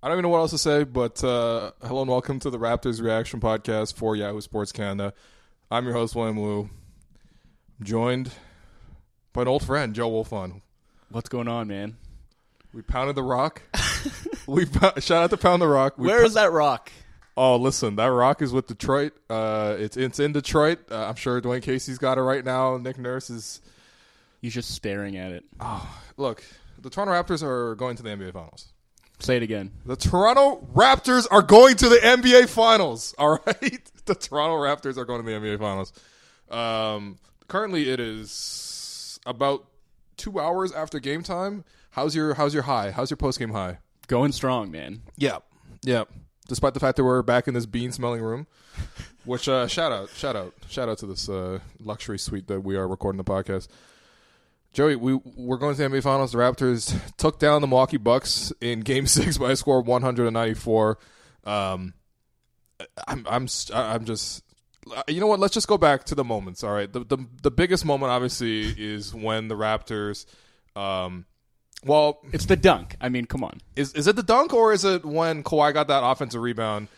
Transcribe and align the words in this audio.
I 0.00 0.06
don't 0.06 0.14
even 0.14 0.22
know 0.22 0.28
what 0.28 0.38
else 0.38 0.52
to 0.52 0.58
say, 0.58 0.84
but 0.84 1.24
uh, 1.24 1.72
hello 1.82 2.02
and 2.02 2.10
welcome 2.10 2.38
to 2.40 2.50
the 2.50 2.58
Raptors 2.58 3.02
Reaction 3.02 3.40
Podcast 3.40 3.94
for 3.94 4.14
Yahoo 4.14 4.40
Sports 4.40 4.70
Canada. 4.70 5.12
I'm 5.72 5.84
your 5.86 5.92
host, 5.92 6.14
William 6.14 6.36
Wu. 6.36 6.70
I'm 7.80 7.84
joined 7.84 8.30
by 9.32 9.42
an 9.42 9.48
old 9.48 9.64
friend, 9.64 9.96
Joe 9.96 10.08
Wolfond. 10.08 10.62
What's 11.10 11.28
going 11.28 11.48
on, 11.48 11.66
man? 11.66 11.96
We 12.72 12.82
pounded 12.82 13.16
the 13.16 13.24
rock. 13.24 13.62
we 14.46 14.66
shout 14.66 15.10
out 15.10 15.30
to 15.30 15.36
Pound 15.36 15.62
the 15.62 15.66
Rock. 15.66 15.98
We 15.98 16.06
Where 16.06 16.24
is 16.24 16.34
that 16.34 16.52
rock? 16.52 16.92
Oh, 17.36 17.56
listen, 17.56 17.96
that 17.96 18.06
rock 18.06 18.40
is 18.40 18.52
with 18.52 18.68
Detroit. 18.68 19.14
Uh, 19.28 19.74
it's 19.80 19.96
it's 19.96 20.20
in 20.20 20.32
Detroit. 20.32 20.78
Uh, 20.92 21.06
I'm 21.08 21.16
sure 21.16 21.40
Dwane 21.40 21.60
Casey's 21.62 21.98
got 21.98 22.18
it 22.18 22.22
right 22.22 22.44
now. 22.44 22.76
Nick 22.76 22.98
Nurse 22.98 23.30
is. 23.30 23.60
He's 24.40 24.54
just 24.54 24.70
staring 24.70 25.16
at 25.16 25.32
it. 25.32 25.44
Oh, 25.58 25.92
look, 26.16 26.44
the 26.80 26.88
Toronto 26.88 27.12
Raptors 27.12 27.42
are 27.42 27.74
going 27.74 27.96
to 27.96 28.04
the 28.04 28.10
NBA 28.10 28.32
Finals. 28.32 28.68
Say 29.20 29.36
it 29.36 29.42
again. 29.42 29.72
The 29.84 29.96
Toronto 29.96 30.66
Raptors 30.74 31.26
are 31.30 31.42
going 31.42 31.76
to 31.76 31.88
the 31.88 31.96
NBA 31.96 32.48
Finals. 32.48 33.14
All 33.18 33.40
right, 33.44 33.90
the 34.04 34.14
Toronto 34.14 34.56
Raptors 34.56 34.96
are 34.96 35.04
going 35.04 35.24
to 35.24 35.26
the 35.26 35.36
NBA 35.36 35.58
Finals. 35.58 35.92
Um, 36.50 37.18
currently, 37.48 37.90
it 37.90 38.00
is 38.00 39.18
about 39.26 39.66
two 40.16 40.38
hours 40.38 40.72
after 40.72 41.00
game 41.00 41.22
time. 41.22 41.64
How's 41.90 42.14
your 42.14 42.34
How's 42.34 42.54
your 42.54 42.62
high? 42.64 42.90
How's 42.90 43.10
your 43.10 43.16
post 43.16 43.38
game 43.38 43.50
high? 43.50 43.78
Going 44.06 44.32
strong, 44.32 44.70
man. 44.70 45.02
Yeah, 45.16 45.38
yeah. 45.82 46.04
Despite 46.46 46.74
the 46.74 46.80
fact 46.80 46.96
that 46.96 47.04
we're 47.04 47.22
back 47.22 47.46
in 47.48 47.54
this 47.54 47.66
bean 47.66 47.92
smelling 47.92 48.22
room, 48.22 48.46
which 49.24 49.48
uh, 49.48 49.66
shout 49.66 49.92
out, 49.92 50.08
shout 50.10 50.34
out, 50.34 50.54
shout 50.70 50.88
out 50.88 50.96
to 50.98 51.06
this 51.06 51.28
uh, 51.28 51.58
luxury 51.78 52.18
suite 52.18 52.46
that 52.46 52.60
we 52.60 52.76
are 52.76 52.88
recording 52.88 53.18
the 53.18 53.24
podcast. 53.24 53.68
Joey, 54.72 54.96
we 54.96 55.14
we're 55.36 55.56
going 55.56 55.74
to 55.74 55.82
the 55.82 55.88
NBA 55.88 56.02
Finals. 56.02 56.32
The 56.32 56.38
Raptors 56.38 56.94
took 57.16 57.38
down 57.38 57.60
the 57.60 57.66
Milwaukee 57.66 57.96
Bucks 57.96 58.52
in 58.60 58.80
Game 58.80 59.06
Six 59.08 59.38
by 59.38 59.52
a 59.52 59.56
score 59.56 59.78
of 59.80 59.86
one 59.86 60.02
hundred 60.02 60.26
and 60.26 60.34
ninety 60.34 60.54
four. 60.54 60.98
Um, 61.44 61.94
I'm 63.06 63.26
I'm 63.28 63.48
I'm 63.74 64.04
just 64.04 64.42
you 65.08 65.20
know 65.20 65.26
what? 65.26 65.40
Let's 65.40 65.54
just 65.54 65.68
go 65.68 65.78
back 65.78 66.04
to 66.04 66.14
the 66.14 66.24
moments. 66.24 66.62
All 66.62 66.72
right, 66.72 66.92
the 66.92 67.00
the 67.00 67.18
the 67.42 67.50
biggest 67.50 67.84
moment 67.84 68.10
obviously 68.10 68.62
is 68.66 69.14
when 69.14 69.48
the 69.48 69.54
Raptors. 69.56 70.26
Um, 70.76 71.24
well, 71.84 72.20
It's 72.32 72.46
the 72.46 72.56
dunk. 72.56 72.96
I 73.00 73.08
mean, 73.08 73.24
come 73.26 73.42
on. 73.44 73.60
is 73.76 73.92
is 73.94 74.06
it 74.06 74.16
the 74.16 74.22
dunk 74.22 74.52
or 74.52 74.72
is 74.72 74.84
it 74.84 75.04
when 75.04 75.42
Kawhi 75.42 75.72
got 75.72 75.88
that 75.88 76.04
offensive 76.04 76.40
rebound 76.42 76.88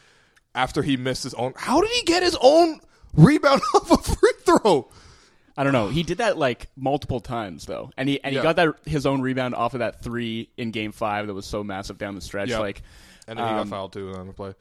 after 0.54 0.82
he 0.82 0.96
missed 0.96 1.22
his 1.24 1.34
own? 1.34 1.52
How 1.56 1.80
did 1.80 1.90
he 1.90 2.02
get 2.02 2.22
his 2.22 2.36
own 2.40 2.80
rebound 3.14 3.60
off 3.74 3.90
a 3.90 3.96
free 3.98 4.32
throw? 4.44 4.90
I 5.56 5.64
don't 5.64 5.72
know. 5.72 5.88
He 5.88 6.02
did 6.02 6.18
that 6.18 6.38
like 6.38 6.68
multiple 6.76 7.20
times 7.20 7.66
though, 7.66 7.90
and 7.96 8.08
he 8.08 8.22
and 8.22 8.34
Yeah. 8.34 8.40
he 8.40 8.42
got 8.42 8.56
that 8.56 8.74
his 8.86 9.04
own 9.06 9.20
rebound 9.20 9.54
off 9.54 9.74
of 9.74 9.80
that 9.80 10.02
three 10.02 10.48
in 10.56 10.70
Game 10.70 10.92
Five 10.92 11.26
that 11.26 11.34
was 11.34 11.46
so 11.46 11.62
massive 11.64 11.98
down 11.98 12.14
the 12.14 12.20
stretch. 12.20 12.48
Yeah. 12.48 12.58
Like, 12.60 12.82
And 13.28 13.38
then 13.38 13.46
he 13.46 13.52
got 13.52 13.60
Um, 13.62 13.68
fouled 13.70 13.92
too 13.92 14.12
on 14.14 14.26
the 14.26 14.32
play. 14.32 14.54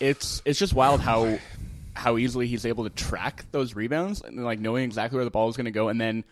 it's 0.00 0.42
it's 0.44 0.58
just 0.58 0.72
wild 0.74 1.00
how 1.00 1.38
how 1.94 2.16
easily 2.16 2.46
he's 2.46 2.64
able 2.66 2.84
to 2.84 2.90
track 2.90 3.44
those 3.52 3.74
rebounds 3.74 4.22
and 4.22 4.44
like 4.44 4.58
knowing 4.58 4.84
exactly 4.84 5.16
where 5.16 5.24
the 5.24 5.30
ball 5.30 5.48
is 5.48 5.56
going 5.56 5.66
to 5.66 5.70
go, 5.70 5.88
and 5.88 6.00
then 6.00 6.24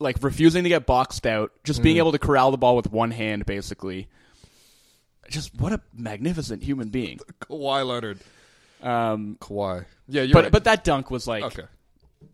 like 0.00 0.16
refusing 0.22 0.62
to 0.62 0.68
get 0.68 0.86
boxed 0.86 1.26
out, 1.26 1.52
just 1.64 1.80
Mm. 1.80 1.84
being 1.84 1.96
able 1.98 2.12
to 2.12 2.18
corral 2.18 2.50
the 2.50 2.56
ball 2.58 2.76
with 2.76 2.90
one 2.90 3.10
hand, 3.10 3.44
basically. 3.46 4.08
Just 5.28 5.54
what 5.60 5.72
a 5.72 5.80
magnificent 5.92 6.62
human 6.62 6.88
being. 6.88 7.18
Kawhi 7.42 7.86
Leonard. 7.86 8.18
Um, 8.82 9.36
Kawhi. 9.40 9.84
Yeah, 10.08 10.22
you're 10.22 10.32
but 10.32 10.44
right. 10.44 10.52
but 10.52 10.64
that 10.64 10.84
dunk 10.84 11.10
was 11.10 11.26
like 11.26 11.44
okay. 11.44 11.64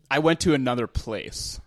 I 0.09 0.19
went 0.19 0.39
to 0.41 0.53
another 0.53 0.87
place. 0.87 1.59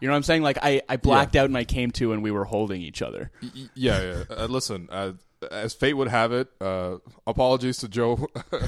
You 0.00 0.08
know 0.08 0.12
what 0.12 0.18
I'm 0.18 0.22
saying? 0.24 0.42
Like 0.42 0.58
I, 0.62 0.82
I 0.88 0.96
blacked 0.96 1.36
out 1.36 1.46
and 1.46 1.56
I 1.56 1.64
came 1.64 1.90
to 1.92 2.12
and 2.12 2.22
we 2.22 2.30
were 2.30 2.44
holding 2.44 2.82
each 2.82 3.00
other. 3.02 3.30
Y- 3.42 3.68
Yeah, 3.74 4.02
yeah. 4.02 4.24
Uh, 4.36 4.46
listen, 4.46 4.88
uh, 4.90 5.12
as 5.50 5.72
fate 5.74 5.94
would 5.94 6.08
have 6.08 6.32
it, 6.32 6.48
uh, 6.60 6.96
apologies 7.26 7.78
to 7.78 7.88
Joe. 7.88 8.26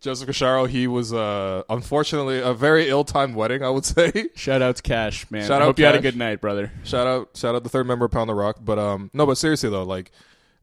Joseph 0.00 0.28
Casciaro, 0.28 0.68
he 0.68 0.86
was 0.86 1.12
uh, 1.12 1.64
unfortunately 1.68 2.38
a 2.40 2.54
very 2.54 2.88
ill-timed 2.88 3.34
wedding, 3.34 3.64
I 3.64 3.68
would 3.70 3.84
say. 3.84 4.28
Shout 4.36 4.62
out 4.62 4.76
to 4.76 4.82
Cash, 4.82 5.28
man. 5.30 5.42
Shout 5.42 5.60
I 5.60 5.64
out 5.64 5.66
hope 5.66 5.78
you 5.80 5.84
had 5.86 5.94
a 5.96 5.98
Cash. 5.98 6.02
good 6.02 6.16
night, 6.16 6.40
brother. 6.40 6.70
shout 6.84 7.06
out 7.08 7.30
shout 7.36 7.54
out 7.56 7.64
the 7.64 7.68
third 7.68 7.86
member 7.86 8.04
of 8.04 8.12
Pound 8.12 8.28
the 8.30 8.34
Rock. 8.34 8.58
But 8.64 8.78
um 8.78 9.10
no, 9.12 9.26
but 9.26 9.36
seriously 9.38 9.68
though, 9.68 9.82
like 9.82 10.12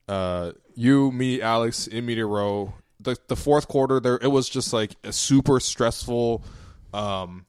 uh 0.07 0.53
you, 0.75 1.11
me, 1.11 1.41
Alex 1.41 1.87
in 1.87 2.05
media 2.05 2.25
row, 2.25 2.73
the 2.99 3.17
the 3.27 3.35
fourth 3.35 3.67
quarter 3.67 3.99
there 3.99 4.17
it 4.21 4.31
was 4.31 4.47
just 4.47 4.71
like 4.71 4.95
a 5.03 5.11
super 5.11 5.59
stressful 5.59 6.43
um 6.93 7.45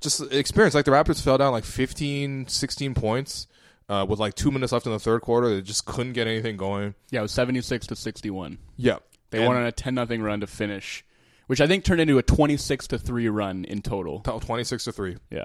just 0.00 0.20
experience. 0.32 0.74
Like 0.74 0.86
the 0.86 0.90
Raptors 0.92 1.22
fell 1.22 1.36
down 1.38 1.52
like 1.52 1.64
15, 1.64 2.48
16 2.48 2.94
points. 2.94 3.46
Uh, 3.88 4.06
with 4.08 4.20
like 4.20 4.34
two 4.34 4.52
minutes 4.52 4.72
left 4.72 4.86
in 4.86 4.92
the 4.92 5.00
third 5.00 5.20
quarter, 5.20 5.48
they 5.52 5.60
just 5.60 5.84
couldn't 5.84 6.12
get 6.12 6.28
anything 6.28 6.56
going. 6.56 6.94
Yeah, 7.10 7.18
it 7.18 7.22
was 7.22 7.32
76 7.32 7.88
to 7.88 7.96
61. 7.96 8.56
Yeah, 8.76 8.98
They 9.30 9.38
And 9.38 9.48
won 9.48 9.56
on 9.56 9.66
a 9.66 9.72
10 9.72 9.96
nothing 9.96 10.22
run 10.22 10.38
to 10.40 10.46
finish, 10.46 11.04
which 11.48 11.60
I 11.60 11.66
think 11.66 11.82
turned 11.84 12.00
into 12.00 12.16
a 12.16 12.22
26 12.22 12.86
to 12.86 12.98
3 12.98 13.28
run 13.30 13.64
in 13.64 13.82
total. 13.82 14.20
twenty 14.20 14.62
six 14.62 14.84
to 14.84 14.92
three. 14.92 15.16
Yeah. 15.28 15.42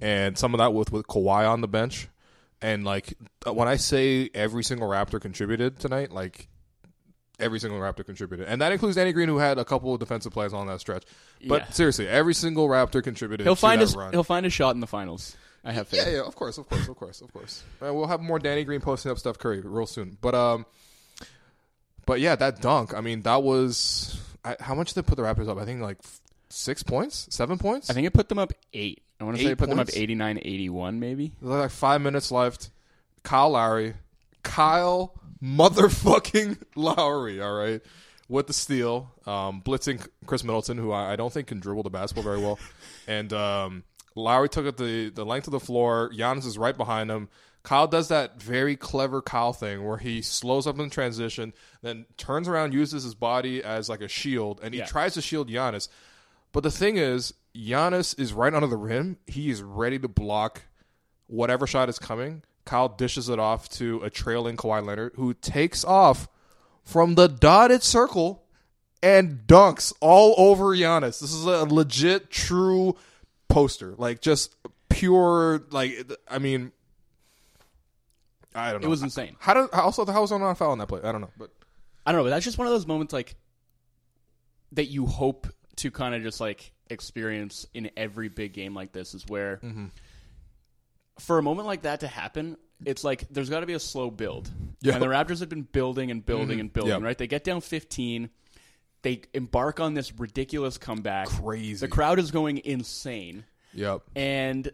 and 0.00 0.36
some 0.36 0.54
of 0.54 0.58
that 0.58 0.74
with 0.74 0.90
with 0.90 1.06
Kawhi 1.06 1.48
on 1.48 1.60
the 1.60 1.68
bench. 1.68 2.08
And 2.60 2.84
like 2.84 3.14
when 3.46 3.68
I 3.68 3.76
say 3.76 4.28
every 4.34 4.64
single 4.64 4.88
Raptor 4.88 5.20
contributed 5.20 5.78
tonight, 5.78 6.10
like 6.10 6.48
every 7.38 7.58
single 7.58 7.78
Raptor 7.80 8.04
contributed, 8.04 8.46
and 8.48 8.60
that 8.60 8.72
includes 8.72 8.96
Danny 8.96 9.12
Green, 9.12 9.28
who 9.28 9.38
had 9.38 9.58
a 9.58 9.64
couple 9.64 9.92
of 9.92 10.00
defensive 10.00 10.32
plays 10.32 10.52
on 10.52 10.66
that 10.68 10.80
stretch. 10.80 11.04
But 11.46 11.62
Yeah. 11.62 11.70
seriously, 11.70 12.08
every 12.08 12.34
single 12.34 12.68
Raptor 12.68 13.02
contributed. 13.02 13.46
He'll 13.46 13.56
find 13.56 13.80
his 13.80 13.94
run. 13.96 14.12
he'll 14.12 14.22
find 14.24 14.46
a 14.46 14.50
shot 14.50 14.74
in 14.74 14.80
the 14.80 14.86
finals. 14.86 15.36
I 15.64 15.72
have 15.72 15.88
faith. 15.88 16.06
Yeah, 16.06 16.14
yeah, 16.16 16.20
of 16.22 16.36
course, 16.36 16.58
of 16.58 16.68
course, 16.68 16.88
of 16.88 16.96
course, 16.96 17.20
of 17.22 17.32
course. 17.32 17.62
We'll 17.80 18.06
have 18.06 18.20
more 18.20 18.38
Danny 18.38 18.64
Green 18.64 18.80
posting 18.80 19.10
up 19.10 19.18
Steph 19.18 19.38
Curry 19.38 19.60
real 19.62 19.86
soon. 19.86 20.18
But 20.20 20.34
um, 20.34 20.66
but 22.06 22.20
yeah, 22.20 22.36
that 22.36 22.60
dunk. 22.60 22.94
I 22.94 23.00
mean, 23.00 23.22
that 23.22 23.42
was 23.42 24.20
I, 24.44 24.56
how 24.60 24.74
much 24.74 24.92
did 24.92 25.02
they 25.04 25.08
put 25.08 25.16
the 25.16 25.22
Raptors 25.22 25.48
up? 25.48 25.58
I 25.58 25.64
think 25.64 25.80
like 25.80 25.98
six 26.50 26.82
points, 26.82 27.26
seven 27.34 27.58
points. 27.58 27.88
I 27.90 27.94
think 27.94 28.06
it 28.06 28.12
put 28.12 28.28
them 28.28 28.38
up 28.38 28.52
8. 28.72 29.02
I 29.20 29.24
want 29.24 29.36
to 29.38 29.42
say 29.42 29.50
it 29.52 29.58
put 29.58 29.68
them 29.70 29.78
up 29.78 29.86
points? 29.86 29.96
89 29.96 30.38
81 30.42 31.00
maybe. 31.00 31.32
Like 31.40 31.70
five 31.70 32.00
minutes 32.02 32.30
left. 32.30 32.70
Kyle 33.22 33.50
Lowry, 33.50 33.94
Kyle 34.42 35.14
motherfucking 35.44 36.58
Lowry, 36.76 37.40
all 37.40 37.52
right, 37.54 37.80
with 38.28 38.46
the 38.46 38.52
steal, 38.52 39.10
um, 39.26 39.62
blitzing 39.64 40.06
Khris 40.26 40.42
Middleton, 40.44 40.78
who 40.78 40.92
I, 40.92 41.12
I 41.12 41.16
don't 41.16 41.32
think 41.32 41.48
can 41.48 41.60
dribble 41.60 41.82
the 41.82 41.90
basketball 41.90 42.24
very 42.24 42.38
well, 42.40 42.58
and 43.06 43.32
um, 43.32 43.84
Lowry 44.14 44.48
took 44.48 44.66
it 44.66 44.76
the 44.76 45.10
the 45.10 45.24
length 45.24 45.46
of 45.46 45.52
the 45.52 45.60
floor. 45.60 46.10
Giannis 46.16 46.46
is 46.46 46.56
right 46.58 46.76
behind 46.76 47.10
him. 47.10 47.28
Kyle 47.62 47.86
does 47.86 48.08
that 48.08 48.40
very 48.42 48.76
clever 48.76 49.22
Kyle 49.22 49.54
thing 49.54 49.86
where 49.86 49.96
he 49.96 50.20
slows 50.20 50.66
up 50.66 50.78
in 50.78 50.90
transition, 50.90 51.54
then 51.80 52.04
turns 52.18 52.46
around, 52.46 52.74
uses 52.74 53.04
his 53.04 53.14
body 53.14 53.64
as 53.64 53.88
like 53.88 54.02
a 54.02 54.08
shield, 54.08 54.60
and 54.62 54.74
he 54.74 54.80
Yeah. 54.80 54.86
tries 54.86 55.14
to 55.14 55.22
shield 55.22 55.48
Giannis. 55.48 55.88
But 56.52 56.62
the 56.62 56.70
thing 56.70 56.98
is, 56.98 57.32
Giannis 57.56 58.18
is 58.20 58.34
right 58.34 58.52
under 58.52 58.66
the 58.66 58.76
rim. 58.76 59.16
He 59.26 59.48
is 59.50 59.62
ready 59.62 59.98
to 59.98 60.08
block 60.08 60.62
whatever 61.26 61.66
shot 61.66 61.88
is 61.88 61.98
coming. 61.98 62.42
Kyle 62.64 62.88
dishes 62.88 63.28
it 63.28 63.38
off 63.38 63.68
to 63.70 64.00
a 64.02 64.10
trailing 64.10 64.56
Kawhi 64.56 64.84
Leonard, 64.84 65.12
who 65.16 65.34
takes 65.34 65.84
off 65.84 66.28
from 66.82 67.14
the 67.14 67.28
dotted 67.28 67.82
circle 67.82 68.44
and 69.02 69.46
dunks 69.46 69.92
all 70.00 70.34
over 70.38 70.76
Giannis. 70.76 71.20
This 71.20 71.32
is 71.34 71.44
a 71.44 71.64
legit, 71.64 72.30
true 72.30 72.96
poster. 73.48 73.94
Like, 73.98 74.20
just 74.20 74.54
pure, 74.88 75.62
like, 75.70 76.10
I 76.28 76.38
mean, 76.38 76.72
I 78.54 78.72
don't 78.72 78.80
know. 78.80 78.86
It 78.86 78.90
was 78.90 79.02
insane. 79.02 79.36
How 79.40 79.54
did, 79.54 79.70
also, 79.72 80.06
how 80.06 80.22
was 80.22 80.30
not 80.30 80.42
a 80.42 80.54
foul 80.54 80.70
on 80.70 80.78
that 80.78 80.86
play? 80.86 81.00
I 81.02 81.12
don't 81.12 81.20
know. 81.20 81.30
But 81.36 81.50
I 82.06 82.12
don't 82.12 82.20
know, 82.20 82.24
but 82.24 82.30
that's 82.30 82.44
just 82.44 82.56
one 82.58 82.66
of 82.66 82.72
those 82.72 82.86
moments 82.86 83.12
like 83.12 83.34
that 84.72 84.86
you 84.86 85.06
hope 85.06 85.46
to 85.76 85.90
kind 85.90 86.14
of 86.14 86.22
just 86.22 86.40
like 86.40 86.72
experience 86.90 87.66
in 87.74 87.90
every 87.96 88.28
big 88.28 88.52
game 88.52 88.74
like 88.74 88.92
this 88.92 89.14
is 89.14 89.24
where 89.26 89.56
Mm-hmm. 89.56 89.86
For 91.18 91.38
a 91.38 91.42
moment 91.42 91.66
like 91.66 91.82
that 91.82 92.00
to 92.00 92.08
happen, 92.08 92.56
it's 92.84 93.04
like 93.04 93.26
there's 93.30 93.50
got 93.50 93.60
to 93.60 93.66
be 93.66 93.74
a 93.74 93.80
slow 93.80 94.10
build. 94.10 94.50
Yeah. 94.80 94.92
Mm-hmm. 94.94 95.02
And 95.02 95.10
the 95.10 95.14
Raptors 95.16 95.40
have 95.40 95.48
been 95.48 95.62
building 95.62 96.10
and 96.10 96.24
building 96.24 96.60
and 96.60 96.72
building, 96.72 97.00
Yeah. 97.00 97.06
right? 97.06 97.16
They 97.16 97.26
get 97.26 97.44
down 97.44 97.60
15, 97.60 98.30
they 99.02 99.22
embark 99.32 99.80
on 99.80 99.94
this 99.94 100.12
ridiculous 100.18 100.78
comeback. 100.78 101.28
Crazy. 101.28 101.74
The 101.86 101.88
crowd 101.88 102.18
is 102.18 102.30
going 102.30 102.58
insane. 102.64 103.44
Yep. 103.74 104.02
And 104.16 104.70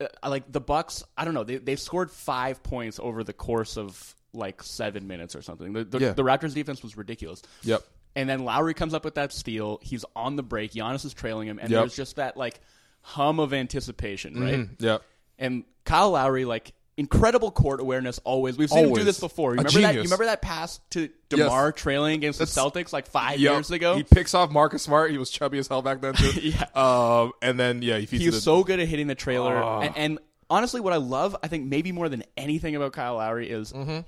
uh, 0.00 0.06
like 0.28 0.50
the 0.50 0.60
Bucks. 0.60 1.02
I 1.16 1.24
don't 1.24 1.34
know. 1.34 1.44
They 1.44 1.56
they 1.58 1.76
scored 1.76 2.10
five 2.10 2.62
points 2.62 2.98
over 3.00 3.22
the 3.24 3.32
course 3.32 3.76
of 3.76 4.14
like 4.32 4.62
seven 4.62 5.06
minutes 5.06 5.36
or 5.36 5.42
something. 5.42 5.72
The 5.72 5.84
the, 5.84 5.98
Yeah. 5.98 6.12
the 6.12 6.22
Raptors 6.24 6.54
defense 6.54 6.82
was 6.82 6.96
ridiculous. 6.96 7.42
Yep. 7.62 7.82
And 8.16 8.28
then 8.28 8.44
Lowry 8.44 8.74
comes 8.74 8.94
up 8.94 9.04
with 9.04 9.16
that 9.16 9.32
steal. 9.32 9.80
He's 9.82 10.04
on 10.16 10.36
the 10.36 10.42
break. 10.42 10.72
Giannis 10.72 11.04
is 11.04 11.14
trailing 11.14 11.48
him, 11.48 11.58
and 11.58 11.70
Yep. 11.70 11.80
there's 11.80 11.96
just 11.96 12.16
that 12.16 12.36
like 12.36 12.60
hum 13.02 13.38
of 13.40 13.52
anticipation, 13.52 14.40
right? 14.40 14.54
Mm, 14.60 14.70
Yep. 14.80 15.02
And 15.38 15.64
Kyle 15.84 16.10
Lowry, 16.12 16.44
like 16.44 16.72
incredible 16.96 17.50
court 17.50 17.80
awareness. 17.80 18.20
Always, 18.24 18.56
we've 18.56 18.70
seen 18.70 18.86
him 18.86 18.94
do 18.94 19.02
this 19.04 19.18
before. 19.18 19.50
A 19.50 19.56
Remember 19.56 19.80
that? 19.80 19.94
You 19.94 20.02
remember 20.02 20.26
that 20.26 20.40
pass 20.42 20.78
to 20.90 21.00
Yes. 21.02 21.10
Demar 21.28 21.72
trailing 21.72 22.14
against 22.14 22.38
the 22.38 22.44
Celtics 22.44 22.92
like 22.92 23.08
five 23.08 23.40
Yep. 23.40 23.52
years 23.52 23.70
ago? 23.72 23.96
He 23.96 24.04
picks 24.04 24.34
off 24.34 24.52
Marcus 24.52 24.82
Smart. 24.84 25.10
He 25.10 25.18
was 25.18 25.30
chubby 25.30 25.58
as 25.58 25.66
hell 25.66 25.82
back 25.82 26.00
then 26.00 26.14
too. 26.14 26.30
Yeah. 26.42 26.66
Um, 26.76 27.32
and 27.42 27.58
then 27.58 27.82
yeah, 27.82 27.98
he 27.98 28.06
He 28.18 28.26
was 28.26 28.36
the, 28.36 28.40
so 28.40 28.62
good 28.62 28.78
at 28.78 28.86
hitting 28.86 29.08
the 29.08 29.16
trailer. 29.16 29.56
Oh. 29.56 29.80
And, 29.80 29.96
and 29.96 30.18
honestly, 30.48 30.80
what 30.80 30.92
I 30.92 30.98
love, 30.98 31.34
I 31.42 31.48
think 31.48 31.66
maybe 31.66 31.90
more 31.90 32.08
than 32.08 32.22
anything 32.36 32.76
about 32.76 32.92
Kyle 32.92 33.16
Lowry 33.16 33.50
is 33.50 33.72
Mm-hmm. 33.72 34.00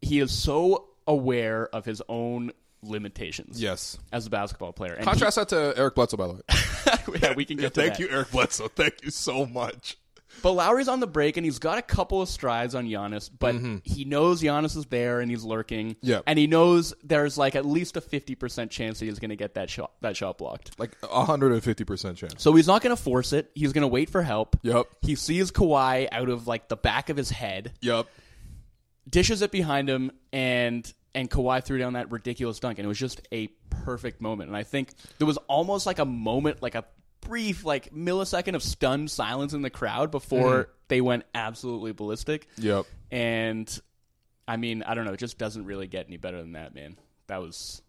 he 0.00 0.20
is 0.20 0.30
so 0.30 0.86
aware 1.08 1.66
of 1.74 1.84
his 1.84 2.00
own 2.08 2.52
limitations. 2.84 3.60
Yes. 3.60 3.98
As 4.12 4.26
a 4.26 4.30
basketball 4.30 4.72
player. 4.72 4.92
And 4.94 5.04
Contrast 5.04 5.34
that 5.36 5.48
to 5.48 5.74
Eric 5.76 5.96
Bledsoe, 5.96 6.16
by 6.16 6.28
the 6.28 6.34
way. 6.34 6.40
yeah, 7.22 7.34
we 7.34 7.44
can 7.44 7.56
get 7.58 7.74
to 7.74 7.80
Thank 7.80 7.94
that. 7.94 8.00
you, 8.00 8.08
Eric 8.08 8.30
Bledsoe. 8.30 8.68
Thank 8.68 9.02
you 9.02 9.10
so 9.10 9.44
much. 9.46 9.96
But 10.42 10.52
Lowry's 10.52 10.88
on 10.88 11.00
the 11.00 11.06
break 11.06 11.36
and 11.36 11.44
he's 11.44 11.58
got 11.58 11.78
a 11.78 11.82
couple 11.82 12.20
of 12.20 12.28
strides 12.28 12.74
on 12.74 12.86
Giannis, 12.86 13.30
but 13.38 13.54
he 13.84 14.04
knows 14.04 14.42
Giannis 14.42 14.76
is 14.76 14.86
there 14.86 15.20
and 15.20 15.30
he's 15.30 15.44
lurking. 15.44 15.90
Mm-hmm. 15.94 16.06
Yeah. 16.08 16.20
And 16.26 16.38
he 16.38 16.46
knows 16.46 16.92
there's 17.04 17.38
like 17.38 17.54
at 17.56 17.64
least 17.64 17.96
a 17.96 18.00
50% 18.00 18.70
chance 18.70 18.98
that 18.98 19.06
he's 19.06 19.18
going 19.18 19.30
to 19.30 19.36
get 19.36 19.54
that 19.54 19.70
shot 19.70 19.92
that 20.00 20.16
shot 20.16 20.38
blocked. 20.38 20.78
Like 20.78 20.96
hundred 21.04 21.52
and 21.52 21.62
fifty 21.62 21.84
percent 21.84 22.16
chance. 22.18 22.42
So 22.42 22.52
he's 22.54 22.66
not 22.66 22.82
going 22.82 22.94
to 22.96 23.02
force 23.02 23.32
it. 23.32 23.50
He's 23.54 23.72
going 23.72 23.82
to 23.82 23.88
wait 23.88 24.10
for 24.10 24.22
help. 24.22 24.56
Yep. 24.62 24.86
He 25.02 25.14
sees 25.14 25.50
Kawhi 25.50 26.08
out 26.10 26.28
of 26.28 26.46
like 26.46 26.68
the 26.68 26.76
back 26.76 27.08
of 27.08 27.16
his 27.16 27.30
head, 27.30 27.72
Yep. 27.80 28.06
dishes 29.08 29.42
it 29.42 29.50
behind 29.50 29.88
him, 29.88 30.10
and 30.32 30.92
and 31.14 31.30
Kawhi 31.30 31.62
threw 31.62 31.78
down 31.78 31.92
that 31.94 32.10
ridiculous 32.10 32.58
dunk, 32.58 32.78
and 32.78 32.86
it 32.86 32.88
was 32.88 32.98
just 32.98 33.20
a 33.32 33.48
perfect 33.70 34.20
moment. 34.20 34.48
And 34.48 34.56
I 34.56 34.62
think 34.62 34.90
there 35.18 35.26
was 35.26 35.36
almost 35.48 35.84
like 35.86 35.98
a 35.98 36.04
moment, 36.06 36.62
like 36.62 36.74
a 36.74 36.84
brief, 37.22 37.64
like 37.64 37.92
millisecond 37.94 38.54
of 38.54 38.62
stunned 38.62 39.10
silence 39.10 39.54
in 39.54 39.62
the 39.62 39.70
crowd 39.70 40.10
before 40.10 40.68
they 40.88 41.00
went 41.00 41.24
absolutely 41.34 41.92
ballistic. 41.92 42.46
Yep. 42.58 42.84
And 43.10 43.80
I 44.46 44.56
mean, 44.58 44.82
I 44.82 44.94
don't 44.94 45.04
know, 45.06 45.12
it 45.14 45.20
just 45.20 45.38
doesn't 45.38 45.64
really 45.64 45.86
get 45.86 46.06
any 46.06 46.18
better 46.18 46.38
than 46.40 46.52
that, 46.52 46.74
man. 46.74 46.96
That 47.28 47.40
was 47.40 47.80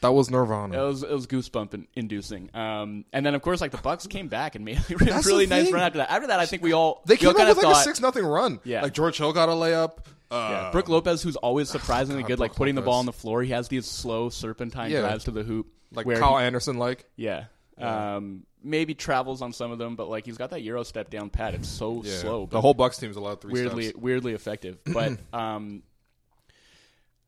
That 0.00 0.12
was 0.12 0.30
Nirvana. 0.30 0.82
it 0.82 0.86
was 0.86 1.02
it 1.02 1.10
was 1.10 1.26
goosebump 1.26 1.72
in- 1.74 1.86
inducing. 1.94 2.50
Um, 2.54 3.04
and 3.12 3.24
then 3.24 3.34
of 3.34 3.42
course, 3.42 3.60
like 3.60 3.70
the 3.70 3.78
Bucks 3.78 4.06
came 4.06 4.28
back 4.28 4.54
and 4.54 4.64
made 4.64 4.78
a 4.78 4.94
That's 4.98 5.26
really 5.26 5.46
nice 5.46 5.70
run 5.72 5.82
after 5.82 5.98
that. 5.98 6.10
After 6.10 6.26
that, 6.28 6.40
I 6.40 6.46
think 6.46 6.62
we 6.62 6.72
all 6.72 7.02
they 7.06 7.16
came 7.16 7.32
kind 7.34 7.48
with 7.48 7.56
of 7.58 7.64
like 7.64 7.72
thought, 7.72 7.80
a 7.80 7.84
six 7.84 8.00
nothing 8.00 8.24
run. 8.26 8.60
Yeah. 8.64 8.82
Like 8.82 8.92
George 8.92 9.16
Hill 9.16 9.32
got 9.32 9.48
a 9.48 9.52
layup. 9.52 9.98
Uh, 10.30 10.48
Yeah, 10.64 10.70
Brook 10.72 10.88
Lopez, 10.88 11.22
who's 11.22 11.36
always 11.36 11.68
surprisingly 11.70 12.22
God, 12.22 12.28
good, 12.28 12.38
like 12.40 12.50
Brook 12.50 12.58
putting 12.58 12.74
the 12.74 12.82
ball 12.82 12.98
on 12.98 13.06
the 13.06 13.12
floor. 13.12 13.42
He 13.42 13.50
has 13.52 13.68
these 13.68 13.86
slow 13.86 14.28
serpentine 14.30 14.90
Yeah. 14.90 15.00
drives 15.00 15.24
to 15.24 15.30
the 15.30 15.42
hoop, 15.44 15.68
like 15.92 16.06
where 16.06 16.18
Kyle 16.18 16.38
Anderson 16.38 16.76
like. 16.78 17.04
yeah, 17.16 17.44
um, 17.78 18.44
maybe 18.64 18.94
travels 18.94 19.42
on 19.42 19.52
some 19.52 19.70
of 19.70 19.78
them, 19.78 19.94
but 19.96 20.08
like 20.08 20.24
he's 20.26 20.38
got 20.38 20.50
that 20.50 20.62
euro 20.62 20.82
step 20.82 21.10
down 21.10 21.30
pat. 21.30 21.54
It's 21.54 21.68
so 21.68 22.02
Yeah. 22.04 22.16
slow, 22.18 22.46
the 22.50 22.60
whole 22.60 22.74
Bucks 22.74 22.98
team's 22.98 23.16
allowed 23.16 23.40
three 23.40 23.52
weirdly 23.52 23.84
steps. 23.84 23.98
weirdly 23.98 24.32
effective. 24.32 24.78
But 24.92 25.18
um, 25.32 25.82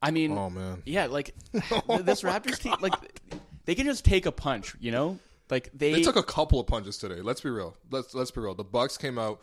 I 0.03 0.11
mean, 0.11 0.33
Oh 0.37 0.51
man. 0.51 0.83
yeah, 0.85 1.07
like 1.07 1.35
th- 1.53 1.63
this 2.03 2.23
Raptors 2.23 2.59
team, 2.61 2.75
like 2.81 2.95
they 3.65 3.75
can 3.75 3.87
just 3.87 4.05
take 4.05 4.27
a 4.27 4.33
punch, 4.33 4.75
you 4.81 4.93
know, 4.93 5.19
like 5.51 5.71
they, 5.75 5.93
They 5.93 6.03
took 6.03 6.17
a 6.17 6.23
couple 6.23 6.61
of 6.61 6.67
punches 6.67 6.99
today. 6.99 7.21
Let's 7.23 7.41
be 7.41 7.51
real. 7.51 7.77
Let's 7.91 8.15
let's 8.15 8.31
be 8.31 8.41
real. 8.41 8.55
The 8.55 8.65
Bucks 8.65 8.97
came 8.97 9.19
out, 9.19 9.41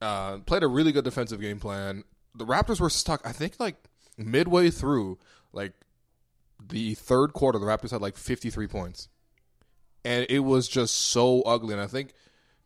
uh, 0.00 0.38
played 0.38 0.62
a 0.62 0.68
really 0.68 0.92
good 0.92 1.04
defensive 1.04 1.40
game 1.40 1.60
plan. 1.60 2.04
The 2.34 2.44
Raptors 2.44 2.80
were 2.80 2.90
stuck. 2.90 3.26
I 3.26 3.32
think 3.32 3.54
like 3.58 3.76
midway 4.18 4.70
through, 4.70 5.18
like 5.52 5.72
the 6.66 6.94
third 6.94 7.32
quarter, 7.32 7.58
the 7.58 7.66
Raptors 7.66 7.90
had 7.90 8.00
like 8.02 8.16
fifty 8.16 8.50
three 8.50 8.66
points, 8.66 9.08
and 10.04 10.26
it 10.28 10.40
was 10.40 10.68
just 10.68 10.94
so 10.94 11.42
ugly. 11.42 11.72
And 11.74 11.82
I 11.82 11.86
think 11.86 12.12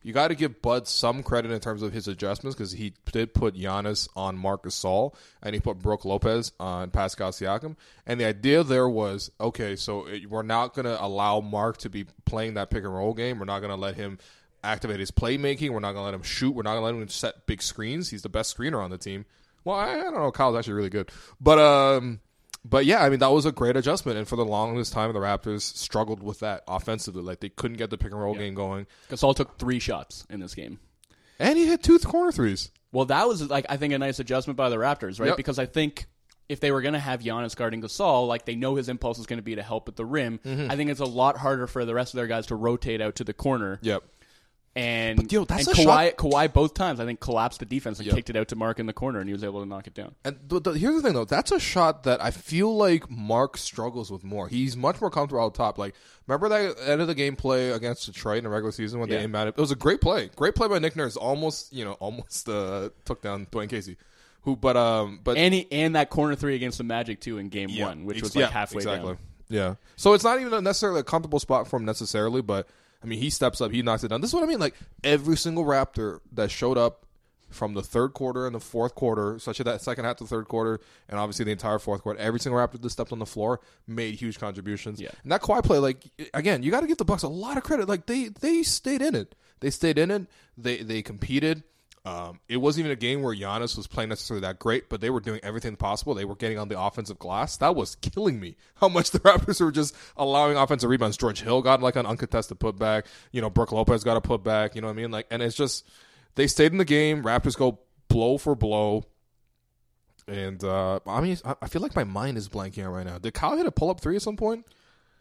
you 0.02 0.12
got 0.12 0.28
to 0.28 0.34
give 0.34 0.62
Bud 0.62 0.86
some 0.86 1.22
credit 1.22 1.50
in 1.50 1.60
terms 1.60 1.82
of 1.82 1.92
his 1.92 2.08
adjustments 2.08 2.56
because 2.56 2.72
he 2.72 2.94
did 3.12 3.34
put 3.34 3.54
Giannis 3.54 4.08
on 4.16 4.38
Marc 4.38 4.64
Gasol 4.64 5.14
and 5.42 5.54
he 5.54 5.60
put 5.60 5.78
Brook 5.80 6.04
Lopez 6.04 6.52
on 6.60 6.90
Pascal 6.90 7.30
Siakam. 7.30 7.76
And 8.06 8.20
the 8.20 8.24
idea 8.24 8.62
there 8.62 8.88
was 8.88 9.30
okay, 9.40 9.76
so 9.76 10.06
it, 10.06 10.30
we're 10.30 10.42
not 10.42 10.74
going 10.74 10.86
to 10.86 11.02
allow 11.02 11.40
Mark 11.40 11.78
to 11.78 11.90
be 11.90 12.06
playing 12.24 12.54
that 12.54 12.70
pick 12.70 12.84
and 12.84 12.94
roll 12.94 13.12
game. 13.12 13.38
We're 13.38 13.44
not 13.44 13.60
going 13.60 13.70
to 13.70 13.76
let 13.76 13.96
him 13.96 14.18
activate 14.62 15.00
his 15.00 15.10
playmaking. 15.10 15.70
We're 15.70 15.80
not 15.80 15.92
going 15.92 16.02
to 16.02 16.10
let 16.10 16.14
him 16.14 16.22
shoot. 16.22 16.54
We're 16.54 16.62
not 16.62 16.74
going 16.74 16.82
to 16.82 16.96
let 16.96 17.02
him 17.02 17.08
set 17.08 17.46
big 17.46 17.60
screens. 17.60 18.10
He's 18.10 18.22
the 18.22 18.28
best 18.28 18.56
screener 18.56 18.82
on 18.82 18.90
the 18.90 18.98
team. 18.98 19.24
Well, 19.64 19.76
I, 19.76 19.90
I 19.94 20.02
don't 20.04 20.14
know. 20.14 20.30
Kyle's 20.30 20.56
actually 20.56 20.74
really 20.74 20.90
good, 20.90 21.10
but 21.40 21.58
um, 21.58 22.20
but 22.68 22.86
yeah, 22.86 23.02
I 23.02 23.08
mean 23.08 23.20
that 23.20 23.30
was 23.30 23.46
a 23.46 23.52
great 23.52 23.76
adjustment. 23.76 24.18
And 24.18 24.26
for 24.26 24.36
the 24.36 24.44
longest 24.44 24.92
time, 24.92 25.12
the 25.12 25.18
Raptors 25.18 25.62
struggled 25.62 26.22
with 26.22 26.40
that 26.40 26.62
offensively. 26.68 27.22
Like 27.22 27.40
they 27.40 27.48
couldn't 27.48 27.76
get 27.76 27.90
the 27.90 27.98
pick 27.98 28.12
and 28.12 28.20
roll 28.20 28.34
game 28.34 28.54
going. 28.54 28.86
Gasol 29.08 29.34
took 29.34 29.58
three 29.58 29.78
shots 29.78 30.26
in 30.30 30.40
this 30.40 30.54
game. 30.54 30.78
And 31.38 31.56
he 31.56 31.66
hit 31.66 31.82
two 31.82 31.98
corner 31.98 32.32
threes. 32.32 32.70
Well, 32.92 33.06
that 33.06 33.28
was 33.28 33.48
like 33.48 33.66
I 33.68 33.76
think 33.76 33.92
a 33.94 33.98
nice 33.98 34.18
adjustment 34.18 34.56
by 34.56 34.68
the 34.68 34.76
Raptors, 34.76 35.20
right? 35.20 35.28
Yep. 35.28 35.36
Because 35.36 35.58
I 35.58 35.66
think 35.66 36.06
if 36.48 36.60
they 36.60 36.72
were 36.72 36.82
going 36.82 36.94
to 36.94 37.00
have 37.00 37.20
Giannis 37.20 37.54
guarding 37.54 37.82
Gasol, 37.82 38.26
like 38.26 38.44
they 38.44 38.56
know 38.56 38.74
his 38.76 38.88
impulse 38.88 39.18
is 39.18 39.26
going 39.26 39.38
to 39.38 39.42
be 39.42 39.54
to 39.56 39.62
help 39.62 39.88
at 39.88 39.96
the 39.96 40.04
rim. 40.04 40.40
Mm-hmm. 40.44 40.70
I 40.70 40.76
think 40.76 40.90
it's 40.90 41.00
a 41.00 41.04
lot 41.04 41.36
harder 41.36 41.66
for 41.66 41.84
the 41.84 41.94
rest 41.94 42.14
of 42.14 42.18
their 42.18 42.26
guys 42.26 42.46
to 42.46 42.56
rotate 42.56 43.00
out 43.00 43.16
to 43.16 43.24
the 43.24 43.34
corner. 43.34 43.78
Yep. 43.82 44.02
And 44.76 45.32
yo, 45.32 45.44
that's 45.44 45.66
and 45.66 45.76
a 45.76 45.80
Kawhi, 45.80 45.84
shot- 45.84 46.16
Kawhi 46.18 46.52
both 46.52 46.74
times 46.74 47.00
I 47.00 47.04
think 47.04 47.18
collapsed 47.18 47.58
the 47.58 47.66
defense 47.66 47.98
and 47.98 48.06
Yep. 48.06 48.14
kicked 48.14 48.30
it 48.30 48.36
out 48.36 48.48
to 48.48 48.56
Mark 48.56 48.78
in 48.78 48.86
the 48.86 48.92
corner, 48.92 49.18
and 49.18 49.28
he 49.28 49.32
was 49.32 49.42
able 49.42 49.60
to 49.60 49.66
knock 49.66 49.88
it 49.88 49.94
down. 49.94 50.14
And 50.24 50.38
the, 50.46 50.60
the, 50.60 50.72
here's 50.78 50.94
the 50.94 51.02
thing, 51.02 51.14
though. 51.14 51.24
That's 51.24 51.50
a 51.50 51.58
shot 51.58 52.04
that 52.04 52.22
I 52.22 52.30
feel 52.30 52.76
like 52.76 53.10
Mark 53.10 53.56
struggles 53.56 54.12
with 54.12 54.22
more. 54.22 54.46
He's 54.46 54.76
much 54.76 55.00
more 55.00 55.10
comfortable 55.10 55.42
out 55.42 55.54
top. 55.54 55.78
Like, 55.78 55.94
remember 56.28 56.48
that 56.50 56.76
end 56.88 57.00
of 57.00 57.08
the 57.08 57.14
game 57.16 57.34
play 57.34 57.70
against 57.70 58.06
Detroit 58.06 58.38
in 58.38 58.44
the 58.44 58.50
regular 58.50 58.70
season 58.70 59.00
when 59.00 59.08
Yeah. 59.08 59.18
they 59.18 59.24
aimed 59.24 59.34
at 59.34 59.48
it? 59.48 59.54
It 59.56 59.60
was 59.60 59.72
a 59.72 59.76
great 59.76 60.00
play. 60.00 60.30
Great 60.36 60.54
play 60.54 60.68
by 60.68 60.78
Nick 60.78 60.94
Nurse. 60.94 61.16
Almost, 61.16 61.72
you 61.72 61.84
know, 61.84 61.92
almost 61.94 62.48
uh, 62.48 62.90
took 63.04 63.20
down 63.20 63.46
Dwane 63.46 63.68
Casey. 63.68 63.96
Who, 64.42 64.54
but 64.54 64.76
um, 64.76 65.18
but 65.24 65.36
And 65.36 65.52
he, 65.52 65.66
and 65.72 65.96
that 65.96 66.08
corner 66.08 66.36
three 66.36 66.54
against 66.54 66.78
the 66.78 66.84
Magic 66.84 67.20
too 67.20 67.38
in 67.38 67.48
Game 67.48 67.68
Yeah, 67.70 67.86
One, 67.86 68.04
which 68.04 68.18
ex- 68.18 68.22
was 68.22 68.36
like 68.36 68.42
yeah, 68.44 68.50
halfway 68.50 68.78
exactly. 68.78 69.08
down. 69.14 69.18
Yeah. 69.48 69.74
So 69.96 70.12
it's 70.14 70.22
not 70.24 70.40
even 70.40 70.62
necessarily 70.62 71.00
a 71.00 71.04
comfortable 71.04 71.40
spot 71.40 71.66
for 71.66 71.76
him 71.78 71.84
necessarily, 71.84 72.40
but 72.42 72.68
I 73.02 73.06
mean, 73.06 73.18
he 73.18 73.30
steps 73.30 73.60
up, 73.60 73.70
he 73.70 73.82
knocks 73.82 74.04
it 74.04 74.08
down. 74.08 74.20
This 74.20 74.30
is 74.30 74.34
what 74.34 74.42
I 74.42 74.46
mean. 74.46 74.58
Like 74.58 74.74
every 75.04 75.36
single 75.36 75.64
Raptor 75.64 76.20
that 76.32 76.50
showed 76.50 76.76
up 76.78 77.06
from 77.50 77.74
the 77.74 77.82
third 77.82 78.12
quarter 78.12 78.46
and 78.46 78.54
the 78.54 78.60
fourth 78.60 78.94
quarter, 78.94 79.38
such 79.38 79.60
as 79.60 79.64
that 79.64 79.80
second 79.80 80.04
half 80.04 80.16
to 80.16 80.24
the 80.24 80.28
third 80.28 80.48
quarter, 80.48 80.80
and 81.08 81.18
obviously 81.18 81.44
the 81.44 81.50
entire 81.50 81.78
fourth 81.78 82.02
quarter, 82.02 82.18
every 82.20 82.40
single 82.40 82.60
Raptor 82.60 82.80
that 82.80 82.90
stepped 82.90 83.12
on 83.12 83.18
the 83.18 83.26
floor 83.26 83.60
made 83.86 84.14
huge 84.14 84.38
contributions. 84.38 85.00
Yeah. 85.00 85.10
And 85.22 85.32
that 85.32 85.42
Kawhi 85.42 85.62
play, 85.64 85.78
like 85.78 86.04
again, 86.34 86.62
you 86.62 86.70
got 86.70 86.80
to 86.80 86.86
give 86.86 86.98
the 86.98 87.04
Bucks 87.04 87.22
a 87.22 87.28
lot 87.28 87.56
of 87.56 87.62
credit. 87.62 87.88
Like 87.88 88.06
they 88.06 88.28
they 88.28 88.62
stayed 88.62 89.02
in 89.02 89.14
it. 89.14 89.34
They 89.60 89.70
stayed 89.70 89.98
in 89.98 90.10
it. 90.10 90.26
They 90.56 90.78
they 90.82 91.02
competed. 91.02 91.62
Um, 92.08 92.40
it 92.48 92.56
wasn't 92.58 92.80
even 92.86 92.92
a 92.92 92.96
game 92.96 93.22
where 93.22 93.34
Giannis 93.34 93.76
was 93.76 93.86
playing 93.86 94.08
necessarily 94.08 94.40
that 94.42 94.58
great, 94.58 94.88
but 94.88 95.00
they 95.00 95.10
were 95.10 95.20
doing 95.20 95.40
everything 95.42 95.76
possible. 95.76 96.14
They 96.14 96.24
were 96.24 96.36
getting 96.36 96.58
on 96.58 96.68
the 96.68 96.80
offensive 96.80 97.18
glass. 97.18 97.56
That 97.58 97.74
was 97.76 97.96
killing 97.96 98.38
me. 98.40 98.56
How 98.76 98.88
much 98.88 99.10
the 99.10 99.20
Raptors 99.20 99.60
were 99.60 99.72
just 99.72 99.94
allowing 100.16 100.56
offensive 100.56 100.88
rebounds. 100.88 101.16
George 101.16 101.40
Hill 101.42 101.60
got 101.62 101.82
like 101.82 101.96
an 101.96 102.06
uncontested 102.06 102.58
putback. 102.58 103.04
You 103.32 103.40
know, 103.40 103.50
Brook 103.50 103.72
Lopez 103.72 104.04
got 104.04 104.16
a 104.16 104.20
putback. 104.20 104.74
You 104.74 104.80
know 104.80 104.86
what 104.86 104.92
I 104.94 104.96
mean? 104.96 105.10
Like, 105.10 105.26
and 105.30 105.42
it's 105.42 105.56
just 105.56 105.86
they 106.34 106.46
stayed 106.46 106.72
in 106.72 106.78
the 106.78 106.84
game. 106.84 107.22
Raptors 107.22 107.56
go 107.56 107.80
blow 108.08 108.38
for 108.38 108.54
blow. 108.54 109.04
And 110.26 110.62
uh, 110.62 111.00
I 111.06 111.20
mean, 111.20 111.38
I 111.62 111.68
feel 111.68 111.80
like 111.80 111.96
my 111.96 112.04
mind 112.04 112.36
is 112.36 112.48
blanking 112.48 112.84
out 112.84 112.92
right 112.92 113.06
now. 113.06 113.18
Did 113.18 113.32
Kyle 113.34 113.56
hit 113.56 113.66
a 113.66 113.70
pull 113.70 113.88
up 113.90 114.00
three 114.00 114.16
at 114.16 114.22
some 114.22 114.36
point? 114.36 114.66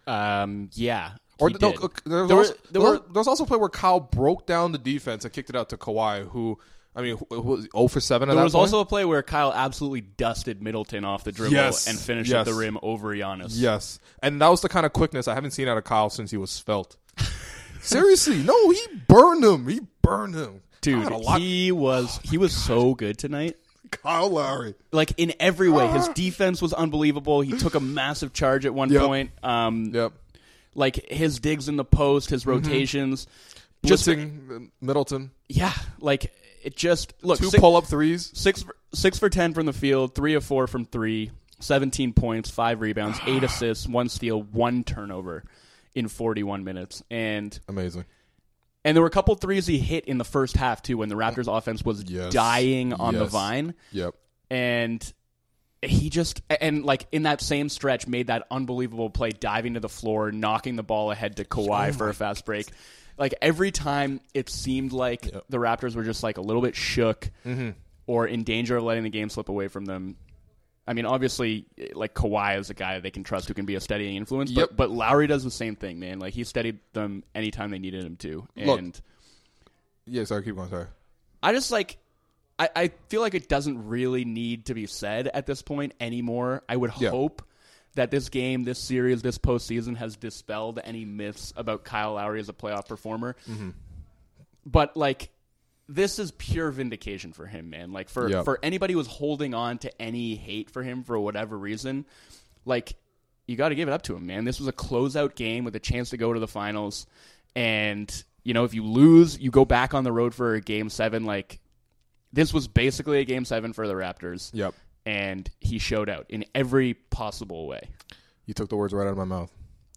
Um, 0.05 0.69
yeah, 0.73 1.11
Or 1.39 1.49
no, 1.49 1.57
did. 1.57 1.77
uh, 1.83 1.87
there 2.05 2.25
was 2.25 2.27
There 2.29 2.35
were- 2.35 2.37
also, 2.37 2.53
there 2.53 2.59
there 2.71 2.81
were- 2.81 2.97
there 2.99 3.19
was 3.21 3.27
also 3.27 3.43
a 3.43 3.47
play 3.47 3.57
where 3.57 3.69
Kyle 3.69 3.99
broke 3.99 4.45
down 4.45 4.71
the 4.73 4.77
defense 4.77 5.23
and 5.25 5.33
kicked 5.33 5.49
it 5.49 5.55
out 5.55 5.69
to 5.69 5.77
Kawhi, 5.77 6.27
who 6.29 6.59
I 6.97 7.01
mean, 7.03 7.17
who, 7.17 7.25
who 7.29 7.41
was 7.41 7.67
0 7.75 7.87
for 7.89 7.99
seven. 7.99 8.27
At 8.29 8.33
There 8.33 8.39
that 8.41 8.43
was 8.45 8.53
point? 8.53 8.61
also 8.63 8.79
a 8.79 8.85
play 8.85 9.05
where 9.05 9.21
Kyle 9.21 9.53
absolutely 9.53 10.01
dusted 10.01 10.61
Middleton 10.63 11.05
off 11.05 11.23
the 11.23 11.31
dribble 11.31 11.53
Yes. 11.53 11.87
and 11.87 11.97
finished 11.97 12.31
Yes. 12.31 12.39
at 12.47 12.51
the 12.51 12.57
rim 12.57 12.77
over 12.81 13.13
Giannis. 13.15 13.51
yes, 13.53 13.99
and 14.23 14.41
that 14.41 14.47
was 14.49 14.61
the 14.61 14.69
kind 14.69 14.85
of 14.85 14.93
quickness 14.93 15.27
I 15.27 15.35
haven't 15.35 15.51
seen 15.51 15.67
out 15.67 15.77
of 15.77 15.83
Kyle 15.83 16.09
since 16.09 16.31
he 16.31 16.37
was 16.37 16.49
svelte. 16.49 16.97
Seriously, 17.81 18.37
no, 18.43 18.69
he 18.71 18.81
burned 19.07 19.43
him. 19.43 19.67
He 19.67 19.81
burned 20.01 20.35
him, 20.35 20.61
Dude, 20.81 21.03
God, 21.03 21.11
a 21.11 21.17
lot- 21.17 21.39
he 21.41 21.71
was 21.71 22.19
he 22.23 22.37
was 22.37 22.51
so 22.53 22.93
good 22.95 23.17
tonight. 23.17 23.55
Kyle 23.91 24.29
Lowry. 24.29 24.75
Like 24.91 25.13
in 25.17 25.33
every 25.39 25.69
way, 25.69 25.87
his 25.87 26.07
defense 26.09 26.61
was 26.61 26.73
unbelievable. 26.73 27.39
He 27.41 27.53
took 27.57 27.75
a 27.75 27.79
massive 27.79 28.33
charge 28.33 28.65
at 28.65 28.73
one 28.73 28.91
Yep. 28.91 29.01
point. 29.03 29.31
Um, 29.43 29.91
Yep, 29.93 30.11
like 30.75 31.09
his 31.09 31.39
digs 31.39 31.69
in 31.69 31.77
the 31.77 31.85
post, 31.85 32.29
his 32.29 32.45
rotations, 32.45 33.27
just 33.85 34.05
blitzing 34.07 34.71
Middleton, 34.81 35.31
yeah, 35.47 35.71
like 36.01 36.33
it 36.63 36.75
just 36.75 37.13
look 37.21 37.39
two 37.39 37.49
six, 37.49 37.59
pull 37.61 37.75
up 37.75 37.85
threes. 37.85 38.31
six 38.33 38.63
for- 38.63 38.75
six 38.93 39.17
for 39.19 39.29
ten 39.29 39.53
from 39.53 39.65
the 39.65 39.73
field, 39.73 40.15
three 40.15 40.33
of 40.33 40.43
four 40.45 40.67
from 40.67 40.85
three, 40.85 41.31
17 41.59 42.13
points, 42.13 42.49
five 42.49 42.81
rebounds, 42.81 43.19
eight 43.25 43.43
assists, 43.43 43.87
one 43.87 44.09
steal, 44.09 44.41
one 44.41 44.83
turnover 44.83 45.43
in 45.95 46.07
forty 46.07 46.43
one 46.43 46.63
minutes, 46.63 47.01
and 47.09 47.59
Amazing. 47.67 48.05
And 48.85 48.95
there 48.95 49.01
were 49.01 49.07
a 49.07 49.11
couple 49.11 49.35
threes 49.35 49.67
he 49.67 49.79
hit 49.79 50.05
in 50.05 50.17
the 50.17 50.23
first 50.23 50.55
half 50.55 50.81
too, 50.81 50.97
when 50.97 51.09
the 51.09 51.15
Raptors' 51.15 51.47
offense 51.53 51.83
was 51.83 52.03
Yes. 52.09 52.31
dying 52.31 52.93
on 52.93 53.15
the 53.15 53.25
vine, 53.25 53.73
Yep. 53.91 54.15
and 54.49 55.13
he 55.81 56.09
just 56.09 56.41
and 56.61 56.83
like 56.85 57.05
in 57.11 57.23
that 57.23 57.41
same 57.41 57.69
stretch 57.69 58.07
made 58.07 58.27
that 58.27 58.47
unbelievable 58.49 59.09
play, 59.09 59.29
diving 59.31 59.73
to 59.75 59.79
the 59.79 59.89
floor, 59.89 60.31
knocking 60.31 60.75
the 60.75 60.83
ball 60.83 61.11
ahead 61.11 61.35
to 61.37 61.43
Oh 61.43 61.45
Kawhi 61.45 61.95
for 61.95 62.09
a 62.09 62.13
fast 62.13 62.45
break. 62.45 62.67
Like 63.17 63.33
every 63.41 63.71
time, 63.71 64.21
it 64.33 64.49
seemed 64.49 64.91
like 64.93 65.21
the 65.49 65.57
Raptors 65.57 65.95
were 65.95 66.03
just 66.03 66.21
like 66.23 66.37
a 66.37 66.41
little 66.41 66.61
bit 66.61 66.75
shook 66.75 67.29
Mm-hmm. 67.45 67.71
or 68.05 68.27
in 68.27 68.43
danger 68.43 68.77
of 68.77 68.83
letting 68.83 69.03
the 69.03 69.09
game 69.09 69.29
slip 69.29 69.49
away 69.49 69.67
from 69.67 69.85
them. 69.85 70.15
I 70.89 70.93
mean, 70.93 71.05
obviously, 71.05 71.65
like 71.93 72.13
Kawhi 72.13 72.57
is 72.59 72.69
a 72.69 72.73
guy 72.73 72.99
they 72.99 73.11
can 73.11 73.23
trust 73.25 73.47
who 73.49 73.53
can 73.53 73.65
be 73.65 73.75
a 73.75 73.81
steadying 73.81 74.15
influence. 74.15 74.51
Yep. 74.51 74.69
But 74.69 74.77
but 74.77 74.91
Lowry 74.91 75.27
does 75.27 75.43
the 75.43 75.51
same 75.51 75.75
thing, 75.75 75.99
man. 75.99 76.19
Like 76.19 76.33
he 76.33 76.43
steadied 76.45 76.79
them 76.93 77.23
anytime 77.35 77.71
they 77.71 77.79
needed 77.79 78.05
him 78.05 78.15
to. 78.17 78.47
Look. 78.55 78.79
And 78.79 79.01
Yeah. 80.05 80.23
Sorry. 80.23 80.43
Keep 80.43 80.55
going. 80.55 80.69
Sorry. 80.69 80.85
I 81.43 81.51
just 81.53 81.71
like 81.71 81.97
I, 82.59 82.69
I 82.75 82.91
feel 83.09 83.21
like 83.21 83.33
it 83.33 83.49
doesn't 83.49 83.87
really 83.87 84.23
need 84.25 84.67
to 84.67 84.73
be 84.73 84.85
said 84.87 85.27
at 85.27 85.45
this 85.45 85.61
point 85.61 85.93
anymore. 85.99 86.63
I 86.69 86.75
would 86.77 86.91
Yeah. 86.99 87.09
hope 87.09 87.41
that 87.97 88.09
this 88.09 88.29
game, 88.29 88.63
this 88.63 88.79
series, 88.79 89.21
this 89.21 89.37
postseason 89.37 89.97
has 89.97 90.15
dispelled 90.15 90.79
any 90.83 91.05
myths 91.05 91.53
about 91.55 91.83
Kyle 91.83 92.13
Lowry 92.13 92.39
as 92.39 92.49
a 92.49 92.53
playoff 92.53 92.87
performer. 92.87 93.35
Mm-hmm. 93.49 93.69
But 94.65 94.97
like 94.97 95.29
this 95.89 96.19
is 96.19 96.31
pure 96.31 96.69
vindication 96.71 97.31
for 97.31 97.45
him, 97.45 97.69
man. 97.69 97.91
Like 97.93 98.09
for 98.09 98.29
Yep. 98.29 98.45
for 98.45 98.59
anybody 98.63 98.93
who's 98.93 99.07
holding 99.07 99.53
on 99.53 99.77
to 99.79 100.01
any 100.01 100.35
hate 100.35 100.69
for 100.69 100.83
him 100.83 101.03
for 101.03 101.17
whatever 101.19 101.57
reason, 101.57 102.05
like 102.65 102.95
you 103.45 103.55
got 103.55 103.69
to 103.69 103.75
give 103.75 103.87
it 103.87 103.91
up 103.93 104.01
to 104.03 104.15
him, 104.15 104.25
man. 104.27 104.43
This 104.43 104.59
was 104.59 104.67
a 104.67 104.73
closeout 104.73 105.35
game 105.35 105.63
with 105.63 105.75
a 105.75 105.79
chance 105.79 106.09
to 106.09 106.17
go 106.17 106.33
to 106.33 106.39
the 106.39 106.47
finals, 106.49 107.07
and 107.55 108.11
you 108.43 108.53
know 108.53 108.65
if 108.65 108.73
you 108.73 108.83
lose, 108.83 109.39
you 109.39 109.51
go 109.51 109.63
back 109.63 109.93
on 109.93 110.03
the 110.03 110.11
road 110.11 110.35
for 110.35 110.55
a 110.55 110.61
game 110.61 110.89
seven. 110.89 111.23
Like 111.23 111.59
this 112.33 112.53
was 112.53 112.67
basically 112.67 113.19
a 113.21 113.25
game 113.25 113.45
seven 113.45 113.71
for 113.71 113.87
the 113.87 113.93
Raptors, 113.93 114.51
Yep. 114.53 114.73
And 115.07 115.49
he 115.61 115.79
showed 115.79 116.09
out 116.09 116.25
in 116.27 116.43
every 116.53 116.93
possible 116.93 117.65
way. 117.65 117.87
You 118.45 118.53
took 118.53 118.67
the 118.67 118.75
words 118.75 118.93
right 118.93 119.07
out 119.07 119.11
of 119.11 119.17
my 119.17 119.23
mouth. 119.23 119.49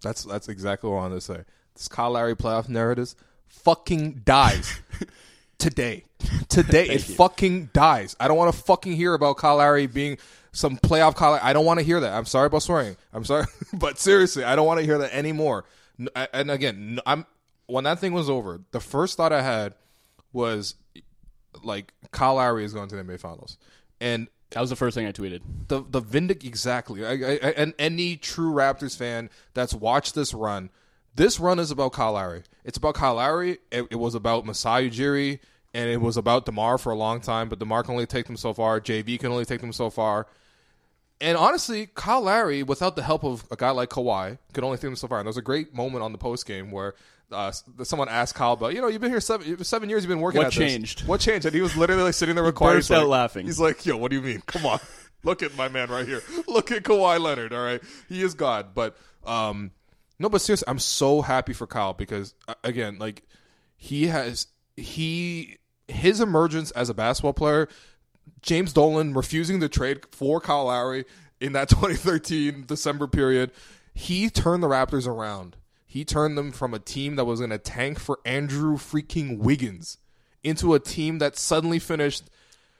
That's 0.02 0.23
that's 0.23 0.49
exactly 0.49 0.88
what 0.88 0.97
I 0.97 1.00
wanted 1.00 1.14
to 1.17 1.21
say. 1.21 1.45
This 1.75 1.88
Kyle 1.88 2.12
Lowry 2.12 2.37
playoff 2.37 2.69
narrative 2.69 3.17
fucking 3.49 4.23
dies 4.25 4.81
today. 5.59 6.05
Today 6.49 6.88
it 6.88 7.02
fucking 7.02 7.71
dies. 7.73 8.14
I 8.21 8.29
don't 8.29 8.37
want 8.37 8.55
to 8.55 8.62
fucking 8.62 8.93
hear 8.93 9.12
about 9.14 9.37
Kyle 9.37 9.57
Lowry 9.57 9.88
being 9.88 10.17
some 10.52 10.76
playoff 10.76 11.17
Kyle. 11.17 11.40
I 11.43 11.52
don't 11.52 11.67
want 11.67 11.81
to 11.81 11.85
hear 11.85 11.99
that. 11.99 12.12
I'm 12.12 12.25
sorry 12.25 12.47
about 12.47 12.62
swearing. 12.62 12.97
I'm 13.12 13.25
sorry, 13.25 13.47
but 13.73 13.99
seriously, 13.99 14.45
I 14.45 14.55
don't 14.55 14.67
want 14.67 14.79
to 14.79 14.87
hear 14.87 14.99
that 14.99 15.12
anymore. 15.12 15.64
And 16.33 16.52
again, 16.52 17.00
I'm 17.05 17.26
when 17.67 17.83
that 17.83 17.99
thing 17.99 18.12
was 18.12 18.31
over. 18.31 18.61
The 18.71 18.81
first 18.81 19.17
thought 19.17 19.33
I 19.33 19.43
had 19.43 19.75
was 20.33 20.76
like 21.64 21.93
Kyle 22.12 22.37
Lowry 22.37 22.64
is 22.64 22.73
going 22.73 22.88
to 22.90 22.97
the 22.97 23.02
NBA 23.02 23.19
Finals, 23.19 23.59
and 24.00 24.29
That 24.50 24.61
was 24.61 24.71
the 24.71 24.76
first 24.76 24.97
thing 24.97 25.07
I 25.07 25.12
tweeted. 25.12 25.42
the 25.69 25.85
the 25.88 26.00
vindic 26.00 26.45
exactly. 26.45 27.07
I, 27.07 27.12
I, 27.12 27.52
and 27.57 27.73
any 27.78 28.16
true 28.16 28.52
Raptors 28.52 28.97
fan 28.97 29.30
that's 29.54 29.73
watched 29.73 30.14
this 30.14 30.35
run, 30.35 30.71
this 31.14 31.38
run 31.38 31.59
is 31.59 31.71
about 31.71 31.92
Kyle 31.92 32.12
Lowry. 32.12 32.42
It's 32.64 32.78
about 32.78 32.95
Kyle 32.95 33.14
Lowry. 33.14 33.59
It, 33.71 33.87
it 33.90 33.97
was 33.97 34.14
about 34.14 34.45
Masai 34.45 34.90
Ujiri, 34.90 35.38
and 35.73 35.88
it 35.88 36.00
was 36.00 36.16
about 36.16 36.47
Demar 36.47 36.78
for 36.78 36.90
a 36.90 36.97
long 36.97 37.21
time. 37.21 37.49
But 37.49 37.61
Demar 37.61 37.83
can 37.85 37.92
only 37.92 38.07
take 38.07 38.26
them 38.26 38.37
so 38.37 38.52
far. 38.52 38.80
JV 38.80 39.19
can 39.21 39.30
only 39.30 39.45
take 39.45 39.61
them 39.61 39.73
so 39.73 39.88
far. 39.88 40.26
And 41.21 41.37
honestly, 41.37 41.89
Kyle 41.95 42.23
Lowry, 42.23 42.62
without 42.62 42.97
the 42.97 43.03
help 43.03 43.25
of 43.25 43.45
a 43.50 43.57
guy 43.57 43.71
like 43.71 43.91
Kawhi, 43.91 44.39
could 44.55 44.65
only 44.65 44.77
take 44.79 44.83
them 44.83 44.97
so 44.97 45.07
far. 45.07 45.19
And 45.19 45.27
there 45.27 45.31
was 45.31 45.37
a 45.37 45.43
great 45.43 45.75
moment 45.75 46.03
on 46.03 46.12
the 46.12 46.19
post 46.19 46.47
game 46.47 46.71
where 46.71 46.95
uh, 47.31 47.53
someone 47.83 48.09
asked 48.09 48.35
Kyle 48.35 48.55
about, 48.55 48.75
you 48.75 48.81
know, 48.81 48.89
you've 48.89 49.00
been 49.03 49.11
here 49.11 49.21
seven 49.21 49.62
seven 49.65 49.89
years. 49.91 50.03
You've 50.03 50.09
been 50.09 50.21
working 50.21 50.39
What 50.39 50.47
at 50.49 50.53
this. 50.55 50.73
changed? 50.73 51.07
What 51.07 51.21
changed? 51.21 51.45
And 51.47 51.55
he 51.55 51.61
was 51.61 51.77
literally 51.77 52.03
like, 52.05 52.15
sitting 52.15 52.35
there 52.35 52.45
with 52.45 52.55
Kawhi. 52.55 52.73
burst 52.75 52.89
He's 52.89 52.97
like- 52.99 53.07
laughing. 53.07 53.47
He's 53.47 53.61
like, 53.61 53.85
yo, 53.85 53.97
what 53.97 54.11
do 54.11 54.17
you 54.17 54.23
mean? 54.23 54.43
Come 54.47 54.65
on. 54.67 54.81
Look 55.23 55.43
at 55.43 55.55
my 55.57 55.69
man 55.69 55.91
right 55.91 56.07
here. 56.09 56.23
Look 56.49 56.73
at 56.73 56.83
Kawhi 56.83 57.21
Leonard, 57.21 57.53
all 57.53 57.62
right? 57.62 57.83
He 58.09 58.23
is 58.23 58.33
God. 58.35 58.75
But 58.75 58.97
um 59.25 59.73
no, 60.19 60.29
but 60.31 60.41
seriously, 60.41 60.65
I'm 60.69 60.79
so 60.79 61.21
happy 61.23 61.53
for 61.53 61.67
Kyle 61.67 61.93
because 61.93 62.35
uh, 62.49 62.55
again, 62.65 62.99
like 62.99 63.23
he 63.77 64.07
has 64.07 64.47
he 64.77 65.59
his 65.89 66.21
emergence 66.21 66.71
as 66.73 66.89
a 66.89 66.95
basketball 66.95 67.33
player, 67.35 67.69
James 68.42 68.73
Dolan 68.73 69.14
refusing 69.14 69.61
to 69.61 69.68
trade 69.68 70.00
for 70.11 70.40
Kyle 70.40 70.64
Lowry 70.66 71.04
in 71.40 71.52
that 71.52 71.68
2013 71.70 72.64
December 72.66 73.06
period, 73.06 73.50
he 73.94 74.30
turned 74.30 74.62
the 74.62 74.68
Raptors 74.68 75.06
around. 75.06 75.56
He 75.87 76.04
turned 76.04 76.38
them 76.38 76.52
from 76.52 76.73
a 76.73 76.78
team 76.78 77.16
that 77.16 77.25
was 77.25 77.40
in 77.40 77.50
a 77.50 77.59
tank 77.59 77.99
for 77.99 78.20
Andrew 78.25 78.76
freaking 78.76 79.38
Wiggins 79.38 79.99
into 80.44 80.73
a 80.75 80.78
team 80.80 81.18
that 81.18 81.37
suddenly 81.37 81.78
finished 81.80 82.30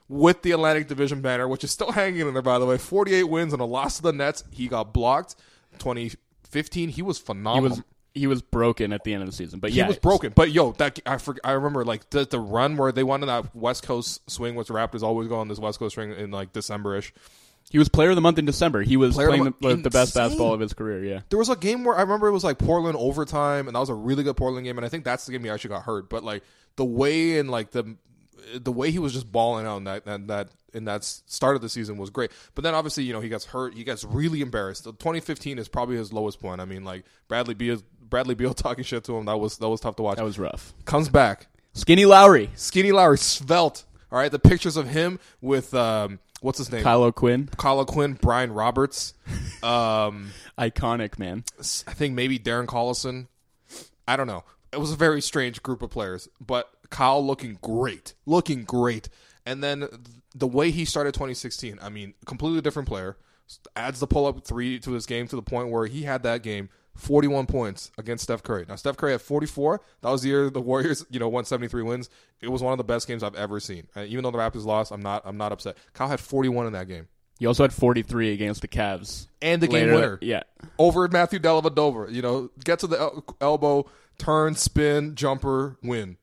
with 0.09 0.43
the 0.43 0.53
Atlantic 0.53 0.87
Division 0.89 1.21
banner, 1.21 1.47
which 1.49 1.65
is 1.65 1.71
still 1.71 1.93
hanging 1.93 2.27
in 2.27 2.33
there, 2.33 2.43
by 2.43 2.59
the 2.59 2.67
way. 2.67 2.79
48 2.79 3.25
wins 3.25 3.53
and 3.53 3.61
a 3.61 3.65
loss 3.65 3.97
to 3.97 4.03
the 4.03 4.13
Nets. 4.13 4.45
He 4.51 4.69
got 4.69 4.93
blocked. 4.95 5.35
2015, 5.79 6.91
he 6.91 7.03
was 7.03 7.19
He 7.19 7.25
phenomenal. 7.25 7.71
was 7.71 7.83
he 8.21 8.27
was 8.27 8.43
broken 8.43 8.93
at 8.93 9.03
the 9.03 9.15
end 9.15 9.23
of 9.23 9.29
the 9.29 9.35
season, 9.35 9.61
but 9.61 9.71
He 9.71 9.79
yeah, 9.79 9.89
was 9.89 9.99
broken, 9.99 10.33
but 10.37 10.53
yo, 10.53 10.73
that 10.73 11.01
I 11.07 11.17
for, 11.17 11.37
I 11.43 11.53
remember 11.53 11.85
like 11.85 12.11
the 12.11 12.27
the 12.27 12.39
run 12.39 12.77
where 12.77 12.93
they 12.93 13.03
went 13.03 13.23
on 13.23 13.29
that 13.29 13.57
West 13.57 13.83
Coast 13.83 14.31
swing, 14.31 14.55
which 14.55 14.69
the 14.69 14.75
Raptors 14.75 15.03
always 15.03 15.27
go 15.27 15.37
on 15.37 15.49
this 15.49 15.59
West 15.59 15.79
Coast 15.79 15.95
swing 15.95 16.13
in 16.13 16.31
like 16.31 16.53
December-ish. 16.53 17.15
He 17.71 17.79
was 17.79 17.89
player 17.89 18.11
of 18.11 18.17
the 18.17 18.21
month 18.21 18.39
in 18.39 18.45
December. 18.47 18.83
He 18.83 18.97
was 18.97 19.15
Player 19.15 19.29
playing 19.29 19.45
the, 19.61 19.77
the 19.77 19.91
best 19.91 20.15
basketball 20.15 20.53
of 20.53 20.61
his 20.61 20.73
career. 20.73 21.05
Yeah, 21.05 21.21
There 21.31 21.39
was 21.39 21.49
a 21.49 21.57
game 21.57 21.85
where 21.85 21.97
I 21.97 22.03
remember 22.03 22.27
it 22.27 22.33
was 22.33 22.45
like 22.45 22.59
Portland 22.59 22.97
overtime, 22.99 23.69
and 23.69 23.75
that 23.75 23.81
was 23.81 23.89
a 23.89 23.95
really 23.95 24.23
good 24.23 24.37
Portland 24.37 24.67
game, 24.67 24.77
and 24.77 24.85
I 24.85 24.89
think 24.89 25.05
that's 25.05 25.25
the 25.25 25.33
game 25.33 25.45
he 25.45 25.51
actually 25.51 25.71
got 25.71 25.85
hurt. 25.85 26.11
But 26.11 26.25
like 26.25 26.43
the 26.77 26.85
way 26.85 27.39
and 27.39 27.51
like 27.51 27.71
the 27.71 27.97
the 28.55 28.73
way 28.73 28.91
he 28.91 28.99
was 28.99 29.13
just 29.13 29.31
balling 29.31 29.67
out 29.67 29.79
in 29.79 29.85
that 29.85 30.05
that, 30.05 30.27
that 30.27 30.49
in 30.73 30.85
that 30.85 31.05
start 31.05 31.57
of 31.57 31.63
the 31.63 31.69
season 31.69 31.97
was 31.97 32.11
great. 32.11 32.31
But 32.55 32.65
then 32.65 32.75
obviously 32.75 33.05
you 33.05 33.13
know 33.13 33.21
he 33.21 33.29
gets 33.29 33.45
hurt, 33.45 33.75
he 33.75 33.85
gets 33.85 34.05
really 34.05 34.41
embarrassed. 34.41 34.85
The 34.85 34.93
2015 34.93 35.59
is 35.59 35.69
probably 35.69 35.97
his 35.97 36.13
lowest 36.13 36.41
point. 36.41 36.61
I 36.61 36.65
mean 36.65 36.85
like 36.85 37.05
Bradley 37.29 37.55
Beal 37.55 37.83
Bradley 38.11 38.35
Beal 38.35 38.53
talking 38.55 38.85
shit 38.85 39.05
to 39.05 39.17
him 39.17 39.25
that 39.27 39.39
was 39.39 39.59
that 39.59 39.69
was 39.69 39.81
tough 39.81 39.97
to 39.97 40.03
watch. 40.03 40.17
that 40.17 40.25
was 40.25 40.39
rough. 40.39 40.75
Comes 40.85 41.09
back, 41.09 41.47
Skinny 41.73 42.05
Lowry, 42.05 42.51
Skinny 42.57 42.93
Lowry, 42.93 43.19
svelte. 43.19 43.85
All 44.13 44.19
right, 44.19 44.31
the 44.31 44.41
pictures 44.41 44.77
of 44.77 44.89
him 44.89 45.21
with 45.41 45.73
um, 45.73 46.19
what's 46.41 46.59
his 46.59 46.71
name, 46.73 46.83
Kyle 46.83 47.11
Quinn, 47.13 47.49
Kyle 47.57 47.85
Quinn, 47.85 48.19
Brian 48.21 48.53
Roberts, 48.53 49.15
um, 49.63 50.31
iconic 50.59 51.19
man. 51.19 51.45
I 51.59 51.93
think 51.93 52.15
maybe 52.15 52.39
Darren 52.39 52.67
Collison. 52.67 53.29
I 54.09 54.17
don't 54.17 54.27
know. 54.27 54.45
It 54.73 54.81
was 54.81 54.93
a 54.93 54.97
very 54.97 55.21
strange 55.21 55.63
group 55.63 55.83
of 55.83 55.91
players, 55.91 56.29
but 56.45 56.69
Kyle 56.91 57.25
looking 57.25 57.59
great, 57.63 58.15
looking 58.27 58.65
great, 58.65 59.09
and 59.47 59.63
then 59.63 59.87
the 60.35 60.47
way 60.47 60.71
he 60.71 60.85
started 60.85 61.15
2016. 61.15 61.79
I 61.81 61.89
mean, 61.89 62.15
completely 62.27 62.61
different 62.61 62.89
player. 62.89 63.17
Adds 63.75 63.99
the 63.99 64.07
pull 64.07 64.27
up 64.27 64.45
three 64.45 64.79
to 64.81 64.93
his 64.93 65.07
game 65.07 65.27
to 65.29 65.37
the 65.37 65.43
point 65.43 65.71
where 65.71 65.87
he 65.87 66.03
had 66.03 66.23
that 66.23 66.43
game 66.43 66.69
41 66.97 67.47
points 67.47 67.91
against 67.99 68.25
Steph 68.25 68.43
Curry. 68.43 68.67
Now 68.69 68.77
Steph 68.77 68.97
Curry 68.97 69.13
had 69.13 69.23
44. 69.23 69.81
That 70.03 70.11
was 70.11 70.23
the 70.23 70.29
year 70.29 70.51
the 70.51 70.61
Warriors, 70.61 71.05
you 71.11 71.19
know, 71.19 71.29
won 71.29 71.45
73 71.45 71.83
wins. 71.83 72.11
It 72.41 72.49
was 72.49 72.63
one 72.63 72.73
of 72.73 72.79
the 72.79 72.85
best 72.85 73.07
games 73.09 73.23
I've 73.23 73.35
ever 73.37 73.61
seen. 73.61 73.87
Uh, 73.97 74.01
even 74.03 74.23
though 74.25 74.31
the 74.31 74.39
Raptors 74.39 74.65
lost, 74.65 74.93
I'm 74.93 75.03
not 75.03 75.23
I'm 75.25 75.37
not 75.37 75.53
upset. 75.53 75.77
Kyle 75.95 76.09
had 76.09 76.21
41 76.21 76.67
in 76.67 76.73
that 76.75 76.89
game. 76.89 77.09
He 77.39 77.47
also 77.47 77.65
had 77.65 77.73
43 77.73 78.33
against 78.35 78.61
the 78.61 78.69
Cavs 78.69 79.27
And 79.41 79.63
the 79.63 79.67
game 79.67 79.85
later- 79.87 79.95
winner. 79.95 80.19
Yeah, 80.21 80.43
over 80.79 81.09
Matthew 81.09 81.39
Dellavedova. 81.39 82.13
You 82.13 82.21
know, 82.21 82.51
get 82.65 82.81
to 82.81 82.87
the 82.87 82.99
el- 83.01 83.25
elbow, 83.41 83.87
turn, 84.19 84.55
spin, 84.57 85.15
jumper, 85.15 85.79
win. 85.83 86.19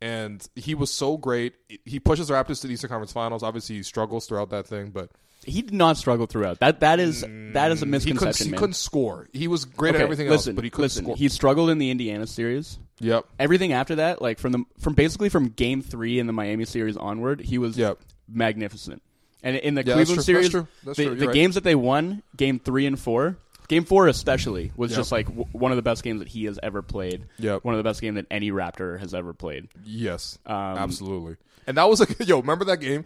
And 0.00 0.46
he 0.54 0.74
was 0.74 0.92
so 0.92 1.16
great. 1.16 1.54
He 1.84 1.98
pushes 1.98 2.28
the 2.28 2.34
Raptors 2.34 2.60
to 2.60 2.66
the 2.66 2.74
Eastern 2.74 2.90
Conference 2.90 3.12
Finals. 3.12 3.42
Obviously, 3.42 3.76
he 3.76 3.82
struggles 3.82 4.26
throughout 4.26 4.50
that 4.50 4.66
thing, 4.66 4.90
but 4.90 5.10
he 5.46 5.62
did 5.62 5.74
not 5.74 5.96
struggle 5.96 6.26
throughout. 6.26 6.60
That 6.60 6.80
that 6.80 7.00
is 7.00 7.22
that 7.22 7.70
is 7.72 7.82
a 7.82 7.86
he 7.86 7.90
couldn't, 7.90 7.90
misconception, 7.90 8.46
he 8.48 8.52
couldn't 8.52 8.74
score. 8.74 9.28
He 9.32 9.48
was 9.48 9.64
great 9.64 9.94
at 9.94 10.00
everything 10.00 10.28
listen, 10.28 10.52
else, 10.52 10.54
but 10.56 10.64
he 10.64 10.70
couldn't 10.70 10.84
listen. 10.84 11.04
score. 11.04 11.16
He 11.16 11.28
struggled 11.28 11.70
in 11.70 11.78
the 11.78 11.90
Indiana 11.90 12.26
series. 12.26 12.78
yep. 13.00 13.24
Everything 13.38 13.72
after 13.72 13.96
that, 13.96 14.20
like 14.22 14.38
from 14.38 14.52
the 14.52 14.64
from 14.78 14.94
basically 14.94 15.28
from 15.28 15.48
Game 15.48 15.82
Three 15.82 16.18
in 16.18 16.26
the 16.26 16.32
Miami 16.32 16.64
series 16.64 16.96
onward, 16.96 17.40
he 17.40 17.58
was 17.58 17.76
Yep. 17.78 17.98
magnificent. 18.28 19.02
And 19.42 19.56
in 19.56 19.74
the 19.74 19.82
Yeah, 19.84 19.96
that's 19.96 20.08
Cleveland 20.08 20.08
true. 20.08 20.16
That's 20.16 20.26
series, 20.26 20.50
true. 20.50 20.66
That's 20.84 20.96
the, 20.96 21.02
true. 21.04 21.12
You're 21.12 21.20
the 21.20 21.26
right. 21.28 21.34
games 21.34 21.54
that 21.56 21.64
they 21.64 21.74
won, 21.74 22.22
Game 22.36 22.58
Three 22.58 22.86
and 22.86 22.98
Four, 22.98 23.36
Game 23.68 23.84
Four 23.84 24.08
especially 24.08 24.72
was 24.76 24.90
Yep. 24.92 24.96
just 24.98 25.12
like 25.12 25.26
w- 25.26 25.46
one 25.52 25.70
of 25.72 25.76
the 25.76 25.82
best 25.82 26.02
games 26.02 26.20
that 26.20 26.28
he 26.28 26.44
has 26.44 26.58
ever 26.62 26.82
played. 26.82 27.24
Yep. 27.38 27.64
One 27.64 27.74
of 27.74 27.78
the 27.78 27.84
best 27.84 28.00
games 28.00 28.16
that 28.16 28.26
any 28.30 28.50
Raptor 28.50 28.98
has 29.00 29.12
ever 29.14 29.32
played. 29.34 29.68
Yes. 29.84 30.38
Um, 30.46 30.54
absolutely. 30.54 31.36
And 31.66 31.76
that 31.78 31.88
was 31.88 32.00
like, 32.00 32.16
yo, 32.26 32.40
remember 32.40 32.64
that 32.66 32.78
game? 32.78 33.04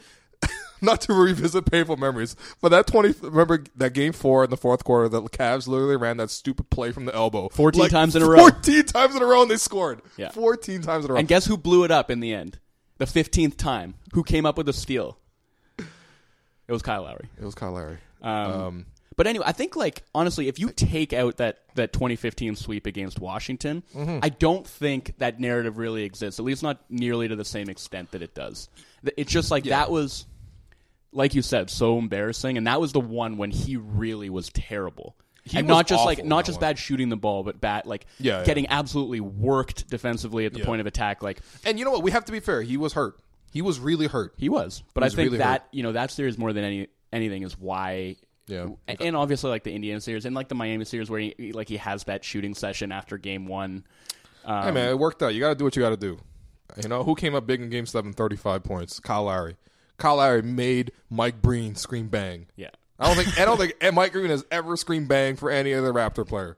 Not 0.81 1.01
to 1.03 1.13
revisit 1.13 1.71
painful 1.71 1.97
memories, 1.97 2.37
but 2.61 2.69
that 2.71 2.87
20, 2.87 3.15
remember 3.23 3.65
that 3.77 3.93
game 3.95 4.13
four 4.13 4.45
in 4.45 4.51
the 4.51 4.57
fourth 4.57 4.85
quarter, 4.85 5.09
the 5.09 5.23
Cavs 5.23 5.67
literally 5.69 5.97
ran 5.97 6.17
that 6.19 6.31
stupid 6.31 6.71
play 6.71 6.93
from 6.93 7.05
the 7.05 7.15
elbow. 7.15 7.49
14 7.51 7.89
times 7.89 8.15
in 8.17 8.23
a 8.23 8.29
row. 8.29 8.39
14 8.39 8.85
times 8.85 9.15
in 9.17 9.23
a 9.23 9.27
row, 9.27 9.43
and 9.43 9.51
they 9.51 9.57
scored. 9.57 10.01
Yeah. 10.17 10.31
14 10.31 10.83
times 10.83 11.05
in 11.05 11.11
a 11.11 11.15
row. 11.15 11.19
And 11.21 11.27
guess 11.29 11.47
who 11.47 11.57
blew 11.57 11.85
it 11.85 11.91
up 11.91 12.11
in 12.11 12.21
the 12.21 12.33
end? 12.33 12.59
The 12.99 13.07
fifteenth 13.07 13.57
time. 13.57 13.95
Who 14.13 14.23
came 14.25 14.45
up 14.45 14.57
with 14.57 14.67
the 14.67 14.73
steal? 14.73 15.19
It 15.79 16.73
was 16.73 16.83
Kyle 16.83 17.03
Lowry. 17.05 17.29
it 17.39 17.45
was 17.45 17.55
Kyle 17.55 17.73
Lowry. 17.73 17.99
Um, 18.23 18.87
But 19.17 19.27
anyway, 19.27 19.45
I 19.49 19.53
think 19.53 19.75
like 19.77 20.03
honestly, 20.15 20.49
if 20.49 20.59
you 20.59 20.71
take 20.71 21.13
out 21.13 21.39
that 21.39 21.59
that 21.77 21.93
2015 21.93 22.57
sweep 22.57 22.87
against 22.87 23.19
Washington, 23.21 23.83
Mm-hmm. 23.95 24.19
I 24.23 24.29
don't 24.29 24.67
think 24.67 25.15
that 25.19 25.41
narrative 25.41 25.79
really 25.79 26.03
exists. 26.05 26.39
At 26.41 26.45
least 26.45 26.63
not 26.63 26.79
nearly 26.91 27.27
to 27.29 27.37
the 27.37 27.45
same 27.45 27.69
extent 27.69 28.11
that 28.13 28.23
it 28.23 28.35
does. 28.35 28.69
It's 29.17 29.31
just 29.33 29.51
like 29.51 29.65
that 29.65 29.91
was, 29.91 30.27
like 31.13 31.35
you 31.35 31.43
said, 31.43 31.71
so 31.71 31.99
embarrassing, 31.99 32.57
and 32.59 32.67
that 32.67 32.81
was 32.81 32.93
the 32.93 33.01
one 33.01 33.37
when 33.39 33.51
he 33.51 33.77
really 33.77 34.31
was 34.31 34.49
terrible. 34.51 35.17
and 35.55 35.67
was 35.67 35.75
not 35.77 35.87
just 35.87 36.05
like 36.05 36.19
awful 36.19 36.25
in 36.25 36.29
not 36.29 36.37
that 36.39 36.47
just 36.47 36.57
one. 36.57 36.69
bad 36.69 36.79
shooting 36.79 37.09
the 37.09 37.17
ball, 37.17 37.43
but 37.43 37.59
bad 37.61 37.87
like 37.87 38.05
Yeah, 38.19 38.41
yeah. 38.41 38.45
getting 38.45 38.67
absolutely 38.69 39.21
worked 39.21 39.89
defensively 39.89 40.45
at 40.45 40.53
the 40.53 40.59
Yeah. 40.59 40.67
point 40.67 40.83
of 40.83 40.87
attack. 40.87 41.23
Like 41.23 41.41
And 41.65 41.79
you 41.79 41.87
know 41.87 41.91
what? 41.91 42.03
We 42.03 42.11
have 42.11 42.27
to 42.27 42.33
be 42.33 42.41
fair. 42.41 42.61
He 42.61 42.77
was 42.77 42.93
hurt. 42.93 43.19
He 43.51 43.63
was 43.63 43.81
really 43.81 44.09
hurt. 44.09 44.35
he 44.37 44.51
was, 44.51 44.83
but 44.93 45.03
He 45.03 45.07
I 45.07 45.09
think 45.09 45.27
really 45.29 45.39
that 45.39 45.67
you 45.73 45.83
know 45.83 45.93
that 45.93 46.11
series 46.11 46.37
more 46.37 46.53
than 46.53 46.65
any 46.65 46.89
anything 47.15 47.43
is 47.45 47.59
why. 47.59 48.17
Yeah. 48.47 48.67
and- 48.87 49.01
and 49.01 49.17
obviously 49.17 49.49
like 49.49 49.65
the 49.65 49.73
Indiana 49.73 50.03
series 50.03 50.27
and 50.27 50.35
like 50.35 50.49
the 50.49 50.55
Miami 50.55 50.85
series 50.85 51.09
where 51.09 51.21
he 51.21 51.53
like 51.55 51.69
he 51.69 51.79
has 51.79 52.05
that 52.05 52.25
shooting 52.25 52.55
session 52.55 52.93
after 52.93 53.17
game 53.17 53.47
one. 53.47 53.85
Um, 54.45 54.65
hey 54.65 54.71
man, 54.73 54.89
it 54.91 54.99
worked 54.99 55.23
out. 55.23 55.33
You 55.35 55.41
got 55.41 55.49
to 55.51 55.55
do 55.55 55.65
what 55.65 55.77
you 55.77 55.81
got 55.83 55.91
to 55.91 55.97
do. 55.97 56.19
You 56.83 56.91
know 56.91 57.05
who 57.05 57.15
came 57.15 57.35
up 57.35 57.47
big 57.47 57.63
in 57.63 57.71
Game 57.71 57.87
Seven, 57.87 58.13
35 58.13 58.63
points? 58.65 59.01
Kyle 59.01 59.25
Lowry. 59.25 59.57
Kyle 59.99 60.17
Lowry 60.17 60.43
made 60.43 60.93
Mike 61.11 61.43
Breen 61.43 61.75
scream 61.75 62.09
bang. 62.09 62.47
Yeah, 62.57 62.71
I 62.99 63.07
don't 63.07 63.23
think 63.23 63.39
I 63.39 63.45
don't 63.45 63.59
think 63.59 63.95
Mike 63.95 64.13
Breen 64.13 64.31
has 64.31 64.45
ever 64.51 64.77
screamed 64.77 65.09
bang 65.09 65.37
for 65.37 65.51
any 65.51 65.75
other 65.75 65.93
Raptor 65.93 66.27
player. 66.27 66.57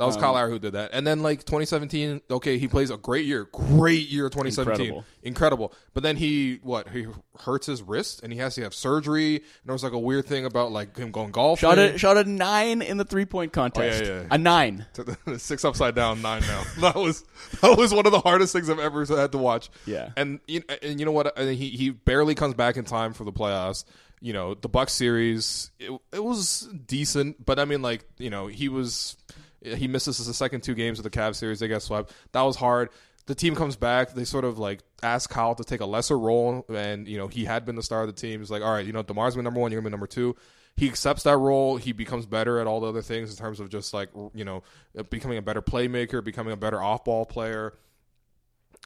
That 0.00 0.04
Um, 0.04 0.08
was 0.08 0.16
Kyle 0.16 0.32
Lowry 0.32 0.50
who 0.50 0.58
did 0.58 0.72
that. 0.72 0.90
And 0.94 1.06
then 1.06 1.22
like 1.22 1.40
2017, 1.44 2.22
okay, 2.30 2.56
he 2.58 2.66
plays 2.68 2.90
a 2.90 2.96
great 2.96 3.26
year, 3.26 3.44
great 3.52 4.08
year 4.08 4.30
2017, 4.30 4.86
Incredible. 4.86 5.04
incredible. 5.22 5.74
But 5.92 6.02
then 6.02 6.16
he 6.16 6.58
what 6.62 6.88
he 6.88 7.06
hurts 7.40 7.66
his 7.66 7.82
wrist 7.82 8.22
and 8.22 8.32
he 8.32 8.38
has 8.38 8.54
to 8.54 8.62
have 8.62 8.72
surgery. 8.74 9.36
And 9.36 9.44
there 9.66 9.72
was 9.74 9.84
like 9.84 9.92
a 9.92 9.98
weird 9.98 10.24
thing 10.24 10.46
about 10.46 10.72
like 10.72 10.96
him 10.96 11.10
going 11.10 11.30
golfing. 11.32 11.68
shot 11.68 11.78
a 11.78 11.98
shot 11.98 12.16
a 12.16 12.24
nine 12.24 12.80
in 12.82 12.96
the 12.96 13.04
three 13.04 13.26
point 13.26 13.52
contest. 13.52 14.02
Oh, 14.02 14.06
yeah, 14.06 14.20
yeah. 14.22 14.26
A 14.30 14.38
nine. 14.38 14.86
six 15.36 15.64
upside 15.64 15.94
down, 15.94 16.22
nine 16.22 16.40
now. 16.42 16.62
That 16.80 16.94
was 16.96 17.22
that 17.60 17.76
was 17.76 17.92
one 17.92 18.06
of 18.06 18.12
the 18.12 18.20
hardest 18.20 18.52
things 18.54 18.70
I've 18.70 18.78
ever 18.78 19.04
had 19.04 19.32
to 19.32 19.38
watch. 19.38 19.70
Yeah. 19.84 20.10
and 20.16 20.40
you- 20.46 20.62
and 20.82 20.98
you 20.98 21.04
know 21.06 21.12
what? 21.12 21.38
And 21.38 21.54
he 21.54 21.68
he 21.68 21.90
barely 21.90 22.34
comes 22.34 22.54
back 22.54 22.76
in 22.76 22.84
time 22.84 23.12
for 23.12 23.24
the 23.24 23.32
playoffs. 23.32 23.84
You 24.22 24.34
know, 24.34 24.54
the 24.54 24.68
Buck 24.68 24.90
series 24.90 25.70
it, 25.78 25.90
it 26.12 26.22
was 26.22 26.68
decent, 26.86 27.44
but 27.44 27.58
I 27.58 27.64
mean, 27.64 27.80
like 27.82 28.04
you 28.18 28.28
know, 28.30 28.46
he 28.48 28.68
was 28.68 29.16
he 29.62 29.88
misses 29.88 30.24
the 30.24 30.34
second 30.34 30.62
two 30.62 30.74
games 30.74 30.98
of 30.98 31.02
the 31.02 31.10
Cavs 31.10 31.36
series. 31.36 31.60
They 31.60 31.68
got 31.68 31.82
swept. 31.82 32.12
That 32.32 32.42
was 32.42 32.56
hard. 32.56 32.90
The 33.26 33.34
team 33.34 33.54
comes 33.54 33.76
back. 33.76 34.12
They 34.14 34.24
sort 34.24 34.44
of 34.44 34.58
like 34.58 34.80
ask 35.02 35.30
Kyle 35.30 35.54
to 35.54 35.64
take 35.64 35.80
a 35.80 35.86
lesser 35.86 36.18
role, 36.18 36.64
and 36.68 37.06
you 37.06 37.18
know 37.18 37.28
he 37.28 37.44
had 37.44 37.64
been 37.64 37.76
the 37.76 37.82
star 37.82 38.02
of 38.02 38.06
the 38.06 38.12
team. 38.12 38.40
He's 38.40 38.50
like, 38.50 38.62
all 38.62 38.72
right, 38.72 38.84
you 38.84 38.92
know, 38.92 39.02
Demar's 39.02 39.34
been 39.34 39.44
number 39.44 39.60
one. 39.60 39.70
You're 39.70 39.80
gonna 39.80 39.90
be 39.90 39.92
number 39.92 40.06
two 40.06 40.36
he 40.76 40.88
accepts 40.88 41.24
that 41.24 41.36
role. 41.36 41.76
He 41.76 41.92
becomes 41.92 42.24
better 42.24 42.58
at 42.58 42.66
all 42.66 42.80
the 42.80 42.86
other 42.88 43.02
things 43.02 43.30
in 43.30 43.36
terms 43.36 43.60
of 43.60 43.68
just 43.68 43.92
like 43.92 44.08
you 44.34 44.44
know 44.44 44.62
becoming 45.10 45.36
a 45.36 45.42
better 45.42 45.60
playmaker, 45.60 46.24
becoming 46.24 46.54
a 46.54 46.56
better 46.56 46.82
off 46.82 47.04
ball 47.04 47.26
player. 47.26 47.74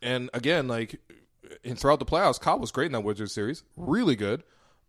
And 0.02 0.28
again, 0.34 0.66
like 0.66 1.00
in 1.62 1.76
throughout 1.76 2.00
the 2.00 2.04
playoffs, 2.04 2.40
Kyle 2.40 2.58
was 2.58 2.72
great 2.72 2.86
in 2.86 2.92
that 2.92 3.02
Wizards 3.02 3.32
series, 3.32 3.62
really 3.76 4.16
good. 4.16 4.42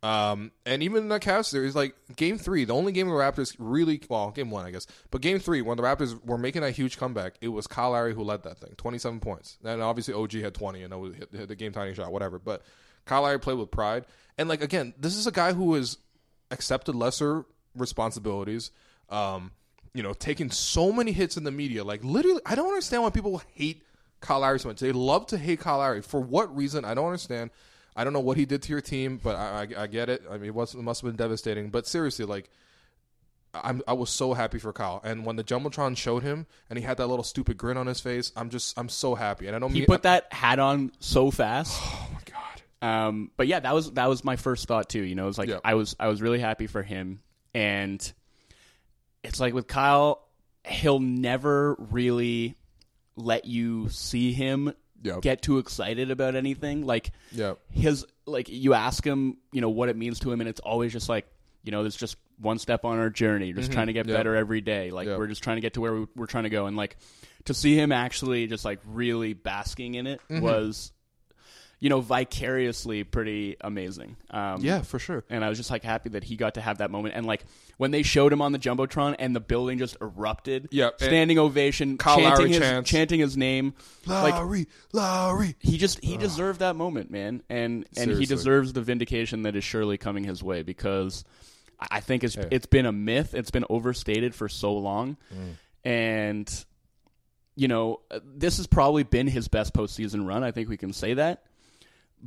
Um, 0.06 0.52
and 0.68 0.84
even 0.84 1.04
in 1.04 1.10
that 1.10 1.24
Cavs 1.24 1.46
series, 1.46 1.76
like 1.76 1.96
game 2.16 2.38
three, 2.38 2.64
the 2.64 2.76
only 2.76 2.92
game 2.92 3.08
the 3.08 3.14
Raptors 3.14 3.56
really 3.58 4.00
well, 4.08 4.30
game 4.30 4.52
one, 4.52 4.64
I 4.64 4.70
guess, 4.70 4.86
but 5.10 5.22
game 5.22 5.40
three, 5.40 5.64
when 5.64 5.78
the 5.78 5.84
Raptors 5.84 6.24
were 6.24 6.38
making 6.38 6.62
that 6.62 6.76
huge 6.76 7.00
comeback, 7.00 7.34
it 7.42 7.48
was 7.48 7.66
Kyle 7.66 7.90
Lowry 7.90 8.14
who 8.14 8.24
led 8.24 8.44
that 8.44 8.60
thing, 8.60 8.76
twenty-seven 8.78 9.20
points. 9.20 9.58
And 9.64 9.82
obviously, 9.82 10.14
OG 10.14 10.34
had 10.34 10.54
twenty, 10.54 10.84
and 10.84 10.92
that 10.92 11.00
was 11.00 11.16
hit, 11.16 11.30
hit 11.32 11.48
the 11.48 11.56
game 11.56 11.72
tying 11.72 11.96
shot, 11.96 12.12
whatever. 12.12 12.38
But 12.38 12.62
Kyle 13.06 13.24
Lowry 13.24 13.40
played 13.40 13.58
with 13.58 13.72
pride, 13.72 14.06
and 14.38 14.48
like 14.48 14.62
again, 14.62 14.94
this 15.00 15.16
is 15.16 15.26
a 15.26 15.32
guy 15.32 15.54
who 15.54 15.74
has 15.74 15.98
accepted 16.52 16.94
lesser 16.94 17.44
responsibilities. 17.76 18.70
Um, 19.10 19.54
you 19.96 20.04
know, 20.04 20.14
taking 20.14 20.52
so 20.52 20.92
many 20.92 21.14
hits 21.14 21.36
in 21.36 21.46
the 21.46 21.52
media, 21.52 21.84
like 21.84 22.04
literally, 22.04 22.42
I 22.46 22.54
don't 22.54 22.68
understand 22.68 23.02
why 23.02 23.10
people 23.10 23.42
hate 23.56 23.82
Kyle 24.22 24.42
Lowry 24.42 24.60
so 24.60 24.68
much. 24.68 24.80
They 24.80 24.92
love 24.92 25.26
to 25.28 25.38
hate 25.40 25.62
Kyle 25.62 25.80
Lowry 25.80 26.04
for 26.04 26.20
what 26.20 26.56
reason? 26.56 26.86
I 26.86 26.94
don't 26.94 27.08
understand. 27.08 27.50
I 27.96 28.04
don't 28.04 28.14
know 28.14 28.20
what 28.20 28.38
he 28.38 28.46
did 28.46 28.62
to 28.64 28.70
your 28.70 28.82
team, 28.82 29.20
but 29.24 29.36
I, 29.36 29.68
I, 29.78 29.84
I 29.84 29.88
get 29.88 30.10
it. 30.10 30.24
I 30.30 30.38
mean, 30.38 30.48
it, 30.48 30.56
was, 30.56 30.74
it 30.74 30.82
must 30.82 31.02
have 31.02 31.10
been 31.10 31.16
devastating. 31.16 31.70
But 31.70 31.88
seriously, 31.88 32.26
like, 32.26 32.50
I'm, 33.54 33.82
I 33.88 33.94
was 33.94 34.10
so 34.10 34.34
happy 34.34 34.60
for 34.60 34.74
Kyle. 34.74 35.00
And 35.04 35.26
when 35.26 35.38
the 35.38 35.44
jumbotron 35.44 35.96
showed 35.96 36.24
him, 36.24 36.46
and 36.70 36.78
he 36.78 36.84
had 36.84 36.98
that 36.98 37.08
little 37.08 37.24
stupid 37.24 37.58
grin 37.58 37.78
on 37.78 37.88
his 37.88 38.02
face, 38.02 38.34
I'm 38.36 38.50
just, 38.50 38.78
I'm 38.78 38.90
so 38.90 39.16
happy. 39.16 39.48
And 39.48 39.56
I 39.56 39.60
don't 39.60 39.72
He 39.72 39.86
put 39.86 40.04
that 40.04 40.32
hat 40.34 40.60
on 40.60 40.92
so 41.00 41.32
fast. 41.32 41.80
oh 41.84 42.10
my 42.14 42.20
god, 42.26 42.62
Um, 43.08 43.32
but 43.38 43.48
yeah, 43.48 43.62
that 43.62 43.74
was 43.74 43.92
that 43.94 44.10
was 44.10 44.24
my 44.24 44.36
first 44.36 44.68
thought 44.68 44.90
too. 44.90 45.02
You 45.02 45.16
know, 45.16 45.24
it 45.24 45.28
was 45.28 45.38
like 45.38 45.50
Yeah. 45.50 45.60
I 45.64 45.76
was 45.76 45.96
I 46.00 46.08
was 46.08 46.22
really 46.22 46.40
happy 46.40 46.68
for 46.68 46.84
him, 46.84 47.22
and 47.54 48.14
it's 49.24 49.40
like 49.40 49.54
with 49.54 49.68
Kyle, 49.68 50.28
he'll 50.66 51.00
never 51.00 51.76
really 51.76 52.56
let 53.16 53.46
you 53.46 53.88
see 53.90 54.34
him 54.34 54.74
Yeah. 55.06 55.20
get 55.22 55.42
too 55.42 55.60
excited 55.60 56.10
about 56.12 56.36
anything. 56.36 56.86
Like 56.86 57.12
Yeah. 57.32 57.54
his 57.72 58.06
like 58.26 58.50
you 58.50 58.74
ask 58.74 59.06
him, 59.06 59.38
you 59.52 59.62
know, 59.62 59.70
what 59.70 59.88
it 59.90 59.96
means 59.96 60.20
to 60.22 60.32
him, 60.32 60.42
and 60.42 60.50
it's 60.50 60.60
always 60.60 60.92
just 60.92 61.08
like 61.08 61.28
you 61.64 61.72
know, 61.72 61.82
there's 61.82 61.96
just 61.96 62.18
one 62.40 62.60
step 62.60 62.86
on 62.86 63.00
our 63.00 63.10
journey, 63.10 63.52
just 63.54 63.72
trying 63.72 63.88
to 63.88 63.94
get 63.94 64.06
Mm-hmm. 64.06 64.16
Better 64.16 64.36
every 64.36 64.62
day. 64.62 64.92
Like 64.92 65.08
we're 65.08 65.28
just 65.28 65.42
trying 65.44 65.58
to 65.58 65.62
get 65.62 65.74
to 65.76 65.82
where 65.82 65.94
we, 65.94 66.08
we're 66.16 66.26
trying 66.28 66.44
to 66.46 66.50
go, 66.50 66.66
and 66.68 66.76
like 66.78 66.98
to 67.46 67.54
see 67.54 67.76
him 67.80 67.92
actually 67.92 68.48
just 68.48 68.66
like 68.66 68.80
really 68.86 69.34
basking 69.34 69.96
in 69.96 70.08
it 70.08 70.20
Mm-hmm. 70.30 70.42
was 70.44 70.92
you 71.86 71.90
know, 71.90 72.02
vicariously 72.02 73.04
pretty 73.04 73.58
amazing. 73.62 74.16
Um, 74.32 74.62
yeah, 74.66 74.82
for 74.82 74.98
sure. 74.98 75.24
And 75.30 75.46
I 75.46 75.50
was 75.50 75.60
just 75.60 75.70
like 75.70 75.84
happy 75.84 76.10
that 76.10 76.24
he 76.24 76.36
got 76.36 76.56
to 76.56 76.62
have 76.62 76.80
that 76.80 76.90
moment. 76.90 77.14
And 77.14 77.28
like 77.28 77.46
when 77.78 77.92
they 77.92 78.02
showed 78.02 78.34
him 78.34 78.42
on 78.42 78.54
the 78.54 78.58
jumbotron 78.58 79.16
and 79.20 79.36
the 79.36 79.40
building 79.40 79.78
just 79.78 79.96
erupted, 80.02 80.70
Yeah, 80.72 80.90
standing 80.98 81.38
ovation, 81.38 82.00
Kyle 82.00 82.16
chanting 82.18 82.32
Lowry 82.38 82.50
his 82.50 82.58
chants. 82.58 82.90
chanting 82.90 83.20
his 83.20 83.38
name, 83.38 83.76
like 84.08 84.34
Lowry, 84.34 84.66
Lowry. 84.94 85.56
he 85.60 85.78
just 85.78 86.04
he 86.04 86.18
deserved 86.18 86.62
that 86.62 86.76
moment, 86.76 87.12
man. 87.12 87.44
And 87.52 87.86
and 87.96 88.10
he 88.10 88.26
deserves 88.26 88.74
the 88.74 88.82
vindication 88.82 89.44
that 89.44 89.56
is 89.56 89.64
surely 89.64 90.00
coming 90.00 90.24
his 90.24 90.42
way 90.42 90.64
because 90.64 91.24
I 91.80 91.98
I 91.98 92.00
think 92.00 92.24
it's 92.24 92.36
it's 92.50 92.66
been 92.66 92.88
a 92.88 92.92
myth. 92.92 93.36
It's 93.36 93.52
been 93.52 93.66
overstated 93.70 94.34
for 94.34 94.50
so 94.50 94.74
long, 94.74 95.18
Mm. 95.32 95.56
and 95.84 96.66
you 97.56 97.68
know 97.68 98.02
uh, 98.10 98.20
this 98.26 98.58
has 98.58 98.66
probably 98.68 99.04
been 99.04 99.28
his 99.28 99.48
best 99.50 99.74
postseason 99.74 100.26
run. 100.26 100.44
I 100.44 100.50
think 100.52 100.68
we 100.68 100.78
can 100.78 100.92
say 100.94 101.14
that. 101.14 101.44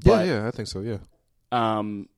But, 0.05 0.27
yeah, 0.27 0.41
yeah, 0.43 0.49
I 0.49 0.51
think 0.51 0.69
so. 0.69 0.81
Yeah. 0.81 0.99
Um, 1.53 2.09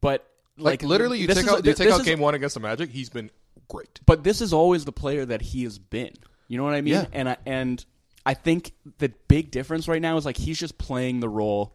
but 0.00 0.26
Like, 0.56 0.82
like, 0.82 0.88
literally, 0.88 1.18
you 1.18 1.26
take 1.26 1.38
is- 1.38 1.48
out 1.48 1.64
you 1.64 1.72
take 1.74 1.88
out 1.90 2.00
is- 2.00 2.06
game 2.06 2.20
one 2.20 2.34
against 2.34 2.54
the 2.54 2.60
Magic. 2.60 2.90
He's 2.90 3.08
been 3.10 3.30
great. 3.68 4.00
But 4.06 4.24
this 4.24 4.40
is 4.40 4.52
always 4.52 4.84
the 4.84 4.92
player 4.92 5.24
that 5.24 5.40
he 5.42 5.64
has 5.64 5.78
been. 5.78 6.12
You 6.48 6.58
know 6.58 6.64
what 6.64 6.74
I 6.74 6.80
mean? 6.80 6.94
Yeah. 6.94 7.06
And 7.12 7.28
I 7.28 7.36
and 7.46 7.84
I 8.24 8.34
think 8.34 8.72
the 8.98 9.12
big 9.28 9.50
difference 9.50 9.88
right 9.88 10.00
now 10.02 10.16
is 10.16 10.24
like 10.24 10.36
he's 10.36 10.58
just 10.58 10.78
playing 10.78 11.20
the 11.20 11.28
role 11.28 11.74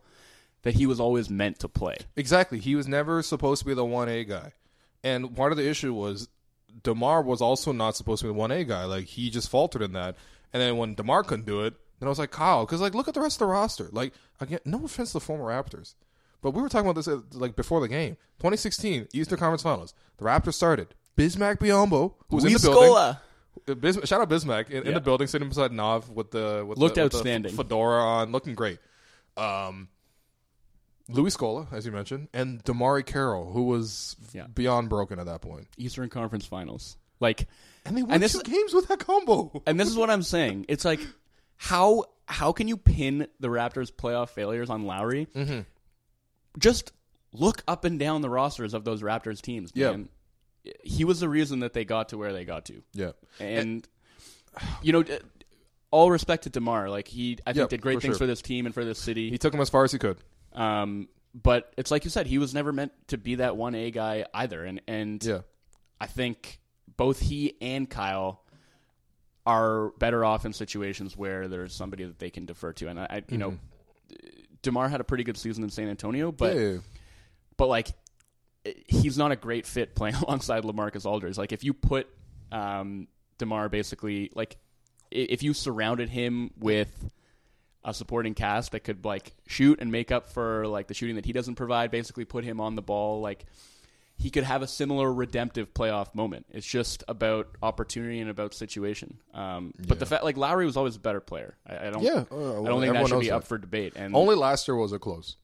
that 0.64 0.74
he 0.76 0.86
was 0.86 1.00
always 1.00 1.30
meant 1.30 1.60
to 1.60 1.68
play. 1.68 1.98
Exactly. 2.16 2.60
He 2.60 2.76
was 2.76 2.88
never 2.88 3.22
supposed 3.22 3.60
to 3.62 3.66
be 3.68 3.74
the 3.74 3.86
one 3.86 4.10
A 4.10 4.24
guy, 4.24 4.54
and 5.04 5.36
part 5.36 5.52
of 5.52 5.58
the 5.58 5.68
issue 5.68 5.94
was 5.94 6.28
Demar 6.84 7.22
was 7.22 7.42
also 7.42 7.72
not 7.72 7.96
supposed 7.96 8.22
to 8.22 8.26
be 8.28 8.30
the 8.30 8.34
one 8.40 8.52
A 8.52 8.64
guy. 8.64 8.86
Like 8.86 9.06
he 9.06 9.30
just 9.30 9.50
faltered 9.50 9.82
in 9.82 9.94
that, 9.94 10.16
and 10.52 10.62
then 10.62 10.78
when 10.78 10.96
Demar 10.96 11.24
couldn't 11.24 11.46
do 11.46 11.62
it, 11.64 11.76
then 12.04 12.08
I 12.08 12.10
was 12.10 12.20
like 12.20 12.32
Kyle, 12.32 12.66
because 12.66 12.82
like 12.82 12.94
look 12.94 13.08
at 13.08 13.14
the 13.14 13.22
rest 13.22 13.36
of 13.36 13.48
the 13.48 13.52
roster. 13.54 13.90
Like 13.92 14.14
again, 14.40 14.60
no 14.66 14.84
offense 14.86 15.10
to 15.10 15.14
the 15.14 15.20
former 15.22 15.46
Raptors, 15.46 15.96
but 16.42 16.52
we 16.52 16.62
were 16.62 16.70
talking 16.70 16.88
about 16.90 16.96
this 16.96 17.08
uh, 17.08 17.22
like 17.34 17.56
before 17.56 17.80
the 17.82 17.88
game. 17.88 18.16
2016 18.40 19.08
Eastern 19.14 19.38
Conference 19.40 19.64
Finals. 19.64 19.94
The 20.18 20.26
Raptors 20.26 20.54
started 20.56 20.90
Bismack 21.18 21.58
Biyombo, 21.60 22.14
who 22.30 22.36
was 22.36 22.46
in 22.46 22.54
the 22.54 22.60
building. 22.60 22.84
Scola. 22.92 23.20
Uh, 23.68 23.74
Bis- 23.76 24.00
shout 24.06 24.20
out 24.20 24.30
Bismack 24.30 24.70
in, 24.72 24.86
in 24.88 24.94
the 24.96 25.00
building, 25.02 25.28
sitting 25.28 25.48
beside 25.48 25.72
Nav 25.72 26.10
with 26.10 26.32
the 26.32 26.66
with 26.68 26.78
Looked 26.78 26.96
the, 26.96 27.04
with 27.04 27.12
the 27.12 27.18
outstanding. 27.20 27.56
fedora 27.56 28.02
on, 28.04 28.32
looking 28.32 28.56
great. 28.56 28.80
Um, 29.38 29.88
Luis 31.10 31.36
Scola, 31.36 31.72
as 31.74 31.86
you 31.86 31.92
mentioned, 31.92 32.30
and 32.34 32.64
DeMarre 32.64 33.06
Carroll, 33.06 33.52
who 33.52 33.64
was 33.64 34.16
Yeah. 34.34 34.48
beyond 34.48 34.90
broken 34.90 35.20
at 35.20 35.26
that 35.28 35.42
point, 35.42 35.68
Eastern 35.78 36.10
Conference 36.10 36.46
Finals. 36.46 36.98
Like 37.20 37.48
and 37.86 37.96
they 37.98 38.02
won 38.04 38.12
And 38.14 38.24
this 38.24 38.32
two 38.34 38.40
is- 38.40 38.44
games 38.44 38.74
with 38.74 38.88
that 38.88 39.00
combo. 39.00 39.62
and 39.68 39.80
this 39.80 39.88
is 39.90 39.96
what 39.96 40.10
I'm 40.10 40.24
saying. 40.24 40.66
It's 40.70 40.84
like 40.86 41.00
how 41.58 42.06
how 42.28 42.52
can 42.52 42.68
you 42.68 42.78
pin 42.78 43.28
the 43.40 43.48
Raptors 43.50 43.92
playoff 43.92 44.30
failures 44.30 44.70
on 44.70 44.86
Lowry? 44.86 45.28
Mm-hmm. 45.36 45.62
Just 46.60 46.92
look 47.32 47.64
up 47.68 47.84
and 47.86 48.00
down 48.00 48.22
the 48.22 48.30
rosters 48.30 48.74
of 48.74 48.84
those 48.86 49.02
Raptors 49.02 49.42
teams. 49.42 49.72
Yeah. 49.74 49.92
Man. 49.92 50.10
He 50.84 51.04
was 51.04 51.20
the 51.20 51.28
reason 51.28 51.60
that 51.60 51.74
they 51.74 51.84
got 51.84 52.10
to 52.10 52.18
where 52.18 52.32
they 52.32 52.46
got 52.46 52.66
to. 52.66 52.82
Yeah, 52.94 53.12
And 53.40 53.86
you 54.82 54.94
know, 54.94 55.04
all 55.92 56.10
respect 56.10 56.44
to 56.44 56.50
Demar. 56.50 56.90
Like 56.90 57.08
he, 57.10 57.38
I 57.46 57.52
think 57.52 57.64
Yeah, 57.66 57.68
did 57.68 57.82
great 57.82 57.96
for 57.96 58.02
things 58.02 58.14
sure. 58.14 58.20
for 58.20 58.26
this 58.28 58.42
team 58.42 58.66
and 58.66 58.74
for 58.74 58.86
this 58.86 58.98
city. 59.00 59.30
he 59.30 59.38
took 59.38 59.54
him 59.54 59.60
as 59.60 59.70
far 59.70 59.84
as 59.84 59.92
he 59.92 59.98
could. 60.00 60.18
Um, 60.54 61.10
but 61.34 61.74
it's 61.76 61.92
like 61.92 62.04
you 62.06 62.10
said, 62.10 62.28
he 62.28 62.38
was 62.38 62.54
never 62.54 62.72
meant 62.72 62.92
to 63.08 63.18
be 63.18 63.36
that 63.36 63.58
one 63.58 63.76
A 63.76 63.92
guy 63.92 64.26
either. 64.34 64.64
And 64.64 64.82
and 64.88 65.24
Yeah, 65.26 65.40
I 66.00 66.06
think 66.06 66.60
both 66.96 67.20
he 67.20 67.56
and 67.60 67.90
Kyle 67.90 68.43
are 69.46 69.90
better 70.00 70.24
off 70.24 70.46
in 70.46 70.54
situations 70.54 71.18
where 71.18 71.48
there's 71.48 71.74
somebody 71.74 72.06
that 72.06 72.20
they 72.20 72.30
can 72.30 72.46
defer 72.46 72.74
to. 72.74 72.88
And 72.88 73.00
I, 73.00 73.08
I 73.10 73.24
you 73.30 73.38
know, 73.38 73.58
Demar 74.62 74.88
had 74.88 75.02
a 75.02 75.04
pretty 75.04 75.24
good 75.24 75.38
season 75.38 75.64
in 75.64 75.70
San 75.70 75.90
Antonio, 75.90 76.32
but 76.32 76.56
yeah, 76.56 76.78
but 77.58 77.68
like 77.68 77.90
he's 78.88 79.18
not 79.18 79.32
a 79.32 79.36
great 79.36 79.66
fit 79.66 79.96
playing 79.96 80.16
alongside 80.28 80.64
Lamarcus 80.64 81.06
Aldridge. 81.06 81.38
Like 81.38 81.52
if 81.52 81.64
you 81.64 81.74
put 81.74 82.08
um, 82.52 83.08
Demar 83.38 83.70
basically 83.70 84.32
like 84.36 84.58
if 85.12 85.44
you 85.44 85.54
surrounded 85.54 86.10
him 86.10 86.52
with 86.58 87.12
a 87.86 87.94
supporting 87.94 88.34
cast 88.34 88.72
that 88.72 88.80
could 88.80 89.04
like 89.04 89.34
shoot 89.46 89.80
and 89.82 89.92
make 89.92 90.12
up 90.12 90.32
for 90.32 90.66
like 90.68 90.88
the 90.88 90.94
shooting 90.94 91.18
that 91.18 91.26
he 91.26 91.34
doesn't 91.34 91.56
provide, 91.56 91.92
basically 91.92 92.26
put 92.26 92.44
him 92.44 92.62
on 92.62 92.76
the 92.76 92.82
ball 92.82 93.20
like 93.20 93.46
he 94.18 94.30
could 94.30 94.44
have 94.44 94.62
a 94.62 94.68
similar 94.68 95.12
redemptive 95.12 95.74
playoff 95.74 96.16
moment. 96.16 96.46
It's 96.50 96.68
just 96.68 97.04
about 97.08 97.48
opportunity 97.62 98.20
and 98.20 98.30
about 98.30 98.54
situation. 98.54 99.18
Um, 99.34 99.74
But 99.88 100.00
the 100.00 100.06
fact, 100.06 100.24
like 100.24 100.38
Lowry 100.38 100.66
was 100.66 100.78
always 100.78 100.96
a 100.96 101.00
better 101.00 101.20
player. 101.20 101.58
I, 101.68 101.88
I 101.88 101.90
don't. 101.90 102.04
Yeah, 102.04 102.24
uh, 102.32 102.64
I 102.64 102.68
don't 102.68 102.82
think 102.82 102.94
that 102.94 103.08
should 103.08 103.20
be 103.20 103.30
that. 103.30 103.36
up 103.36 103.44
for 103.48 103.58
debate. 103.58 103.94
And 103.96 104.16
Only 104.16 104.36
last 104.36 104.68
year 104.68 104.76
was 104.78 104.94
it 104.94 105.02
close. 105.02 105.36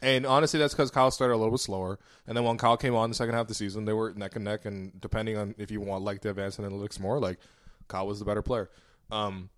And 0.00 0.26
honestly, 0.26 0.58
that's 0.58 0.74
because 0.74 0.90
Kyle 0.90 1.12
started 1.12 1.34
a 1.34 1.36
little 1.36 1.52
bit 1.52 1.60
slower. 1.60 2.00
And 2.26 2.36
then 2.36 2.42
when 2.42 2.58
Kyle 2.58 2.76
came 2.76 2.96
on 2.96 3.08
the 3.08 3.14
second 3.14 3.34
half 3.34 3.42
of 3.42 3.48
the 3.48 3.54
season, 3.54 3.84
they 3.84 3.92
were 3.92 4.12
neck 4.14 4.34
and 4.34 4.44
neck. 4.44 4.64
And 4.64 5.00
depending 5.00 5.36
on 5.36 5.54
if 5.58 5.70
you 5.70 5.80
want 5.80 6.02
like 6.02 6.22
the 6.22 6.30
advanced 6.30 6.60
analytics 6.60 6.98
more, 6.98 7.20
like 7.20 7.38
Kyle 7.86 8.06
was 8.08 8.18
the 8.18 8.24
better 8.24 8.42
player. 8.42 8.68
Um, 9.12 9.50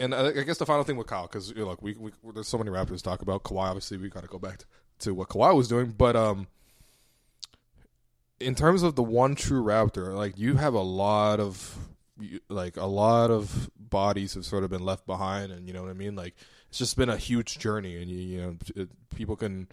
and 0.00 0.14
I, 0.14 0.28
I 0.28 0.42
guess 0.42 0.56
the 0.58 0.64
final 0.64 0.84
thing 0.84 0.96
with 0.96 1.06
Kyle, 1.06 1.26
because 1.26 1.50
you 1.50 1.56
know, 1.56 1.66
look, 1.66 1.82
we, 1.82 1.94
we 1.96 2.12
there's 2.32 2.48
so 2.48 2.56
many 2.56 2.70
Raptors 2.70 2.98
to 2.98 3.02
talk 3.02 3.20
about. 3.20 3.42
Kawhi, 3.42 3.64
obviously, 3.64 3.98
we 3.98 4.08
got 4.08 4.22
to 4.22 4.28
go 4.28 4.38
back 4.38 4.58
to, 4.58 4.64
to 5.00 5.14
what 5.14 5.28
Kawhi 5.28 5.54
was 5.54 5.68
doing. 5.68 5.90
But 5.90 6.16
um, 6.16 6.46
in 8.40 8.54
terms 8.54 8.82
of 8.82 8.96
the 8.96 9.02
one 9.02 9.34
true 9.34 9.62
Raptor, 9.62 10.14
like 10.14 10.38
you 10.38 10.56
have 10.56 10.74
a 10.74 10.80
lot 10.80 11.40
of 11.40 11.76
like 12.48 12.76
a 12.76 12.86
lot 12.86 13.30
of 13.30 13.70
bodies 13.76 14.34
have 14.34 14.44
sort 14.44 14.64
of 14.64 14.70
been 14.70 14.84
left 14.84 15.06
behind, 15.06 15.52
and 15.52 15.66
you 15.66 15.72
know 15.72 15.82
what 15.82 15.90
I 15.90 15.94
mean. 15.94 16.16
Like 16.16 16.34
it's 16.68 16.78
just 16.78 16.96
been 16.96 17.08
a 17.08 17.16
huge 17.16 17.58
journey, 17.58 18.00
and 18.00 18.10
you, 18.10 18.18
you 18.18 18.40
know 18.40 18.56
it, 18.76 18.88
people 19.14 19.36
can 19.36 19.68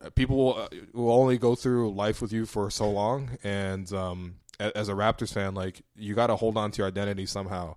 uh, 0.00 0.10
people 0.10 0.36
will, 0.36 0.58
uh, 0.58 0.68
will 0.92 1.12
only 1.12 1.38
go 1.38 1.54
through 1.54 1.92
life 1.92 2.20
with 2.20 2.32
you 2.32 2.46
for 2.46 2.70
so 2.70 2.90
long, 2.90 3.38
and 3.42 3.92
um, 3.92 4.36
as 4.58 4.88
a 4.88 4.92
Raptors 4.92 5.32
fan, 5.32 5.54
like 5.54 5.82
you 5.96 6.14
got 6.14 6.28
to 6.28 6.36
hold 6.36 6.56
on 6.56 6.70
to 6.72 6.78
your 6.78 6.88
identity 6.88 7.26
somehow. 7.26 7.76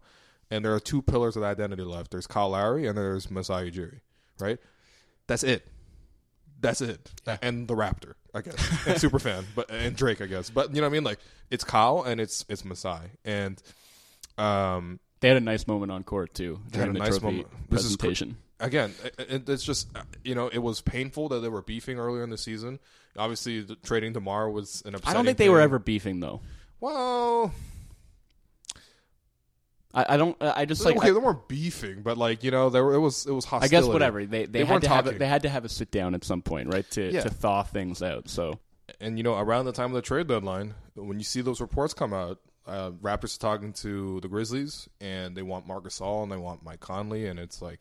And 0.51 0.65
there 0.65 0.73
are 0.73 0.79
two 0.79 1.01
pillars 1.03 1.35
of 1.35 1.43
identity 1.43 1.83
left. 1.83 2.09
There's 2.09 2.25
Kyle 2.25 2.49
Lowry 2.49 2.87
and 2.87 2.97
there's 2.97 3.29
Masai 3.29 3.69
Ujiri, 3.69 3.99
right? 4.39 4.57
That's 5.27 5.43
it. 5.43 5.67
That's 6.61 6.81
it. 6.81 7.09
And 7.41 7.67
the 7.67 7.75
Raptor, 7.75 8.13
I 8.33 8.41
guess. 8.41 8.55
and 8.87 8.97
Superfan, 8.97 9.45
but 9.55 9.69
and 9.71 9.95
Drake, 9.95 10.21
I 10.21 10.25
guess. 10.25 10.49
But 10.49 10.69
you 10.75 10.81
know 10.81 10.87
what 10.87 10.91
I 10.91 10.93
mean? 10.93 11.03
Like 11.03 11.19
it's 11.49 11.63
Kyle 11.63 12.03
and 12.03 12.19
it's 12.19 12.45
it's 12.49 12.65
Masai. 12.65 13.11
And 13.25 13.61
um 14.37 14.99
they 15.21 15.27
had 15.27 15.37
a 15.37 15.41
nice 15.41 15.67
moment 15.67 15.91
on 15.91 16.03
court 16.03 16.33
too 16.33 16.59
They 16.71 16.79
had 16.79 16.89
a 16.89 16.93
the 16.93 16.99
nice 16.99 17.21
moment. 17.21 17.47
This 17.69 17.83
is 17.85 17.95
cr- 17.95 18.07
presentation. 18.07 18.37
again, 18.59 18.93
it, 19.03 19.15
it- 19.29 19.49
it's 19.49 19.63
just 19.63 19.87
you 20.23 20.35
know, 20.35 20.47
it 20.47 20.59
was 20.59 20.81
painful 20.81 21.29
that 21.29 21.39
they 21.39 21.49
were 21.49 21.61
beefing 21.61 21.97
earlier 21.99 22.23
in 22.23 22.29
the 22.29 22.37
season. 22.37 22.79
Obviously, 23.17 23.61
the, 23.61 23.75
trading 23.75 24.13
Demar 24.13 24.49
was 24.49 24.81
an 24.85 24.95
upsetting 24.95 25.09
I 25.09 25.13
don't 25.13 25.25
think 25.25 25.37
they 25.37 25.49
were 25.49 25.59
ever 25.61 25.79
beefing 25.79 26.19
though. 26.19 26.41
Well, 26.79 27.51
I, 29.93 30.13
I 30.13 30.17
don't. 30.17 30.37
I 30.39 30.65
just 30.65 30.85
like. 30.85 30.97
okay, 30.97 31.09
I, 31.09 31.11
they 31.11 31.19
weren't 31.19 31.47
beefing, 31.47 32.01
but 32.03 32.17
like 32.17 32.43
you 32.43 32.51
know, 32.51 32.69
there 32.69 32.83
were, 32.85 32.93
it 32.93 32.99
was 32.99 33.25
it 33.25 33.31
was 33.31 33.47
I 33.51 33.67
guess 33.67 33.85
whatever 33.85 34.25
they 34.25 34.45
they, 34.45 34.59
They 34.59 34.65
had 34.65 34.81
to 34.81 34.89
have 34.89 35.07
a, 35.07 35.11
they 35.11 35.27
had 35.27 35.43
to 35.43 35.49
have 35.49 35.65
a 35.65 35.69
sit 35.69 35.89
down 35.89 36.13
at 36.13 36.23
some 36.23 36.41
point, 36.41 36.67
right? 36.71 36.89
To 36.91 37.11
Yeah. 37.11 37.21
to 37.21 37.29
thaw 37.29 37.63
things 37.63 38.03
out. 38.03 38.29
So 38.29 38.59
and 38.99 39.17
you 39.17 39.23
know 39.23 39.37
around 39.37 39.65
the 39.65 39.71
time 39.71 39.91
of 39.91 39.93
the 39.93 40.01
trade 40.01 40.27
deadline 40.27 40.73
when 40.95 41.19
you 41.19 41.23
see 41.23 41.41
those 41.41 41.61
reports 41.61 41.93
come 41.93 42.13
out 42.13 42.39
uh, 42.67 42.91
raptors 43.01 43.35
are 43.35 43.39
talking 43.39 43.73
to 43.73 44.19
the 44.21 44.27
grizzlies 44.27 44.87
and 45.01 45.35
they 45.35 45.41
want 45.41 45.67
Marc 45.67 45.83
Gasol 45.83 46.23
and 46.23 46.31
they 46.31 46.37
want 46.37 46.63
mike 46.63 46.79
conley 46.79 47.27
and 47.27 47.39
it's 47.39 47.61
like 47.61 47.79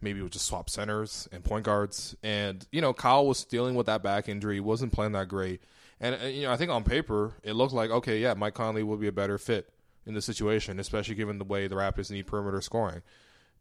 maybe 0.00 0.20
we'll 0.20 0.28
just 0.28 0.46
swap 0.46 0.68
centers 0.70 1.28
and 1.32 1.44
point 1.44 1.64
guards 1.64 2.16
and 2.22 2.66
you 2.72 2.80
know 2.80 2.92
kyle 2.92 3.26
was 3.26 3.44
dealing 3.44 3.74
with 3.74 3.86
that 3.86 4.02
back 4.02 4.28
injury 4.28 4.60
wasn't 4.60 4.92
playing 4.92 5.12
that 5.12 5.28
great 5.28 5.60
and 6.00 6.16
uh, 6.22 6.26
you 6.26 6.42
know 6.42 6.52
i 6.52 6.56
think 6.56 6.70
on 6.70 6.84
paper 6.84 7.32
it 7.42 7.54
looked 7.54 7.72
like 7.72 7.90
okay 7.90 8.18
yeah 8.18 8.34
mike 8.34 8.54
conley 8.54 8.82
would 8.82 9.00
be 9.00 9.08
a 9.08 9.12
better 9.12 9.38
fit 9.38 9.68
in 10.06 10.14
the 10.14 10.22
situation 10.22 10.78
especially 10.80 11.14
given 11.14 11.38
the 11.38 11.44
way 11.44 11.66
the 11.66 11.74
raptors 11.74 12.10
need 12.10 12.26
perimeter 12.26 12.60
scoring 12.60 13.02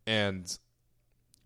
and 0.05 0.57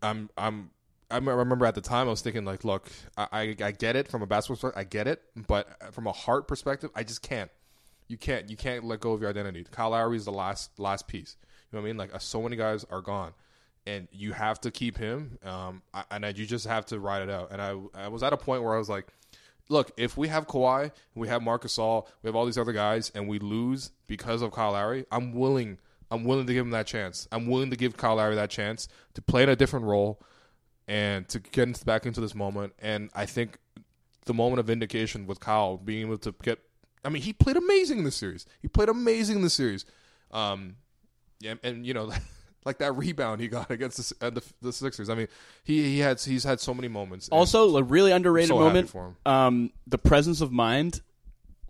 i'm 0.01 0.29
i'm 0.37 0.69
I 1.11 1.17
remember 1.17 1.65
at 1.65 1.75
the 1.75 1.81
time 1.81 2.07
I 2.07 2.09
was 2.09 2.21
thinking 2.21 2.45
like, 2.45 2.63
look, 2.63 2.89
I, 3.15 3.27
I 3.31 3.55
I 3.65 3.71
get 3.71 3.95
it 3.95 4.07
from 4.07 4.21
a 4.21 4.25
basketball 4.25 4.55
perspective, 4.55 4.79
I 4.79 4.83
get 4.83 5.07
it, 5.07 5.21
but 5.47 5.93
from 5.93 6.07
a 6.07 6.11
heart 6.11 6.47
perspective, 6.47 6.89
I 6.95 7.03
just 7.03 7.21
can't. 7.21 7.51
You 8.07 8.17
can't 8.17 8.49
you 8.49 8.57
can't 8.57 8.83
let 8.83 8.99
go 8.99 9.13
of 9.13 9.21
your 9.21 9.29
identity. 9.29 9.65
Kyle 9.69 9.91
Lowry 9.91 10.17
is 10.17 10.25
the 10.25 10.31
last 10.31 10.79
last 10.79 11.07
piece. 11.07 11.37
You 11.71 11.77
know 11.77 11.81
what 11.81 11.87
I 11.87 11.89
mean? 11.89 11.97
Like 11.97 12.13
uh, 12.13 12.19
so 12.19 12.41
many 12.41 12.55
guys 12.55 12.85
are 12.89 13.01
gone, 13.01 13.33
and 13.85 14.07
you 14.11 14.33
have 14.33 14.59
to 14.61 14.71
keep 14.71 14.97
him. 14.97 15.37
Um, 15.43 15.83
and 16.11 16.37
you 16.37 16.45
just 16.45 16.67
have 16.67 16.85
to 16.87 16.99
ride 16.99 17.21
it 17.21 17.29
out. 17.29 17.51
And 17.51 17.61
I 17.61 17.75
I 17.93 18.07
was 18.07 18.23
at 18.23 18.33
a 18.33 18.37
point 18.37 18.63
where 18.63 18.75
I 18.75 18.77
was 18.77 18.89
like, 18.89 19.07
look, 19.69 19.91
if 19.97 20.17
we 20.17 20.27
have 20.27 20.47
Kawhi, 20.47 20.91
we 21.13 21.27
have 21.27 21.41
Marc 21.41 21.63
Gasol, 21.63 22.07
we 22.21 22.27
have 22.27 22.35
all 22.35 22.45
these 22.45 22.57
other 22.57 22.73
guys, 22.73 23.11
and 23.15 23.27
we 23.27 23.39
lose 23.39 23.91
because 24.07 24.41
of 24.41 24.51
Kyle 24.51 24.71
Lowry, 24.71 25.05
I'm 25.11 25.33
willing. 25.33 25.79
I'm 26.11 26.23
willing 26.23 26.45
to 26.45 26.53
give 26.53 26.63
him 26.63 26.71
that 26.71 26.85
chance. 26.85 27.27
I'm 27.31 27.47
willing 27.47 27.71
to 27.71 27.75
give 27.75 27.97
Kyle 27.97 28.15
Lowry 28.15 28.35
that 28.35 28.51
chance 28.51 28.87
to 29.15 29.21
play 29.21 29.41
in 29.41 29.49
a 29.49 29.55
different 29.55 29.85
role 29.85 30.21
and 30.87 31.27
to 31.29 31.39
get 31.39 31.83
back 31.83 32.05
into 32.05 32.21
this 32.21 32.35
moment. 32.35 32.73
And 32.79 33.09
I 33.15 33.25
think 33.25 33.57
the 34.25 34.33
moment 34.33 34.59
of 34.59 34.67
vindication 34.67 35.25
with 35.25 35.39
Kyle 35.39 35.77
being 35.77 36.07
able 36.07 36.17
to 36.19 36.35
get. 36.43 36.59
I 37.03 37.09
mean, 37.09 37.23
he 37.23 37.33
played 37.33 37.57
amazing 37.57 37.99
in 37.99 38.03
the 38.03 38.11
series. 38.11 38.45
He 38.61 38.67
played 38.67 38.89
amazing 38.89 39.37
in 39.37 39.41
the 39.41 39.49
series. 39.49 39.85
Um, 40.31 40.77
yeah, 41.39 41.55
and 41.63 41.85
you 41.85 41.93
know, 41.93 42.11
like 42.65 42.79
that 42.79 42.93
rebound 42.97 43.39
he 43.41 43.47
got 43.47 43.69
against 43.71 44.19
the, 44.19 44.25
uh, 44.25 44.29
the, 44.31 44.41
the 44.61 44.73
Sixers. 44.73 45.09
I 45.09 45.15
mean, 45.15 45.27
he 45.63 45.83
he 45.83 45.99
had 45.99 46.19
he's 46.19 46.43
had 46.43 46.59
so 46.59 46.73
many 46.73 46.87
moments. 46.87 47.29
Also 47.29 47.77
a 47.77 47.83
really 47.83 48.11
underrated 48.11 48.49
so 48.49 48.59
moment. 48.59 48.89
for 48.89 49.07
him. 49.07 49.15
Um, 49.25 49.71
the 49.87 49.97
presence 49.97 50.41
of 50.41 50.51
mind 50.51 51.01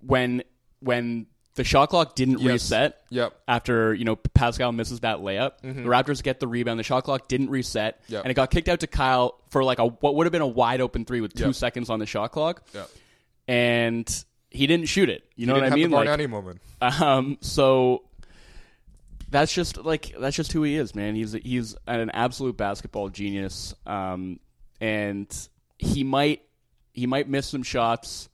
when 0.01 0.43
when 0.79 1.27
the 1.55 1.63
shot 1.63 1.89
clock 1.89 2.15
didn't 2.15 2.39
Yes. 2.39 2.51
reset. 2.51 3.01
Yep. 3.09 3.33
After 3.47 3.93
you 3.93 4.03
know 4.05 4.15
Pascal 4.17 4.71
misses 4.71 4.99
that 5.01 5.19
layup, 5.19 5.53
the 5.61 5.69
Raptors 5.83 6.21
get 6.21 6.39
the 6.39 6.47
rebound. 6.47 6.79
The 6.79 6.83
shot 6.83 7.03
clock 7.05 7.27
didn't 7.27 7.49
reset, 7.49 8.01
Yep. 8.07 8.23
and 8.25 8.31
it 8.31 8.33
got 8.33 8.51
kicked 8.51 8.67
out 8.69 8.81
to 8.81 8.87
Kyle 8.87 9.39
for 9.49 9.63
like 9.63 9.79
a 9.79 9.85
what 9.85 10.15
would 10.15 10.25
have 10.25 10.31
been 10.33 10.41
a 10.41 10.47
wide 10.47 10.81
open 10.81 11.05
three 11.05 11.21
with 11.21 11.33
two 11.33 11.45
Yep. 11.45 11.55
seconds 11.55 11.89
on 11.89 11.99
the 11.99 12.05
shot 12.05 12.31
clock, 12.33 12.63
Yep. 12.73 12.89
and 13.47 14.25
he 14.51 14.67
didn't 14.67 14.87
shoot 14.87 15.09
it. 15.09 15.23
You 15.35 15.47
know 15.47 15.55
he 15.55 15.61
what 15.61 15.71
I 15.71 15.75
mean? 15.75 15.91
Like, 15.91 16.07
Bargnani 16.07 16.29
moment. 16.29 16.61
um, 16.81 17.37
so 17.41 18.03
that's 19.35 19.51
just 19.53 19.83
like 19.83 20.15
that's 20.17 20.35
just 20.37 20.53
who 20.53 20.63
he 20.63 20.77
is, 20.77 20.95
man. 20.95 21.13
He's 21.13 21.33
he's 21.33 21.75
an 21.87 22.09
absolute 22.11 22.55
basketball 22.55 23.09
genius, 23.09 23.75
um, 23.85 24.39
and 24.79 25.27
he 25.77 26.05
might 26.05 26.41
he 26.93 27.05
might 27.05 27.27
miss 27.27 27.45
some 27.45 27.61
shots, 27.61 28.29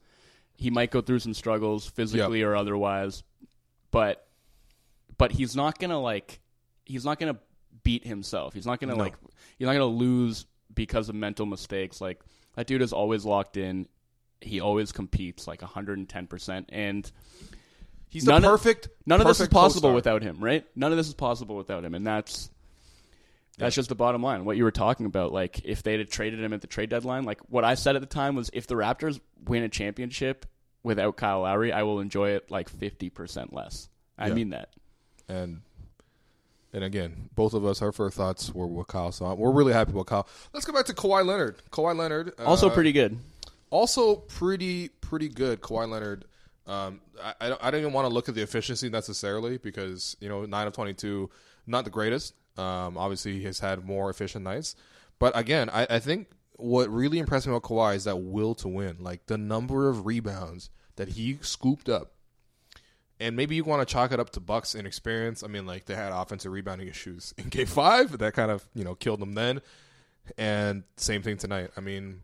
he 0.56 0.70
might 0.70 0.92
go 0.92 1.02
through 1.02 1.18
some 1.18 1.34
struggles 1.34 1.88
physically 1.88 2.44
or 2.44 2.56
otherwise, 2.56 3.24
but 3.90 4.28
but 5.18 5.32
he's 5.32 5.56
not 5.56 5.80
gonna 5.80 6.00
like 6.00 6.40
he's 6.86 7.04
not 7.04 7.20
gonna 7.20 7.40
beat 7.82 8.06
himself. 8.06 8.54
He's 8.54 8.68
not 8.68 8.80
gonna 8.80 8.94
No. 8.94 9.00
like 9.00 9.16
he's 9.58 9.66
not 9.66 9.74
gonna 9.74 9.86
lose 9.86 10.46
because 10.72 11.10
of 11.10 11.16
mental 11.16 11.48
mistakes. 11.48 12.00
Like 12.00 12.22
that 12.56 12.68
dude 12.68 12.84
is 12.84 12.94
always 12.94 13.26
locked 13.26 13.58
in. 13.58 13.88
He 14.40 14.60
always 14.60 14.92
competes 14.92 15.48
like 15.48 15.62
110%. 15.62 16.66
And 16.70 17.12
He's 18.12 18.26
the 18.26 18.32
none 18.32 18.45
of- 18.45 18.52
perfect. 18.52 18.89
none 19.08 19.19
of 19.21 19.26
this 19.28 19.39
is 19.39 19.47
possible 19.47 19.82
co-star. 19.89 19.93
without 19.95 20.21
him, 20.21 20.43
right? 20.43 20.63
None 20.76 20.91
of 20.91 20.97
this 20.97 21.08
is 21.08 21.13
possible 21.15 21.56
without 21.56 21.84
him, 21.84 21.95
and 21.95 22.06
that's 22.06 22.50
that's 23.58 23.76
just 23.76 23.89
the 23.89 23.95
bottom 23.95 24.21
line. 24.21 24.43
What 24.45 24.58
you 24.58 24.63
were 24.63 24.71
talking 24.71 25.06
about, 25.06 25.32
like 25.32 25.62
if 25.65 25.82
they 25.84 25.97
had 25.97 26.10
traded 26.10 26.39
him 26.41 26.52
at 26.54 26.62
the 26.62 26.67
trade 26.67 26.89
deadline, 26.89 27.24
like 27.24 27.39
what 27.50 27.63
I 27.63 27.76
said 27.76 27.95
at 27.95 28.02
the 28.02 28.08
time 28.08 28.36
was, 28.36 28.50
if 28.54 28.67
the 28.67 28.76
Raptors 28.76 29.19
win 29.45 29.63
a 29.63 29.69
championship 29.69 30.45
without 30.84 31.15
Kyle 31.15 31.41
Lowry, 31.41 31.71
I 31.71 31.84
will 31.84 32.00
enjoy 32.00 32.32
it 32.32 32.52
like 32.52 32.69
fifty 32.69 33.10
percent 33.10 33.54
less. 33.54 33.88
I 34.17 34.28
Yeah. 34.28 34.34
mean 34.34 34.50
that. 34.52 34.69
and 35.30 35.62
and 36.74 36.84
again, 36.84 37.30
both 37.36 37.54
of 37.54 37.65
us, 37.65 37.82
our 37.82 37.91
first 37.91 38.15
thoughts 38.17 38.54
were 38.54 38.65
with 38.67 38.88
Kyle. 38.88 39.12
So 39.12 39.34
we're 39.36 39.52
really 39.52 39.74
happy 39.74 39.91
with 39.93 40.08
Kyle. 40.08 40.28
Let's 40.54 40.65
go 40.65 40.74
back 40.74 40.86
to 40.86 40.93
Kawhi 40.93 41.26
Leonard. 41.26 41.62
Kawhi 41.71 41.95
Leonard, 41.97 42.34
uh, 42.39 42.43
Also 42.43 42.69
pretty 42.69 42.91
good. 42.93 43.17
also 43.69 44.15
pretty 44.15 44.88
pretty 44.89 45.30
good. 45.30 45.62
Kawhi 45.62 45.89
Leonard. 45.89 46.26
Um, 46.67 47.02
I 47.21 47.34
I 47.41 47.50
don't, 47.50 47.63
I 47.63 47.71
don't 47.71 47.82
even 47.82 47.93
want 47.93 48.08
to 48.08 48.13
look 48.13 48.30
at 48.30 48.36
the 48.36 48.41
efficiency 48.41 48.89
necessarily 48.89 49.58
because 49.58 50.15
you 50.19 50.30
know 50.30 50.45
nine 50.45 50.67
of 50.67 50.74
twenty 50.74 50.93
two, 50.93 51.30
not 51.65 51.86
the 51.86 51.91
greatest. 51.91 52.34
Um, 52.58 52.97
obviously 52.97 53.39
he 53.39 53.43
has 53.45 53.60
had 53.60 53.86
more 53.86 54.10
efficient 54.10 54.43
nights, 54.43 54.76
but 55.19 55.38
again, 55.38 55.69
I, 55.69 55.88
I 55.89 56.00
think 56.00 56.28
what 56.58 56.89
really 56.89 57.17
impressed 57.17 57.47
me 57.47 57.54
about 57.54 57.63
Kawhi 57.63 57.95
is 57.95 58.04
that 58.04 58.17
will 58.17 58.54
to 58.56 58.67
win. 58.67 58.97
Like 59.00 59.26
the 59.28 59.38
number 59.38 59.89
of 59.89 60.06
rebounds 60.06 60.69
that 60.97 61.10
he 61.10 61.39
scooped 61.41 61.89
up 61.89 62.12
and 63.21 63.36
maybe 63.36 63.56
you 63.56 63.63
want 63.63 63.88
to 63.88 63.91
chalk 63.91 64.12
it 64.12 64.19
up 64.19 64.32
to 64.32 64.39
Bucks 64.39 64.74
inexperience. 64.74 65.43
I 65.43 65.47
mean, 65.47 65.67
like 65.67 65.86
they 65.86 65.95
had 65.95 66.12
offensive 66.12 66.52
rebounding 66.52 66.88
issues 66.88 67.34
in 67.38 67.50
Game 67.50 67.65
Five 67.67 68.17
that 68.17 68.34
kind 68.34 68.52
of 68.52 68.67
you 68.74 68.84
know 68.84 68.95
killed 68.95 69.21
them 69.21 69.34
then, 69.34 69.62
and 70.38 70.84
same 70.97 71.21
thing 71.21 71.38
tonight. 71.38 71.69
I 71.78 71.82
mean, 71.82 72.21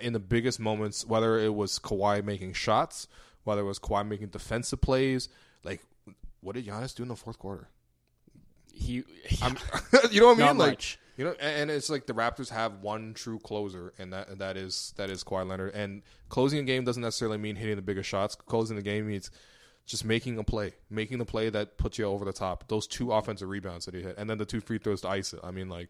in 0.00 0.12
the 0.12 0.18
biggest 0.18 0.58
moments, 0.58 1.06
whether 1.06 1.38
it 1.38 1.54
was 1.54 1.78
Kawhi 1.78 2.24
making 2.24 2.54
shots, 2.54 3.06
whether 3.48 3.62
it 3.62 3.64
was 3.64 3.78
Kawhi 3.78 4.06
making 4.06 4.28
defensive 4.28 4.82
plays, 4.82 5.30
like 5.64 5.80
what 6.42 6.54
did 6.54 6.66
Giannis 6.66 6.94
do 6.94 7.02
in 7.02 7.08
the 7.08 7.16
fourth 7.16 7.38
quarter? 7.38 7.68
He, 8.74 9.04
I'm, 9.42 9.56
you 10.10 10.20
know 10.20 10.26
what 10.26 10.34
I 10.34 10.38
mean? 10.38 10.46
not 10.46 10.56
like 10.56 10.70
much. 10.70 10.98
You 11.16 11.24
know, 11.24 11.32
and, 11.40 11.68
it's 11.68 11.90
like 11.90 12.06
the 12.06 12.12
Raptors 12.12 12.50
have 12.50 12.74
one 12.74 13.12
true 13.12 13.40
closer, 13.40 13.92
and 13.98 14.12
that 14.12 14.28
and 14.28 14.40
that 14.40 14.56
is 14.56 14.92
that 14.98 15.10
is 15.10 15.24
Kawhi 15.24 15.48
Leonard. 15.48 15.74
And 15.74 16.02
closing 16.28 16.60
a 16.60 16.62
game 16.62 16.84
doesn't 16.84 17.02
necessarily 17.02 17.38
mean 17.38 17.56
hitting 17.56 17.74
the 17.74 17.82
biggest 17.82 18.08
shots. 18.08 18.36
Closing 18.36 18.76
the 18.76 18.82
game 18.82 19.08
means 19.08 19.32
just 19.84 20.04
making 20.04 20.38
a 20.38 20.44
play, 20.44 20.74
making 20.90 21.18
the 21.18 21.24
play 21.24 21.48
that 21.48 21.76
puts 21.78 21.98
you 21.98 22.04
over 22.04 22.24
the 22.24 22.32
top. 22.32 22.68
Those 22.68 22.86
two 22.86 23.10
offensive 23.12 23.48
rebounds 23.48 23.86
that 23.86 23.94
he 23.94 24.02
hit, 24.02 24.16
and 24.16 24.30
then 24.30 24.38
the 24.38 24.44
two 24.44 24.60
free 24.60 24.78
throws 24.78 25.00
to 25.00 25.08
ice 25.08 25.32
it. 25.32 25.40
I 25.42 25.50
mean, 25.50 25.68
like 25.68 25.88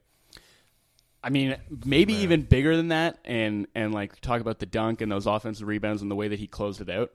I 1.23 1.31
mean, 1.31 1.57
maybe 1.85 2.14
even 2.14 2.42
bigger 2.42 2.77
than 2.77 2.88
that, 2.88 3.18
and 3.25 3.66
and 3.75 3.92
like 3.92 4.21
talk 4.21 4.40
about 4.40 4.61
the 4.61 4.66
dunk 4.66 5.01
and 5.03 5.11
those 5.11 5.27
offensive 5.27 5.66
rebounds 5.66 6.01
and 6.01 6.11
the 6.11 6.14
way 6.14 6.29
that 6.29 6.38
he 6.38 6.47
closed 6.47 6.81
it 6.81 6.88
out. 6.88 7.11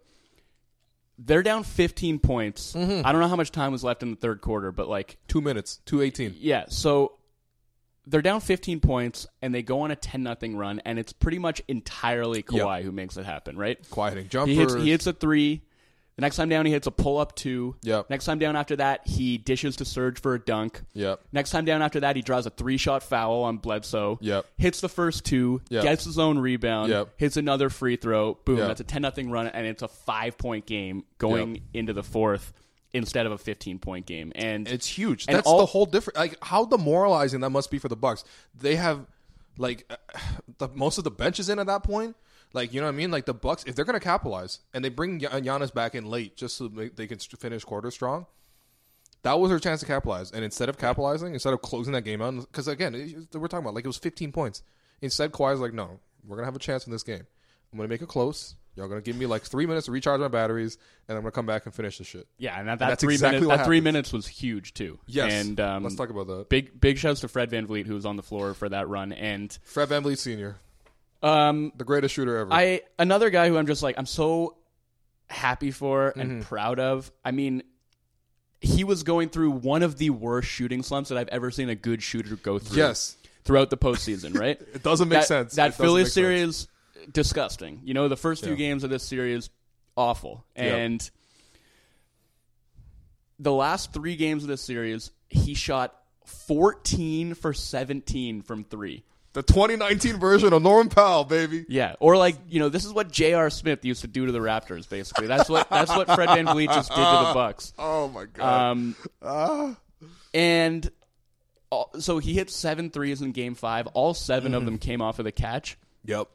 They're 1.20 1.44
down 1.44 1.64
15 1.64 2.20
points. 2.20 2.74
Mm-hmm. 2.74 3.06
I 3.06 3.12
don't 3.12 3.22
know 3.22 3.28
how 3.28 3.36
much 3.36 3.52
time 3.52 3.72
was 3.72 3.84
left 3.84 4.02
in 4.04 4.10
the 4.12 4.16
third 4.18 4.42
quarter, 4.42 4.72
but 4.72 4.88
like, 4.90 5.18
two 5.28 5.42
minutes, 5.42 5.80
two 5.86 6.02
eighteen. 6.02 6.36
yeah. 6.38 6.66
So 6.70 7.14
they're 8.06 8.22
down 8.22 8.42
15 8.42 8.80
points, 8.82 9.28
and 9.42 9.54
they 9.56 9.62
go 9.62 9.82
on 9.82 9.92
a 9.92 9.96
10 9.96 10.24
nothing 10.24 10.58
run, 10.58 10.82
and 10.86 11.00
it's 11.00 11.14
pretty 11.14 11.40
much 11.40 11.62
entirely 11.68 12.44
Kawhi 12.44 12.84
who 12.84 12.92
makes 12.92 13.16
it 13.16 13.26
happen, 13.26 13.58
right? 13.58 13.78
Quieting 13.90 14.28
jumpers. 14.28 14.54
He 14.56 14.60
hits, 14.60 14.74
he 14.74 14.90
hits 14.92 15.08
a 15.08 15.14
three. 15.14 15.62
The 16.16 16.22
next 16.22 16.36
time 16.36 16.48
down, 16.48 16.66
he 16.68 16.72
hits 16.72 16.86
a 16.86 16.92
pull 16.92 17.18
up 17.18 17.36
two. 17.36 17.76
Yep. 17.82 18.10
Next 18.12 18.26
time 18.26 18.38
down 18.38 18.56
after 18.56 18.76
that, 18.76 19.08
he 19.08 19.38
dishes 19.40 19.78
to 19.78 19.86
Serge 19.86 20.20
for 20.22 20.36
a 20.36 20.40
dunk. 20.40 20.82
Yep. 20.94 21.22
Next 21.32 21.50
time 21.50 21.66
down 21.66 21.82
after 21.82 22.02
that, 22.02 22.16
he 22.16 22.22
draws 22.22 22.46
a 22.46 22.52
three 22.52 22.78
shot 22.78 23.02
foul 23.02 23.42
on 23.44 23.58
Bledsoe. 23.58 24.20
Yep. 24.22 24.46
Hits 24.58 24.80
the 24.82 24.90
first 24.90 25.26
two. 25.26 25.62
Yep. 25.70 25.84
Gets 25.84 26.04
his 26.06 26.20
own 26.20 26.38
rebound. 26.38 26.92
Yep. 26.92 27.10
Hits 27.18 27.36
another 27.38 27.70
free 27.72 27.96
throw. 27.96 28.36
Boom. 28.46 28.60
Yep. 28.60 28.68
That's 28.68 28.82
a 28.82 28.84
10 28.84 29.02
nothing 29.02 29.32
run, 29.32 29.48
and 29.48 29.66
it's 29.66 29.82
a 29.82 29.88
five 29.88 30.38
point 30.38 30.68
game 30.68 31.04
going 31.18 31.56
Yep. 31.56 31.64
into 31.74 31.94
the 31.94 32.04
fourth 32.04 32.54
instead 32.94 33.26
of 33.26 33.32
a 33.32 33.38
15 33.40 33.80
point 33.80 34.06
game. 34.06 34.32
And 34.36 34.68
It's 34.68 34.86
huge. 34.88 35.26
And 35.28 35.36
That's 35.38 35.48
all- 35.48 35.58
the 35.58 35.66
whole 35.66 35.88
different. 35.88 36.18
Like 36.18 36.38
how 36.44 36.66
demoralizing 36.66 37.40
that 37.42 37.50
must 37.50 37.72
be 37.72 37.80
for 37.80 37.88
the 37.90 37.96
Bucks. 37.96 38.24
They 38.54 38.76
have 38.76 39.08
like 39.58 39.92
the 40.60 40.68
most 40.76 41.00
of 41.00 41.04
the 41.06 41.12
benches 41.12 41.50
in 41.50 41.58
at 41.58 41.66
that 41.66 41.82
point. 41.84 42.16
Like 42.54 42.74
you 42.74 42.80
know 42.82 42.88
what 42.88 42.94
I 42.94 42.98
mean? 42.98 43.12
Like 43.12 43.26
the 43.26 43.34
Bucks, 43.34 43.64
if 43.66 43.76
they're 43.76 43.86
going 43.86 44.00
to 44.00 44.04
capitalize 44.04 44.60
and 44.74 44.86
they 44.86 44.90
bring 44.90 45.20
Gian- 45.20 45.44
Giannis 45.44 45.74
back 45.74 45.96
in 45.96 46.06
late 46.06 46.38
just 46.38 46.56
so 46.58 46.68
they 46.68 47.08
can 47.08 47.18
finish 47.18 47.64
quarter 47.64 47.90
strong, 47.92 48.28
that 49.24 49.40
was 49.40 49.50
their 49.50 49.60
chance 49.60 49.80
to 49.80 49.86
capitalize. 49.86 50.32
And 50.32 50.44
instead 50.44 50.70
of 50.70 50.78
capitalizing, 50.78 51.34
instead 51.34 51.54
of 51.54 51.62
closing 51.62 51.94
that 51.94 52.04
game 52.04 52.22
out, 52.22 52.36
because 52.36 52.68
again, 52.68 52.94
it- 52.96 53.36
we're 53.40 53.48
talking 53.48 53.64
about 53.66 53.74
like 53.74 53.86
it 53.86 53.88
was 53.88 53.98
15 53.98 54.32
points. 54.32 54.62
Instead, 55.02 55.32
Kawhi's 55.32 55.60
like, 55.60 55.74
no, 55.74 56.00
we're 56.26 56.36
gonna 56.38 56.46
have 56.46 56.56
a 56.56 56.60
chance 56.60 56.86
in 56.86 56.92
this 56.92 57.04
game. 57.04 57.26
I'm 57.72 57.78
gonna 57.78 57.90
make 57.90 58.02
it 58.02 58.08
close. 58.08 58.56
Y'all 58.76 58.88
gonna 58.88 59.02
give 59.02 59.16
me 59.16 59.26
like 59.28 59.44
three 59.44 59.66
minutes 59.66 59.86
to 59.86 59.92
recharge 59.92 60.20
my 60.20 60.28
batteries, 60.28 60.78
and 61.08 61.16
I'm 61.18 61.24
gonna 61.24 61.32
come 61.32 61.46
back 61.46 61.66
and 61.66 61.74
finish 61.76 61.98
the 62.00 62.04
shit. 62.04 62.28
yeah, 62.38 62.58
and 62.60 62.68
that, 62.68 62.80
that 62.80 62.90
that's 62.90 63.02
three 63.04 63.14
exactly 63.16 63.42
minutes 63.42 63.58
that 63.58 63.66
three 63.66 63.82
minutes 63.82 64.12
was 64.14 64.28
huge 64.28 64.74
too. 64.74 65.00
Yes. 65.08 65.32
And 65.32 65.60
um, 65.60 65.84
Let's 65.84 65.96
talk 65.96 66.10
about 66.10 66.28
that. 66.28 66.50
big 66.50 66.80
big 66.80 66.98
shouts 66.98 67.22
to 67.22 67.28
Fred 67.28 67.50
VanVleet 67.52 67.86
who 67.86 67.94
was 67.96 68.06
on 68.06 68.16
the 68.16 68.24
floor 68.24 68.54
for 68.54 68.70
that 68.70 68.88
run. 68.88 69.12
And 69.12 69.56
Fred 69.64 69.90
VanVleet 69.90 70.18
Sr., 70.18 70.56
um, 71.24 71.72
the 71.78 71.84
greatest 71.86 72.14
shooter 72.14 72.38
ever. 72.38 72.54
I 72.54 72.82
another 73.00 73.30
guy 73.32 73.48
who 73.48 73.58
I'm 73.58 73.66
just 73.68 73.82
like 73.82 73.98
I'm 73.98 74.06
so 74.06 74.58
happy 75.28 75.72
for 75.72 76.10
Mm-hmm. 76.12 76.20
and 76.20 76.44
proud 76.44 76.80
of. 76.80 77.12
I 77.26 77.32
mean, 77.32 77.64
he 78.62 78.84
was 78.84 79.04
going 79.04 79.30
through 79.30 79.52
one 79.52 79.82
of 79.84 79.98
the 79.98 80.10
worst 80.12 80.48
shooting 80.50 80.84
slumps 80.84 81.10
that 81.10 81.18
I've 81.18 81.30
ever 81.30 81.50
seen 81.50 81.70
a 81.70 81.76
good 81.76 82.04
shooter 82.04 82.36
go 82.36 82.60
through. 82.60 82.78
Yes. 82.78 83.18
throughout 83.46 83.70
the 83.70 83.78
postseason, 83.78 84.38
right? 84.40 84.60
It 84.74 84.84
doesn't 84.84 85.10
make 85.10 85.20
that, 85.22 85.28
sense. 85.28 85.56
That 85.56 85.74
Philly 85.76 86.06
series, 86.06 86.68
disgusting. 87.12 87.82
You 87.84 87.94
know, 87.94 88.08
the 88.08 88.16
first 88.16 88.42
few 88.44 88.52
Yeah. 88.54 88.58
games 88.58 88.84
of 88.86 88.90
this 88.90 89.04
series, 89.04 89.50
awful, 89.98 90.46
Yep. 90.56 90.66
and 90.78 91.12
the 93.40 93.52
last 93.52 93.94
three 93.94 94.16
games 94.16 94.44
of 94.44 94.50
this 94.50 94.62
series, 94.62 95.12
he 95.30 95.54
shot 95.56 95.94
14 96.26 97.34
for 97.34 97.54
17 97.54 98.42
from 98.44 98.64
three. 98.64 99.04
The 99.34 99.42
2019 99.44 100.20
version 100.20 100.54
of 100.54 100.62
Norman 100.62 100.90
Powell, 100.90 101.24
baby. 101.26 101.66
Yeah, 101.68 101.96
or 102.00 102.16
like 102.18 102.36
you 102.50 102.60
know, 102.60 102.70
this 102.70 102.86
is 102.86 102.94
what 102.94 103.12
J.R. 103.12 103.50
Smith 103.50 103.84
used 103.84 104.02
to 104.02 104.08
do 104.08 104.26
to 104.28 104.32
the 104.32 104.40
Raptors. 104.40 104.88
Basically, 104.88 105.26
that's 105.28 105.50
what 105.50 105.68
that's 105.70 105.90
what 105.90 106.06
Fred 106.08 106.30
VanVleet 106.30 106.68
just 106.68 106.90
did 106.90 106.98
to 106.98 107.02
the 107.02 107.32
Bucks. 107.34 107.74
Oh 107.80 108.08
my 108.10 108.26
god. 108.26 108.72
Um, 108.72 108.96
Ah. 109.24 109.76
and 110.34 110.90
all, 111.72 111.90
so 112.00 112.20
he 112.20 112.34
hit 112.34 112.50
seven 112.52 112.90
threes 112.92 113.22
in 113.22 113.32
Game 113.32 113.56
Five. 113.56 113.88
All 113.88 114.14
7 114.14 114.52
Mm-hmm. 114.52 114.56
of 114.58 114.66
them 114.66 114.78
came 114.78 115.02
off 115.02 115.20
of 115.20 115.26
the 115.26 115.32
catch. 115.32 115.78
yep. 116.06 116.28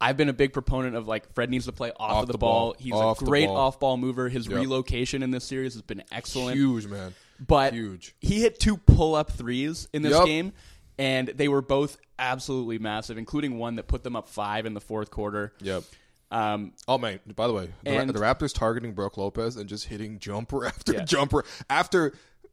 I've 0.00 0.16
been 0.16 0.28
a 0.28 0.32
big 0.34 0.52
proponent 0.52 0.96
of 0.96 1.08
like 1.08 1.32
Fred 1.34 1.48
needs 1.50 1.64
to 1.66 1.72
play 1.72 1.90
off, 1.92 2.10
Off 2.10 2.22
of 2.22 2.26
the, 2.26 2.32
the 2.32 2.38
ball. 2.38 2.60
ball. 2.72 2.76
He's 2.78 2.92
Off 2.92 3.22
a 3.22 3.24
great 3.24 3.46
ball. 3.46 3.56
off 3.56 3.80
ball 3.80 3.96
mover. 3.96 4.28
His 4.28 4.46
Yep. 4.46 4.58
relocation 4.60 5.22
in 5.22 5.30
this 5.30 5.44
series 5.44 5.72
has 5.74 5.82
been 5.82 6.02
excellent. 6.12 6.56
Huge 6.56 6.86
man. 6.86 7.14
but 7.44 7.72
Huge. 7.72 8.14
he 8.20 8.40
hit 8.40 8.60
two 8.60 8.76
pull 8.76 9.14
up 9.14 9.30
threes 9.32 9.88
in 9.92 10.02
this 10.02 10.12
Yep. 10.12 10.26
game, 10.26 10.52
and 10.98 11.28
they 11.28 11.48
were 11.48 11.62
both 11.62 11.96
absolutely 12.18 12.78
massive, 12.78 13.18
including 13.18 13.58
one 13.58 13.76
that 13.76 13.86
put 13.88 14.02
them 14.04 14.16
up 14.16 14.28
five 14.28 14.66
in 14.66 14.74
the 14.74 14.80
fourth 14.80 15.10
quarter. 15.10 15.52
Yep. 15.60 15.84
Um, 16.30 16.72
Oh 16.88 16.98
man! 16.98 17.20
By 17.36 17.46
the 17.46 17.52
way, 17.52 17.68
the, 17.84 17.90
And- 17.90 18.10
the 18.10 18.18
Raptors 18.18 18.52
targeting 18.54 18.92
Brook 18.92 19.16
Lopez 19.16 19.56
and 19.56 19.68
just 19.68 19.86
hitting 19.86 20.18
jumper 20.18 20.66
after 20.66 20.92
Yeah. 20.94 21.04
jumper 21.04 21.44
after 21.70 22.12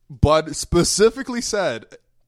Bud 0.09 0.55
specifically 0.55 1.41
said 1.41 1.85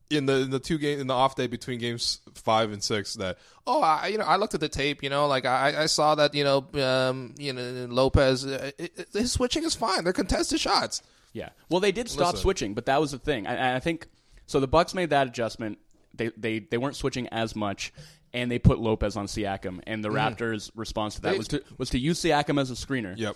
in 0.10 0.26
the 0.26 0.42
in 0.42 0.50
the 0.52 0.60
two 0.60 0.78
game 0.78 1.00
in 1.00 1.08
the 1.08 1.14
off 1.14 1.36
day 1.36 1.48
between 1.48 1.80
games 1.80 2.20
five 2.36 2.72
and 2.72 2.84
six 2.84 3.16
that 3.16 3.38
oh 3.66 3.82
I 3.82 4.08
you 4.08 4.18
know 4.18 4.26
I 4.26 4.36
looked 4.36 4.54
at 4.54 4.60
the 4.60 4.70
tape 4.70 5.02
you 5.04 5.10
know 5.10 5.28
like 5.28 5.46
I 5.46 5.84
I 5.84 5.86
saw 5.88 6.14
that 6.16 6.34
you 6.36 6.44
know 6.44 6.66
um 6.82 7.34
you 7.38 7.52
know 7.54 7.88
Lopez 7.90 8.46
uh, 8.46 8.72
it, 8.78 9.08
his 9.14 9.32
switching 9.32 9.64
is 9.64 9.74
fine 9.76 10.04
they're 10.04 10.14
contested 10.14 10.60
shots 10.60 11.02
Yeah. 11.34 11.50
Well, 11.70 11.80
they 11.80 11.92
did 11.92 12.10
stop 12.10 12.34
Listen. 12.34 12.42
switching, 12.42 12.74
but 12.76 12.86
that 12.86 13.02
was 13.02 13.12
the 13.12 13.18
thing. 13.18 13.48
I, 13.48 13.78
I 13.78 13.80
think 13.80 14.08
so. 14.46 14.60
The 14.60 14.68
Bucks 14.68 14.94
made 14.94 15.10
that 15.10 15.26
adjustment. 15.28 15.80
They 16.14 16.30
they 16.38 16.60
they 16.60 16.78
weren't 16.78 16.96
switching 16.96 17.28
as 17.30 17.56
much, 17.56 17.94
and 18.34 18.52
they 18.52 18.60
put 18.60 18.80
Lopez 18.80 19.16
on 19.18 19.26
Siakam. 19.28 19.82
And 19.88 20.04
the 20.04 20.10
Raptors' 20.10 20.72
response 20.76 21.16
to 21.16 21.22
that 21.22 21.30
Mm. 21.30 21.32
They- 21.32 21.38
was 21.38 21.48
to 21.50 21.64
was 21.78 21.90
to 21.92 22.00
use 22.00 22.20
Siakam 22.22 22.60
as 22.62 22.72
a 22.72 22.76
screener. 22.76 23.18
Yep. 23.18 23.36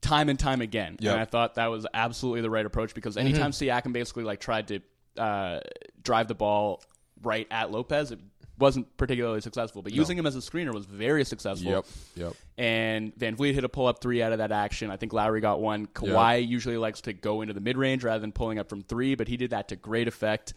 Time 0.00 0.28
and 0.28 0.38
time 0.38 0.60
again. 0.60 0.92
Yep. 0.92 1.00
Mm-hmm. 1.00 1.08
And 1.12 1.20
I 1.20 1.24
thought 1.24 1.54
that 1.56 1.66
was 1.66 1.86
absolutely 1.92 2.42
the 2.42 2.50
right 2.50 2.64
approach 2.66 2.94
because 2.94 3.16
anytime 3.16 3.50
Siakam 3.50 3.92
basically 3.92 4.24
like 4.24 4.38
tried 4.40 4.68
to 4.68 4.80
uh, 5.16 5.60
drive 6.02 6.28
the 6.28 6.34
ball 6.36 6.82
right 7.22 7.48
at 7.50 7.72
Lopez, 7.72 8.12
it 8.12 8.20
wasn't 8.60 8.96
particularly 8.96 9.40
successful. 9.40 9.82
But 9.82 9.92
using 9.92 10.16
him 10.18 10.26
as 10.26 10.36
a 10.36 10.40
screener 10.40 10.72
was 10.72 10.84
very 10.86 11.24
successful. 11.24 11.70
Yep. 11.72 11.84
Yep. 12.16 12.32
And 12.56 13.14
VanVleet 13.16 13.54
hit 13.54 13.64
a 13.64 13.68
pull 13.68 13.86
up 13.88 14.00
three 14.00 14.22
out 14.22 14.30
of 14.32 14.38
that 14.38 14.52
action. 14.52 14.90
I 14.90 14.96
think 14.96 15.12
Lowry 15.12 15.40
got 15.40 15.60
one. 15.60 15.86
Kawhi 15.88 16.46
usually 16.46 16.76
likes 16.76 17.00
to 17.02 17.12
go 17.12 17.40
into 17.42 17.54
the 17.54 17.60
mid 17.60 17.76
range 17.76 18.04
rather 18.04 18.20
than 18.20 18.30
pulling 18.32 18.58
up 18.60 18.68
from 18.68 18.82
three, 18.82 19.14
but 19.16 19.26
he 19.28 19.36
did 19.36 19.50
that 19.50 19.68
to 19.68 19.76
great 19.76 20.06
effect. 20.08 20.54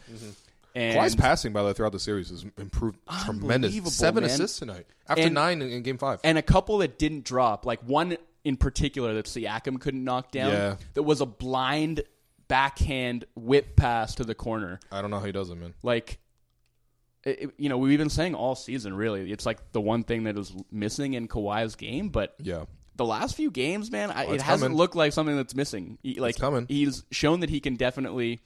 And 0.76 0.98
Kawhi's 0.98 1.16
passing 1.16 1.52
by 1.54 1.62
the 1.62 1.68
way 1.68 1.74
throughout 1.74 1.92
the 1.92 2.00
series 2.00 2.30
has 2.30 2.46
improved 2.58 2.98
tremendous 3.26 3.70
Unbelievable, 3.70 3.92
seven 3.92 4.24
man. 4.24 4.32
assists 4.32 4.60
tonight 4.60 4.86
after 5.08 5.24
And- 5.24 5.34
nine 5.36 5.62
in, 5.62 5.70
in 5.72 5.84
game 5.84 5.98
five 5.98 6.20
and 6.24 6.38
a 6.38 6.42
couple 6.42 6.78
that 6.80 6.98
didn't 7.00 7.26
drop, 7.26 7.66
like 7.66 7.82
one 7.82 8.18
in 8.44 8.58
particular 8.58 9.14
that 9.16 9.26
Siakam 9.26 9.80
couldn't 9.80 10.04
knock 10.04 10.32
down. 10.32 10.52
Yeah. 10.52 10.76
That 10.96 11.04
was 11.04 11.22
a 11.22 11.26
blind 11.26 12.02
backhand 12.48 13.26
whip 13.36 13.76
pass 13.76 14.16
to 14.16 14.24
the 14.24 14.36
corner. 14.36 14.80
I 14.92 15.02
don't 15.02 15.12
know 15.12 15.20
how 15.20 15.26
he 15.26 15.32
does 15.32 15.50
it 15.50 15.56
man 15.56 15.74
Like, 15.84 16.20
it- 17.24 17.52
you 17.58 17.70
know, 17.70 17.78
we've 17.78 18.00
been 18.00 18.10
saying 18.10 18.34
all 18.36 18.56
season, 18.56 18.94
really, 18.96 19.32
it's 19.32 19.46
like 19.46 19.72
the 19.74 19.82
one 19.82 20.04
thing 20.04 20.24
that 20.24 20.38
is 20.38 20.54
missing 20.72 21.14
in 21.14 21.28
Kawhi's 21.28 21.76
game, 21.76 22.10
but 22.10 22.36
yeah 22.40 22.66
the 22.95 23.06
last 23.06 23.36
few 23.36 23.49
games, 23.51 23.89
man, 23.91 24.12
I, 24.12 24.23
it 24.25 24.41
hasn't 24.41 24.69
coming. 24.71 24.77
looked 24.77 24.95
like 24.95 25.13
something 25.13 25.36
that's 25.36 25.56
missing. 25.56 25.97
He, 26.04 26.19
like 26.19 26.38
coming. 26.38 26.65
he's 26.67 27.04
shown 27.12 27.39
that 27.39 27.49
he 27.49 27.60
can 27.60 27.75
definitely. 27.75 28.39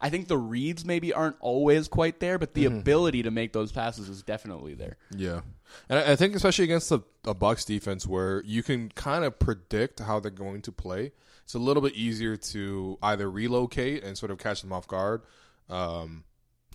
I 0.00 0.10
think 0.10 0.26
the 0.26 0.36
reads 0.36 0.84
maybe 0.84 1.12
aren't 1.12 1.36
always 1.38 1.86
quite 1.86 2.18
there, 2.18 2.36
but 2.38 2.52
Mm-hmm. 2.54 2.74
the 2.74 2.80
ability 2.80 3.22
to 3.22 3.30
make 3.30 3.52
those 3.52 3.70
passes 3.70 4.08
is 4.08 4.22
definitely 4.24 4.74
there. 4.74 4.96
Yeah, 5.16 5.42
and 5.88 5.98
I 6.00 6.12
I 6.12 6.16
think 6.16 6.34
especially 6.34 6.64
against 6.64 6.88
the 6.88 7.00
a 7.24 7.34
Bucks 7.34 7.64
defense 7.64 8.06
where 8.06 8.42
you 8.44 8.62
can 8.64 8.88
kind 8.90 9.24
of 9.24 9.38
predict 9.38 10.00
how 10.00 10.18
they're 10.18 10.30
going 10.32 10.62
to 10.62 10.72
play, 10.72 11.12
it's 11.44 11.54
a 11.54 11.58
little 11.60 11.82
bit 11.82 11.94
easier 11.94 12.36
to 12.36 12.98
either 13.02 13.30
relocate 13.30 14.02
and 14.02 14.18
sort 14.18 14.32
of 14.32 14.38
catch 14.38 14.60
them 14.62 14.72
off 14.72 14.88
guard, 14.88 15.22
um, 15.70 16.24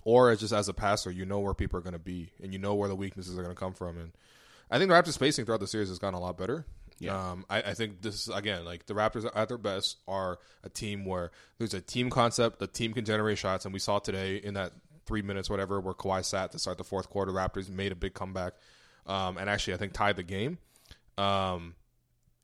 or 0.04 0.30
as 0.30 0.40
just 0.40 0.54
as 0.54 0.68
a 0.70 0.74
passer, 0.74 1.10
you 1.10 1.26
know 1.26 1.40
where 1.40 1.52
people 1.52 1.78
are 1.78 1.82
going 1.82 1.92
to 1.92 1.98
be 1.98 2.32
and 2.42 2.52
you 2.54 2.58
know 2.58 2.74
where 2.74 2.88
the 2.88 2.96
weaknesses 2.96 3.38
are 3.38 3.42
going 3.42 3.54
to 3.54 3.60
come 3.60 3.74
from. 3.74 3.98
And 3.98 4.12
I 4.70 4.78
think 4.78 4.88
the 4.90 4.94
Raptors 4.94 5.12
spacing 5.12 5.44
throughout 5.44 5.60
the 5.60 5.66
series 5.66 5.88
has 5.90 5.98
gotten 5.98 6.14
a 6.14 6.20
lot 6.20 6.38
better. 6.38 6.64
Yeah. 6.98 7.30
Um, 7.30 7.44
I, 7.48 7.62
I 7.62 7.74
think 7.74 8.02
this 8.02 8.26
is 8.26 8.34
again 8.34 8.64
like 8.64 8.86
the 8.86 8.94
Raptors 8.94 9.30
at 9.34 9.48
their 9.48 9.58
best 9.58 9.98
are 10.08 10.38
a 10.64 10.68
team 10.68 11.04
where 11.04 11.30
there's 11.58 11.74
a 11.74 11.80
team 11.80 12.10
concept, 12.10 12.58
the 12.58 12.66
team 12.66 12.92
can 12.92 13.04
generate 13.04 13.38
shots, 13.38 13.64
and 13.64 13.72
we 13.72 13.78
saw 13.78 13.98
today 13.98 14.36
in 14.36 14.54
that 14.54 14.72
three 15.06 15.22
minutes 15.22 15.48
whatever 15.48 15.80
where 15.80 15.94
Kawhi 15.94 16.24
sat 16.24 16.52
to 16.52 16.58
start 16.58 16.78
the 16.78 16.84
fourth 16.84 17.08
quarter, 17.08 17.32
Raptors 17.32 17.70
made 17.70 17.92
a 17.92 17.96
big 17.96 18.14
comeback, 18.14 18.54
um, 19.06 19.38
and 19.38 19.48
actually 19.48 19.74
I 19.74 19.76
think 19.76 19.92
tied 19.92 20.16
the 20.16 20.22
game. 20.22 20.58
Um, 21.16 21.74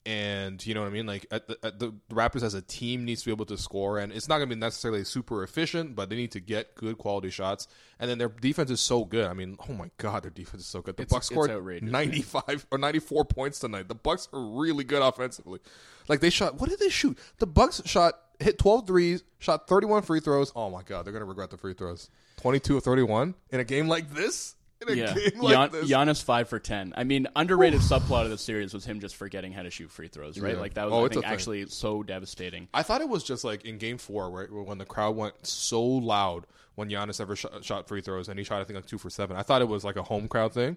and 0.06 0.64
you 0.66 0.74
know 0.74 0.80
what 0.80 0.88
I 0.88 0.90
mean. 0.90 1.06
Like 1.06 1.26
at 1.30 1.46
the, 1.46 1.58
at 1.62 1.78
the 1.78 1.94
Raptors 2.10 2.42
as 2.42 2.54
a 2.54 2.62
team 2.62 3.04
needs 3.04 3.22
to 3.22 3.26
be 3.26 3.32
able 3.32 3.46
to 3.46 3.56
score, 3.56 3.98
and 3.98 4.12
it's 4.12 4.28
not 4.28 4.36
going 4.38 4.48
to 4.48 4.54
be 4.54 4.60
necessarily 4.60 5.04
super 5.04 5.42
efficient, 5.42 5.96
but 5.96 6.10
they 6.10 6.16
need 6.16 6.32
to 6.32 6.40
get 6.40 6.74
good 6.74 6.98
quality 6.98 7.30
shots. 7.30 7.68
And 7.98 8.10
then 8.10 8.18
their 8.18 8.28
defense 8.28 8.70
is 8.70 8.80
so 8.80 9.04
good. 9.04 9.26
I 9.26 9.32
mean, 9.32 9.56
oh 9.68 9.72
my 9.72 9.90
god, 9.98 10.24
their 10.24 10.30
defense 10.30 10.62
is 10.62 10.68
so 10.68 10.82
good. 10.82 10.96
The 10.96 11.06
Bucks 11.06 11.26
scored 11.26 11.82
ninety 11.82 12.22
five 12.22 12.66
or 12.70 12.78
ninety 12.78 12.98
four 12.98 13.24
points 13.24 13.58
tonight. 13.58 13.88
The 13.88 13.94
Bucks 13.94 14.28
are 14.32 14.40
really 14.40 14.84
good 14.84 15.02
offensively. 15.02 15.60
Like 16.08 16.20
they 16.20 16.30
shot. 16.30 16.60
What 16.60 16.70
did 16.70 16.80
they 16.80 16.90
shoot? 16.90 17.18
The 17.38 17.46
Bucks 17.46 17.80
shot 17.86 18.14
hit 18.40 18.58
12 18.58 18.86
threes, 18.86 19.24
shot 19.38 19.68
thirty 19.68 19.86
one 19.86 20.02
free 20.02 20.20
throws. 20.20 20.52
Oh 20.54 20.70
my 20.70 20.82
god, 20.82 21.04
they're 21.04 21.12
going 21.12 21.22
to 21.22 21.26
regret 21.28 21.50
the 21.50 21.56
free 21.56 21.74
throws. 21.74 22.10
Twenty 22.36 22.60
two 22.60 22.76
of 22.76 22.84
thirty 22.84 23.02
one 23.02 23.34
in 23.50 23.60
a 23.60 23.64
game 23.64 23.88
like 23.88 24.12
this. 24.12 24.56
In 24.88 24.98
a 24.98 25.02
Yeah, 25.02 25.14
game 25.14 25.40
like 25.40 25.52
Gian- 25.72 25.80
this. 25.80 25.90
Giannis 25.90 26.22
five 26.22 26.48
for 26.48 26.58
ten. 26.58 26.92
I 26.96 27.04
mean, 27.04 27.26
underrated 27.36 27.80
subplot 27.80 28.24
of 28.24 28.30
the 28.30 28.38
series 28.38 28.72
was 28.74 28.84
him 28.84 29.00
just 29.00 29.16
forgetting 29.16 29.52
how 29.52 29.62
to 29.62 29.70
shoot 29.70 29.90
free 29.90 30.08
throws, 30.08 30.38
right? 30.38 30.54
Yeah. 30.54 30.60
Like 30.60 30.74
that 30.74 30.84
was, 30.84 30.92
Oh, 30.92 31.04
I 31.06 31.08
think, 31.08 31.26
actually 31.26 31.66
so 31.66 32.02
devastating. 32.02 32.68
I 32.74 32.82
thought 32.82 33.00
it 33.00 33.08
was 33.08 33.24
just 33.24 33.44
like 33.44 33.64
in 33.64 33.78
game 33.78 33.98
four, 33.98 34.30
right, 34.30 34.50
when 34.50 34.78
the 34.78 34.84
crowd 34.84 35.16
went 35.16 35.46
so 35.46 35.82
loud 35.82 36.46
when 36.74 36.88
Giannis 36.90 37.20
ever 37.20 37.36
shot, 37.36 37.64
shot 37.64 37.86
free 37.88 38.00
throws 38.00 38.28
and 38.28 38.38
he 38.38 38.44
shot, 38.44 38.60
I 38.60 38.64
think, 38.64 38.74
like 38.76 38.86
two 38.86 38.98
for 38.98 39.10
seven. 39.10 39.36
I 39.36 39.42
thought 39.42 39.62
it 39.62 39.68
was 39.68 39.84
like 39.84 39.96
a 39.96 40.02
home 40.02 40.26
crowd 40.28 40.52
thing. 40.52 40.76